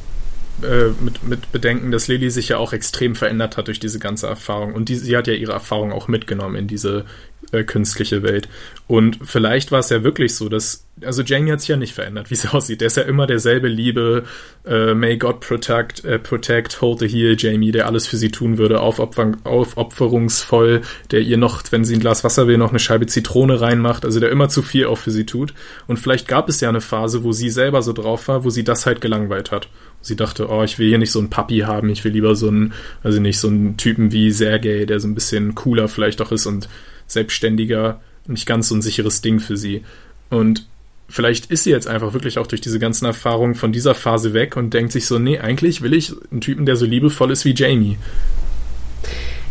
äh, 0.62 0.90
mit, 1.04 1.24
mit 1.24 1.52
bedenken, 1.52 1.92
dass 1.92 2.08
Lily 2.08 2.30
sich 2.30 2.50
ja 2.50 2.58
auch 2.58 2.74
extrem 2.74 3.16
verändert 3.16 3.58
hat 3.58 3.68
durch 3.68 3.80
diese 3.80 3.98
ganze 4.00 4.28
Erfahrung. 4.28 4.74
Und 4.74 4.88
die, 4.90 4.96
sie 4.96 5.18
hat 5.18 5.26
ja 5.28 5.34
ihre 5.34 5.52
Erfahrung 5.52 5.92
auch 5.92 6.08
mitgenommen 6.08 6.56
in 6.56 6.68
diese 6.68 7.06
äh, 7.54 7.64
künstliche 7.64 8.24
Welt. 8.24 8.50
Und 8.88 9.20
vielleicht 9.24 9.72
war 9.72 9.80
es 9.80 9.90
ja 9.90 10.04
wirklich 10.04 10.36
so, 10.36 10.50
dass, 10.50 10.86
also 11.04 11.22
Jamie 11.22 11.52
hat 11.52 11.62
sich 11.62 11.70
ja 11.70 11.78
nicht 11.78 11.94
verändert, 11.94 12.30
wie 12.32 12.36
sie 12.36 12.50
aussieht. 12.50 12.82
Der 12.82 12.88
ist 12.88 12.98
ja 12.98 13.04
immer 13.04 13.28
derselbe 13.28 13.68
Liebe, 13.68 14.24
äh, 14.66 14.94
may 14.94 15.18
God 15.18 15.40
protect, 15.40 16.04
äh, 16.04 16.20
protect, 16.20 16.82
hold 16.82 17.00
the 17.00 17.08
heel 17.08 17.36
Jamie, 17.38 17.72
der 17.72 17.88
alles 17.88 18.08
für 18.08 18.18
sie 18.18 18.32
tun 18.32 18.58
würde, 18.58 18.82
aufopfern, 18.82 19.38
aufopferungsvoll, 19.44 20.82
der 21.12 21.22
ihr 21.22 21.38
noch, 21.38 21.64
wenn 21.72 21.86
sie 21.86 21.96
ein 21.96 22.00
Glas 22.00 22.24
Wasser 22.24 22.48
will, 22.48 22.58
noch 22.58 22.70
eine 22.70 22.80
Scheibe 22.80 23.06
Zitrone 23.06 23.62
reinmacht, 23.62 24.06
also 24.06 24.20
der 24.20 24.32
immer 24.32 24.50
zu 24.50 24.62
viel 24.62 24.88
auch 24.88 24.98
für 24.98 25.12
sie 25.12 25.26
tut. 25.26 25.54
Und 25.88 25.98
vielleicht 25.98 26.28
gab 26.28 26.50
es 26.50 26.60
ja 26.60 26.70
eine 26.70 26.82
Phase, 26.82 27.24
wo 27.24 27.32
sie 27.32 27.50
selber 27.50 27.82
so 27.82 27.94
drauf 27.94 28.28
war, 28.28 28.44
wo 28.44 28.50
sie 28.50 28.64
das 28.64 28.86
halt 28.86 29.02
gelangweilt 29.02 29.52
hat. 29.52 29.70
Sie 30.02 30.18
dachte, 30.18 30.50
oh, 30.50 30.64
ich 30.64 30.80
will 30.80 30.90
hier 30.90 30.98
nicht 30.98 31.12
so 31.12 31.20
einen 31.20 31.30
Papi 31.30 31.60
haben, 31.60 31.90
ich 31.90 32.04
will 32.04 32.12
lieber 32.12 32.36
so 32.36 32.50
einen, 32.50 32.74
also 33.04 33.22
nicht 33.22 33.40
so 33.40 33.48
einen 33.48 33.78
Typen 33.78 34.12
wie 34.12 34.32
Sergei, 34.32 34.84
der 34.86 35.00
so 35.00 35.08
ein 35.08 35.16
bisschen 35.16 35.56
cooler 35.56 35.88
vielleicht 35.88 36.22
auch 36.22 36.34
ist 36.34 36.46
und 36.46 36.68
selbstständiger, 37.08 38.02
nicht 38.28 38.46
ganz 38.46 38.70
so 38.70 38.76
ein 38.76 38.82
sicheres 38.82 39.22
Ding 39.22 39.40
für 39.40 39.58
sie. 39.58 39.84
Und 40.30 40.66
vielleicht 41.10 41.48
ist 41.48 41.64
sie 41.64 41.72
jetzt 41.72 41.88
einfach 41.88 42.14
wirklich 42.14 42.38
auch 42.38 42.48
durch 42.48 42.62
diese 42.62 42.80
ganzen 42.80 43.06
Erfahrungen 43.06 43.56
von 43.56 43.72
dieser 43.72 43.96
Phase 43.96 44.34
weg 44.34 44.58
und 44.58 44.74
denkt 44.74 44.92
sich 44.92 45.06
so, 45.06 45.20
nee, 45.20 45.40
eigentlich 45.40 45.82
will 45.82 45.94
ich 45.94 46.14
einen 46.32 46.42
Typen, 46.42 46.66
der 46.66 46.76
so 46.76 46.86
liebevoll 46.86 47.32
ist 47.32 47.46
wie 47.46 47.54
Jamie. 47.54 47.98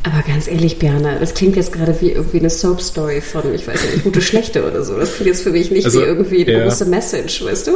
Aber 0.04 0.22
ganz 0.22 0.48
ehrlich, 0.48 0.78
Björn, 0.78 1.04
das 1.20 1.34
klingt 1.34 1.54
jetzt 1.54 1.72
gerade 1.72 2.00
wie 2.00 2.10
irgendwie 2.10 2.40
eine 2.40 2.50
Soap-Story 2.50 3.20
von, 3.20 3.54
ich 3.54 3.68
weiß 3.68 3.84
nicht, 3.84 4.02
gute, 4.02 4.20
schlechte 4.20 4.66
oder 4.66 4.82
so. 4.82 4.96
Das 4.98 5.14
klingt 5.14 5.28
jetzt 5.28 5.42
für 5.42 5.50
mich 5.50 5.70
nicht 5.70 5.84
Also, 5.84 6.00
wie 6.00 6.04
irgendwie 6.04 6.42
eine 6.42 6.52
ja. 6.52 6.64
große 6.64 6.86
Message, 6.86 7.44
weißt 7.44 7.68
du? 7.68 7.72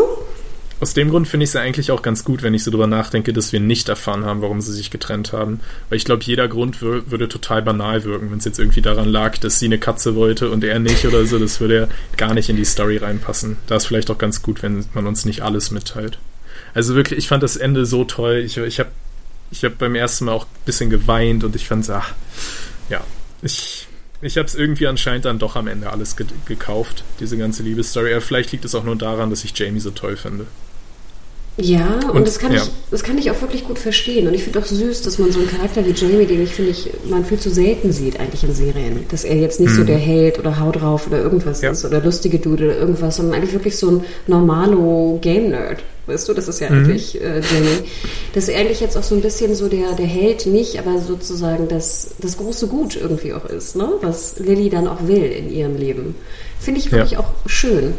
Aus 0.79 0.93
dem 0.93 1.09
Grund 1.09 1.27
finde 1.27 1.45
ich 1.45 1.51
es 1.51 1.55
ja 1.55 1.62
eigentlich 1.62 1.91
auch 1.91 2.03
ganz 2.03 2.22
gut, 2.22 2.43
wenn 2.43 2.53
ich 2.53 2.62
so 2.62 2.70
drüber 2.70 2.87
nachdenke, 2.87 3.33
dass 3.33 3.51
wir 3.53 3.61
nicht 3.61 3.89
erfahren 3.89 4.27
haben, 4.27 4.43
warum 4.43 4.61
sie 4.61 4.74
sich 4.74 4.91
getrennt 4.91 5.33
haben. 5.33 5.61
Weil 5.89 5.97
ich 5.97 6.05
glaube, 6.05 6.22
jeder 6.22 6.49
Grund 6.49 6.83
wür 6.83 7.11
würde 7.11 7.29
total 7.29 7.62
banal 7.62 8.05
wirken, 8.05 8.31
wenn 8.31 8.39
es 8.39 8.45
jetzt 8.45 8.59
irgendwie 8.59 8.83
daran 8.83 9.09
lag, 9.09 9.39
dass 9.39 9.59
sie 9.59 9.66
eine 9.66 9.79
Katze 9.79 10.14
wollte 10.16 10.51
und 10.51 10.62
er 10.64 10.79
nicht 10.79 11.07
oder 11.07 11.24
so. 11.24 11.39
Das 11.39 11.61
würde 11.61 11.77
ja 11.77 11.89
gar 12.18 12.35
nicht 12.35 12.51
in 12.51 12.57
die 12.57 12.64
Story 12.66 12.99
reinpassen. 12.99 13.57
Da 13.66 13.77
ist 13.77 13.87
vielleicht 13.87 14.11
auch 14.11 14.18
ganz 14.18 14.43
gut, 14.43 14.62
wenn 14.62 14.85
man 14.93 15.07
uns 15.07 15.24
nicht 15.24 15.41
alles 15.41 15.70
mitteilt. 15.70 16.18
Also 16.74 16.95
wirklich, 16.95 17.20
ich 17.20 17.29
fand 17.29 17.43
das 17.43 17.57
Ende 17.57 17.87
so 17.87 18.05
toll. 18.05 18.43
Ich, 18.45 18.59
ich 18.59 18.79
habe 18.79 18.91
ich 19.51 19.64
hab 19.64 19.79
beim 19.79 19.95
ersten 19.95 20.27
Mal 20.27 20.33
auch 20.33 20.45
ein 20.45 20.64
bisschen 20.66 20.91
geweint 20.91 21.43
und 21.43 21.57
ich 21.57 21.66
fand 21.66 21.89
ach, 21.89 22.12
ja, 22.91 23.03
ich, 23.41 23.89
ich 24.20 24.37
habe 24.37 24.47
es 24.47 24.55
irgendwie 24.55 24.89
anscheinend 24.89 25.24
dann 25.24 25.39
doch 25.39 25.57
am 25.57 25.68
Ende 25.68 25.91
alles 25.91 26.16
ge 26.16 26.27
gekauft, 26.45 27.05
diese 27.18 27.39
ganze 27.39 27.62
Liebesstory. 27.62 28.12
Aber 28.12 28.20
vielleicht 28.20 28.53
liegt 28.53 28.66
es 28.66 28.74
auch 28.74 28.85
nur 28.85 28.97
daran, 28.97 29.31
dass 29.31 29.43
ich 29.43 29.59
Jamie 29.59 29.81
so 29.81 29.91
toll 29.91 30.18
finde. 30.18 30.47
Ja, 31.59 32.00
und, 32.11 32.18
Und- 32.18 32.26
das, 32.26 32.38
kann 32.38 32.52
ja. 32.52 32.59
ich, 32.62 32.70
das 32.90 33.02
kann 33.02 33.16
ich 33.16 33.30
auch 33.30 33.40
wirklich 33.40 33.64
gut 33.64 33.78
verstehen. 33.78 34.26
Und 34.28 34.34
ich 34.34 34.42
finde 34.44 34.59
auch 34.59 34.66
süß, 34.66 35.00
dass 35.02 35.18
man 35.18 35.32
so 35.32 35.38
einen 35.38 35.48
Charakter 35.48 35.86
wie 35.86 35.92
Jamie, 35.92 36.26
den 36.26 36.42
ich 36.42 36.50
finde, 36.50 36.70
ich, 36.72 36.90
man 37.09 37.24
viel 37.24 37.38
zu 37.38 37.48
selten 37.48 37.92
sieht 37.92 38.20
eigentlich 38.20 38.44
in 38.44 38.52
Serien. 38.54 39.07
Dass 39.11 39.24
er 39.24 39.36
jetzt 39.36 39.59
nicht 39.59 39.74
so 39.74 39.82
der 39.82 39.96
Held 39.96 40.38
oder 40.38 40.61
Hau 40.61 40.70
drauf 40.70 41.07
oder 41.07 41.18
irgendwas 41.22 41.59
Mhm. 41.61 41.64
Ja. 41.64 41.70
ist 41.72 41.84
oder 41.86 42.02
lustige 42.02 42.38
Dude 42.38 42.66
oder 42.66 42.76
irgendwas, 42.76 43.16
sondern 43.16 43.36
eigentlich 43.36 43.54
wirklich 43.54 43.78
so 43.78 43.90
ein 43.90 44.04
normalo 44.26 45.18
Game-Nerd. 45.22 45.82
Weißt 46.07 46.28
du, 46.28 46.34
das 46.34 46.46
ist 46.46 46.61
ja 46.61 46.70
Mhm. 46.70 46.84
eigentlich 46.84 47.20
äh, 47.20 47.40
Jamie. 47.40 47.88
Dass 48.34 48.48
er 48.48 48.61
eigentlich 48.61 48.80
jetzt 48.80 48.96
auch 48.96 49.02
so 49.02 49.14
ein 49.14 49.22
bisschen 49.22 49.54
so 49.54 49.68
der, 49.68 49.92
der 49.94 50.07
Held 50.07 50.46
nicht, 50.46 50.78
aber 50.78 51.00
sozusagen 51.00 51.68
das, 51.68 52.09
das 52.20 52.36
große 52.36 52.68
Gut 52.68 52.96
irgendwie 53.00 53.32
auch 53.32 53.46
ist, 53.46 53.76
ne? 53.76 53.88
Was 54.02 54.38
Lilly 54.38 54.68
dann 54.68 54.86
auch 54.86 55.09
will 55.09 55.24
in 55.24 55.50
ihrem 55.50 55.76
Leben. 55.76 56.14
Finde 56.61 56.80
ich 56.80 56.92
wirklich 56.92 57.12
Ja. 57.12 57.20
auch 57.20 57.30
schön. 57.46 57.94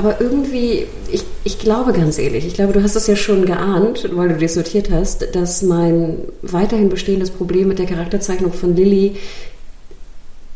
Aber 0.00 0.18
irgendwie, 0.18 0.86
ich, 1.12 1.24
ich 1.44 1.58
glaube 1.58 1.92
ganz 1.92 2.16
ehrlich, 2.16 2.46
ich 2.46 2.54
glaube, 2.54 2.72
du 2.72 2.82
hast 2.82 2.96
es 2.96 3.06
ja 3.06 3.16
schon 3.16 3.44
geahnt, 3.44 4.08
weil 4.16 4.28
du 4.28 4.36
dir 4.36 4.46
das 4.46 4.56
notiert 4.56 4.90
hast, 4.90 5.34
dass 5.36 5.60
mein 5.60 6.20
weiterhin 6.40 6.88
bestehendes 6.88 7.28
Problem 7.28 7.68
mit 7.68 7.78
der 7.78 7.84
Charakterzeichnung 7.84 8.54
von 8.54 8.74
Lilly, 8.74 9.16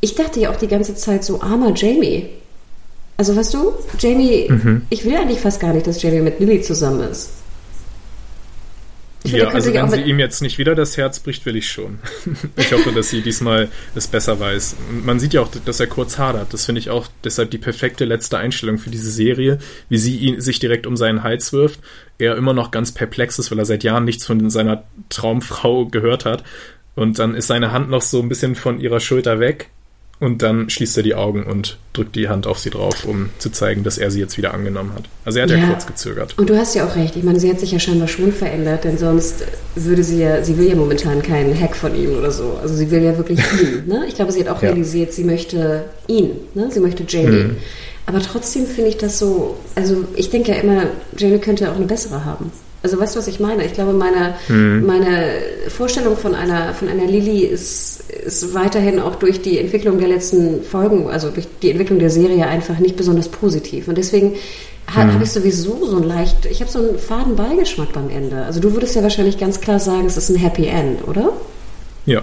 ich 0.00 0.14
dachte 0.14 0.40
ja 0.40 0.50
auch 0.50 0.56
die 0.56 0.66
ganze 0.66 0.94
Zeit 0.94 1.24
so, 1.24 1.42
armer 1.42 1.74
Jamie. 1.76 2.30
Also 3.18 3.36
weißt 3.36 3.52
du, 3.52 3.74
Jamie, 3.98 4.48
ich 4.88 5.04
will 5.04 5.14
eigentlich 5.14 5.40
fast 5.40 5.60
gar 5.60 5.74
nicht, 5.74 5.86
dass 5.86 6.00
Jamie 6.02 6.22
mit 6.22 6.40
Lilly 6.40 6.62
zusammen 6.62 7.10
ist. 7.10 7.28
Finde, 9.26 9.38
ja, 9.38 9.48
also 9.48 9.72
wenn 9.72 9.88
sie 9.88 10.02
ihm 10.02 10.18
jetzt 10.18 10.42
nicht 10.42 10.58
wieder 10.58 10.74
das 10.74 10.98
Herz 10.98 11.18
bricht, 11.18 11.46
will 11.46 11.56
ich 11.56 11.70
schon. 11.70 11.98
ich 12.56 12.70
hoffe, 12.72 12.92
dass 12.92 13.08
sie 13.08 13.22
diesmal 13.22 13.70
es 13.94 14.06
besser 14.06 14.38
weiß. 14.38 14.76
Man 15.02 15.18
sieht 15.18 15.32
ja 15.32 15.40
auch, 15.40 15.48
dass 15.64 15.80
er 15.80 15.86
kurz 15.86 16.18
hadert. 16.18 16.52
Das 16.52 16.66
finde 16.66 16.80
ich 16.80 16.90
auch 16.90 17.06
deshalb 17.24 17.50
die 17.50 17.56
perfekte 17.56 18.04
letzte 18.04 18.36
Einstellung 18.36 18.76
für 18.76 18.90
diese 18.90 19.10
Serie, 19.10 19.60
wie 19.88 19.96
sie 19.96 20.18
ihn, 20.18 20.42
sich 20.42 20.58
direkt 20.58 20.86
um 20.86 20.98
seinen 20.98 21.22
Hals 21.22 21.54
wirft. 21.54 21.80
Er 22.18 22.36
immer 22.36 22.52
noch 22.52 22.70
ganz 22.70 22.92
perplex 22.92 23.38
ist, 23.38 23.50
weil 23.50 23.58
er 23.58 23.64
seit 23.64 23.82
Jahren 23.82 24.04
nichts 24.04 24.26
von 24.26 24.50
seiner 24.50 24.84
Traumfrau 25.08 25.86
gehört 25.86 26.26
hat. 26.26 26.44
Und 26.94 27.18
dann 27.18 27.34
ist 27.34 27.46
seine 27.46 27.72
Hand 27.72 27.88
noch 27.88 28.02
so 28.02 28.20
ein 28.20 28.28
bisschen 28.28 28.54
von 28.54 28.78
ihrer 28.78 29.00
Schulter 29.00 29.40
weg. 29.40 29.70
Und 30.20 30.42
dann 30.42 30.70
schließt 30.70 30.96
er 30.96 31.02
die 31.02 31.14
Augen 31.14 31.42
und 31.42 31.76
drückt 31.92 32.14
die 32.16 32.28
Hand 32.28 32.46
auf 32.46 32.58
sie 32.58 32.70
drauf, 32.70 33.04
um 33.04 33.30
zu 33.38 33.50
zeigen, 33.50 33.82
dass 33.82 33.98
er 33.98 34.10
sie 34.10 34.20
jetzt 34.20 34.38
wieder 34.38 34.54
angenommen 34.54 34.92
hat. 34.94 35.04
Also 35.24 35.38
er 35.40 35.42
hat 35.44 35.50
ja, 35.50 35.56
Ja. 35.58 35.66
kurz 35.68 35.86
gezögert. 35.86 36.34
Und 36.38 36.48
du 36.48 36.56
hast 36.56 36.74
ja 36.74 36.86
auch 36.86 36.94
recht. 36.96 37.16
Ich 37.16 37.24
meine, 37.24 37.40
sie 37.40 37.50
hat 37.50 37.58
sich 37.60 37.72
ja 37.72 37.78
scheinbar 37.80 38.06
schon 38.08 38.32
verändert, 38.32 38.84
denn 38.84 38.96
sonst 38.96 39.44
würde 39.74 40.04
sie 40.04 40.20
ja, 40.20 40.42
sie 40.44 40.56
will 40.56 40.68
ja 40.68 40.76
momentan 40.76 41.20
keinen 41.22 41.58
Hack 41.60 41.74
von 41.76 41.94
ihm 41.96 42.16
oder 42.16 42.30
so. 42.30 42.58
Also 42.62 42.74
sie 42.74 42.90
will 42.90 43.02
ja 43.02 43.16
wirklich 43.18 43.40
ihn. 43.60 43.86
Ne? 43.86 44.04
Ich 44.08 44.14
glaube, 44.14 44.30
sie 44.32 44.40
hat 44.40 44.48
auch 44.48 44.62
Ja. 44.62 44.70
realisiert, 44.70 45.12
sie 45.12 45.24
möchte 45.24 45.84
ihn. 46.06 46.30
Ne? 46.54 46.70
Sie 46.72 46.80
möchte 46.80 47.04
Jamie. 47.06 47.50
Aber 48.06 48.20
trotzdem 48.20 48.66
finde 48.66 48.90
ich 48.90 48.98
das 48.98 49.18
so, 49.18 49.56
also 49.74 50.04
ich 50.14 50.30
denke 50.30 50.52
ja 50.52 50.58
immer, 50.58 50.84
Jamie 51.16 51.38
könnte 51.38 51.70
auch 51.70 51.76
eine 51.76 51.86
bessere 51.86 52.24
haben. 52.24 52.52
Also 52.84 53.00
weißt 53.00 53.14
du, 53.14 53.18
was 53.18 53.28
ich 53.28 53.40
meine? 53.40 53.64
Ich 53.64 53.72
glaube, 53.72 53.94
meine, 53.94 54.34
mhm. 54.48 54.84
meine 54.84 55.32
Vorstellung 55.68 56.18
von 56.18 56.34
einer, 56.34 56.74
von 56.74 56.86
einer 56.86 57.06
Lilly 57.06 57.40
ist, 57.40 58.10
ist 58.10 58.52
weiterhin 58.52 59.00
auch 59.00 59.14
durch 59.14 59.40
die 59.40 59.58
Entwicklung 59.58 59.98
der 59.98 60.08
letzten 60.08 60.62
Folgen, 60.62 61.08
also 61.08 61.30
durch 61.30 61.46
die 61.62 61.70
Entwicklung 61.70 61.98
der 61.98 62.10
Serie 62.10 62.46
einfach 62.46 62.78
nicht 62.78 62.96
besonders 62.96 63.28
positiv. 63.28 63.88
Und 63.88 63.96
deswegen 63.96 64.32
mhm. 64.32 65.12
habe 65.14 65.24
ich 65.24 65.30
sowieso 65.30 65.86
so 65.86 65.96
ein 65.96 66.02
leicht, 66.02 66.44
ich 66.44 66.60
habe 66.60 66.70
so 66.70 66.78
einen 66.78 66.98
faden 66.98 67.36
Beigeschmack 67.36 67.94
beim 67.94 68.10
Ende. 68.10 68.44
Also 68.44 68.60
du 68.60 68.74
würdest 68.74 68.94
ja 68.94 69.02
wahrscheinlich 69.02 69.38
ganz 69.38 69.62
klar 69.62 69.80
sagen, 69.80 70.04
es 70.04 70.18
ist 70.18 70.28
ein 70.28 70.36
Happy 70.36 70.66
End, 70.66 71.08
oder? 71.08 71.32
Ja. 72.04 72.22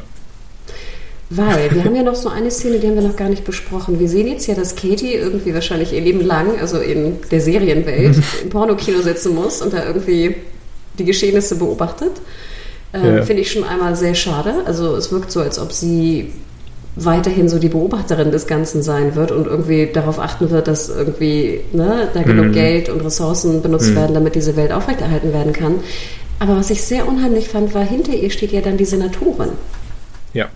Weil 1.34 1.72
wir 1.72 1.86
haben 1.86 1.96
ja 1.96 2.04
noch 2.04 2.16
so 2.16 2.28
eine 2.28 2.52
Szene, 2.52 2.80
die 2.80 2.88
haben 2.88 2.96
wir 2.96 3.04
noch 3.04 3.16
gar 3.16 3.30
nicht 3.30 3.46
besprochen. 3.46 4.02
Wir 4.02 4.10
sehen 4.10 4.28
jetzt 4.28 4.48
ja, 4.48 4.54
dass 4.54 4.76
Katie 4.76 5.14
irgendwie 5.14 5.54
wahrscheinlich 5.54 5.94
ihr 5.94 6.02
Leben 6.02 6.20
lang, 6.20 6.60
also 6.60 6.78
in 6.78 7.20
der 7.32 7.40
Serienwelt, 7.40 8.18
im 8.44 8.50
Pornokino 8.50 9.02
sitzen 9.02 9.34
muss 9.34 9.62
und 9.62 9.72
da 9.72 9.86
irgendwie 9.86 10.36
die 11.00 11.06
Geschehnisse 11.06 11.56
beobachtet. 11.56 12.12
Ähm, 12.94 13.16
ja. 13.16 13.22
Finde 13.22 13.44
ich 13.44 13.52
schon 13.52 13.64
einmal 13.64 13.96
sehr 13.96 14.14
schade. 14.14 14.56
Also 14.66 14.98
es 14.98 15.10
wirkt 15.14 15.32
so, 15.32 15.40
als 15.40 15.58
ob 15.58 15.72
sie 15.72 16.34
weiterhin 16.98 17.48
so 17.48 17.60
die 17.60 17.70
Beobachterin 17.70 18.32
des 18.32 18.46
Ganzen 18.46 18.84
sein 18.84 19.16
wird 19.16 19.32
und 19.32 19.48
irgendwie 19.48 19.88
darauf 19.88 20.20
achten 20.20 20.50
wird, 20.50 20.68
dass 20.68 20.90
irgendwie 20.90 21.62
ne, 21.72 22.10
da 22.14 22.24
genug 22.24 22.48
mhm. 22.48 22.52
Geld 22.52 22.90
und 22.90 23.00
Ressourcen 23.00 23.62
benutzt 23.62 23.92
mhm. 23.92 23.96
werden, 23.96 24.14
damit 24.16 24.36
diese 24.36 24.58
Welt 24.58 24.74
aufrechterhalten 24.74 25.32
werden 25.32 25.54
kann. 25.54 25.76
Aber 26.40 26.58
was 26.58 26.70
ich 26.72 26.84
sehr 26.84 27.08
unheimlich 27.08 27.48
fand, 27.48 27.74
war, 27.74 27.86
hinter 27.86 28.14
ihr 28.14 28.32
steht 28.32 28.52
ja 28.52 28.60
dann 28.60 28.76
die 28.76 28.84
Senatorin. 28.84 29.52
Ja. 30.34 30.50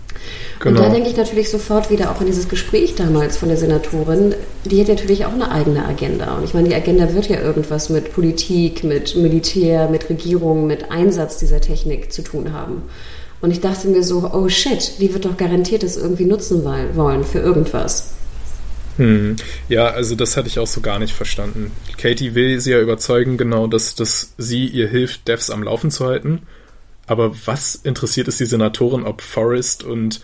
Genau. 0.60 0.80
Und 0.80 0.86
da 0.86 0.92
denke 0.92 1.10
ich 1.10 1.16
natürlich 1.16 1.50
sofort 1.50 1.90
wieder 1.90 2.10
auch 2.10 2.20
an 2.20 2.26
dieses 2.26 2.48
Gespräch 2.48 2.94
damals 2.94 3.36
von 3.36 3.48
der 3.48 3.58
Senatorin. 3.58 4.34
Die 4.64 4.80
hat 4.80 4.88
natürlich 4.88 5.26
auch 5.26 5.32
eine 5.32 5.50
eigene 5.50 5.84
Agenda. 5.86 6.36
Und 6.36 6.44
ich 6.44 6.54
meine, 6.54 6.68
die 6.68 6.74
Agenda 6.74 7.12
wird 7.12 7.28
ja 7.28 7.40
irgendwas 7.40 7.90
mit 7.90 8.12
Politik, 8.12 8.82
mit 8.82 9.16
Militär, 9.16 9.88
mit 9.88 10.08
Regierung, 10.08 10.66
mit 10.66 10.90
Einsatz 10.90 11.38
dieser 11.38 11.60
Technik 11.60 12.12
zu 12.12 12.22
tun 12.22 12.52
haben. 12.52 12.82
Und 13.42 13.50
ich 13.50 13.60
dachte 13.60 13.88
mir 13.88 14.02
so, 14.02 14.30
oh 14.32 14.48
shit, 14.48 14.92
die 14.98 15.12
wird 15.12 15.26
doch 15.26 15.36
garantiert 15.36 15.82
das 15.82 15.96
irgendwie 15.96 16.24
nutzen 16.24 16.64
wollen 16.64 17.22
für 17.22 17.38
irgendwas. 17.38 18.12
Hm. 18.96 19.36
Ja, 19.68 19.88
also 19.88 20.14
das 20.14 20.38
hatte 20.38 20.48
ich 20.48 20.58
auch 20.58 20.66
so 20.66 20.80
gar 20.80 20.98
nicht 20.98 21.14
verstanden. 21.14 21.70
Katie 21.98 22.34
will 22.34 22.60
sie 22.60 22.70
ja 22.70 22.80
überzeugen, 22.80 23.36
genau, 23.36 23.66
dass, 23.66 23.94
dass 23.94 24.32
sie 24.38 24.66
ihr 24.66 24.88
hilft, 24.88 25.28
Devs 25.28 25.50
am 25.50 25.62
Laufen 25.62 25.90
zu 25.90 26.06
halten. 26.06 26.42
Aber 27.06 27.32
was 27.44 27.74
interessiert 27.74 28.26
es 28.28 28.38
die 28.38 28.46
Senatorin, 28.46 29.04
ob 29.04 29.20
Forrest 29.20 29.84
und 29.84 30.22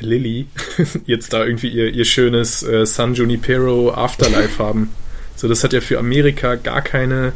Lily 0.00 0.46
jetzt 1.06 1.32
da 1.32 1.44
irgendwie 1.44 1.68
ihr, 1.68 1.92
ihr 1.92 2.04
schönes 2.04 2.62
äh, 2.62 2.86
San 2.86 3.14
Junipero 3.14 3.92
Afterlife 3.92 4.62
haben. 4.62 4.90
So, 5.36 5.48
das 5.48 5.64
hat 5.64 5.72
ja 5.72 5.80
für 5.80 5.98
Amerika 5.98 6.54
gar 6.56 6.82
keine 6.82 7.32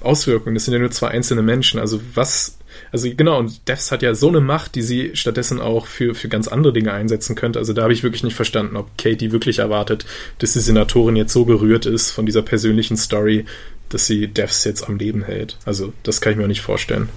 Auswirkungen. 0.00 0.54
Das 0.54 0.64
sind 0.64 0.74
ja 0.74 0.80
nur 0.80 0.90
zwei 0.90 1.08
einzelne 1.08 1.42
Menschen. 1.42 1.80
Also 1.80 2.00
was, 2.14 2.58
also 2.92 3.08
genau, 3.14 3.38
und 3.38 3.68
Devs 3.68 3.90
hat 3.90 4.02
ja 4.02 4.14
so 4.14 4.28
eine 4.28 4.40
Macht, 4.40 4.74
die 4.74 4.82
sie 4.82 5.10
stattdessen 5.14 5.60
auch 5.60 5.86
für, 5.86 6.14
für 6.14 6.28
ganz 6.28 6.48
andere 6.48 6.72
Dinge 6.72 6.92
einsetzen 6.92 7.34
könnte. 7.34 7.58
Also 7.58 7.72
da 7.72 7.82
habe 7.82 7.92
ich 7.92 8.02
wirklich 8.02 8.22
nicht 8.22 8.36
verstanden, 8.36 8.76
ob 8.76 8.96
Katie 8.98 9.32
wirklich 9.32 9.58
erwartet, 9.60 10.04
dass 10.38 10.52
die 10.52 10.60
Senatorin 10.60 11.16
jetzt 11.16 11.32
so 11.32 11.44
berührt 11.44 11.86
ist 11.86 12.10
von 12.10 12.26
dieser 12.26 12.42
persönlichen 12.42 12.96
Story, 12.96 13.46
dass 13.88 14.06
sie 14.06 14.28
Devs 14.28 14.64
jetzt 14.64 14.88
am 14.88 14.96
Leben 14.98 15.24
hält. 15.24 15.58
Also 15.64 15.92
das 16.02 16.20
kann 16.20 16.32
ich 16.32 16.38
mir 16.38 16.44
auch 16.44 16.48
nicht 16.48 16.60
vorstellen. 16.60 17.08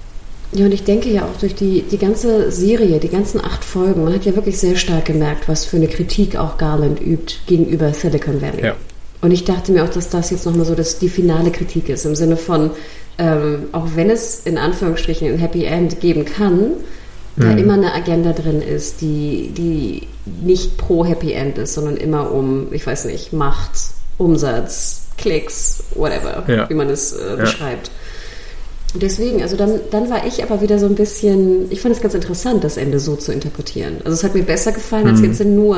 Ja, 0.54 0.66
und 0.66 0.72
ich 0.72 0.84
denke 0.84 1.10
ja 1.10 1.24
auch 1.24 1.38
durch 1.40 1.56
die, 1.56 1.82
die 1.82 1.98
ganze 1.98 2.52
Serie, 2.52 3.00
die 3.00 3.10
ganzen 3.10 3.44
acht 3.44 3.66
Folgen, 3.66 4.04
man 4.04 4.14
hat 4.14 4.26
ja 4.26 4.36
wirklich 4.36 4.58
sehr 4.58 4.78
stark 4.78 5.06
gemerkt, 5.06 5.48
was 5.48 5.66
für 5.66 5.78
eine 5.78 5.88
Kritik 5.88 6.38
auch 6.38 6.58
Garland 6.58 7.02
übt 7.02 7.36
gegenüber 7.48 7.94
Silicon 7.94 8.42
Valley. 8.42 8.64
Ja. 8.64 8.76
Und 9.22 9.32
ich 9.32 9.44
dachte 9.44 9.72
mir 9.72 9.84
auch, 9.84 9.90
dass 9.90 10.10
das 10.10 10.30
jetzt 10.30 10.46
nochmal 10.46 10.66
so 10.66 10.76
dass 10.76 11.00
die 11.00 11.10
finale 11.10 11.52
Kritik 11.52 11.90
ist, 11.90 12.06
im 12.06 12.16
Sinne 12.16 12.38
von, 12.38 12.72
ähm, 13.18 13.66
auch 13.72 13.88
wenn 13.96 14.10
es 14.10 14.42
in 14.46 14.58
Anführungsstrichen 14.58 15.28
ein 15.28 15.40
Happy 15.40 15.66
End 15.66 16.00
geben 16.00 16.24
kann, 16.24 16.72
da 17.36 17.48
mhm. 17.48 17.58
immer 17.58 17.74
eine 17.74 17.94
Agenda 17.94 18.32
drin 18.32 18.62
ist, 18.62 19.02
die, 19.02 19.52
die 19.56 20.08
nicht 20.44 20.78
pro 20.78 21.06
Happy 21.06 21.34
End 21.34 21.58
ist, 21.58 21.74
sondern 21.74 21.98
immer 21.98 22.32
um, 22.32 22.68
ich 22.72 22.86
weiß 22.86 23.06
nicht, 23.06 23.34
Macht, 23.34 23.72
Umsatz, 24.18 25.04
Klicks, 25.18 25.84
whatever, 25.96 26.44
ja. 26.48 26.70
wie 26.70 26.74
man 26.74 26.90
es 26.90 27.14
äh, 27.14 27.36
beschreibt. 27.38 27.88
Ja. 27.88 27.94
Deswegen, 29.00 29.42
also 29.42 29.58
dann, 29.58 29.80
dann 29.92 30.10
war 30.10 30.26
ich 30.26 30.44
aber 30.44 30.62
wieder 30.62 30.80
so 30.80 30.86
ein 30.86 30.96
bisschen, 30.96 31.72
ich 31.72 31.82
fand 31.82 31.96
es 31.96 32.02
ganz 32.02 32.14
interessant, 32.14 32.64
das 32.64 32.78
Ende 32.78 33.00
so 33.00 33.16
zu 33.16 33.32
interpretieren. 33.32 33.98
Also 34.04 34.12
es 34.12 34.24
hat 34.24 34.36
mir 34.36 34.44
besser 34.44 34.72
gefallen, 34.72 35.08
als 35.08 35.20
mhm. 35.20 35.26
jetzt 35.26 35.44
nur 35.44 35.78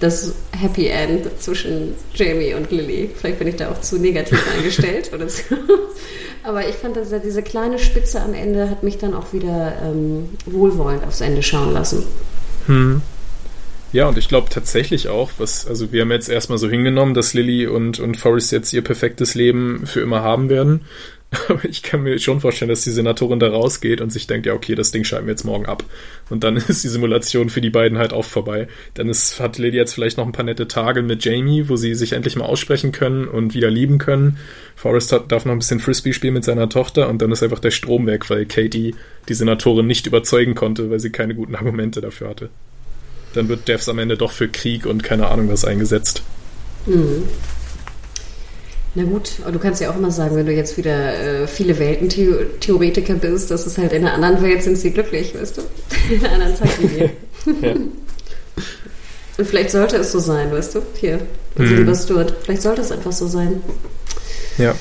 das 0.00 0.32
Happy 0.52 0.88
End 0.88 1.26
zwischen 1.40 1.94
Jamie 2.14 2.54
und 2.54 2.70
Lily. 2.70 3.10
Vielleicht 3.14 3.38
bin 3.38 3.48
ich 3.48 3.56
da 3.56 3.70
auch 3.70 3.80
zu 3.80 3.98
negativ 3.98 4.38
eingestellt 4.56 5.12
oder 5.12 5.28
so. 5.28 5.42
Aber 6.42 6.68
ich 6.68 6.74
fand, 6.74 6.96
dass 6.96 7.08
diese 7.22 7.42
kleine 7.42 7.78
Spitze 7.78 8.20
am 8.20 8.34
Ende 8.34 8.68
hat 8.68 8.82
mich 8.82 8.98
dann 8.98 9.14
auch 9.14 9.32
wieder 9.32 9.74
ähm, 9.82 10.28
wohlwollend 10.46 11.04
aufs 11.06 11.20
Ende 11.20 11.42
schauen 11.42 11.72
lassen. 11.72 12.04
Hm. 12.66 13.00
Ja, 13.94 14.08
und 14.08 14.18
ich 14.18 14.26
glaube 14.26 14.48
tatsächlich 14.50 15.08
auch, 15.08 15.30
was, 15.38 15.68
also 15.68 15.92
wir 15.92 16.02
haben 16.02 16.10
jetzt 16.10 16.28
erstmal 16.28 16.58
so 16.58 16.68
hingenommen, 16.68 17.14
dass 17.14 17.32
Lily 17.32 17.68
und, 17.68 18.00
und 18.00 18.16
Forrest 18.16 18.50
jetzt 18.50 18.72
ihr 18.72 18.82
perfektes 18.82 19.36
Leben 19.36 19.86
für 19.86 20.00
immer 20.00 20.20
haben 20.20 20.48
werden. 20.48 20.80
Aber 21.48 21.64
ich 21.64 21.82
kann 21.82 22.02
mir 22.02 22.18
schon 22.18 22.40
vorstellen, 22.40 22.68
dass 22.68 22.82
die 22.82 22.90
Senatorin 22.90 23.38
da 23.38 23.48
rausgeht 23.48 24.00
und 24.00 24.10
sich 24.10 24.26
denkt, 24.26 24.46
ja, 24.46 24.52
okay, 24.52 24.74
das 24.74 24.90
Ding 24.90 25.04
schalten 25.04 25.26
wir 25.26 25.32
jetzt 25.32 25.44
morgen 25.44 25.66
ab. 25.66 25.84
Und 26.30 26.44
dann 26.44 26.56
ist 26.68 26.84
die 26.84 26.88
Simulation 26.88 27.50
für 27.50 27.60
die 27.60 27.70
beiden 27.70 27.98
halt 27.98 28.12
auch 28.12 28.24
vorbei. 28.24 28.68
Dann 28.94 29.08
ist, 29.08 29.40
hat 29.40 29.58
Lady 29.58 29.76
jetzt 29.76 29.94
vielleicht 29.94 30.18
noch 30.18 30.26
ein 30.26 30.32
paar 30.32 30.44
nette 30.44 30.68
Tage 30.68 31.02
mit 31.02 31.24
Jamie, 31.24 31.68
wo 31.68 31.76
sie 31.76 31.94
sich 31.94 32.12
endlich 32.12 32.36
mal 32.36 32.46
aussprechen 32.46 32.92
können 32.92 33.26
und 33.26 33.54
wieder 33.54 33.70
lieben 33.70 33.98
können. 33.98 34.38
Forrest 34.76 35.12
hat, 35.12 35.30
darf 35.30 35.44
noch 35.44 35.52
ein 35.52 35.58
bisschen 35.58 35.80
Frisbee 35.80 36.12
spielen 36.12 36.34
mit 36.34 36.44
seiner 36.44 36.68
Tochter 36.68 37.08
und 37.08 37.22
dann 37.22 37.32
ist 37.32 37.42
einfach 37.42 37.60
der 37.60 37.70
Strom 37.70 38.06
weg, 38.06 38.28
weil 38.28 38.46
Katie 38.46 38.94
die 39.28 39.34
Senatorin 39.34 39.86
nicht 39.86 40.06
überzeugen 40.06 40.54
konnte, 40.54 40.90
weil 40.90 41.00
sie 41.00 41.10
keine 41.10 41.34
guten 41.34 41.54
Argumente 41.54 42.00
dafür 42.00 42.28
hatte. 42.28 42.50
Dann 43.34 43.48
wird 43.48 43.66
Devs 43.68 43.88
am 43.88 43.98
Ende 43.98 44.16
doch 44.16 44.32
für 44.32 44.48
Krieg 44.48 44.86
und 44.86 45.02
keine 45.02 45.28
Ahnung 45.28 45.48
was 45.48 45.64
eingesetzt. 45.64 46.22
Mhm. 46.86 47.24
Na 48.96 49.02
gut, 49.02 49.32
aber 49.42 49.52
du 49.52 49.58
kannst 49.58 49.80
ja 49.80 49.90
auch 49.90 49.96
immer 49.96 50.12
sagen, 50.12 50.36
wenn 50.36 50.46
du 50.46 50.52
jetzt 50.52 50.76
wieder 50.76 51.42
äh, 51.42 51.46
viele 51.48 51.78
Weltentheoretiker 51.78 53.14
bist, 53.14 53.50
dass 53.50 53.66
es 53.66 53.76
halt 53.76 53.92
in 53.92 54.06
einer 54.06 54.14
anderen 54.14 54.40
Welt 54.42 54.62
sind 54.62 54.78
sie 54.78 54.92
glücklich, 54.92 55.34
weißt 55.34 55.58
du? 55.58 55.62
In 56.14 56.24
einer 56.24 56.34
anderen 56.34 56.56
Zeitlinie. 56.56 57.10
ja. 57.60 57.74
Und 59.36 59.48
vielleicht 59.48 59.72
sollte 59.72 59.96
es 59.96 60.12
so 60.12 60.20
sein, 60.20 60.52
weißt 60.52 60.76
du? 60.76 60.82
Hier, 61.00 61.18
also 61.58 61.74
mhm. 61.74 61.94
Stuart. 61.96 62.36
Vielleicht 62.44 62.62
sollte 62.62 62.82
es 62.82 62.92
einfach 62.92 63.10
so 63.10 63.26
sein. 63.26 63.62
Ja. 64.58 64.76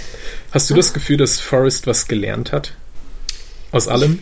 Hast 0.52 0.70
du 0.70 0.76
das 0.76 0.94
Gefühl, 0.94 1.18
dass 1.18 1.40
Forrest 1.40 1.88
was 1.88 2.08
gelernt 2.08 2.52
hat? 2.52 2.74
Aus 3.72 3.88
allem? 3.88 4.20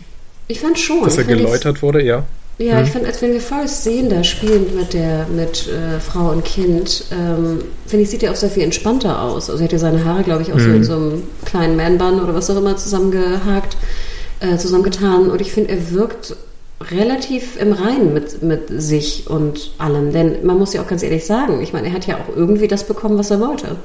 Ich, 0.48 0.56
ich 0.56 0.62
fand 0.62 0.78
schon. 0.78 1.04
Dass 1.04 1.18
er 1.18 1.24
geläutert 1.24 1.82
wurde, 1.82 2.02
ja. 2.02 2.24
Ja, 2.58 2.78
hm. 2.78 2.84
ich 2.84 2.90
finde, 2.90 3.08
als 3.08 3.22
wenn 3.22 3.32
wir 3.32 3.40
Forrest 3.40 3.82
sehen, 3.82 4.08
da 4.08 4.22
spielend 4.22 4.74
mit 4.76 4.92
der 4.92 5.26
mit 5.28 5.68
äh, 5.68 5.98
Frau 6.00 6.30
und 6.30 6.44
Kind, 6.44 7.04
ähm, 7.10 7.64
finde 7.86 8.04
ich, 8.04 8.10
sieht 8.10 8.22
er 8.22 8.32
auch 8.32 8.36
sehr 8.36 8.50
viel 8.50 8.62
entspannter 8.62 9.22
aus. 9.22 9.50
Also 9.50 9.60
er 9.60 9.64
hat 9.64 9.72
ja 9.72 9.78
seine 9.78 10.04
Haare, 10.04 10.22
glaube 10.22 10.42
ich, 10.42 10.52
auch 10.52 10.58
hm. 10.58 10.64
so 10.64 10.70
in 10.70 10.84
so 10.84 10.94
einem 10.94 11.22
kleinen 11.44 11.76
Man-Bun 11.76 12.20
oder 12.20 12.34
was 12.34 12.50
auch 12.50 12.56
immer 12.56 12.76
zusammengehakt, 12.76 13.76
äh, 14.40 14.56
zusammengetan. 14.56 15.30
Und 15.30 15.40
ich 15.40 15.52
finde, 15.52 15.72
er 15.72 15.90
wirkt 15.90 16.36
relativ 16.90 17.56
im 17.60 17.72
Reinen 17.72 18.12
mit, 18.12 18.42
mit 18.42 18.62
sich 18.68 19.28
und 19.28 19.72
allem. 19.78 20.12
Denn 20.12 20.44
man 20.44 20.58
muss 20.58 20.72
ja 20.72 20.82
auch 20.82 20.88
ganz 20.88 21.02
ehrlich 21.02 21.24
sagen, 21.24 21.62
ich 21.62 21.72
meine, 21.72 21.88
er 21.88 21.94
hat 21.94 22.06
ja 22.06 22.16
auch 22.16 22.34
irgendwie 22.34 22.68
das 22.68 22.86
bekommen, 22.86 23.18
was 23.18 23.30
er 23.30 23.40
wollte. 23.40 23.76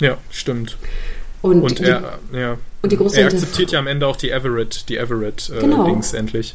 Ja, 0.00 0.16
stimmt. 0.30 0.76
Und, 1.42 1.62
und 1.62 1.80
er, 1.80 2.18
die, 2.32 2.38
ja. 2.38 2.58
Und 2.82 2.92
die 2.92 2.96
große 2.96 3.20
er 3.20 3.26
akzeptiert 3.26 3.72
ja 3.72 3.78
am 3.78 3.86
Ende 3.86 4.06
auch 4.06 4.16
die 4.16 4.30
Everett, 4.30 4.88
die 4.88 4.96
Everett 4.96 5.50
äh, 5.54 5.60
genau. 5.60 6.00
Endlich. 6.12 6.54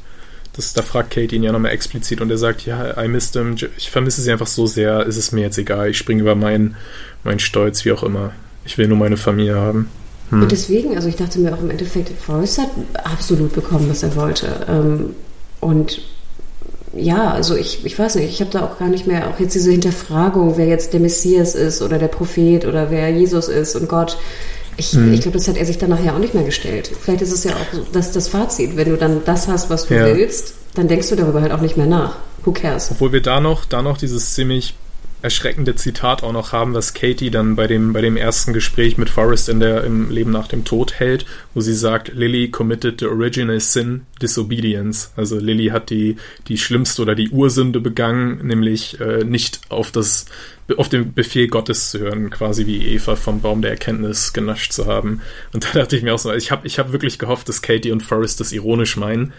Das, 0.56 0.74
da 0.74 0.82
fragt 0.82 1.12
Kate 1.12 1.36
ihn 1.36 1.43
ja 1.43 1.51
nochmal 1.51 1.72
explizit 1.72 2.22
und 2.22 2.32
er 2.32 2.38
sagt, 2.38 2.66
ja, 2.66 3.01
I 3.01 3.08
missed 3.08 3.34
him, 3.34 3.56
ich 3.78 3.89
vermisse 3.89 4.22
sie 4.22 4.32
einfach 4.32 4.47
so 4.47 4.66
sehr, 4.68 5.06
ist 5.06 5.18
es 5.18 5.32
mir 5.32 5.41
jetzt 5.41 5.58
egal, 5.58 5.89
ich 5.89 5.97
springe 5.97 6.22
über 6.22 6.36
meinen 6.36 6.76
mein 7.24 7.39
Stolz, 7.39 7.84
wie 7.84 7.91
auch 7.91 8.03
immer. 8.03 8.32
Ich 8.64 8.78
will 8.78 8.88
nur 8.88 8.97
meine 8.97 9.18
Familie 9.18 9.56
haben. 9.56 9.89
Hm. 10.30 10.43
Und 10.43 10.51
deswegen, 10.51 10.95
also 10.95 11.08
ich 11.08 11.16
dachte 11.16 11.39
mir 11.39 11.53
auch 11.53 11.60
im 11.60 11.70
Endeffekt, 11.70 12.10
Forrest 12.10 12.60
hat 12.60 12.70
absolut 13.03 13.53
bekommen, 13.53 13.89
was 13.89 14.03
er 14.03 14.16
wollte. 14.16 14.47
Ähm, 14.70 15.16
und 15.60 16.01
ja, 16.95 17.32
also 17.32 17.56
ich, 17.56 17.86
ich 17.86 17.97
weiß 17.99 18.16
nicht, 18.16 18.30
ich 18.30 18.39
habe 18.39 18.51
da 18.51 18.64
auch 18.64 18.80
gar 18.80 18.88
nicht 18.88 19.06
mehr, 19.06 19.28
auch 19.28 19.39
jetzt 19.39 19.56
diese 19.56 19.72
Hinterfragung, 19.72 20.58
wer 20.58 20.68
jetzt 20.68 20.93
der 20.93 21.01
Messias 21.01 21.53
ist 21.53 21.82
oder 21.82 21.99
der 21.99 22.08
Prophet 22.08 22.66
oder 22.66 22.89
wer 22.89 23.10
Jesus 23.10 23.49
ist 23.49 23.76
und 23.76 23.89
Gott. 23.89 24.18
Ich, 24.78 24.94
mhm. 24.94 25.14
ich 25.14 25.22
glaube, 25.22 25.38
das 25.38 25.48
hat 25.48 25.58
er 25.58 25.66
sich 25.66 25.78
dann 25.78 25.90
nachher 25.90 26.14
auch 26.14 26.20
nicht 26.20 26.34
mehr 26.34 26.44
gestellt. 26.44 26.92
Vielleicht 27.02 27.22
ist 27.22 27.32
es 27.32 27.44
ja 27.44 27.52
auch 27.52 27.80
das, 27.92 28.12
das 28.12 28.28
Fazit. 28.28 28.76
Wenn 28.76 28.90
du 28.90 28.98
dann 28.98 29.22
das 29.26 29.48
hast, 29.48 29.70
was 29.70 29.88
du 29.88 29.96
ja. 29.96 30.06
willst, 30.06 30.54
dann 30.74 30.88
denkst 30.88 31.10
du 31.10 31.16
darüber 31.16 31.42
halt 31.42 31.52
auch 31.52 31.62
nicht 31.62 31.78
mehr 31.78 31.86
nach. 31.86 32.18
Who 32.44 32.52
cares? 32.52 32.92
Obwohl 32.92 33.12
wir 33.12 33.22
da 33.22 33.40
noch, 33.40 33.66
da 33.66 33.82
noch 33.82 33.98
dieses 33.98 34.34
ziemlich 34.34 34.76
erschreckende 35.26 35.76
Zitat 35.76 36.22
auch 36.22 36.32
noch 36.32 36.52
haben, 36.52 36.76
was 36.76 36.94
Katie 36.94 37.32
dann 37.32 37.56
bei 37.56 37.66
dem, 37.66 37.94
bei 37.94 38.02
dem 38.02 38.16
ersten 38.16 38.54
Gespräch 38.54 38.98
mit 38.98 39.10
Forrest 39.10 39.50
in 39.50 39.60
der, 39.60 39.84
im 39.84 40.12
Leben 40.12 40.32
nach 40.32 40.48
dem 40.48 40.64
Tod 40.64 40.94
hält, 40.94 41.26
wo 41.56 41.62
sie 41.62 41.74
sagt, 41.74 42.14
Lily 42.14 42.52
committed 42.52 43.00
the 43.00 43.08
original 43.08 43.60
sin, 43.60 44.06
disobedience. 44.22 45.12
Also 45.16 45.40
Lily 45.40 45.68
hat 45.68 45.90
die, 45.90 46.18
die 46.48 46.60
schlimmste 46.60 47.02
oder 47.02 47.16
die 47.16 47.32
Ursünde 47.32 47.82
begangen, 47.82 48.46
nämlich 48.46 49.00
äh, 49.02 49.24
nicht 49.24 49.62
auf 49.70 49.92
das, 49.92 50.28
auf 50.78 50.90
den 50.90 51.14
Befehl 51.14 51.48
Gottes 51.48 51.90
zu 51.90 52.00
hören, 52.00 52.30
quasi 52.30 52.68
wie 52.68 52.86
Eva 52.86 53.16
vom 53.16 53.42
Baum 53.42 53.64
der 53.64 53.72
Erkenntnis 53.72 54.32
genascht 54.32 54.74
zu 54.74 54.86
haben. 54.86 55.22
Und 55.54 55.64
da 55.64 55.80
dachte 55.80 55.98
ich 55.98 56.04
mir 56.04 56.14
auch 56.14 56.20
so, 56.20 56.32
ich 56.34 56.52
habe 56.52 56.68
ich 56.68 56.78
hab 56.78 56.92
wirklich 56.92 57.18
gehofft, 57.18 57.50
dass 57.50 57.64
Katie 57.64 57.92
und 57.92 58.04
Forrest 58.04 58.40
das 58.40 58.52
ironisch 58.52 58.96
meinen 58.96 59.34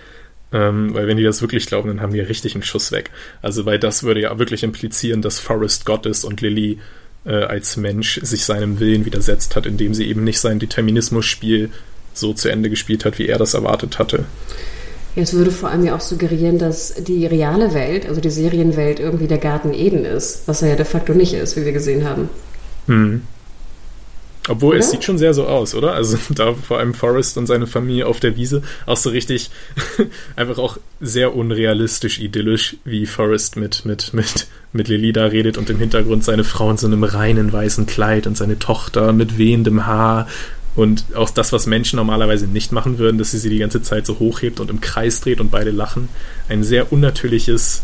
ähm, 0.53 0.95
weil 0.95 1.07
wenn 1.07 1.17
die 1.17 1.25
das 1.25 1.43
wirklich 1.43 1.67
glauben, 1.67 1.89
dann 1.89 2.01
haben 2.01 2.13
die 2.13 2.21
richtig 2.21 2.55
einen 2.55 2.63
Schuss 2.63 2.93
weg. 2.93 3.11
Also 3.43 3.67
weil 3.67 3.79
das 3.79 4.03
würde 4.03 4.21
ja 4.21 4.39
wirklich 4.39 4.63
implizieren, 4.63 5.23
dass 5.23 5.41
Forrest 5.41 5.87
Gott 5.87 6.07
ist 6.07 6.25
und 6.25 6.41
Lily 6.41 6.79
äh, 7.25 7.43
als 7.43 7.77
Mensch 7.77 8.21
sich 8.23 8.45
seinem 8.45 8.79
Willen 8.79 9.05
widersetzt 9.05 9.57
hat, 9.57 9.67
indem 9.67 9.95
sie 9.95 10.07
eben 10.07 10.25
nicht 10.25 10.41
sein 10.41 10.59
Determinismus-Spiel 10.59 11.71
so 12.15 12.33
zu 12.33 12.49
Ende 12.49 12.71
gespielt 12.71 13.05
hat, 13.05 13.19
wie 13.19 13.27
er 13.27 13.39
das 13.39 13.55
erwartet 13.55 13.99
hatte. 13.99 14.25
Jetzt 15.17 15.33
würde 15.33 15.51
vor 15.51 15.71
allem 15.71 15.85
ja 15.85 15.97
auch 15.97 16.01
suggerieren, 16.01 16.59
dass 16.59 16.95
die 16.95 17.27
reale 17.27 17.73
Welt, 17.73 18.07
also 18.07 18.21
die 18.21 18.31
Serienwelt, 18.31 19.01
irgendwie 19.01 19.27
der 19.27 19.39
Garten 19.39 19.73
Eden 19.73 20.05
ist, 20.05 20.43
was 20.47 20.63
er 20.63 20.69
ja 20.69 20.77
de 20.77 20.85
facto 20.85 21.15
nicht 21.15 21.33
ist, 21.33 21.57
wie 21.57 21.65
wir 21.65 21.73
gesehen 21.73 22.07
haben. 22.07 22.29
Hm. 22.87 23.23
Obwohl, 24.49 24.71
oder? 24.71 24.79
es 24.79 24.91
sieht 24.91 25.05
schon 25.05 25.19
sehr 25.19 25.35
so 25.35 25.47
aus, 25.47 25.75
oder? 25.75 25.93
Also 25.93 26.19
da 26.31 26.55
vor 26.55 26.79
allem 26.79 26.95
Forrest 26.95 27.37
und 27.39 27.47
seine 27.47 27.67
Familie 27.67 28.07
auf 28.07 28.21
der 28.21 28.37
Wiese 28.37 28.63
auch 28.87 28.97
so 28.97 29.11
richtig 29.11 29.51
einfach 30.37 30.59
auch 30.59 30.79
sehr 31.01 31.35
unrealistisch 31.35 32.21
idyllisch, 32.21 32.77
wie 32.85 33.07
Forrest 33.07 33.57
mit, 33.57 33.85
mit, 33.85 34.15
mit, 34.15 34.47
mit 34.73 34.89
Lily 34.89 35.13
da 35.13 35.27
redet 35.27 35.59
und 35.59 35.71
im 35.71 35.79
Hintergrund 35.79 36.25
seine 36.25 36.45
Frau 36.45 36.71
in 36.71 36.77
so 36.77 36.87
einem 36.87 37.05
reinen 37.05 37.53
weißen 37.53 37.87
Kleid 37.87 38.27
und 38.27 38.37
seine 38.37 38.59
Tochter 38.59 39.13
mit 39.13 39.39
wehendem 39.39 39.87
Haar 39.87 40.27
und 40.77 41.05
auch 41.15 41.31
das, 41.31 41.53
was 41.53 41.67
Menschen 41.67 41.97
normalerweise 41.97 42.47
nicht 42.47 42.71
machen 42.71 42.99
würden, 42.99 43.17
dass 43.17 43.31
sie 43.31 43.39
sie 43.39 43.49
die 43.49 43.59
ganze 43.59 43.81
Zeit 43.81 44.05
so 44.05 44.19
hochhebt 44.19 44.61
und 44.61 44.71
im 44.71 44.83
Kreis 44.83 45.23
dreht 45.23 45.41
und 45.41 45.51
beide 45.51 45.71
lachen. 45.71 46.11
Ein 46.51 46.63
sehr 46.63 46.93
unnatürliches 46.93 47.83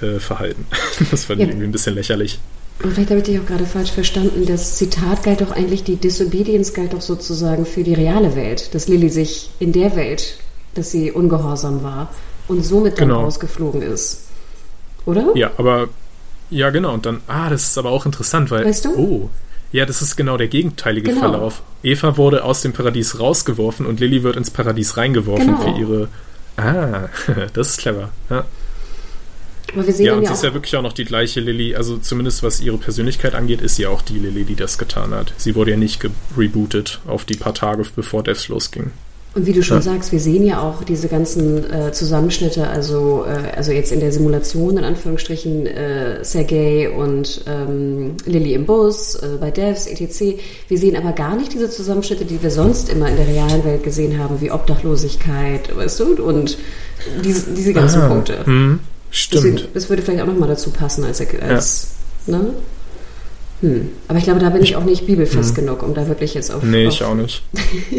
äh, 0.00 0.18
Verhalten. 0.18 0.66
Das 1.10 1.26
fand 1.26 1.40
ja. 1.40 1.44
ich 1.44 1.52
irgendwie 1.52 1.68
ein 1.68 1.72
bisschen 1.72 1.94
lächerlich. 1.94 2.38
Und 2.82 2.92
vielleicht 2.92 3.10
habe 3.10 3.20
ich 3.20 3.26
dich 3.26 3.40
auch 3.40 3.46
gerade 3.46 3.64
falsch 3.64 3.90
verstanden. 3.90 4.44
Das 4.46 4.76
Zitat 4.76 5.22
galt 5.22 5.40
doch 5.40 5.50
eigentlich, 5.50 5.82
die 5.84 5.96
Disobedience 5.96 6.74
galt 6.74 6.92
doch 6.92 7.00
sozusagen 7.00 7.64
für 7.64 7.82
die 7.82 7.94
reale 7.94 8.36
Welt, 8.36 8.74
dass 8.74 8.86
Lilly 8.86 9.08
sich 9.08 9.50
in 9.58 9.72
der 9.72 9.96
Welt, 9.96 10.38
dass 10.74 10.90
sie 10.90 11.10
ungehorsam 11.10 11.82
war 11.82 12.10
und 12.48 12.64
somit 12.64 12.98
dann 12.98 13.08
genau. 13.08 13.22
rausgeflogen 13.22 13.82
ist. 13.82 14.24
Oder? 15.06 15.32
Ja, 15.34 15.52
aber 15.56 15.88
ja, 16.50 16.70
genau. 16.70 16.92
Und 16.94 17.06
dann, 17.06 17.22
ah, 17.26 17.48
das 17.48 17.62
ist 17.62 17.78
aber 17.78 17.90
auch 17.90 18.06
interessant, 18.06 18.50
weil. 18.50 18.64
Weißt 18.64 18.84
du? 18.84 18.94
Oh. 18.96 19.30
Ja, 19.72 19.84
das 19.84 20.00
ist 20.00 20.16
genau 20.16 20.36
der 20.36 20.48
gegenteilige 20.48 21.10
genau. 21.10 21.20
Verlauf. 21.20 21.62
Eva 21.82 22.16
wurde 22.16 22.44
aus 22.44 22.62
dem 22.62 22.72
Paradies 22.72 23.18
rausgeworfen 23.18 23.86
und 23.86 24.00
Lilly 24.00 24.22
wird 24.22 24.36
ins 24.36 24.50
Paradies 24.50 24.96
reingeworfen 24.96 25.46
genau. 25.46 25.60
für 25.60 25.78
ihre. 25.78 26.08
Ah, 26.56 27.08
das 27.52 27.70
ist 27.70 27.78
clever. 27.78 28.10
Ja. 28.30 28.44
Aber 29.72 29.86
wir 29.86 29.92
sehen 29.92 30.06
ja, 30.06 30.14
und 30.14 30.22
ja 30.22 30.28
sie 30.28 30.34
ist 30.34 30.44
ja 30.44 30.54
wirklich 30.54 30.76
auch 30.76 30.82
noch 30.82 30.92
die 30.92 31.04
gleiche 31.04 31.40
Lilly, 31.40 31.74
also 31.74 31.98
zumindest 31.98 32.42
was 32.42 32.60
ihre 32.60 32.78
Persönlichkeit 32.78 33.34
angeht, 33.34 33.60
ist 33.60 33.76
sie 33.76 33.86
auch 33.86 34.02
die 34.02 34.18
Lilly, 34.18 34.44
die 34.44 34.56
das 34.56 34.78
getan 34.78 35.12
hat. 35.12 35.32
Sie 35.36 35.54
wurde 35.54 35.72
ja 35.72 35.76
nicht 35.76 36.04
rebootet 36.36 37.00
auf 37.06 37.24
die 37.24 37.36
paar 37.36 37.54
Tage, 37.54 37.84
bevor 37.94 38.22
Devs 38.22 38.48
losging. 38.48 38.92
Und 39.36 39.44
wie 39.44 39.52
du 39.52 39.62
schon 39.62 39.76
ja. 39.76 39.82
sagst, 39.82 40.12
wir 40.12 40.18
sehen 40.18 40.46
ja 40.46 40.62
auch 40.62 40.82
diese 40.82 41.08
ganzen 41.08 41.70
äh, 41.70 41.92
Zusammenschnitte, 41.92 42.68
also, 42.68 43.26
äh, 43.26 43.54
also 43.54 43.70
jetzt 43.70 43.92
in 43.92 44.00
der 44.00 44.10
Simulation 44.10 44.78
in 44.78 44.84
Anführungsstrichen 44.84 45.66
äh, 45.66 46.24
Sergei 46.24 46.88
und 46.88 47.42
ähm, 47.46 48.12
Lilly 48.24 48.54
im 48.54 48.64
Bus, 48.64 49.14
äh, 49.16 49.36
bei 49.38 49.50
Devs, 49.50 49.88
etc. 49.88 50.40
Wir 50.68 50.78
sehen 50.78 50.96
aber 50.96 51.12
gar 51.12 51.36
nicht 51.36 51.52
diese 51.52 51.68
Zusammenschnitte, 51.68 52.24
die 52.24 52.42
wir 52.42 52.50
sonst 52.50 52.88
immer 52.88 53.10
in 53.10 53.16
der 53.16 53.28
realen 53.28 53.62
Welt 53.66 53.82
gesehen 53.82 54.18
haben, 54.18 54.40
wie 54.40 54.50
Obdachlosigkeit, 54.50 55.76
weißt 55.76 56.00
du, 56.00 56.24
und 56.24 56.56
diese, 57.22 57.52
diese 57.52 57.74
ganzen 57.74 58.00
Aha. 58.00 58.08
Punkte. 58.08 58.46
Hm. 58.46 58.80
Stimmt. 59.10 59.44
Deswegen, 59.44 59.68
das 59.74 59.88
würde 59.88 60.02
vielleicht 60.02 60.22
auch 60.22 60.26
nochmal 60.26 60.48
dazu 60.48 60.70
passen 60.70 61.04
als, 61.04 61.20
als 61.20 61.88
ja. 62.26 62.38
ne? 62.38 62.54
Hm. 63.60 63.88
Aber 64.08 64.18
ich 64.18 64.24
glaube, 64.24 64.40
da 64.40 64.50
bin 64.50 64.62
ich 64.62 64.76
auch 64.76 64.84
nicht 64.84 65.06
bibelfest 65.06 65.56
hm. 65.56 65.64
genug, 65.64 65.82
um 65.82 65.94
da 65.94 66.08
wirklich 66.08 66.34
jetzt 66.34 66.50
auf. 66.50 66.62
Nee, 66.62 66.86
auf 66.86 66.94
ich 66.94 67.02
auch 67.02 67.14
nicht. 67.14 67.42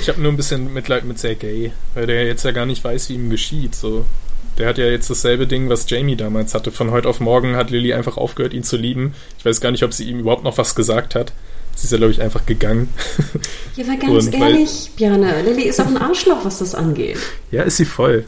ich 0.00 0.08
habe 0.08 0.20
nur 0.20 0.30
ein 0.30 0.36
bisschen 0.36 0.72
Mitleid 0.72 1.04
mit 1.04 1.18
Sergei, 1.18 1.72
weil 1.94 2.06
der 2.06 2.26
jetzt 2.26 2.44
ja 2.44 2.52
gar 2.52 2.66
nicht 2.66 2.84
weiß, 2.84 3.08
wie 3.08 3.14
ihm 3.14 3.30
geschieht. 3.30 3.74
So. 3.74 4.04
Der 4.58 4.68
hat 4.68 4.78
ja 4.78 4.84
jetzt 4.84 5.10
dasselbe 5.10 5.46
Ding, 5.46 5.68
was 5.68 5.88
Jamie 5.88 6.14
damals 6.14 6.54
hatte. 6.54 6.70
Von 6.70 6.90
heute 6.90 7.08
auf 7.08 7.20
morgen 7.20 7.56
hat 7.56 7.70
Lily 7.70 7.94
einfach 7.94 8.16
aufgehört, 8.16 8.52
ihn 8.52 8.62
zu 8.62 8.76
lieben. 8.76 9.14
Ich 9.38 9.44
weiß 9.44 9.60
gar 9.60 9.72
nicht, 9.72 9.82
ob 9.82 9.92
sie 9.92 10.04
ihm 10.04 10.20
überhaupt 10.20 10.44
noch 10.44 10.58
was 10.58 10.74
gesagt 10.74 11.14
hat. 11.14 11.32
Sie 11.74 11.86
ist 11.86 11.90
ja, 11.90 11.96
glaube 11.96 12.12
ich, 12.12 12.20
einfach 12.20 12.44
gegangen. 12.46 12.90
Ja, 13.76 13.84
aber 13.84 13.96
ganz 13.96 14.26
Und 14.26 14.34
ehrlich, 14.34 14.90
weil, 14.98 15.08
Björne, 15.18 15.42
Lily 15.42 15.62
ist 15.62 15.80
auch 15.80 15.86
ein 15.86 15.96
Arschloch, 15.96 16.44
was 16.44 16.58
das 16.58 16.74
angeht. 16.74 17.16
Ja, 17.50 17.62
ist 17.62 17.78
sie 17.78 17.86
voll. 17.86 18.26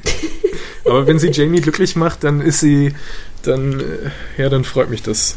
Aber 0.84 1.06
wenn 1.06 1.18
sie 1.18 1.28
Jamie 1.28 1.60
glücklich 1.60 1.96
macht, 1.96 2.24
dann 2.24 2.40
ist 2.40 2.60
sie, 2.60 2.94
dann, 3.42 3.80
äh, 3.80 4.42
ja, 4.42 4.48
dann 4.48 4.64
freut 4.64 4.90
mich 4.90 5.02
das. 5.02 5.36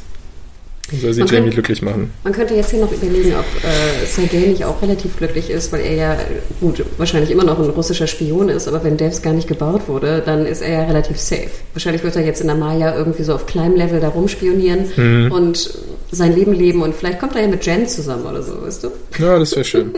Dann 0.91 0.99
soll 0.99 1.13
sie 1.13 1.21
man 1.21 1.29
Jamie 1.29 1.41
könnte, 1.43 1.55
glücklich 1.55 1.81
machen. 1.81 2.11
Man 2.23 2.33
könnte 2.33 2.53
jetzt 2.53 2.69
hier 2.69 2.79
noch 2.79 2.91
überlegen, 2.91 3.33
ob 3.33 3.45
äh, 3.63 4.05
Sergei 4.05 4.47
nicht 4.47 4.65
auch 4.65 4.79
relativ 4.83 5.17
glücklich 5.17 5.49
ist, 5.49 5.71
weil 5.71 5.81
er 5.81 5.95
ja, 5.95 6.17
gut, 6.61 6.85
wahrscheinlich 6.97 7.31
immer 7.31 7.43
noch 7.43 7.57
ein 7.57 7.69
russischer 7.71 8.05
Spion 8.05 8.49
ist, 8.49 8.67
aber 8.67 8.83
wenn 8.83 8.95
Devs 8.95 9.23
gar 9.23 9.33
nicht 9.33 9.47
gebaut 9.47 9.87
wurde, 9.87 10.21
dann 10.23 10.45
ist 10.45 10.61
er 10.61 10.69
ja 10.69 10.83
relativ 10.83 11.19
safe. 11.19 11.49
Wahrscheinlich 11.73 12.03
wird 12.03 12.15
er 12.15 12.23
jetzt 12.23 12.41
in 12.41 12.47
der 12.47 12.55
Maya 12.55 12.95
irgendwie 12.95 13.23
so 13.23 13.33
auf 13.33 13.47
kleinem 13.47 13.75
Level 13.75 13.99
da 13.99 14.09
rumspionieren 14.09 14.85
mhm. 14.95 15.31
und 15.31 15.79
sein 16.11 16.35
Leben 16.35 16.53
leben 16.53 16.83
und 16.83 16.93
vielleicht 16.93 17.19
kommt 17.19 17.35
er 17.35 17.41
ja 17.41 17.47
mit 17.47 17.65
Jen 17.65 17.87
zusammen 17.87 18.25
oder 18.25 18.43
so, 18.43 18.61
weißt 18.61 18.83
du? 18.83 18.91
Ja, 19.17 19.39
das 19.39 19.55
wäre 19.55 19.65
schön. 19.65 19.91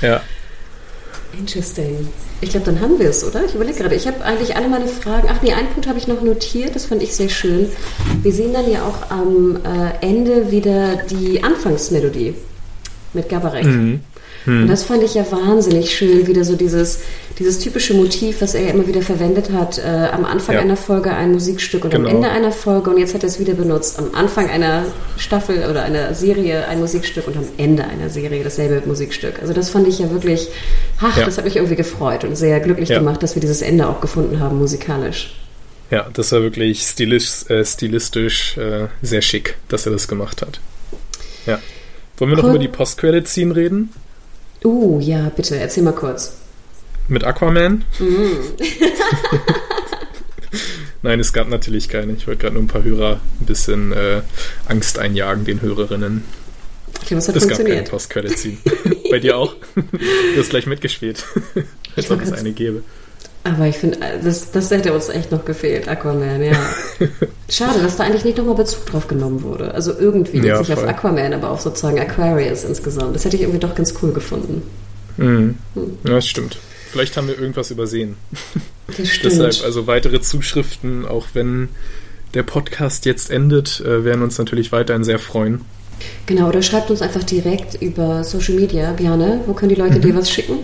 ja. 0.00 0.22
Interesting. 1.38 2.08
Ich 2.40 2.50
glaube, 2.50 2.66
dann 2.66 2.80
haben 2.80 2.98
wir 2.98 3.08
es, 3.08 3.24
oder? 3.24 3.44
Ich 3.44 3.54
überlege 3.54 3.78
gerade. 3.78 3.94
Ich 3.94 4.06
habe 4.06 4.24
eigentlich 4.24 4.56
alle 4.56 4.68
meine 4.68 4.86
Fragen. 4.86 5.28
Ach 5.30 5.40
nee, 5.42 5.52
einen 5.52 5.68
Punkt 5.68 5.88
habe 5.88 5.98
ich 5.98 6.08
noch 6.08 6.22
notiert. 6.22 6.74
Das 6.74 6.86
fand 6.86 7.02
ich 7.02 7.14
sehr 7.14 7.28
schön. 7.28 7.68
Wir 8.22 8.32
sehen 8.32 8.52
dann 8.52 8.70
ja 8.70 8.84
auch 8.84 9.10
am 9.10 9.56
äh, 9.56 10.06
Ende 10.06 10.50
wieder 10.50 10.96
die 10.96 11.42
Anfangsmelodie 11.42 12.34
mit 13.12 13.28
Gabarek. 13.28 13.64
Mhm. 13.64 14.00
Hm. 14.44 14.62
Und 14.62 14.68
das 14.68 14.84
fand 14.84 15.02
ich 15.02 15.14
ja 15.14 15.24
wahnsinnig 15.30 15.94
schön, 15.94 16.26
wieder 16.26 16.44
so 16.44 16.56
dieses, 16.56 17.00
dieses 17.38 17.58
typische 17.58 17.94
Motiv, 17.94 18.40
was 18.40 18.54
er 18.54 18.62
ja 18.62 18.70
immer 18.70 18.86
wieder 18.86 19.02
verwendet 19.02 19.50
hat. 19.52 19.78
Äh, 19.78 20.08
am 20.12 20.24
Anfang 20.24 20.56
ja. 20.56 20.60
einer 20.60 20.76
Folge 20.76 21.12
ein 21.12 21.32
Musikstück 21.32 21.84
und 21.84 21.90
genau. 21.90 22.08
am 22.08 22.16
Ende 22.16 22.28
einer 22.30 22.52
Folge 22.52 22.90
und 22.90 22.98
jetzt 22.98 23.14
hat 23.14 23.22
er 23.22 23.28
es 23.28 23.38
wieder 23.38 23.54
benutzt. 23.54 23.98
Am 23.98 24.14
Anfang 24.14 24.48
einer 24.50 24.84
Staffel 25.16 25.68
oder 25.70 25.82
einer 25.82 26.14
Serie 26.14 26.66
ein 26.66 26.80
Musikstück 26.80 27.26
und 27.26 27.36
am 27.36 27.44
Ende 27.56 27.84
einer 27.84 28.10
Serie 28.10 28.42
dasselbe 28.42 28.86
Musikstück. 28.86 29.40
Also 29.40 29.52
das 29.52 29.70
fand 29.70 29.86
ich 29.86 29.98
ja 30.00 30.10
wirklich, 30.10 30.48
ach, 31.00 31.16
ja. 31.16 31.24
das 31.24 31.38
hat 31.38 31.44
mich 31.44 31.56
irgendwie 31.56 31.76
gefreut 31.76 32.24
und 32.24 32.36
sehr 32.36 32.58
glücklich 32.60 32.88
ja. 32.88 32.98
gemacht, 32.98 33.22
dass 33.22 33.36
wir 33.36 33.40
dieses 33.40 33.62
Ende 33.62 33.88
auch 33.88 34.00
gefunden 34.00 34.40
haben 34.40 34.58
musikalisch. 34.58 35.34
Ja, 35.90 36.08
das 36.12 36.32
war 36.32 36.40
wirklich 36.40 36.80
stilistisch, 36.80 37.50
äh, 37.50 37.64
stilistisch 37.64 38.56
äh, 38.56 38.88
sehr 39.02 39.20
schick, 39.20 39.56
dass 39.68 39.84
er 39.84 39.92
das 39.92 40.08
gemacht 40.08 40.40
hat. 40.40 40.58
Ja. 41.46 41.60
Wollen 42.16 42.30
wir 42.30 42.36
noch 42.36 42.44
cool. 42.44 42.50
über 42.50 42.58
die 42.58 42.68
Post-Credit-Scene 42.68 43.54
reden? 43.54 43.90
Uh, 44.64 45.00
ja, 45.00 45.30
bitte, 45.34 45.56
erzähl 45.56 45.82
mal 45.82 45.92
kurz. 45.92 46.36
Mit 47.08 47.24
Aquaman? 47.24 47.84
Mm. 47.98 48.02
Nein, 51.02 51.18
es 51.18 51.32
gab 51.32 51.48
natürlich 51.48 51.88
keine. 51.88 52.12
Ich 52.12 52.28
wollte 52.28 52.42
gerade 52.42 52.54
nur 52.54 52.62
ein 52.62 52.68
paar 52.68 52.84
Hörer 52.84 53.20
ein 53.40 53.46
bisschen 53.46 53.92
äh, 53.92 54.22
Angst 54.68 54.98
einjagen, 54.98 55.44
den 55.44 55.60
Hörerinnen. 55.60 56.22
Okay, 57.02 57.16
was 57.16 57.26
hat 57.26 57.34
es 57.34 57.42
funktioniert? 57.42 57.76
gab 57.76 57.84
keinen 57.84 57.90
Post-Credit-Scene. 57.90 58.58
Bei 59.10 59.18
dir 59.18 59.36
auch? 59.36 59.56
Du 59.74 60.38
hast 60.38 60.50
gleich 60.50 60.66
mitgespielt. 60.66 61.24
Als 61.96 62.10
ob 62.10 62.22
es 62.22 62.32
eine 62.32 62.52
gäbe. 62.52 62.84
Aber 63.44 63.66
ich 63.66 63.76
finde, 63.76 63.98
das, 64.22 64.52
das 64.52 64.70
hätte 64.70 64.92
uns 64.92 65.08
echt 65.08 65.32
noch 65.32 65.44
gefehlt, 65.44 65.88
Aquaman, 65.88 66.42
ja. 66.42 66.56
Schade, 67.48 67.82
dass 67.82 67.96
da 67.96 68.04
eigentlich 68.04 68.24
nicht 68.24 68.38
nochmal 68.38 68.54
Bezug 68.54 68.86
drauf 68.86 69.08
genommen 69.08 69.42
wurde. 69.42 69.74
Also 69.74 69.92
irgendwie 69.98 70.46
ja, 70.46 70.60
nicht 70.60 70.72
auf 70.72 70.84
Aquaman, 70.84 71.32
aber 71.32 71.50
auch 71.50 71.58
sozusagen 71.58 71.98
Aquarius 71.98 72.62
insgesamt. 72.62 73.16
Das 73.16 73.24
hätte 73.24 73.36
ich 73.36 73.42
irgendwie 73.42 73.58
doch 73.58 73.74
ganz 73.74 73.94
cool 74.00 74.12
gefunden. 74.12 74.62
Mhm. 75.16 75.56
Hm. 75.74 75.98
Ja, 76.04 76.14
das 76.14 76.28
stimmt. 76.28 76.58
Vielleicht 76.90 77.16
haben 77.16 77.26
wir 77.26 77.38
irgendwas 77.38 77.70
übersehen. 77.70 78.16
Das 78.86 78.96
stimmt. 79.08 79.32
Deshalb 79.32 79.64
also 79.64 79.86
weitere 79.88 80.20
Zuschriften, 80.20 81.04
auch 81.04 81.26
wenn 81.32 81.70
der 82.34 82.44
Podcast 82.44 83.06
jetzt 83.06 83.30
endet, 83.30 83.80
äh, 83.80 84.04
werden 84.04 84.22
uns 84.22 84.38
natürlich 84.38 84.70
weiterhin 84.70 85.02
sehr 85.02 85.18
freuen. 85.18 85.62
Genau, 86.26 86.48
oder 86.48 86.62
schreibt 86.62 86.90
uns 86.90 87.02
einfach 87.02 87.22
direkt 87.24 87.80
über 87.80 88.24
Social 88.24 88.54
Media, 88.54 88.92
Björne. 88.92 89.40
Wo 89.46 89.52
können 89.52 89.70
die 89.70 89.74
Leute 89.74 89.96
mhm. 89.96 90.02
dir 90.02 90.16
was 90.16 90.30
schicken? 90.30 90.58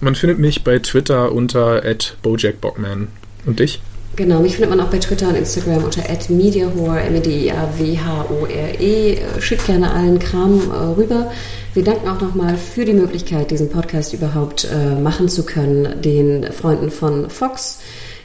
Man 0.00 0.14
findet 0.14 0.38
mich 0.38 0.64
bei 0.64 0.78
Twitter 0.78 1.32
unter 1.32 1.82
@bojackbockman. 2.22 3.08
Und 3.46 3.58
dich? 3.60 3.80
Genau, 4.16 4.40
mich 4.40 4.54
findet 4.54 4.70
man 4.70 4.80
auch 4.80 4.90
bei 4.90 4.98
Twitter 4.98 5.28
und 5.28 5.36
Instagram 5.36 5.84
unter 5.84 6.02
@mediahore, 6.28 7.00
m 7.00 7.14
e 7.16 7.20
d 7.20 7.50
a 7.52 7.68
w 7.78 7.98
h 7.98 8.26
o 8.30 8.46
r 8.46 8.80
e. 8.80 9.18
Schickt 9.40 9.66
gerne 9.66 9.92
allen 9.92 10.18
Kram 10.18 10.60
äh, 10.70 10.98
rüber. 10.98 11.30
Wir 11.74 11.84
danken 11.84 12.08
auch 12.08 12.20
nochmal 12.20 12.56
für 12.56 12.84
die 12.84 12.92
Möglichkeit, 12.92 13.50
diesen 13.50 13.70
Podcast 13.70 14.12
überhaupt 14.12 14.68
äh, 14.70 15.00
machen 15.00 15.28
zu 15.28 15.44
können, 15.44 16.02
den 16.02 16.50
Freunden 16.52 16.90
von 16.90 17.30
Fox, 17.30 17.78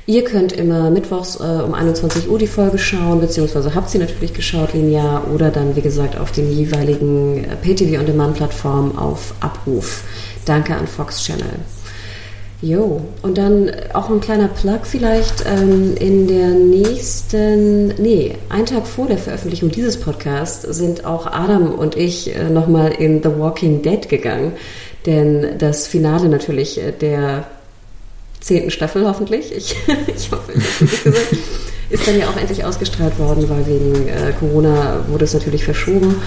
Ihr 0.08 0.24
könnt 0.24 0.52
immer 0.52 0.92
mittwochs 0.92 1.40
äh, 1.40 1.64
um 1.64 1.74
21 1.74 2.30
Uhr 2.30 2.38
die 2.38 2.46
Folge 2.46 2.78
schauen, 2.78 3.22
beziehungsweise 3.22 3.74
habt 3.74 3.90
sie 3.90 3.98
natürlich 3.98 4.36
geschaut 4.36 4.74
linear 4.74 5.26
oder 5.34 5.50
dann, 5.50 5.76
wie 5.76 5.82
gesagt, 5.82 6.16
auf 6.16 6.32
den 6.32 6.52
jeweiligen 6.52 7.44
äh, 7.44 7.56
PTV-on-Demand-Plattformen 7.56 9.00
auf 9.00 9.34
Abruf. 9.40 10.04
Danke 10.46 10.76
an 10.76 10.88
Fox 10.88 11.24
Channel. 11.24 11.60
Jo, 12.62 13.02
und 13.22 13.38
dann 13.38 13.70
auch 13.94 14.10
ein 14.10 14.22
kleiner 14.22 14.48
Plug 14.48 14.80
vielleicht 14.84 15.46
ähm, 15.46 15.96
in 15.98 16.28
der 16.28 16.50
nächsten, 16.52 17.90
nee, 18.02 18.36
einen 18.50 18.66
Tag 18.66 18.88
vor 18.88 19.08
der 19.08 19.18
Veröffentlichung 19.18 19.72
dieses 19.72 20.00
Podcasts 20.00 20.62
sind 20.62 21.06
auch 21.06 21.28
Adam 21.28 21.74
und 21.74 21.98
ich 21.98 22.34
äh, 22.34 22.50
nochmal 22.50 22.94
in 22.94 23.22
The 23.22 23.38
Walking 23.38 23.82
Dead 23.82 24.08
gegangen, 24.08 24.54
denn 25.06 25.58
das 25.58 25.86
Finale 25.86 26.30
natürlich 26.30 26.82
äh, 26.82 26.92
der 26.92 27.46
zehnten 28.40 28.72
Staffel 28.72 29.06
hoffentlich, 29.06 29.54
ich, 29.54 29.76
ich 30.16 30.32
hoffe, 30.32 30.54
ich 30.54 31.04
gesagt, 31.04 31.36
ist 31.90 32.08
dann 32.08 32.18
ja 32.18 32.30
auch 32.30 32.38
endlich 32.38 32.64
ausgestrahlt 32.64 33.20
worden, 33.20 33.50
weil 33.50 33.68
wegen 33.68 34.08
äh, 34.08 34.32
Corona 34.40 35.04
wurde 35.10 35.26
es 35.26 35.34
natürlich 35.34 35.66
verschoben 35.66 36.22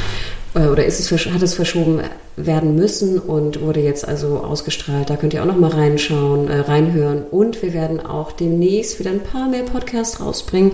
oder 0.55 0.85
ist 0.85 0.99
es, 0.99 1.27
hat 1.27 1.43
es 1.43 1.55
verschoben 1.55 2.01
werden 2.47 2.77
müssen 2.77 3.19
und 3.19 3.61
wurde 3.61 3.81
jetzt 3.81 4.07
also 4.07 4.39
ausgestrahlt. 4.39 5.11
Da 5.11 5.17
könnt 5.17 5.35
ihr 5.35 5.43
auch 5.43 5.47
noch 5.47 5.59
mal 5.59 5.71
reinschauen, 5.71 6.49
äh, 6.49 6.61
reinhören 6.61 7.23
und 7.31 7.63
wir 7.63 7.75
werden 7.75 8.05
auch 8.05 8.33
demnächst 8.33 8.99
wieder 8.99 9.11
ein 9.11 9.21
paar 9.21 9.49
mehr 9.49 9.65
Podcasts 9.65 10.21
rausbringen. 10.21 10.73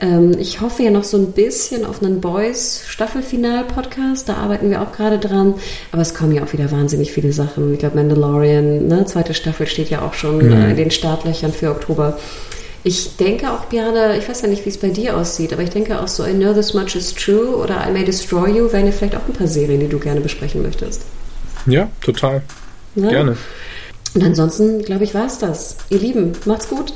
Ähm, 0.00 0.34
ich 0.38 0.60
hoffe 0.60 0.82
ja 0.82 0.90
noch 0.90 1.04
so 1.04 1.16
ein 1.16 1.32
bisschen 1.32 1.84
auf 1.84 2.02
einen 2.02 2.20
Boys 2.20 2.82
Staffelfinal 2.86 3.64
Podcast. 3.64 4.28
Da 4.28 4.34
arbeiten 4.34 4.70
wir 4.70 4.82
auch 4.82 4.92
gerade 4.92 5.18
dran. 5.18 5.54
Aber 5.92 6.02
es 6.02 6.14
kommen 6.14 6.32
ja 6.32 6.42
auch 6.42 6.52
wieder 6.52 6.70
wahnsinnig 6.72 7.12
viele 7.12 7.32
Sachen. 7.32 7.72
Ich 7.72 7.78
glaube 7.78 7.96
Mandalorian, 7.96 8.88
ne, 8.88 9.04
zweite 9.06 9.34
Staffel 9.34 9.66
steht 9.66 9.90
ja 9.90 10.02
auch 10.02 10.14
schon 10.14 10.38
mhm. 10.38 10.52
äh, 10.52 10.70
in 10.70 10.76
den 10.76 10.90
Startlöchern 10.90 11.52
für 11.52 11.70
Oktober. 11.70 12.18
Ich 12.86 13.16
denke 13.16 13.50
auch, 13.50 13.64
Björn, 13.64 14.16
ich 14.16 14.28
weiß 14.28 14.42
ja 14.42 14.46
nicht, 14.46 14.64
wie 14.64 14.68
es 14.68 14.78
bei 14.78 14.90
dir 14.90 15.16
aussieht, 15.16 15.52
aber 15.52 15.62
ich 15.64 15.70
denke 15.70 16.00
auch 16.00 16.06
so 16.06 16.24
I 16.24 16.32
Know 16.32 16.52
This 16.52 16.72
Much 16.72 16.94
Is 16.94 17.12
True 17.12 17.56
oder 17.56 17.84
I 17.84 17.90
May 17.90 18.04
Destroy 18.04 18.48
You 18.56 18.70
wären 18.70 18.86
ja 18.86 18.92
vielleicht 18.92 19.16
auch 19.16 19.26
ein 19.26 19.32
paar 19.32 19.48
Serien, 19.48 19.80
die 19.80 19.88
du 19.88 19.98
gerne 19.98 20.20
besprechen 20.20 20.62
möchtest. 20.62 21.02
Ja, 21.66 21.90
total. 22.00 22.42
Ja? 22.94 23.08
Gerne. 23.08 23.36
Und 24.14 24.22
ansonsten, 24.22 24.82
glaube 24.82 25.02
ich, 25.02 25.14
war 25.14 25.26
es 25.26 25.38
das. 25.38 25.78
Ihr 25.88 25.98
Lieben, 25.98 26.30
macht's 26.44 26.68
gut. 26.68 26.92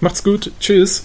Macht's 0.00 0.24
gut. 0.24 0.52
Tschüss. 0.58 1.04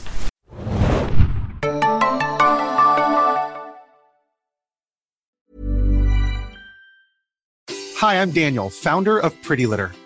Hi, 7.99 8.15
I'm 8.15 8.33
Daniel, 8.33 8.69
founder 8.69 9.21
of 9.21 9.33
Pretty 9.41 9.65
Litter. 9.65 9.91